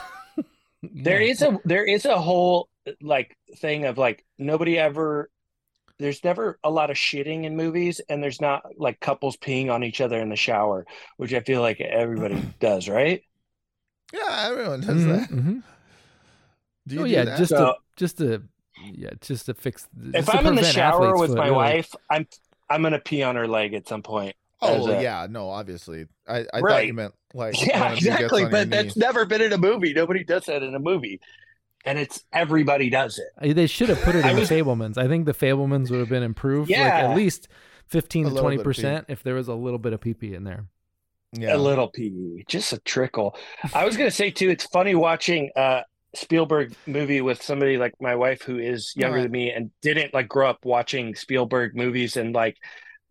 There 0.94 1.20
is 1.20 1.42
a 1.42 1.58
there 1.66 1.84
is 1.84 2.06
a 2.06 2.22
whole 2.22 2.70
like 3.02 3.36
thing 3.58 3.86
of 3.86 3.98
like 3.98 4.24
nobody 4.38 4.78
ever 4.78 5.32
there's 5.98 6.24
never 6.24 6.60
a 6.64 6.70
lot 6.70 6.92
of 6.92 6.96
shitting 6.98 7.44
in 7.46 7.56
movies 7.58 8.02
and 8.08 8.22
there's 8.22 8.40
not 8.40 8.64
like 8.78 9.00
couples 9.00 9.36
peeing 9.36 9.72
on 9.72 9.84
each 9.84 10.00
other 10.00 10.20
in 10.20 10.30
the 10.30 10.36
shower, 10.36 10.86
which 11.18 11.34
I 11.34 11.40
feel 11.40 11.62
like 11.62 11.82
everybody 11.82 12.40
does, 12.60 12.88
right? 12.88 13.24
Yeah, 14.14 14.48
everyone 14.52 14.82
does 14.82 15.04
Mhm, 15.04 15.08
that. 15.20 15.30
mhm. 15.32 15.64
Do 16.88 16.96
you 16.96 17.02
Oh 17.02 17.06
do 17.06 17.10
yeah, 17.12 17.24
that? 17.26 17.38
just 17.40 17.50
to 17.52 17.58
So- 17.58 17.76
just 17.98 18.18
to 18.20 18.44
yeah, 18.94 19.10
just 19.22 19.46
to 19.48 19.54
fix. 19.54 19.88
If 20.14 20.26
to 20.26 20.38
I'm 20.38 20.46
in 20.48 20.56
the 20.56 20.64
shower 20.64 21.18
with 21.18 21.30
foot, 21.32 21.38
my 21.38 21.46
really. 21.46 21.56
wife, 21.56 21.94
I'm 22.10 22.28
I'm 22.70 22.82
gonna 22.82 23.00
pee 23.00 23.24
on 23.24 23.36
her 23.36 23.48
leg 23.48 23.74
at 23.74 23.88
some 23.88 24.02
point. 24.04 24.36
oh 24.62 24.88
a- 24.90 25.02
yeah, 25.02 25.28
no, 25.30 25.50
obviously. 25.50 26.06
I, 26.28 26.40
I 26.40 26.44
thought 26.46 26.64
Right. 26.64 26.88
you 26.88 26.94
meant 26.94 27.14
like 27.34 27.66
Yeah, 27.66 27.80
one 27.84 27.92
of 27.94 28.00
you 28.00 28.06
gets 28.06 28.16
exactly. 28.22 28.46
But 28.46 28.70
that's 28.70 28.96
knees. 28.96 28.98
never 28.98 29.26
been 29.26 29.42
in 29.42 29.54
a 29.54 29.58
movie. 29.58 29.94
Nobody 29.94 30.24
does 30.24 30.46
that 30.46 30.64
in 30.64 30.74
a 30.76 30.80
movie. 30.80 31.20
And 31.88 32.00
it's 32.00 32.24
everybody 32.34 32.90
does 32.90 33.20
it. 33.20 33.56
They 33.56 33.68
should 33.68 33.90
have 33.90 34.02
put 34.02 34.16
it 34.16 34.26
in 34.26 34.36
was- 34.38 34.50
the 34.50 34.56
Fabelmans. 34.56 34.98
I 34.98 35.08
think 35.08 35.26
the 35.26 35.34
Fabelmans 35.34 35.92
would 35.92 36.00
have 36.00 36.10
been 36.10 36.24
improved, 36.24 36.70
like 36.70 36.80
Yeah. 36.80 37.10
at 37.12 37.16
least 37.16 37.48
fifteen 37.88 38.26
A 38.28 38.30
to 38.32 38.36
twenty 38.40 38.58
bit 38.58 38.66
of 38.66 38.72
pee. 38.74 38.82
percent 38.82 39.06
if 39.10 39.22
there 39.22 39.36
was 39.36 39.48
a 39.48 39.54
little 39.54 39.78
bit 39.80 39.94
of 39.94 40.02
pee 40.02 40.14
pee 40.16 40.34
in 40.34 40.44
there. 40.46 40.66
yeah. 41.34 41.56
A 41.56 41.58
little 41.58 41.90
pee, 41.90 42.44
just 42.48 42.74
a 42.74 42.80
trickle. 42.80 43.36
I 43.74 43.86
was 43.86 43.98
gonna 43.98 44.10
say 44.10 44.32
too, 44.32 44.50
it's 44.50 44.66
funny 44.66 44.96
watching 44.96 45.52
uh 45.56 45.82
Spielberg 46.16 46.76
movie 46.86 47.22
with 47.22 47.42
somebody 47.44 47.78
like 47.78 47.94
my 48.00 48.16
wife 48.16 48.42
who 48.42 48.58
is 48.58 48.94
younger 48.96 49.18
Right. 49.18 49.24
than 49.24 49.32
me 49.32 49.52
and 49.52 49.72
didn't 49.82 50.14
like 50.14 50.28
grow 50.28 50.50
up 50.50 50.66
watching 50.66 51.16
Spielberg 51.16 51.76
movies 51.76 52.18
and 52.18 52.34
like 52.34 52.58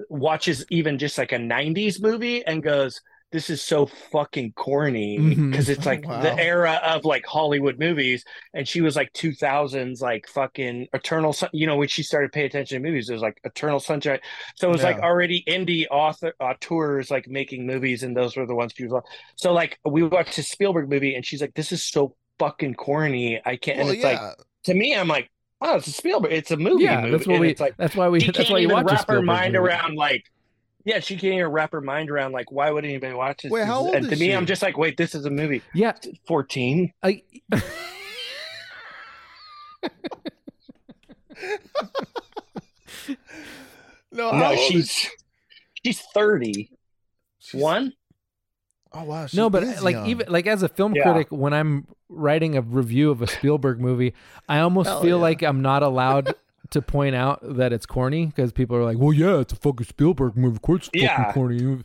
watches 0.09 0.64
even 0.70 0.98
just 0.98 1.18
like 1.18 1.32
a 1.32 1.36
90s 1.39 2.01
movie 2.02 2.44
and 2.44 2.62
goes 2.62 3.01
this 3.32 3.51
is 3.51 3.60
so 3.60 3.86
fucking 4.12 4.52
corny 4.52 5.18
mm-hmm. 5.18 5.51
because 5.51 5.68
it's 5.68 5.85
Oh, 5.85 5.90
like 5.90 6.06
wow. 6.06 6.20
the 6.22 6.39
era 6.39 6.81
of 6.85 7.05
like 7.05 7.26
Hollywood 7.26 7.81
movies. 7.81 8.24
And 8.52 8.66
she 8.68 8.81
was 8.81 8.94
like 8.94 9.12
2000s 9.12 10.01
like 10.01 10.28
fucking 10.28 10.86
Eternal 10.93 11.32
Sun 11.32 11.48
you 11.52 11.66
know 11.66 11.76
when 11.76 11.89
she 11.89 12.05
started 12.05 12.31
paying 12.31 12.47
attention 12.47 12.81
to 12.81 12.89
movies 12.89 13.09
it 13.10 13.12
was 13.14 13.22
like 13.22 13.40
Eternal 13.43 13.81
Sunshine. 13.81 14.20
So 14.55 14.68
it 14.68 14.72
was 14.72 14.85
like 14.85 14.98
already 14.98 15.43
indie 15.48 15.86
author 15.90 16.32
auteurs 16.39 17.10
like 17.10 17.26
making 17.26 17.66
movies 17.66 18.05
and 18.05 18.16
those 18.16 18.36
were 18.36 18.47
the 18.47 18.55
ones 18.55 18.72
she 18.76 18.85
was 18.85 18.93
on 18.93 19.02
so 19.35 19.52
like 19.52 19.81
we 19.85 20.05
watched 20.05 20.39
a 20.39 20.43
Spielberg 20.44 20.89
movie 20.89 21.16
and 21.16 21.26
she's 21.26 21.40
like 21.40 21.55
this 21.55 21.72
is 21.72 21.85
so 21.85 22.14
fucking 22.39 22.74
corny 22.74 23.40
I 23.44 23.56
can't 23.56 23.78
Well, 23.78 23.89
and 23.89 23.97
it's 23.97 24.05
yeah. 24.05 24.23
like 24.28 24.36
to 24.65 24.74
me 24.74 24.94
I'm 24.94 25.09
like 25.09 25.31
oh 25.61 25.77
it's 25.77 25.86
a 25.86 25.93
Spielberg 25.93 26.32
it's 26.32 26.51
a 26.51 26.56
movie 26.56 26.85
yeah, 26.85 27.01
movie 27.02 27.11
that's 27.12 27.27
what 27.27 27.32
and 27.35 27.40
we. 27.40 27.51
it's 27.51 27.61
like 27.61 27.77
that's 27.77 27.94
why 27.97 28.09
we. 28.09 28.19
That's 28.24 28.36
can't 28.36 28.51
why 28.51 28.59
you 28.59 28.65
even 28.69 28.77
watch 28.85 28.93
a 28.93 28.94
wrap 28.97 29.09
her 29.09 29.23
mind 29.23 29.52
movie. 29.55 29.66
around 29.66 29.97
like 29.97 30.24
yeah 30.85 31.01
she 31.01 31.15
can't 31.16 31.35
even 31.35 31.47
wrap 31.48 31.73
her 31.73 31.81
mind 31.81 32.11
around 32.11 32.32
like 32.32 32.51
why 32.52 32.70
would 32.70 32.85
anybody 32.85 33.15
watch 33.15 33.43
this 33.43 33.52
Wait, 33.52 33.65
how 33.65 33.82
This 33.85 33.89
is- 33.90 33.94
old 33.94 33.94
and 33.97 34.11
to 34.11 34.16
me 34.16 34.27
she? 34.27 34.32
i'm 34.32 34.47
just 34.47 34.62
like 34.62 34.77
wait 34.77 34.97
this 34.97 35.15
is 35.15 35.24
a 35.24 35.31
movie 35.31 35.62
Yeah, 35.74 35.93
14 36.27 36.93
I, 37.02 37.23
no, 44.12 44.31
no 44.32 44.44
old 44.51 44.55
is 44.59 44.61
she's 44.66 44.90
she? 44.90 45.09
she's 45.85 46.01
30 46.15 46.70
She's- 47.39 47.62
one 47.62 47.93
Oh 48.97 49.02
wow. 49.02 49.27
She 49.27 49.36
no, 49.36 49.51
but 49.51 49.65
like 49.82 49.94
young. 49.94 50.06
even 50.06 50.27
like 50.31 50.47
as 50.47 50.62
a 50.62 50.69
film 50.69 50.94
Yeah. 50.94 51.02
critic, 51.02 51.27
when 51.32 51.52
I'm 51.52 51.89
writing 52.15 52.57
a 52.57 52.61
review 52.62 53.11
of 53.11 53.23
a 53.23 53.27
Spielberg 53.27 53.81
movie, 53.81 54.15
I 54.49 54.61
almost 54.61 54.89
Hell 54.89 55.03
feel 55.03 55.16
yeah. 55.19 55.23
like 55.23 55.43
I'm 55.43 55.62
not 55.62 55.82
allowed 55.82 56.35
to 56.70 56.82
point 56.82 57.15
out 57.15 57.41
that 57.43 57.73
it's 57.73 57.86
corny 57.86 58.27
because 58.27 58.53
people 58.53 58.77
are 58.77 58.85
like, 58.85 58.99
"Well, 58.99 59.12
yeah, 59.12 59.41
it's 59.41 59.53
a 59.53 59.57
fucking 59.57 59.86
Spielberg 59.86 60.36
movie. 60.36 60.57
Of 60.57 60.62
course, 60.62 60.89
it's 60.93 61.03
Yeah. 61.03 61.16
fucking 61.16 61.32
corny. 61.35 61.85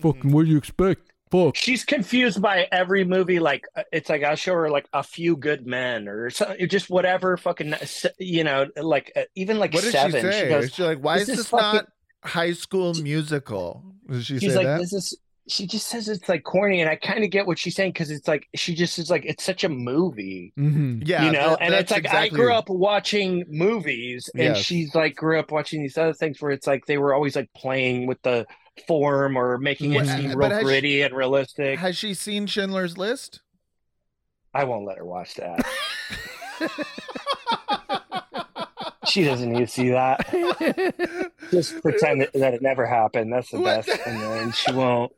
Fucking, 0.00 0.32
what 0.32 0.44
do 0.46 0.50
you 0.50 0.56
expect? 0.58 1.10
Fuck." 1.30 1.56
she's 1.56 1.84
confused 1.84 2.40
by 2.40 2.68
every 2.70 3.04
movie 3.04 3.40
like 3.40 3.64
uh, 3.74 3.82
it's 3.92 4.08
like 4.08 4.22
i'll 4.22 4.36
show 4.36 4.52
her 4.52 4.70
like 4.70 4.86
a 4.92 5.02
few 5.02 5.36
good 5.36 5.66
men 5.66 6.06
or 6.06 6.30
so, 6.30 6.54
just 6.68 6.88
whatever 6.90 7.36
fucking 7.36 7.74
you 8.18 8.44
know 8.44 8.66
like 8.76 9.10
uh, 9.16 9.22
even 9.34 9.58
like 9.58 9.72
what 9.72 9.82
did 9.82 9.90
seven 9.90 10.12
she 10.22 10.30
say? 10.30 10.48
goes 10.48 10.64
is 10.66 10.74
she 10.74 10.84
like, 10.84 10.98
why 10.98 11.18
"This 11.18 11.28
is 11.28 11.30
is 11.30 11.36
this 11.38 11.48
fucking-" 11.48 11.74
not 11.80 11.88
High 12.22 12.52
School 12.52 12.94
Musical? 12.94 13.82
Did 14.08 14.24
she 14.24 14.38
she's 14.38 14.52
say 14.52 14.58
like 14.58 14.66
that? 14.66 14.80
this 14.80 14.92
is 14.92 15.16
she 15.46 15.66
just 15.66 15.88
says 15.88 16.08
it's 16.08 16.28
like 16.28 16.42
corny 16.42 16.80
and 16.80 16.88
i 16.88 16.96
kind 16.96 17.22
of 17.22 17.30
get 17.30 17.46
what 17.46 17.58
she's 17.58 17.74
saying 17.76 17.92
because 17.92 18.10
it's 18.10 18.26
like 18.26 18.48
she 18.54 18.74
just 18.74 18.98
is 18.98 19.10
like 19.10 19.24
it's 19.26 19.44
such 19.44 19.62
a 19.64 19.68
movie 19.68 20.52
hmm 20.56 21.00
yeah, 21.04 21.26
you 21.26 21.32
know 21.32 21.50
that- 21.50 21.58
and 21.62 21.74
it's 21.74 21.90
that's 21.90 22.04
like 22.06 22.14
i 22.14 22.28
grew 22.28 22.52
up 22.52 22.68
watching 22.70 23.44
movies 23.48 24.30
and 24.34 24.42
Yes. 24.42 24.58
she's 24.58 24.94
like 24.94 25.14
grew 25.16 25.38
up 25.38 25.50
watching 25.52 25.82
these 25.82 25.98
other 25.98 26.14
things 26.14 26.40
where 26.40 26.50
it's 26.50 26.66
like 26.66 26.86
they 26.86 26.96
were 26.98 27.12
always 27.14 27.36
like 27.36 27.50
playing 27.54 28.06
with 28.06 28.22
the 28.22 28.46
form 28.88 29.36
or 29.36 29.58
making 29.58 29.92
it 29.92 30.06
seem 30.06 30.30
but 30.30 30.36
real 30.38 30.48
has 30.50 30.58
she- 30.60 30.64
gritty 30.64 31.02
and 31.02 31.14
realistic 31.14 31.78
Has 31.78 31.96
she 31.96 32.14
seen 32.14 32.46
Schindler's 32.46 32.96
List? 32.96 33.40
i 34.54 34.64
won't 34.64 34.86
let 34.86 34.96
her 34.98 35.04
watch 35.04 35.34
that 35.34 35.64
she 39.06 39.24
doesn't 39.24 39.52
need 39.52 39.60
to 39.60 39.66
see 39.66 39.90
that 39.90 40.26
just 41.50 41.80
pretend 41.82 42.22
that, 42.22 42.32
that 42.32 42.54
it 42.54 42.62
never 42.62 42.86
happened 42.86 43.32
that's 43.32 43.50
the 43.50 43.60
What? 43.60 43.86
best 43.86 44.00
and 44.06 44.20
then 44.20 44.52
she 44.52 44.72
won't 44.72 45.12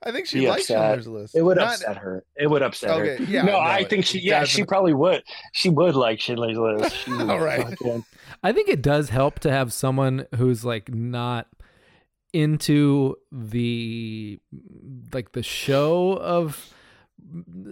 I 0.06 0.12
think 0.12 0.26
she 0.26 0.48
likes 0.48 0.62
upset. 0.70 0.78
Schindler's 0.78 1.08
List. 1.08 1.36
it 1.36 1.42
would 1.42 1.56
Not- 1.58 1.74
upset 1.74 1.96
her 1.98 2.24
it 2.36 2.46
would 2.48 2.62
upset 2.62 2.98
her 2.98 3.16
yeah, 3.24 3.42
no, 3.42 3.52
no, 3.52 3.58
I 3.58 3.84
think 3.84 4.04
she. 4.06 4.18
Yeah, 4.20 4.44
she 4.44 4.64
probably 4.64 4.94
would. 4.94 5.22
She 5.52 5.68
would 5.68 5.94
like 5.94 6.20
Schindler's 6.20 6.56
List. 6.56 6.96
She 6.96 7.12
All 7.18 7.38
right. 7.40 7.76
I 8.42 8.52
think 8.52 8.68
it 8.68 8.80
does 8.82 9.10
help 9.10 9.38
to 9.40 9.50
have 9.50 9.72
someone 9.72 10.26
who's 10.36 10.64
like 10.64 10.92
not 10.94 11.48
into 12.32 13.16
the 13.32 14.38
like 15.12 15.32
the 15.32 15.42
show 15.42 16.12
of 16.12 16.72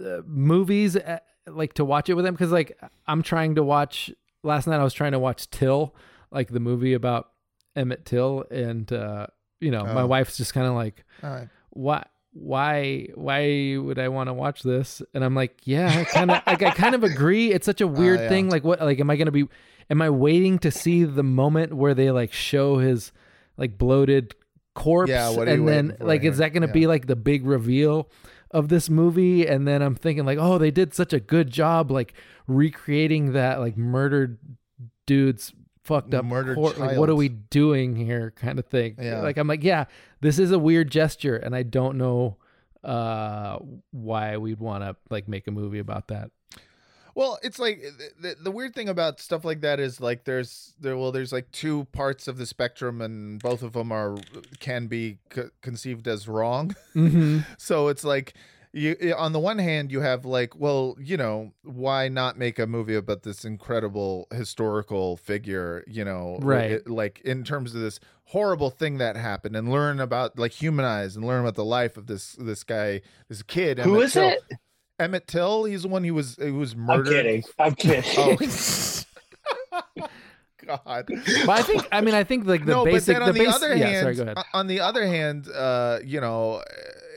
uh, 0.05 0.21
movies 0.25 0.95
uh, 0.97 1.19
like 1.47 1.73
to 1.73 1.85
watch 1.85 2.09
it 2.09 2.13
with 2.13 2.25
them 2.25 2.33
because 2.33 2.51
like 2.51 2.77
I'm 3.07 3.23
trying 3.23 3.55
to 3.55 3.63
watch 3.63 4.11
last 4.43 4.67
night 4.67 4.79
I 4.79 4.83
was 4.83 4.93
trying 4.93 5.13
to 5.13 5.19
watch 5.19 5.49
Till 5.49 5.95
like 6.31 6.49
the 6.49 6.59
movie 6.59 6.93
about 6.93 7.29
Emmett 7.75 8.05
Till 8.05 8.45
and 8.51 8.91
uh 8.91 9.27
you 9.61 9.71
know 9.71 9.83
my 9.85 10.01
Oh. 10.01 10.07
wife's 10.07 10.37
just 10.37 10.53
kind 10.53 10.67
of 10.67 10.73
like 10.73 11.05
All 11.23 11.29
right. 11.31 11.47
why 11.71 12.05
why 12.33 13.07
why 13.15 13.75
would 13.77 13.97
I 13.99 14.07
want 14.09 14.27
to 14.29 14.33
watch 14.33 14.61
this? 14.63 15.01
And 15.13 15.23
I'm 15.23 15.35
like, 15.35 15.59
yeah, 15.65 15.87
I 15.99 16.03
kind 16.05 16.31
of 16.31 16.41
like 16.45 16.61
I 16.63 16.71
kind 16.71 16.95
of 16.95 17.03
agree. 17.03 17.51
It's 17.51 17.65
such 17.65 17.81
a 17.81 17.83
oh, 17.85 17.87
weird 17.87 18.19
Oh, 18.19 18.23
yeah. 18.23 18.29
thing. 18.29 18.49
Like 18.49 18.63
what 18.63 18.79
like 18.81 18.99
am 18.99 19.09
I 19.09 19.15
going 19.15 19.25
to 19.25 19.31
be 19.31 19.47
am 19.89 20.01
I 20.01 20.09
waiting 20.09 20.59
to 20.59 20.71
see 20.71 21.03
the 21.03 21.23
moment 21.23 21.73
where 21.73 21.93
they 21.93 22.11
like 22.11 22.31
show 22.31 22.77
his 22.77 23.11
like 23.57 23.77
bloated 23.77 24.35
corpse 24.75 25.09
Yeah, 25.09 25.29
what 25.31 25.47
are 25.47 25.55
you 25.55 25.67
and 25.67 25.67
then 25.67 25.97
like 25.99 26.21
here? 26.21 26.31
is 26.31 26.37
that 26.37 26.53
going 26.53 26.61
to 26.61 26.67
Yeah. 26.67 26.73
be 26.73 26.87
like 26.87 27.07
the 27.07 27.15
big 27.15 27.45
reveal 27.45 28.09
of 28.51 28.69
this 28.69 28.89
movie 28.89 29.45
and 29.47 29.67
then 29.67 29.81
I'm 29.81 29.95
thinking 29.95 30.25
like, 30.25 30.37
"Oh, 30.39 30.57
they 30.57 30.71
did 30.71 30.93
such 30.93 31.13
a 31.13 31.19
good 31.19 31.51
job 31.51 31.91
like 31.91 32.13
recreating 32.47 33.33
that 33.33 33.59
like 33.59 33.77
murdered 33.77 34.37
dude's 35.05 35.53
fucked 35.89 36.13
up 36.13 36.23
Murdered 36.23 36.57
like 36.57 36.97
what 36.97 37.09
are 37.09 37.15
we 37.15 37.29
doing 37.29 37.95
here 37.95 38.31
kind 38.35 38.59
of 38.59 38.65
thing 38.67 38.95
Yeah. 39.01 39.21
like 39.21 39.37
i'm 39.37 39.47
like 39.47 39.63
yeah 39.63 39.85
this 40.21 40.37
is 40.39 40.51
a 40.51 40.59
weird 40.59 40.89
gesture 40.91 41.35
and 41.35 41.55
i 41.55 41.63
don't 41.63 41.97
know 41.97 42.37
uh 42.83 43.57
why 43.91 44.37
we'd 44.37 44.59
want 44.59 44.83
to 44.83 44.95
like 45.09 45.27
make 45.27 45.47
a 45.47 45.51
movie 45.51 45.79
about 45.79 46.07
that 46.07 46.31
Well, 47.15 47.37
it's 47.43 47.59
like 47.59 47.81
the, 48.21 48.35
the 48.41 48.51
weird 48.51 48.73
thing 48.73 48.87
about 48.87 49.19
stuff 49.19 49.43
like 49.43 49.61
that 49.61 49.79
is 49.79 49.99
like 49.99 50.23
there's 50.23 50.75
there 50.79 50.95
well 50.95 51.11
there's 51.11 51.33
like 51.33 51.51
two 51.51 51.85
parts 51.91 52.27
of 52.29 52.37
the 52.37 52.45
spectrum 52.45 53.01
and 53.01 53.41
both 53.41 53.63
of 53.63 53.73
them 53.73 53.91
are 53.91 54.15
can 54.61 54.87
be 54.87 55.17
co- 55.29 55.49
conceived 55.61 56.07
as 56.07 56.27
wrong. 56.29 56.73
mm-hmm. 56.95 57.39
so 57.57 57.89
it's 57.89 58.05
like 58.05 58.33
you 58.71 58.95
on 59.17 59.31
the 59.33 59.39
one 59.39 59.57
hand 59.57 59.91
you 59.91 60.01
have 60.01 60.25
like 60.25 60.55
well 60.59 60.95
you 60.99 61.17
know 61.17 61.51
why 61.63 62.07
not 62.07 62.37
make 62.37 62.59
a 62.59 62.67
movie 62.67 62.93
about 62.95 63.23
this 63.23 63.43
incredible 63.43 64.27
historical 64.31 65.17
figure 65.17 65.83
you 65.87 66.05
know 66.05 66.37
Right. 66.41 66.71
it- 66.71 66.87
like 66.89 67.19
in 67.21 67.43
terms 67.43 67.73
of 67.73 67.81
this 67.81 67.99
horrible 68.25 68.69
thing 68.69 68.99
that 68.99 69.15
happened 69.15 69.55
and 69.55 69.71
learn 69.71 69.99
about 69.99 70.37
like 70.37 70.51
humanize 70.51 71.15
and 71.15 71.25
learn 71.25 71.41
about 71.41 71.55
the 71.55 71.65
life 71.65 71.97
of 71.97 72.05
this 72.05 72.33
this 72.33 72.63
guy 72.63 73.01
this 73.27 73.41
kid 73.41 73.79
Who 73.79 73.95
Emmett 73.95 74.05
is 74.05 74.13
Till. 74.13 74.29
it? 74.29 74.41
Emmett 74.99 75.27
Till 75.27 75.63
he's 75.63 75.81
the 75.81 75.87
one 75.87 76.03
who 76.03 76.13
was 76.13 76.35
who 76.35 76.53
was 76.55 76.75
murdered 76.75 77.43
I'm 77.57 77.73
murdered 77.73 77.73
kidding. 77.75 78.03
I'm 78.07 78.43
kidding. 78.45 78.49
Oh. 79.71 80.07
God. 80.65 81.05
But 81.07 81.49
I 81.49 81.61
think 81.63 81.87
I 81.91 82.01
mean 82.01 82.13
I 82.13 82.23
think 82.23 82.45
like 82.45 82.65
the 82.65 82.73
no, 82.73 82.85
basic 82.85 83.15
but 83.15 83.19
then 83.19 83.21
on 83.29 83.33
the 83.33 83.39
the, 83.39 83.45
base, 83.45 83.55
other 83.55 83.75
yeah, 83.75 83.87
hand, 83.87 84.03
sorry, 84.03 84.15
go 84.15 84.23
ahead. 84.23 84.37
on 84.53 84.67
the 84.67 84.79
other 84.81 85.05
hand, 85.07 85.47
uh, 85.49 85.99
you 86.03 86.19
know, 86.21 86.61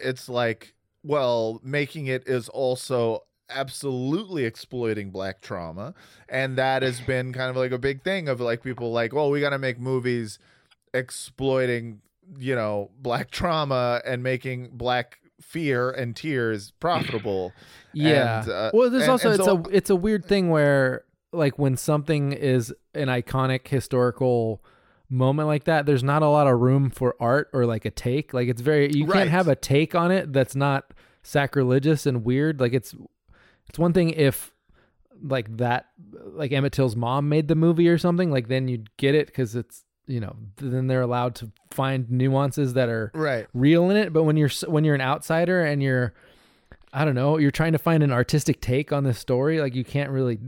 it's 0.02 0.28
like, 0.28 0.72
well, 1.02 1.60
making 1.64 2.06
it 2.06 2.28
is 2.28 2.48
also 2.48 3.24
absolutely 3.50 4.44
exploiting 4.44 5.10
black 5.10 5.40
trauma, 5.40 5.94
and 6.28 6.56
that 6.56 6.82
has 6.82 7.00
been 7.00 7.32
kind 7.32 7.50
of 7.50 7.56
like 7.56 7.72
a 7.72 7.78
big 7.78 8.02
thing 8.02 8.28
of 8.28 8.40
like 8.40 8.62
people 8.62 8.92
like, 8.92 9.12
well, 9.12 9.30
we 9.30 9.40
got 9.40 9.50
to 9.50 9.58
make 9.58 9.78
movies 9.78 10.38
exploiting, 10.94 12.00
you 12.38 12.54
know, 12.54 12.90
black 13.00 13.30
trauma 13.30 14.00
and 14.04 14.22
making 14.22 14.70
black 14.72 15.18
fear 15.40 15.90
and 15.90 16.14
tears 16.16 16.72
profitable. 16.80 17.52
Yeah. 17.92 18.42
And, 18.42 18.50
uh, 18.50 18.70
well, 18.72 18.90
there's 18.90 19.02
and- 19.04 19.12
also 19.12 19.30
and 19.32 19.38
it's 19.40 19.44
so- 19.46 19.62
a 19.66 19.68
it's 19.76 19.90
a 19.90 19.96
weird 19.96 20.24
thing 20.24 20.48
where 20.50 21.04
like 21.32 21.58
when 21.58 21.76
something 21.76 22.32
is 22.32 22.72
an 22.94 23.08
iconic 23.08 23.66
historical 23.68 24.62
moment 25.12 25.46
like 25.46 25.64
that, 25.64 25.86
there's 25.86 26.02
not 26.02 26.22
a 26.22 26.26
lot 26.28 26.46
of 26.46 26.58
room 26.60 26.90
for 26.90 27.14
art 27.20 27.48
or 27.52 27.66
like 27.66 27.84
a 27.84 27.90
take. 27.90 28.32
Like 28.34 28.48
it's 28.48 28.62
very 28.62 28.90
you 28.92 29.06
Right. 29.06 29.18
can't 29.18 29.30
have 29.30 29.46
a 29.48 29.54
take 29.54 29.94
on 29.94 30.10
it 30.10 30.32
that's 30.32 30.56
not 30.56 30.92
sacrilegious 31.22 32.06
and 32.06 32.24
weird. 32.24 32.58
Like 32.60 32.72
it's 32.72 32.94
it's 33.68 33.78
one 33.78 33.92
thing 33.92 34.10
if 34.10 34.52
like 35.22 35.56
that 35.58 35.86
like 36.32 36.50
Emmett 36.52 36.72
Till's 36.72 36.96
mom 36.96 37.28
made 37.28 37.48
the 37.48 37.54
movie 37.54 37.88
or 37.88 37.98
something, 37.98 38.30
like 38.30 38.48
then 38.48 38.68
you'd 38.68 38.94
get 38.96 39.14
it 39.14 39.26
because 39.26 39.54
it's 39.54 39.84
you 40.08 40.18
know 40.18 40.34
then 40.56 40.88
they're 40.88 41.00
allowed 41.02 41.34
to 41.36 41.52
find 41.70 42.10
nuances 42.10 42.74
that 42.74 42.88
are 42.88 43.12
right. 43.14 43.46
real 43.54 43.88
in 43.88 43.96
it 43.96 44.12
but 44.12 44.24
when 44.24 44.36
you're 44.36 44.50
when 44.66 44.82
you're 44.82 44.96
an 44.96 45.00
outsider 45.00 45.64
and 45.64 45.80
you're 45.80 46.12
i 46.92 47.04
don't 47.04 47.14
know 47.14 47.38
you're 47.38 47.52
trying 47.52 47.70
to 47.72 47.78
find 47.78 48.02
an 48.02 48.10
artistic 48.10 48.60
take 48.60 48.92
on 48.92 49.04
this 49.04 49.16
story 49.16 49.60
like 49.60 49.76
you 49.76 49.84
can't 49.84 50.10
really 50.10 50.40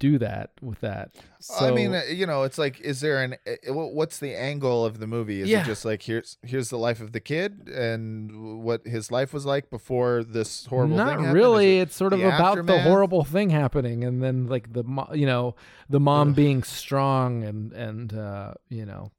do 0.00 0.18
that 0.18 0.50
with 0.60 0.80
that 0.80 1.14
so 1.42 1.66
I 1.66 1.70
mean, 1.70 1.94
uh, 1.94 2.02
you 2.10 2.26
know, 2.26 2.42
it's 2.42 2.58
like, 2.58 2.80
is 2.80 3.00
there 3.00 3.22
an 3.22 3.36
uh, 3.46 3.72
what's 3.72 4.18
the 4.18 4.34
angle 4.34 4.84
of 4.84 4.98
the 4.98 5.06
movie? 5.06 5.40
Is 5.40 5.48
Yeah. 5.48 5.62
it 5.62 5.64
just 5.64 5.86
like 5.86 6.02
here's 6.02 6.36
here's 6.42 6.68
the 6.68 6.76
life 6.76 7.00
of 7.00 7.12
the 7.12 7.20
kid 7.20 7.68
and 7.68 8.62
what 8.62 8.86
his 8.86 9.10
life 9.10 9.32
was 9.32 9.46
like 9.46 9.70
before 9.70 10.22
this 10.22 10.66
horrible 10.66 10.96
not 10.96 11.18
thing 11.18 11.30
really 11.32 11.78
it 11.78 11.82
it's 11.82 11.96
sort 11.96 12.12
of 12.12 12.20
about 12.20 12.66
the 12.66 12.82
horrible 12.82 13.24
thing 13.24 13.48
happening 13.48 14.04
and 14.04 14.22
then 14.22 14.48
like 14.48 14.74
the 14.74 14.84
you 15.14 15.24
know 15.24 15.54
the 15.88 16.00
mom 16.00 16.34
being 16.34 16.62
strong 16.62 17.42
and 17.42 17.72
and 17.72 18.12
uh 18.12 18.52
you 18.68 18.84
know 18.84 19.10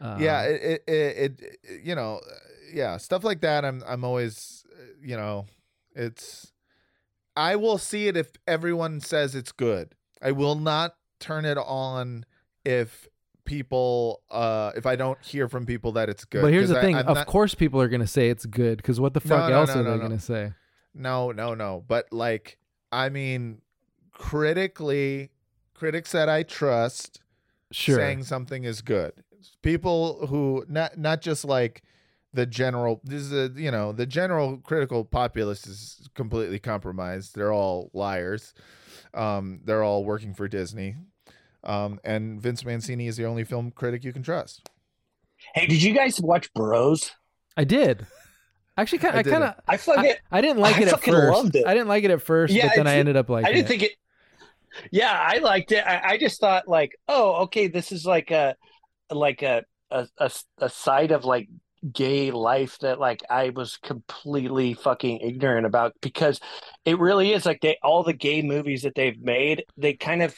uh, 0.00 0.16
yeah, 0.18 0.42
it, 0.42 0.82
it, 0.86 0.92
it, 0.92 1.40
it 1.42 1.80
you 1.84 1.94
know, 1.94 2.20
yeah, 2.72 2.96
stuff 2.96 3.22
like 3.22 3.42
that. 3.42 3.64
I'm 3.66 3.82
I'm 3.86 4.02
always, 4.02 4.64
uh, 4.72 4.84
you 5.02 5.16
know, 5.16 5.46
it's. 5.94 6.52
I 7.40 7.56
will 7.56 7.78
see 7.78 8.06
it 8.06 8.16
if 8.18 8.32
everyone 8.46 9.00
says 9.00 9.34
it's 9.34 9.50
good. 9.52 9.94
I 10.20 10.32
will 10.32 10.56
not 10.56 10.94
turn 11.20 11.46
it 11.46 11.56
on 11.56 12.26
if 12.66 13.08
people 13.46 14.22
uh 14.30 14.72
if 14.76 14.84
I 14.86 14.94
don't 14.96 15.18
hear 15.24 15.48
from 15.48 15.64
people 15.66 15.92
that 15.92 16.08
it's 16.10 16.24
good. 16.24 16.42
but 16.42 16.52
here's 16.52 16.68
the 16.68 16.80
thing 16.80 16.94
I'm 16.96 17.08
of 17.08 17.14
not- 17.16 17.26
course 17.26 17.54
people 17.54 17.80
are 17.80 17.88
gonna 17.88 18.06
say 18.06 18.28
it's 18.28 18.44
good 18.46 18.76
because 18.76 19.00
what 19.00 19.14
the 19.14 19.20
fuck 19.20 19.48
no, 19.48 19.56
else 19.60 19.74
no, 19.74 19.80
are 19.80 19.84
no, 19.84 19.90
they 19.92 19.96
no. 19.96 20.02
gonna 20.02 20.20
say 20.20 20.52
No, 20.94 21.32
no, 21.32 21.54
no. 21.54 21.82
But 21.88 22.12
like, 22.12 22.58
I 22.92 23.08
mean, 23.08 23.62
critically, 24.12 25.30
critics 25.74 26.12
that 26.12 26.28
I 26.28 26.42
trust 26.42 27.22
sure 27.72 27.96
saying 27.96 28.24
something 28.24 28.64
is 28.64 28.82
good. 28.82 29.12
People 29.62 30.26
who 30.26 30.64
not 30.68 30.98
not 30.98 31.22
just 31.22 31.44
like 31.44 31.82
the 32.32 32.46
general. 32.46 33.00
This 33.04 33.22
is 33.22 33.32
a 33.32 33.52
you 33.60 33.70
know 33.70 33.92
the 33.92 34.06
general 34.06 34.58
critical 34.58 35.04
populace 35.04 35.66
is 35.66 36.08
completely 36.14 36.58
compromised. 36.58 37.34
They're 37.34 37.52
all 37.52 37.90
liars. 37.92 38.54
Um, 39.14 39.60
they're 39.64 39.82
all 39.82 40.04
working 40.04 40.34
for 40.34 40.48
Disney. 40.48 40.96
Um, 41.64 42.00
and 42.04 42.40
Vince 42.40 42.64
Mancini 42.64 43.06
is 43.06 43.16
the 43.16 43.26
only 43.26 43.44
film 43.44 43.70
critic 43.70 44.04
you 44.04 44.12
can 44.12 44.22
trust. 44.22 44.68
Hey, 45.54 45.66
did 45.66 45.82
you 45.82 45.92
guys 45.92 46.20
watch 46.20 46.52
Bros? 46.54 47.12
i 47.56 47.64
did 47.64 48.06
actually 48.78 48.98
kind 48.98 49.16
I 49.16 49.18
i 49.18 49.22
kind 49.24 49.42
of 49.42 49.54
I 49.66 49.76
fucking 49.76 50.12
I, 50.30 50.38
I 50.38 50.40
didn't 50.40 50.58
like 50.58 50.76
I 50.76 50.82
it 50.82 50.88
at 50.88 50.90
fucking 50.92 51.12
first. 51.12 51.32
loved 51.36 51.56
it. 51.56 51.66
I 51.66 51.74
didn't 51.74 51.88
like 51.88 52.04
it 52.04 52.10
at 52.10 52.22
first, 52.22 52.54
Yeah, 52.54 52.68
but 52.68 52.76
then 52.76 52.86
I 52.86 52.94
ended 52.96 53.16
up 53.16 53.28
like 53.28 53.44
I 53.44 53.52
didn't 53.52 53.64
it. 53.64 53.68
think 53.68 53.82
it. 53.82 53.92
Yeah, 54.92 55.12
I 55.12 55.38
liked 55.38 55.72
it. 55.72 55.84
I, 55.84 56.12
I 56.12 56.16
just 56.18 56.40
thought 56.40 56.68
like, 56.68 56.92
oh, 57.08 57.42
okay, 57.42 57.66
this 57.66 57.90
is 57.92 58.06
like 58.06 58.30
a 58.30 58.54
like 59.10 59.42
a 59.42 59.64
a, 59.90 60.06
a 60.18 60.30
a 60.58 60.68
side 60.70 61.10
of 61.10 61.24
like 61.24 61.48
gay 61.92 62.30
life 62.30 62.78
that 62.80 62.98
like 63.00 63.20
I 63.30 63.50
was 63.50 63.76
completely 63.78 64.74
fucking 64.74 65.20
ignorant 65.20 65.66
about 65.66 65.94
because 66.02 66.40
it 66.84 66.98
really 66.98 67.32
is 67.32 67.46
like 67.46 67.60
they 67.60 67.78
all 67.82 68.02
the 68.02 68.12
gay 68.12 68.42
movies 68.42 68.82
that 68.82 68.94
they've 68.94 69.20
made, 69.20 69.64
they 69.76 69.94
kind 69.94 70.22
of 70.22 70.34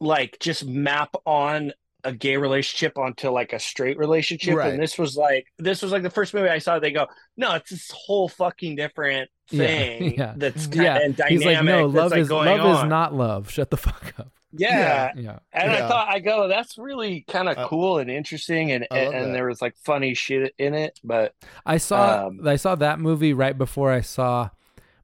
like 0.00 0.36
just 0.40 0.64
map 0.66 1.14
on 1.24 1.72
a 2.04 2.12
gay 2.12 2.36
relationship 2.36 2.98
onto 2.98 3.30
like 3.30 3.52
a 3.52 3.58
straight 3.58 3.98
relationship 3.98 4.54
Right. 4.54 4.72
and 4.72 4.80
this 4.80 4.96
was 4.96 5.16
like 5.16 5.46
this 5.58 5.82
was 5.82 5.90
like 5.90 6.02
the 6.04 6.10
first 6.10 6.34
movie 6.34 6.48
I 6.48 6.58
saw 6.58 6.78
they 6.78 6.92
go 6.92 7.08
no 7.36 7.54
it's 7.54 7.70
this 7.70 7.90
whole 7.92 8.28
fucking 8.28 8.76
different 8.76 9.28
thing 9.50 10.14
yeah. 10.16 10.34
that's 10.36 10.66
kind 10.68 10.82
yeah, 10.84 10.98
and 11.00 11.16
dynamic 11.16 11.32
he's 11.32 11.44
like, 11.44 11.64
no, 11.64 11.86
love 11.86 12.12
like, 12.12 12.20
is 12.20 12.30
love 12.30 12.60
on. 12.60 12.84
is 12.84 12.88
not 12.90 13.14
love. 13.14 13.50
Shut 13.50 13.70
the 13.70 13.76
fuck 13.88 14.12
up. 14.18 14.30
Yeah, 14.58 15.12
Yeah, 15.16 15.38
and 15.52 15.72
Yeah. 15.72 15.84
I 15.84 15.88
thought 15.88 16.08
I 16.08 16.18
go 16.20 16.48
that's 16.48 16.76
really 16.78 17.22
kind 17.28 17.48
of 17.48 17.58
Uh, 17.58 17.68
cool 17.68 17.98
and 17.98 18.10
interesting 18.10 18.72
and 18.72 18.86
I 18.90 19.04
love 19.04 19.14
and, 19.14 19.34
there 19.34 19.46
was 19.46 19.60
like 19.62 19.74
funny 19.84 20.14
shit 20.14 20.54
in 20.58 20.74
it 20.74 20.98
but 21.04 21.34
I 21.64 21.78
saw 21.78 22.26
Um, 22.26 22.40
I 22.46 22.56
saw 22.56 22.74
that 22.76 22.98
movie 23.00 23.32
right 23.32 23.56
before 23.56 23.92
I 23.92 24.00
saw 24.00 24.50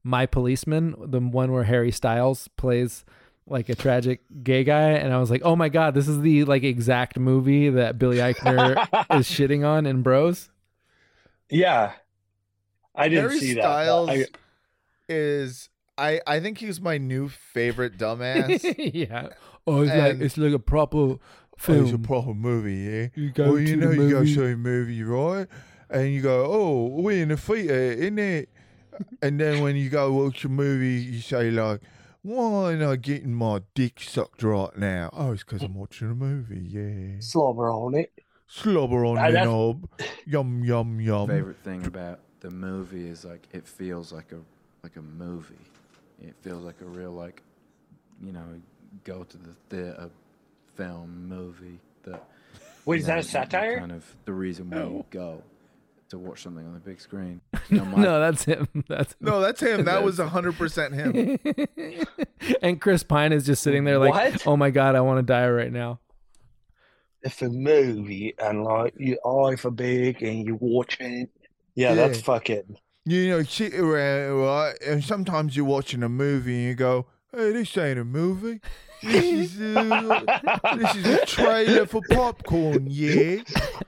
My 0.02 0.26
Policeman, 0.26 0.94
the 0.98 1.20
one 1.20 1.52
where 1.52 1.64
Harry 1.64 1.92
Styles 1.92 2.48
plays 2.56 3.04
like 3.46 3.68
a 3.68 3.74
tragic 3.74 4.20
gay 4.44 4.62
guy, 4.64 4.90
and 4.90 5.12
I 5.12 5.18
was 5.18 5.30
like, 5.30 5.42
oh 5.44 5.56
my 5.56 5.68
god, 5.68 5.94
this 5.94 6.06
is 6.08 6.20
the 6.20 6.44
like 6.44 6.62
exact 6.62 7.18
movie 7.18 7.68
that 7.70 7.98
Billy 7.98 8.18
Eichner 8.18 8.76
is 9.18 9.26
shitting 9.28 9.66
on 9.66 9.84
in 9.86 10.02
Bros. 10.02 10.48
yeah 11.50 11.92
I 12.94 13.08
didn't 13.08 13.28
Harry 13.30 13.40
see 13.40 13.54
that 13.54 13.62
Styles 13.62 14.10
I- 14.10 14.26
is 15.08 15.68
I 16.02 16.20
I 16.26 16.40
think 16.40 16.58
he's 16.58 16.80
my 16.80 16.98
new 16.98 17.28
favorite 17.28 17.96
dumbass. 17.96 18.74
yeah. 18.94 19.28
Oh, 19.66 19.82
it's 19.82 19.94
like 19.94 20.20
it's 20.20 20.36
like 20.36 20.52
a 20.52 20.58
proper 20.58 20.98
oh, 20.98 21.20
film. 21.56 21.94
a 21.94 21.98
proper 21.98 22.34
movie, 22.34 22.74
yeah. 22.74 23.08
You 23.14 23.30
go 23.30 23.52
well, 23.52 23.58
you 23.58 23.76
to 23.76 23.76
know, 23.76 23.88
the 23.94 24.02
you 24.02 24.10
go 24.10 24.18
movie. 24.20 24.52
a 24.52 24.56
movie, 24.56 25.02
right? 25.04 25.46
And 25.88 26.12
you 26.12 26.22
go, 26.22 26.46
oh, 26.46 26.86
we're 26.86 27.22
in 27.22 27.28
the 27.28 27.36
theater, 27.36 27.74
isn't 27.74 28.18
it? 28.18 28.48
and 29.22 29.38
then 29.38 29.62
when 29.62 29.76
you 29.76 29.88
go 29.88 30.12
watch 30.12 30.44
a 30.44 30.48
movie, 30.48 31.02
you 31.02 31.20
say 31.20 31.50
like, 31.50 31.80
why 32.22 32.72
am 32.72 32.88
I 32.88 32.96
getting 32.96 33.34
my 33.34 33.62
dick 33.74 34.00
sucked 34.00 34.42
right 34.42 34.76
now? 34.76 35.10
Oh, 35.12 35.32
it's 35.32 35.44
because 35.44 35.62
I'm 35.62 35.74
watching 35.74 36.10
a 36.10 36.14
movie, 36.14 36.60
yeah. 36.60 37.20
slobber 37.20 37.70
on 37.70 37.94
it 37.94 38.12
Slobber 38.52 39.06
on 39.06 39.14
the 39.14 39.44
knob, 39.44 39.88
yum 40.26 40.62
yum 40.62 41.00
yum. 41.00 41.26
favorite 41.26 41.56
thing 41.64 41.86
about 41.86 42.20
the 42.40 42.50
movie 42.50 43.08
is 43.08 43.24
like 43.24 43.48
it 43.52 43.66
feels 43.66 44.12
like 44.12 44.30
a 44.32 44.40
like 44.82 44.96
a 44.96 45.02
movie. 45.02 45.54
It 46.22 46.36
feels 46.42 46.64
like 46.64 46.80
a 46.80 46.84
real 46.86 47.12
like 47.12 47.42
you 48.22 48.32
know 48.32 48.44
go 49.04 49.24
to 49.24 49.36
the 49.36 49.52
theater 49.70 50.10
film 50.76 51.28
movie 51.28 51.78
that. 52.04 52.24
Wait, 52.84 52.96
you 52.96 53.00
is 53.02 53.06
that 53.06 53.18
a 53.18 53.22
satire? 53.22 53.78
Kind 53.78 53.92
of 53.92 54.04
the 54.24 54.32
reason 54.32 54.68
why 54.70 54.78
you 54.78 55.04
go 55.10 55.42
to 56.10 56.18
watch 56.18 56.42
something 56.42 56.66
on 56.66 56.74
the 56.74 56.80
big 56.80 57.00
screen. 57.00 57.40
No, 57.52 57.58
You 57.70 57.76
know, 57.78 57.84
my- 57.84 58.18
that's 58.18 58.44
him. 58.44 58.66
That's 58.88 59.14
No, 59.20 59.40
that's 59.40 59.60
him. 59.62 59.84
That 59.84 60.02
was 60.02 60.18
hundred 60.18 60.58
percent 60.58 60.92
him. 60.94 61.38
and 62.60 62.80
Chris 62.80 63.02
Pine 63.02 63.32
is 63.32 63.46
just 63.46 63.62
sitting 63.62 63.84
there 63.84 63.98
like, 63.98 64.12
What? 64.12 64.46
oh 64.46 64.56
my 64.56 64.70
god, 64.70 64.94
I 64.96 65.00
want 65.00 65.18
to 65.18 65.22
die 65.22 65.48
right 65.48 65.72
now. 65.72 66.00
it's 67.22 67.40
a 67.40 67.48
movie 67.48 68.34
and 68.38 68.64
like 68.64 68.94
your 68.98 69.18
eyes 69.26 69.64
are 69.64 69.70
big 69.70 70.22
and 70.22 70.44
you're 70.46 70.56
watching 70.60 71.28
yeah, 71.76 71.94
that's 71.94 72.20
fucking 72.20 72.76
You 73.04 73.30
know, 73.30 73.42
sit 73.42 73.74
around, 73.74 74.40
right? 74.40 74.74
And 74.86 75.02
sometimes 75.02 75.56
you're 75.56 75.64
watching 75.66 76.02
a 76.04 76.08
movie 76.08 76.54
and 76.54 76.64
you 76.68 76.74
go, 76.74 77.06
"Hey, 77.34 77.52
this 77.52 77.76
ain't 77.76 77.98
a 77.98 78.04
movie. 78.04 78.60
This 79.02 79.56
is 79.58 79.76
uh, 79.76 80.20
this 80.76 80.94
is 80.94 81.06
a 81.06 81.26
trailer 81.26 81.86
for 81.86 82.00
popcorn." 82.08 82.86
Yeah. 82.88 83.42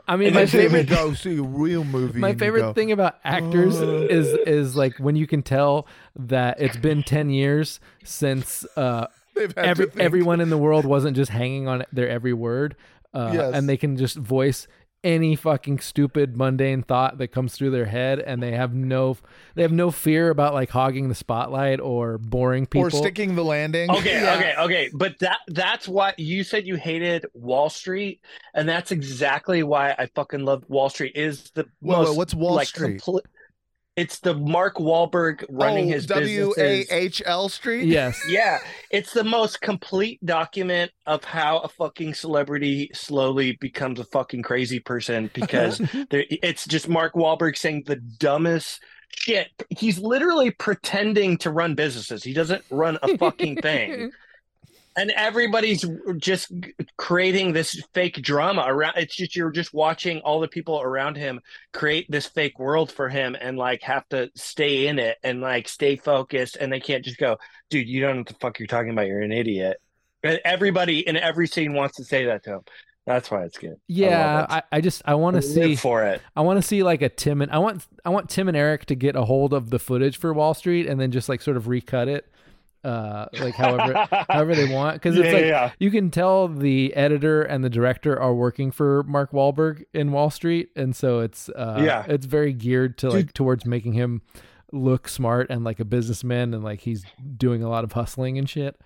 I 0.08 0.16
mean, 0.16 0.28
And 0.28 0.34
my 0.34 0.46
favorite 0.46 0.88
go 0.88 1.14
see 1.14 1.38
a 1.38 1.42
real 1.42 1.84
movie. 1.84 2.18
my 2.18 2.34
favorite 2.34 2.60
go, 2.62 2.72
thing 2.72 2.90
about 2.90 3.18
actors 3.22 3.80
"Uh." 3.80 4.08
is 4.10 4.26
is 4.48 4.74
like 4.74 4.96
when 4.98 5.14
you 5.14 5.28
can 5.28 5.42
tell 5.42 5.86
that 6.16 6.60
it's 6.60 6.76
been 6.76 7.04
10 7.04 7.30
years 7.30 7.78
since 8.02 8.66
uh 8.76 9.06
every 9.56 9.86
everyone 9.98 10.40
in 10.40 10.50
the 10.50 10.58
world 10.58 10.84
wasn't 10.84 11.14
just 11.16 11.30
hanging 11.30 11.68
on 11.68 11.84
their 11.92 12.08
every 12.08 12.32
word 12.32 12.74
uh 13.14 13.30
Yes. 13.32 13.54
and 13.54 13.68
they 13.68 13.76
can 13.76 13.96
just 13.96 14.16
voice 14.16 14.66
any 15.04 15.36
fucking 15.36 15.78
stupid 15.78 16.36
mundane 16.36 16.82
thought 16.82 17.18
that 17.18 17.28
comes 17.28 17.54
through 17.54 17.70
their 17.70 17.84
head 17.84 18.18
and 18.18 18.42
they 18.42 18.52
have 18.52 18.74
no 18.74 19.16
they 19.54 19.62
have 19.62 19.70
no 19.70 19.90
fear 19.90 20.30
about 20.30 20.54
like 20.54 20.70
hogging 20.70 21.08
the 21.08 21.14
spotlight 21.14 21.78
or 21.78 22.18
boring 22.18 22.66
people 22.66 22.86
or 22.86 22.90
sticking 22.90 23.36
the 23.36 23.44
landing. 23.44 23.90
Okay, 23.90 24.20
okay, 24.36 24.54
okay. 24.58 24.90
But 24.94 25.18
that 25.20 25.38
that's 25.48 25.86
why 25.86 26.14
you 26.16 26.42
said 26.42 26.66
you 26.66 26.76
hated 26.76 27.26
Wahl 27.34 27.68
Street, 27.70 28.20
and 28.54 28.68
that's 28.68 28.90
exactly 28.90 29.62
why 29.62 29.94
I 29.98 30.06
fucking 30.14 30.44
love 30.44 30.64
Wahl 30.68 30.88
Street. 30.88 31.12
Is 31.14 31.50
the 31.50 31.66
Whoa, 31.80 32.04
whoa, 32.04 32.12
what's 32.14 32.34
Wall 32.34 32.54
like, 32.54 32.68
Street? 32.68 33.00
compli- 33.00 33.20
it's 33.96 34.18
the 34.20 34.34
Mark 34.34 34.76
Wahlberg 34.76 35.44
running 35.48 35.90
Oh, 35.90 35.94
his 35.94 36.06
W 36.06 36.52
A 36.58 36.84
businesses. 36.84 37.52
Street. 37.52 37.86
yes 37.86 38.20
Yeah, 38.28 38.58
it's 38.90 39.12
the 39.12 39.24
most 39.24 39.60
complete 39.60 40.24
document 40.24 40.90
of 41.06 41.22
how 41.24 41.58
a 41.58 41.68
fucking 41.68 42.14
celebrity 42.14 42.90
slowly 42.92 43.56
becomes 43.60 44.00
a 44.00 44.04
fucking 44.04 44.42
crazy 44.42 44.80
person 44.80 45.30
because 45.34 45.78
there, 46.10 46.24
it's 46.30 46.66
just 46.66 46.88
Mark 46.88 47.14
Wahlberg 47.14 47.56
saying 47.56 47.84
the 47.86 47.96
dumbest 47.96 48.82
shit. 49.16 49.48
He's 49.70 49.98
literally 50.00 50.50
pretending 50.50 51.38
to 51.38 51.50
run 51.50 51.74
businesses. 51.76 52.24
He 52.24 52.32
doesn't 52.32 52.64
run 52.70 52.98
a 53.02 53.16
fucking 53.16 53.56
thing. 53.62 54.10
And 54.96 55.10
everybody's 55.10 55.84
just 56.18 56.52
creating 56.96 57.52
this 57.52 57.82
fake 57.94 58.22
drama 58.22 58.64
around. 58.66 58.94
It's 58.96 59.16
just 59.16 59.34
you're 59.34 59.50
just 59.50 59.74
watching 59.74 60.20
all 60.20 60.40
the 60.40 60.48
people 60.48 60.80
around 60.80 61.16
him 61.16 61.40
create 61.72 62.10
this 62.10 62.26
fake 62.26 62.58
world 62.58 62.92
for 62.92 63.08
him, 63.08 63.36
and 63.40 63.56
like 63.56 63.82
have 63.82 64.08
to 64.10 64.30
stay 64.34 64.86
in 64.86 64.98
it 64.98 65.18
and 65.22 65.40
like 65.40 65.68
stay 65.68 65.96
focused. 65.96 66.56
And 66.56 66.72
they 66.72 66.80
can't 66.80 67.04
just 67.04 67.18
go, 67.18 67.38
dude, 67.70 67.88
you 67.88 68.00
don't 68.00 68.12
know 68.12 68.20
what 68.20 68.28
the 68.28 68.34
fuck 68.34 68.58
you're 68.58 68.68
talking 68.68 68.90
about. 68.90 69.06
You're 69.06 69.22
an 69.22 69.32
idiot. 69.32 69.80
And 70.22 70.40
everybody 70.44 71.06
in 71.06 71.16
every 71.16 71.48
scene 71.48 71.74
wants 71.74 71.96
to 71.96 72.04
say 72.04 72.26
that 72.26 72.44
to 72.44 72.54
him. 72.54 72.60
That's 73.06 73.30
why 73.30 73.44
it's 73.44 73.58
good. 73.58 73.76
yeah 73.86 74.46
I, 74.48 74.56
I, 74.56 74.62
I 74.72 74.80
just 74.80 75.02
i 75.04 75.14
want 75.14 75.34
to 75.34 75.46
love 75.46 75.56
it. 75.56 75.60
Live 75.60 75.70
see 75.70 75.76
for 75.76 76.04
it. 76.04 76.22
I 76.34 76.40
want 76.40 76.58
to 76.58 76.62
see 76.62 76.82
like 76.82 77.02
a 77.02 77.08
Tim 77.08 77.42
and 77.42 77.50
I 77.50 77.58
want 77.58 77.86
I 78.04 78.10
want 78.10 78.30
Tim 78.30 78.48
and 78.48 78.56
Eric 78.56 78.86
to 78.86 78.94
get 78.94 79.14
a 79.14 79.24
hold 79.24 79.52
of 79.52 79.70
the 79.70 79.78
footage 79.78 80.16
for 80.16 80.32
Wahl 80.32 80.54
Street 80.54 80.86
and 80.86 80.98
then 80.98 81.10
just 81.10 81.28
like 81.28 81.42
sort 81.42 81.56
of 81.56 81.68
recut 81.68 82.08
it, 82.08 82.30
uh, 82.84 83.26
like 83.40 83.54
however 83.54 84.06
however 84.28 84.54
they 84.54 84.72
want 84.72 84.94
because 84.96 85.16
it's 85.18 85.26
Yeah, 85.26 85.32
like 85.32 85.44
yeah. 85.44 85.70
you 85.78 85.90
can 85.90 86.10
tell 86.10 86.48
the 86.48 86.94
editor 86.94 87.42
and 87.42 87.64
the 87.64 87.70
director 87.70 88.18
are 88.20 88.34
working 88.34 88.70
for 88.70 89.02
Mark 89.04 89.32
Wahlberg 89.32 89.84
in 89.94 90.12
Wahl 90.12 90.30
Street 90.30 90.68
and 90.76 90.94
so 90.94 91.20
it's 91.20 91.48
uh, 91.48 91.80
Yeah. 91.84 92.04
it's 92.08 92.26
very 92.26 92.52
geared 92.52 92.98
to 92.98 93.08
like 93.10 93.32
towards 93.32 93.64
making 93.64 93.94
him 93.94 94.22
look 94.72 95.08
smart 95.08 95.48
and 95.50 95.64
like 95.64 95.80
a 95.80 95.84
businessman 95.84 96.52
and 96.52 96.62
like 96.64 96.80
he's 96.80 97.04
doing 97.36 97.62
a 97.62 97.68
lot 97.68 97.84
of 97.84 97.92
hustling 97.92 98.38
and 98.38 98.48
shit. 98.50 98.76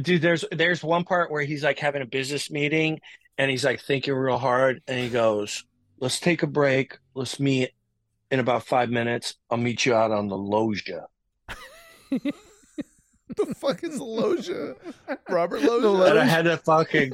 dude 0.00 0.22
there's 0.22 0.44
there's 0.52 0.82
one 0.84 1.04
part 1.04 1.30
where 1.30 1.42
he's 1.42 1.64
like 1.64 1.78
having 1.78 2.02
a 2.02 2.06
business 2.06 2.50
meeting 2.50 3.00
and 3.38 3.50
he's 3.50 3.64
like 3.64 3.80
thinking 3.80 4.14
real 4.14 4.38
hard 4.38 4.80
and 4.86 4.98
he 5.00 5.08
goes 5.08 5.64
let's 6.00 6.20
take 6.20 6.42
a 6.42 6.46
break 6.46 6.98
let's 7.14 7.40
meet 7.40 7.70
in 8.30 8.38
about 8.40 8.64
five 8.64 8.90
minutes 8.90 9.34
i'll 9.50 9.58
meet 9.58 9.84
you 9.86 9.94
out 9.94 10.10
on 10.12 10.28
the 10.28 10.36
loggia 10.36 11.06
the 13.36 13.54
fuck 13.54 13.84
is 13.84 13.98
Loja? 14.00 14.74
Robert 15.28 15.62
and 15.62 16.18
i 16.18 16.24
had 16.24 16.42
to 16.46 16.56
fucking 16.56 17.12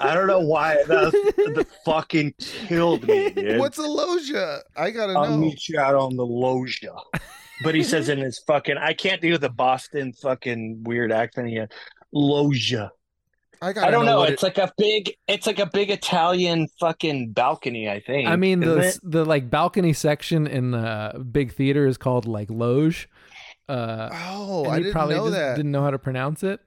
i 0.00 0.14
don't 0.14 0.26
know 0.26 0.40
why 0.40 0.76
that, 0.86 1.12
that 1.12 1.66
fucking 1.84 2.34
killed 2.38 3.06
me 3.06 3.30
dude. 3.34 3.58
What's 3.58 3.78
a 3.78 3.82
Loja? 3.82 4.60
I 4.76 4.90
gotta 4.90 5.12
i'll 5.14 5.30
know. 5.30 5.36
meet 5.38 5.68
you 5.68 5.78
out 5.78 5.94
on 5.94 6.16
the 6.16 6.24
loggia 6.26 6.94
but 7.62 7.74
he 7.74 7.82
says 7.82 8.08
in 8.08 8.18
his 8.18 8.38
fucking 8.40 8.76
i 8.78 8.92
can't 8.92 9.20
do 9.20 9.36
the 9.38 9.50
boston 9.50 10.12
fucking 10.12 10.82
weird 10.84 11.12
accent 11.12 11.50
yet 11.50 11.72
loggia 12.12 12.90
I 13.62 13.74
gotta 13.74 13.88
I 13.88 13.90
don't 13.90 14.06
know. 14.06 14.20
what 14.20 14.30
It's 14.30 14.42
it- 14.42 14.46
like 14.46 14.56
a 14.58 14.72
big, 14.78 15.14
it's 15.28 15.46
like 15.46 15.58
a 15.58 15.66
big 15.66 15.90
Italian 15.90 16.66
fucking 16.80 17.32
balcony. 17.32 17.90
I 17.90 18.00
think. 18.00 18.26
I 18.26 18.34
mean 18.36 18.60
the 18.60 18.78
it? 18.78 18.98
the 19.02 19.26
like 19.26 19.50
balcony 19.50 19.92
section 19.92 20.46
in 20.46 20.70
the 20.70 21.22
big 21.30 21.52
theater 21.52 21.86
is 21.86 21.98
called 21.98 22.24
like 22.26 22.48
loge. 22.50 23.06
Uh, 23.70 24.08
oh, 24.12 24.64
and 24.64 24.72
I 24.72 24.76
didn't 24.78 24.92
probably 24.92 25.14
know 25.16 25.26
just 25.26 25.36
that. 25.36 25.56
didn't 25.56 25.70
know 25.70 25.82
how 25.82 25.90
to 25.90 25.98
pronounce 25.98 26.42
it. 26.42 26.60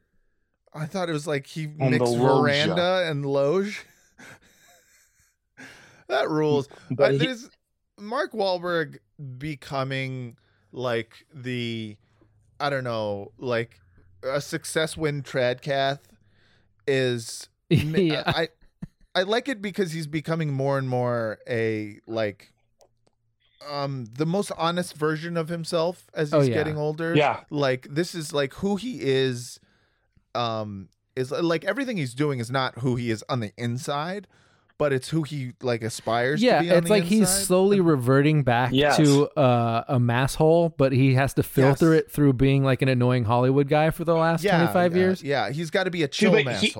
I 0.73 0.85
thought 0.85 1.09
it 1.09 1.13
was 1.13 1.27
like 1.27 1.45
he 1.47 1.65
On 1.79 1.91
mixed 1.91 2.13
Loja. 2.13 2.41
veranda 2.41 3.07
and 3.09 3.25
loge. 3.25 3.85
that 6.07 6.29
rules. 6.29 6.67
But 6.89 6.97
But 6.97 7.11
he- 7.13 7.17
there's 7.19 7.49
Mark 7.99 8.31
Wahlberg 8.33 8.97
becoming 9.37 10.37
like 10.71 11.25
the 11.33 11.97
I 12.59 12.69
don't 12.69 12.83
know, 12.83 13.31
like 13.37 13.79
a 14.23 14.39
success 14.41 14.95
win 14.95 15.21
Tradcath 15.23 15.99
is 16.87 17.49
yeah. 17.69 18.23
I 18.25 18.49
I 19.15 19.23
like 19.23 19.47
it 19.47 19.61
because 19.61 19.91
he's 19.91 20.07
becoming 20.07 20.53
more 20.53 20.77
and 20.77 20.87
more 20.89 21.39
a 21.47 21.99
like 22.07 22.52
um 23.69 24.05
the 24.13 24.25
most 24.25 24.51
honest 24.57 24.95
version 24.95 25.37
of 25.37 25.49
himself 25.49 26.05
as 26.13 26.29
he's 26.29 26.33
Oh, 26.33 26.41
yeah. 26.41 26.53
getting 26.53 26.77
older. 26.77 27.15
Yeah. 27.15 27.41
Like 27.49 27.87
this 27.89 28.13
is 28.15 28.33
like 28.33 28.53
who 28.55 28.75
he 28.75 28.99
is 29.01 29.59
um 30.35 30.89
is 31.15 31.31
like 31.31 31.63
everything 31.65 31.97
he's 31.97 32.13
doing 32.13 32.39
is 32.39 32.49
not 32.49 32.79
who 32.79 32.95
he 32.95 33.11
is 33.11 33.23
on 33.29 33.39
the 33.39 33.51
inside, 33.57 34.27
but 34.79 34.91
it's 34.91 35.09
who 35.09 35.21
he 35.23 35.53
like 35.61 35.83
aspires 35.83 36.41
yeah, 36.41 36.57
to 36.57 36.63
be 36.63 36.71
on 36.71 36.77
it's 36.79 36.87
the 36.87 36.93
like 36.93 37.03
he's 37.03 37.19
inside. 37.21 37.43
slowly 37.43 37.79
reverting 37.79 38.41
back 38.43 38.71
Yes. 38.73 38.97
to 38.97 39.27
uh, 39.37 39.83
a 39.87 39.99
mass 39.99 40.33
hole, 40.35 40.69
but 40.69 40.91
he 40.91 41.13
has 41.13 41.33
to 41.35 41.43
filter 41.43 41.93
Yes. 41.93 42.03
it 42.05 42.11
through 42.11 42.33
being 42.33 42.63
like 42.63 42.81
an 42.81 42.89
annoying 42.89 43.25
Hollywood 43.25 43.67
guy 43.69 43.91
for 43.91 44.03
the 44.05 44.15
last 44.15 44.43
yeah, 44.43 44.57
25 44.57 44.91
yeah, 44.95 44.99
years. 44.99 45.23
Yeah, 45.23 45.49
he's 45.51 45.69
got 45.69 45.83
to 45.83 45.91
be 45.91 46.01
a 46.03 46.07
chill 46.07 46.31
but 46.31 46.55
he- 46.57 46.73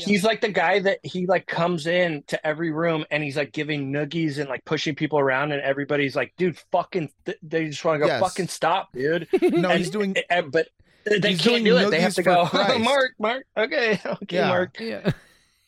asshole. 0.00 0.12
He's 0.12 0.24
like 0.24 0.40
the 0.40 0.48
guy 0.52 0.78
that 0.80 0.98
he 1.02 1.26
like 1.26 1.46
comes 1.46 1.86
in 1.86 2.22
to 2.28 2.46
every 2.46 2.70
room 2.70 3.04
and 3.10 3.22
he's 3.22 3.36
like 3.36 3.52
giving 3.52 3.92
noogies 3.92 4.38
and 4.38 4.48
like 4.48 4.64
pushing 4.64 4.94
people 4.94 5.18
around 5.18 5.52
and 5.52 5.60
everybody's 5.62 6.16
like, 6.16 6.32
dude, 6.36 6.58
fucking, 6.72 7.10
th- 7.26 7.38
they 7.42 7.66
just 7.68 7.84
want 7.84 7.96
to 7.96 8.00
go 8.00 8.06
Yes. 8.06 8.20
fucking 8.20 8.48
stop, 8.48 8.92
dude. 8.92 9.28
No, 9.42 9.70
And- 9.70 9.78
he's 9.78 9.90
doing 9.90 10.16
and- 10.30 10.50
but 10.52 10.68
they 11.04 11.30
he's 11.30 11.40
can't 11.40 11.64
do 11.64 11.76
it. 11.78 11.90
They 11.90 12.00
have 12.00 12.14
to 12.14 12.22
go, 12.22 12.40
oh, 12.42 12.46
Christ. 12.46 12.80
Mark, 12.80 13.12
Mark, 13.18 13.44
okay, 13.56 14.00
okay, 14.06 14.36
Yeah. 14.36 14.48
Mark. 14.48 14.76
Yeah. 14.78 15.10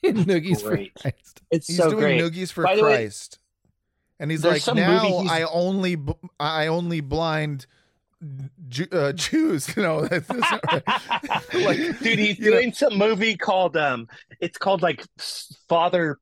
Noogies 0.04 0.62
for 0.62 0.76
Christ. 1.00 1.40
It's 1.50 1.66
he's 1.66 1.76
so 1.76 1.90
doing 1.90 2.00
great. 2.00 2.20
noogies 2.22 2.50
for 2.52 2.64
By 2.64 2.76
the 2.76 2.82
way, 2.84 2.96
Christ. 2.96 3.38
and 4.18 4.30
he's 4.30 4.44
like, 4.44 4.62
now 4.74 5.00
he's- 5.06 5.30
I 5.30 5.42
only 5.42 5.96
I 6.38 6.66
only 6.68 7.00
blind 7.00 7.66
Ju- 8.68 8.88
uh, 8.92 9.12
Jews. 9.14 9.76
No, 9.76 10.02
that's, 10.06 10.26
that's 10.28 10.50
right. 10.52 10.82
like, 11.54 11.98
dude 12.00 12.18
he's 12.18 12.38
you 12.38 12.50
know- 12.50 12.56
doing 12.58 12.72
some 12.72 12.96
movie 12.98 13.36
called 13.36 13.76
um 13.76 14.08
it's 14.40 14.58
called 14.58 14.82
like 14.82 15.04
father 15.68 16.18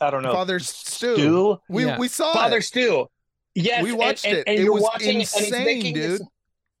i 0.00 0.10
don't 0.10 0.22
know 0.22 0.32
Father 0.32 0.58
Stu. 0.58 1.14
Stu? 1.16 1.58
We 1.68 1.86
Yeah. 1.86 1.98
we 1.98 2.08
saw 2.08 2.32
father 2.32 2.58
it. 2.58 2.62
stew 2.62 3.06
yes 3.54 3.82
We 3.82 3.92
watched 3.92 4.24
and, 4.26 4.38
it. 4.38 4.44
and 4.46 4.58
It 4.58 4.62
you're 4.64 4.72
was 4.74 4.82
watching 4.82 5.08
it, 5.08 5.10
and 5.10 5.18
he's 5.18 5.34
insane, 5.36 5.64
making 5.64 5.94
this- 5.94 6.20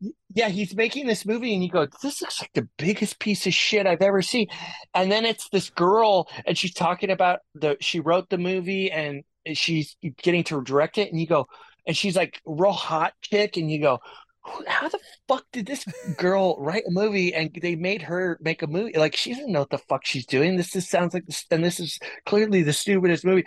dude. 0.00 0.12
yeah 0.34 0.48
he's 0.48 0.76
making 0.76 1.06
this 1.06 1.24
movie 1.26 1.54
and 1.54 1.64
you 1.64 1.70
go 1.70 1.86
this 2.02 2.20
looks 2.20 2.40
like 2.40 2.52
the 2.54 2.68
biggest 2.76 3.18
piece 3.18 3.46
of 3.46 3.54
shit 3.54 3.86
i've 3.86 4.02
ever 4.02 4.22
seen 4.22 4.46
and 4.94 5.10
then 5.10 5.24
it's 5.24 5.48
this 5.48 5.70
girl 5.70 6.28
and 6.46 6.56
she's 6.58 6.74
talking 6.74 7.10
about 7.10 7.40
the 7.54 7.76
she 7.80 7.98
wrote 8.00 8.28
the 8.28 8.38
movie 8.38 8.90
and 8.92 9.24
she's 9.54 9.96
getting 10.22 10.44
to 10.44 10.60
direct 10.62 10.98
it 10.98 11.10
and 11.10 11.18
you 11.20 11.26
go 11.26 11.46
and 11.86 11.96
she's 11.96 12.16
like 12.16 12.40
real 12.44 12.72
hot 12.72 13.12
chick 13.22 13.56
and 13.56 13.70
you 13.70 13.80
go 13.80 13.98
"Who- 14.02 14.02
how 14.66 14.88
the 14.88 14.98
fuck 15.28 15.44
did 15.52 15.66
this 15.66 15.84
girl 16.16 16.56
write 16.58 16.84
a 16.86 16.90
movie 16.90 17.34
and 17.34 17.50
they 17.60 17.74
made 17.76 18.02
her 18.02 18.38
make 18.40 18.62
a 18.62 18.66
movie 18.66 18.96
like 18.96 19.16
she 19.16 19.32
doesn't 19.34 19.50
know 19.52 19.60
what 19.60 19.70
the 19.70 19.78
fuck 19.78 20.04
she's 20.04 20.26
doing 20.26 20.56
this 20.56 20.70
just 20.72 20.88
sounds 20.90 21.14
like 21.14 21.26
this 21.26 21.44
and 21.50 21.64
this 21.64 21.80
is 21.80 21.98
clearly 22.26 22.62
the 22.62 22.72
stupidest 22.72 23.24
movie 23.24 23.44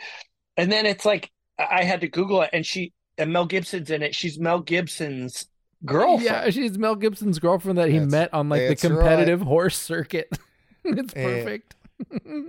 and 0.57 0.71
then 0.71 0.85
it's 0.85 1.05
like 1.05 1.31
i 1.57 1.79
I 1.79 1.83
had 1.83 2.01
to 2.01 2.07
google 2.07 2.41
it 2.41 2.49
and 2.53 2.65
she 2.65 2.93
and 3.17 3.31
mel 3.33 3.45
gibson's 3.45 3.89
in 3.91 4.01
it 4.03 4.13
she's 4.15 4.37
mel 4.39 4.59
gibson's 4.61 5.45
girlfriend 5.85 6.23
Yeah, 6.25 6.49
she's 6.49 6.77
Mel 6.77 6.95
Gibson's 6.95 7.39
girlfriend 7.39 7.77
that 7.77 7.87
he 7.87 7.93
That's- 7.99 8.11
met 8.11 8.33
on 8.33 8.49
like 8.49 8.61
the 8.61 8.67
that's 8.69 8.83
right. 8.83 8.91
competitive 8.97 9.41
horse 9.41 9.77
circuit. 9.77 10.27
it's 10.83 11.13
Yeah. 11.15 11.23
perfect. 11.23 11.75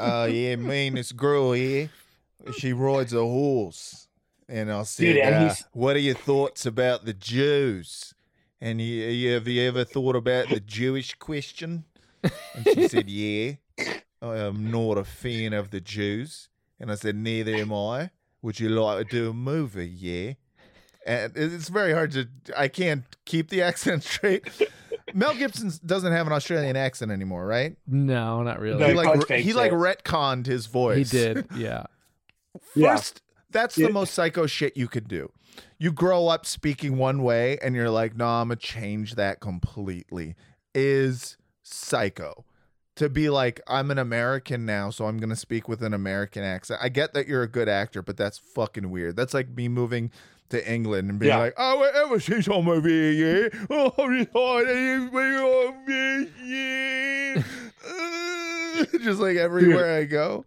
Uh, 0.01 0.29
yeah, 0.31 0.57
me 0.57 0.89
and 0.89 0.97
this 0.97 1.13
girl 1.13 1.53
here, 1.53 1.91
she 2.59 2.73
rides 2.73 3.13
a 3.13 3.21
horse. 3.21 4.09
And 4.49 4.73
I 4.73 4.83
said, 4.83 5.05
Dude, 5.15 5.21
uh, 5.23 5.55
what 5.73 5.95
are 5.95 6.01
your 6.01 6.17
thoughts 6.17 6.67
about 6.67 7.05
the 7.05 7.13
Jews? 7.15 8.15
And 8.61 8.81
you, 8.81 9.07
you, 9.07 9.33
have 9.35 9.49
you 9.49 9.63
ever 9.63 9.85
thought 9.85 10.17
about 10.17 10.49
the 10.51 10.61
Jewish 10.61 11.15
question? 11.15 11.85
And 12.23 12.67
she 12.75 12.89
said, 12.89 13.09
yeah, 13.09 13.53
I 14.21 14.37
am 14.37 14.71
not 14.71 14.99
a 14.99 15.05
fan 15.05 15.53
of 15.53 15.71
the 15.71 15.81
Jews. 15.81 16.49
And 16.79 16.91
I 16.91 16.95
said, 16.95 17.17
neither 17.17 17.55
am 17.55 17.73
I. 17.73 18.11
Would 18.43 18.61
you 18.61 18.69
like 18.71 19.09
to 19.09 19.17
do 19.17 19.31
a 19.31 19.35
movie? 19.35 19.89
Yeah. 19.89 20.33
And 21.07 21.33
it's 21.35 21.69
very 21.69 21.93
hard 21.93 22.13
to, 22.13 22.29
I 22.57 22.69
can't 22.69 23.05
keep 23.25 23.49
the 23.49 23.63
accent 23.71 24.03
straight. 24.05 24.47
Mel 25.15 25.35
Gibson 25.35 25.73
doesn't 25.85 26.13
have 26.13 26.27
an 26.27 26.33
Australian 26.33 26.77
accent 26.77 27.11
anymore, 27.11 27.47
right? 27.47 27.77
No, 27.87 28.43
not 28.43 28.61
really. 28.61 28.79
No, 28.79 28.87
he 28.87 28.93
he 28.93 28.97
like 28.97 29.07
probably 29.07 29.43
he 29.43 29.53
like 29.53 29.73
retconned 29.73 30.47
his 30.47 30.67
voice. 30.67 31.11
he 31.11 31.19
did. 31.19 31.47
Yeah. 31.57 31.85
Yeah. 32.75 32.97
First, 32.97 33.23
that's 33.51 33.77
the 33.77 33.91
most 33.91 34.13
psycho 34.13 34.45
shit 34.47 34.77
you 34.77 34.89
could 34.89 35.07
do. 35.07 35.31
You 35.79 35.93
grow 35.93 36.29
up 36.29 36.45
speaking 36.47 36.99
one 36.99 37.23
way, 37.23 37.59
and 37.63 37.75
you're 37.75 37.91
like, 37.91 38.17
"No, 38.17 38.27
I'm 38.27 38.49
gonna 38.49 38.57
change 38.57 39.15
that 39.15 39.41
completely." 39.41 40.35
Is 40.75 41.37
psycho 41.63 42.45
to 42.97 43.09
be 43.09 43.31
like 43.31 43.61
I'm 43.67 43.91
an 43.91 43.99
American 43.99 44.67
now, 44.67 44.91
so 44.91 45.07
I'm 45.07 45.19
gonna 45.19 45.37
speak 45.37 45.69
with 45.69 45.83
an 45.83 45.95
American 45.95 46.43
accent. 46.43 46.81
I 46.83 46.89
get 46.91 47.15
that 47.15 47.27
you're 47.27 47.43
a 47.43 47.49
good 47.49 47.69
actor, 47.69 48.03
but 48.03 48.17
that's 48.17 48.39
fucking 48.39 48.91
weird. 48.91 49.17
That's 49.17 49.33
like 49.35 49.49
me 49.49 49.69
moving 49.69 50.11
to 50.51 50.71
England 50.71 51.09
and 51.09 51.19
being 51.19 51.31
Yeah. 51.31 51.39
like, 51.39 51.55
"Oh, 51.57 51.83
I 51.83 52.05
ever 52.05 52.21
see 52.21 52.43
some 52.43 52.65
movie, 52.65 53.17
yeah? 53.17 53.49
Oh, 53.71 53.93
we 54.09 54.25
thought 54.25 54.65
it 54.67 55.13
was 55.13 55.75
me, 55.87 56.31
yeah." 56.45 57.43
just 59.03 59.21
like 59.21 59.37
everywhere 59.37 59.97
I 59.99 60.05
go. 60.05 60.45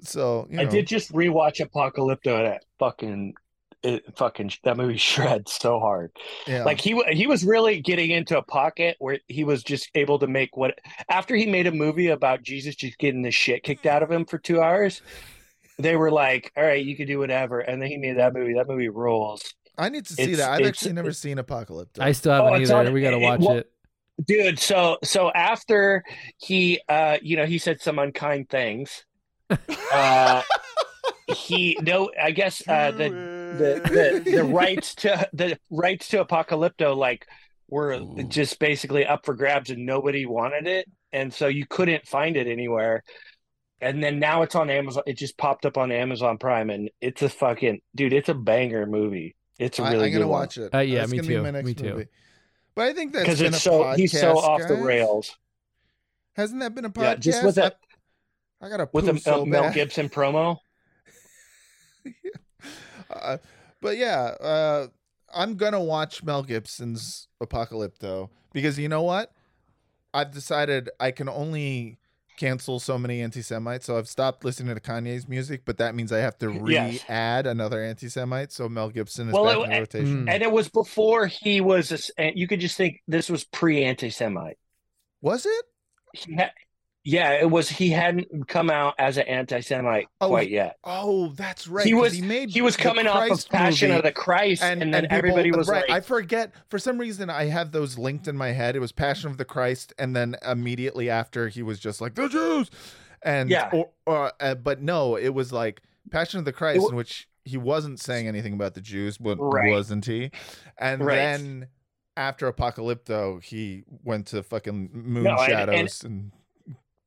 So 0.00 0.46
you 0.50 0.56
know, 0.56 0.62
I 0.62 0.66
did 0.66 0.86
just 0.86 1.12
rewatch 1.12 1.64
Apocalypto 1.64 2.42
that 2.44 2.64
fucking 2.78 3.34
it 3.86 4.16
fucking 4.16 4.52
that 4.64 4.76
movie 4.76 4.96
shreds 4.98 5.52
so 5.52 5.78
hard. 5.80 6.10
yeah. 6.46 6.64
Like 6.64 6.80
he 6.80 7.00
he 7.12 7.26
was 7.26 7.44
really 7.44 7.80
getting 7.80 8.10
into 8.10 8.36
a 8.36 8.42
pocket 8.42 8.96
where 8.98 9.18
he 9.28 9.44
was 9.44 9.62
just 9.62 9.88
able 9.94 10.18
to 10.18 10.26
make 10.26 10.56
what 10.56 10.78
after 11.08 11.34
he 11.36 11.46
made 11.46 11.66
a 11.66 11.72
movie 11.72 12.08
about 12.08 12.42
Jesus 12.42 12.74
just 12.74 12.98
getting 12.98 13.22
the 13.22 13.30
shit 13.30 13.62
kicked 13.62 13.86
out 13.86 14.02
of 14.02 14.10
him 14.10 14.24
for 14.24 14.38
two 14.38 14.60
hours. 14.60 15.00
They 15.78 15.94
were 15.96 16.10
like, 16.10 16.52
"All 16.56 16.64
right, 16.64 16.84
you 16.84 16.96
can 16.96 17.06
do 17.06 17.18
whatever," 17.18 17.60
and 17.60 17.80
then 17.82 17.88
he 17.90 17.98
made 17.98 18.16
that 18.18 18.32
movie. 18.34 18.54
That 18.54 18.66
movie 18.66 18.88
rules, 18.88 19.54
I 19.76 19.88
need 19.90 20.06
to 20.06 20.12
see 20.14 20.22
it's- 20.22 20.38
that. 20.38 20.50
I've 20.50 20.66
actually 20.66 20.94
never 20.94 21.12
seen 21.12 21.38
Apocalypse. 21.38 22.00
I 22.00 22.12
still 22.12 22.32
haven't 22.32 22.52
Oh, 22.52 22.54
it's 22.56 22.70
either. 22.70 22.88
on- 22.88 22.92
we 22.94 23.02
got 23.02 23.10
to 23.10 23.16
it- 23.18 23.20
watch 23.22 23.40
well- 23.40 23.56
it. 23.58 23.70
dude. 24.26 24.58
So 24.58 24.96
so 25.04 25.30
after 25.32 26.02
he, 26.38 26.80
uh, 26.88 27.18
you 27.20 27.36
know, 27.36 27.44
he 27.44 27.58
said 27.58 27.80
some 27.82 27.98
unkind 27.98 28.48
things. 28.48 29.04
Uh, 29.92 30.42
he 31.36 31.76
no, 31.82 32.10
I 32.20 32.30
guess 32.30 32.62
uh, 32.68 32.90
the 32.90 33.08
the, 33.58 34.22
the 34.24 34.30
the 34.30 34.44
rights 34.62 34.94
to 34.96 35.28
the 35.32 35.58
rights 35.70 36.08
to 36.08 36.24
Apocalypto 36.24 36.96
like 36.96 37.26
were 37.68 38.00
just 38.28 38.58
basically 38.58 39.04
up 39.04 39.24
for 39.26 39.34
grabs 39.34 39.70
and 39.70 39.84
nobody 39.86 40.26
wanted 40.26 40.66
it, 40.66 40.90
and 41.12 41.32
so 41.32 41.48
you 41.48 41.66
couldn't 41.66 42.06
find 42.06 42.36
it 42.36 42.46
anywhere. 42.46 43.02
And 43.80 44.02
then 44.02 44.18
now 44.18 44.42
it's 44.42 44.54
on 44.54 44.70
Amazon. 44.70 45.02
It 45.06 45.18
just 45.18 45.36
popped 45.36 45.66
up 45.66 45.76
on 45.76 45.92
Amazon 45.92 46.38
Prime, 46.38 46.70
and 46.70 46.90
it's 47.00 47.22
a 47.22 47.28
fucking 47.28 47.80
dude. 47.94 48.12
It's 48.12 48.28
a 48.28 48.34
banger 48.34 48.86
movie. 48.86 49.36
It's 49.58 49.78
a 49.78 49.82
I, 49.82 49.92
really 49.92 50.06
am 50.06 50.12
gonna 50.12 50.24
good 50.24 50.30
one. 50.30 50.40
watch 50.40 50.58
it. 50.58 50.74
Uh, 50.74 50.78
yeah, 50.78 51.00
That's 51.00 51.10
me 51.12 51.18
gonna 51.18 51.28
be 51.28 51.34
too. 51.34 51.42
my 51.42 51.50
next 51.50 51.66
Me 51.66 51.74
too. 51.74 51.84
movie. 51.90 52.06
But 52.74 52.88
I 52.88 52.92
think 52.92 53.12
that's 53.12 53.24
because 53.24 53.38
been 53.38 53.48
it's 53.48 53.56
a 53.56 53.60
so 53.60 53.92
he's 53.92 54.12
so 54.12 54.34
podcast, 54.34 54.42
off 54.42 54.68
the 54.68 54.76
rails. 54.76 55.36
Hasn't 56.34 56.60
that 56.60 56.74
been 56.74 56.84
a 56.84 56.90
podcast? 56.90 57.02
Yeah, 57.02 57.14
just 57.16 57.44
with 57.44 57.58
a 57.58 57.74
I, 58.60 58.66
I 58.66 58.68
got 58.68 58.80
a 58.80 58.88
with 58.92 59.08
a, 59.08 59.18
so 59.18 59.42
a 59.42 59.46
Mel. 59.46 59.72
Gibson 59.72 60.08
promo. 60.08 60.58
Uh, 63.10 63.38
but 63.80 63.96
yeah, 63.96 64.34
uh, 64.40 64.86
I'm 65.34 65.56
gonna 65.56 65.82
watch 65.82 66.22
Mel 66.22 66.42
Gibson's 66.42 67.28
Apocalypto 67.42 68.30
because 68.52 68.78
you 68.78 68.88
know 68.88 69.02
what? 69.02 69.32
I've 70.14 70.32
decided 70.32 70.88
I 70.98 71.10
can 71.10 71.28
only 71.28 71.98
cancel 72.38 72.78
so 72.78 72.98
many 72.98 73.22
anti-Semites, 73.22 73.86
so 73.86 73.96
I've 73.98 74.08
stopped 74.08 74.44
listening 74.44 74.74
to 74.74 74.80
Kanye's 74.80 75.26
music. 75.28 75.62
But 75.64 75.78
that 75.78 75.94
means 75.94 76.12
I 76.12 76.18
have 76.18 76.38
to 76.38 76.48
re-add 76.50 77.46
another 77.46 77.82
anti-Semite. 77.82 78.52
So 78.52 78.68
Mel 78.68 78.90
Gibson 78.90 79.28
is 79.28 79.34
Well, 79.34 79.44
back 79.44 79.56
it- 79.58 79.62
in 79.64 79.70
the 79.70 79.78
rotation. 79.80 80.26
Mm. 80.26 80.30
And 80.34 80.42
it 80.42 80.52
was 80.52 80.68
before 80.68 81.26
he 81.26 81.60
was. 81.60 81.90
A, 81.92 81.94
s- 81.94 82.10
and 82.18 82.32
you 82.36 82.46
could 82.46 82.60
just 82.60 82.76
think 82.76 83.02
this 83.08 83.28
was 83.30 83.44
pre-anti-Semite. 83.44 84.58
Was 85.22 85.46
it? 85.46 85.64
He 86.12 86.34
ha- 86.36 86.50
yeah, 87.08 87.32
it 87.40 87.48
was. 87.48 87.68
He 87.68 87.90
hadn't 87.90 88.48
come 88.48 88.68
out 88.68 88.94
as 88.98 89.16
an 89.16 89.28
anti-Semite 89.28 90.08
Oh, 90.20 90.28
quite 90.28 90.50
yet. 90.50 90.76
Oh, 90.82 91.28
that's 91.36 91.68
right. 91.68 91.86
He 91.86 91.94
was. 91.94 92.12
He 92.14 92.20
made 92.22 92.50
He 92.50 92.60
was 92.62 92.76
coming 92.76 93.06
off 93.06 93.30
of 93.30 93.48
Passion 93.48 93.92
of 93.92 94.02
the 94.02 94.10
Christ, 94.10 94.62
and, 94.62 94.80
then 94.92 95.02
people- 95.04 95.16
everybody 95.16 95.52
was 95.52 95.68
right. 95.68 95.88
like, 95.88 95.90
I 95.90 96.00
forget 96.00 96.52
for 96.68 96.78
some 96.80 96.98
reason 96.98 97.30
I 97.30 97.44
have 97.44 97.70
those 97.70 97.96
linked 97.96 98.26
in 98.26 98.36
my 98.36 98.48
head. 98.48 98.74
It 98.74 98.80
was 98.80 98.90
Passion 98.90 99.30
of 99.30 99.38
the 99.38 99.44
Christ, 99.44 99.92
and 99.98 100.16
then 100.16 100.34
immediately 100.44 101.08
after 101.08 101.48
he 101.48 101.62
was 101.62 101.78
just 101.78 102.00
like 102.00 102.16
the 102.16 102.28
Jews, 102.28 102.70
and 103.22 103.48
Yeah. 103.48 103.70
or, 103.72 103.90
or 104.04 104.32
uh, 104.40 104.56
but 104.56 104.82
no, 104.82 105.16
it 105.16 105.30
was 105.30 105.52
like 105.52 105.82
Passion 106.10 106.40
of 106.40 106.44
the 106.44 106.52
Christ, 106.52 106.82
wa- 106.82 106.88
in 106.88 106.96
which 106.96 107.28
he 107.44 107.56
wasn't 107.56 108.00
saying 108.00 108.26
anything 108.26 108.54
about 108.54 108.74
the 108.74 108.80
Jews, 108.80 109.16
but 109.18 109.38
Right. 109.38 109.70
wasn't 109.70 110.06
he? 110.06 110.32
And 110.76 111.04
Right. 111.04 111.14
then 111.14 111.68
after 112.16 112.50
Apocalypto, 112.52 113.40
he 113.42 113.84
went 114.02 114.26
to 114.28 114.42
fucking 114.42 114.90
Moon 114.92 115.22
No, 115.22 115.30
and- 115.36 115.40
and- 115.40 115.48
Shadows 115.48 116.02
and, 116.04 116.32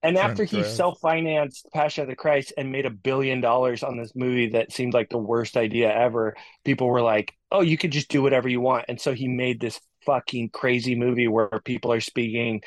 And 0.01 0.17
after 0.17 0.45
he 0.45 0.63
self-financed 0.63 1.67
Passion 1.73 2.03
of 2.03 2.07
the 2.07 2.15
Christ 2.15 2.53
and 2.57 2.71
made 2.71 2.85
a 2.85 2.89
billion 2.89 3.41
dollars 3.41 3.84
on 3.84 3.97
this 3.97 4.15
movie 4.15 4.47
that 4.51 4.71
seemed 4.71 4.93
like 4.93 5.09
the 5.09 5.17
worst 5.17 5.57
idea 5.57 5.93
ever, 5.93 6.35
people 6.63 6.88
were 6.88 7.01
like, 7.01 7.35
"Oh, 7.51 7.61
you 7.61 7.77
could 7.77 7.91
just 7.91 8.07
do 8.09 8.21
whatever 8.21 8.47
you 8.47 8.61
want." 8.61 8.85
And 8.88 8.99
so 9.01 9.13
he 9.13 9.27
made 9.27 9.59
this 9.59 9.80
fucking 10.05 10.49
crazy 10.51 10.95
movie 10.95 11.27
where 11.27 11.49
people 11.65 11.91
are 11.91 11.99
speaking 11.99 12.61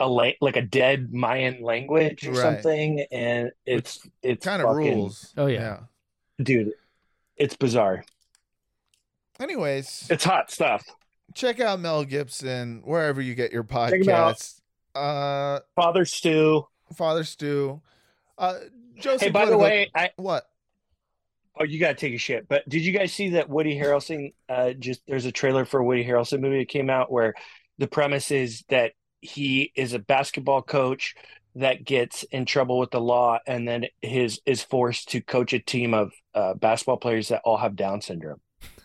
a 0.00 0.08
la- 0.08 0.30
like 0.40 0.56
a 0.56 0.62
dead 0.62 1.12
Mayan 1.12 1.62
language 1.62 2.26
or 2.26 2.30
Right. 2.32 2.40
something, 2.40 3.00
and 3.12 3.52
it's 3.66 4.00
it's 4.22 4.44
kind 4.46 4.62
of 4.62 4.74
rules. 4.74 5.34
Oh, 5.36 5.46
yeah. 5.46 5.80
dude. 6.42 6.72
It's 7.36 7.56
bizarre. 7.56 8.04
Anyways, 9.40 10.06
It's 10.10 10.24
hot 10.24 10.50
stuff. 10.50 10.84
check 11.34 11.60
out 11.60 11.80
Mel 11.80 12.04
Gibson 12.04 12.82
wherever 12.84 13.20
you 13.20 13.34
get 13.34 13.52
your 13.52 13.64
Check 13.64 13.92
him 13.94 14.08
out. 14.08 14.36
podcasts. 14.36 14.60
Uh, 14.94 15.60
Father 15.74 16.04
Stu. 16.04 16.66
Father 16.96 17.24
Stu. 17.24 17.80
Uh, 18.38 18.58
Joseph. 18.98 19.22
Hey, 19.22 19.30
by 19.30 19.46
the 19.46 19.58
way, 19.58 19.90
I 19.94 20.10
what? 20.16 20.44
Oh, 21.58 21.64
you 21.64 21.78
gotta 21.78 21.94
take 21.94 22.14
a 22.14 22.18
shit. 22.18 22.48
But 22.48 22.68
did 22.68 22.84
you 22.84 22.92
guys 22.92 23.12
see 23.12 23.30
that 23.30 23.48
Woody 23.48 23.78
Harrelson? 23.78 24.32
Uh, 24.48 24.72
just 24.72 25.02
there's 25.06 25.24
a 25.24 25.32
trailer 25.32 25.64
for 25.64 25.80
a 25.80 25.84
Woody 25.84 26.04
Harrelson 26.04 26.40
movie 26.40 26.58
that 26.58 26.68
came 26.68 26.90
out 26.90 27.12
where 27.12 27.34
the 27.78 27.86
premise 27.86 28.30
is 28.30 28.64
that 28.68 28.92
he 29.20 29.72
is 29.74 29.92
a 29.92 29.98
basketball 29.98 30.62
coach 30.62 31.14
that 31.56 31.84
gets 31.84 32.24
in 32.24 32.44
trouble 32.44 32.78
with 32.78 32.90
the 32.90 33.00
law, 33.00 33.38
and 33.46 33.66
then 33.66 33.86
his 34.02 34.40
is 34.44 34.62
forced 34.62 35.10
to 35.10 35.20
coach 35.20 35.52
a 35.52 35.60
team 35.60 35.94
of 35.94 36.12
uh, 36.34 36.54
basketball 36.54 36.96
players 36.96 37.28
that 37.28 37.42
all 37.44 37.56
have 37.56 37.76
Down 37.76 38.00
syndrome. 38.00 38.40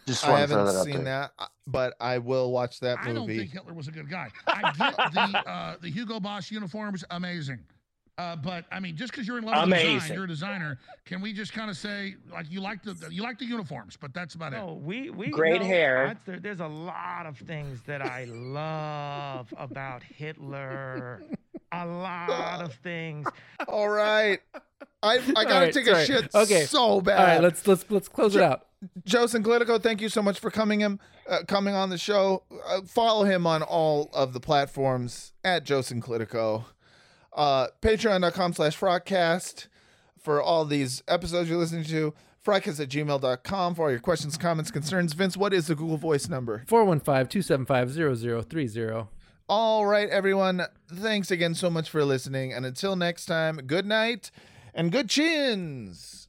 Just 0.10 0.26
I 0.26 0.31
want 0.31 0.41
to 0.41 0.48
throw 0.48 0.57
haven't 0.65 0.76
that 0.76 0.84
seen 0.86 0.94
there. 1.03 1.03
that, 1.03 1.31
uh, 1.38 1.45
but 1.68 1.94
I 2.02 2.18
will 2.18 2.52
watch 2.52 2.80
that 2.80 2.98
movie. 3.06 3.10
I 3.11 3.14
don't 3.14 3.27
think 3.27 3.52
Hitler 3.52 3.73
was 3.73 3.88
a 3.88 3.91
good 3.91 4.10
guy. 4.10 4.30
I 4.48 4.73
get 4.77 4.95
the 5.14 5.49
uh, 5.49 5.76
the 5.81 5.90
Hugo 5.90 6.19
Boss 6.19 6.49
uniforms, 6.49 7.03
amazing. 7.11 7.60
Uh, 8.19 8.35
but 8.35 8.65
I 8.69 8.81
mean, 8.81 8.97
just 8.97 9.13
because 9.13 9.25
you're 9.25 9.37
in 9.37 9.45
love 9.45 9.69
with 9.69 9.79
design, 9.79 10.13
you're 10.13 10.25
a 10.25 10.27
designer. 10.27 10.77
Can 11.05 11.21
we 11.21 11.31
just 11.31 11.53
kind 11.53 11.69
of 11.69 11.77
say 11.77 12.15
like 12.29 12.51
you 12.51 12.59
like 12.59 12.83
the 12.83 12.93
you 13.09 13.23
like 13.23 13.39
the 13.39 13.45
uniforms, 13.45 13.95
but 13.99 14.13
that's 14.13 14.35
about 14.35 14.51
it. 14.51 14.57
No, 14.57 14.73
we 14.83 15.09
we 15.09 15.27
Great 15.29 15.61
no, 15.61 15.67
hair. 15.67 16.07
I- 16.09 16.15
there- 16.25 16.39
there's 16.41 16.59
a 16.59 16.67
lot 16.67 17.25
of 17.25 17.37
things 17.37 17.81
that 17.83 18.01
I 18.01 18.25
love 18.25 19.53
about 19.57 20.03
Hitler. 20.03 21.23
A 21.71 21.85
lot 21.85 22.61
of 22.61 22.73
things. 22.75 23.25
All 23.69 23.87
right. 23.87 24.39
I, 25.01 25.13
I 25.37 25.45
gotta 25.45 25.65
right, 25.65 25.73
take 25.73 25.85
sorry. 25.85 26.03
a 26.03 26.05
shit 26.05 26.35
Okay. 26.35 26.65
so 26.65 26.99
bad. 26.99 27.19
All 27.19 27.25
right, 27.25 27.41
let's 27.41 27.65
let's 27.67 27.85
let's 27.89 28.09
close 28.09 28.35
it 28.35 28.41
out. 28.41 28.65
Joe 29.05 29.25
Sinclitico, 29.25 29.81
thank 29.81 30.01
you 30.01 30.09
so 30.09 30.21
much 30.21 30.39
for 30.39 30.51
coming 30.51 30.79
him, 30.81 30.99
uh, 31.29 31.39
coming 31.47 31.73
on 31.75 31.89
the 31.89 31.97
show. 31.97 32.43
Uh, 32.67 32.81
follow 32.81 33.23
him 33.23 33.47
on 33.47 33.61
all 33.63 34.09
of 34.13 34.33
the 34.33 34.39
platforms 34.41 35.31
at 35.43 35.63
Joe 35.63 35.79
Sinclitico. 35.79 36.65
Uh, 37.34 37.68
Patreon.com 37.81 38.53
slash 38.53 38.77
Frotcast 38.77 39.68
for 40.19 40.41
all 40.41 40.65
these 40.65 41.01
episodes 41.07 41.49
you're 41.49 41.57
listening 41.57 41.85
to. 41.85 42.14
Frotcast 42.45 42.80
at 42.80 42.89
gmail.com 42.89 43.76
for 43.76 43.84
all 43.84 43.91
your 43.91 43.99
questions, 43.99 44.38
comments, 44.38 44.72
concerns. 44.72 45.14
Vince, 45.14 45.38
what 45.38 45.53
is 45.53 45.68
the 45.68 45.76
Google 45.76 45.97
Voice 45.97 46.30
number? 46.30 46.64
415-275-0030. 46.68 49.07
All 49.47 49.85
right, 49.85 50.10
everyone. 50.10 50.64
Thanks 50.88 51.30
again 51.31 51.53
so 51.56 51.69
much 51.69 51.89
for 51.89 52.06
listening. 52.06 52.53
And 52.53 52.65
until 52.65 52.95
next 52.95 53.26
time, 53.26 53.57
good 53.57 53.85
night 53.85 54.31
and 54.73 54.91
good 54.91 55.10
chins. 55.10 56.28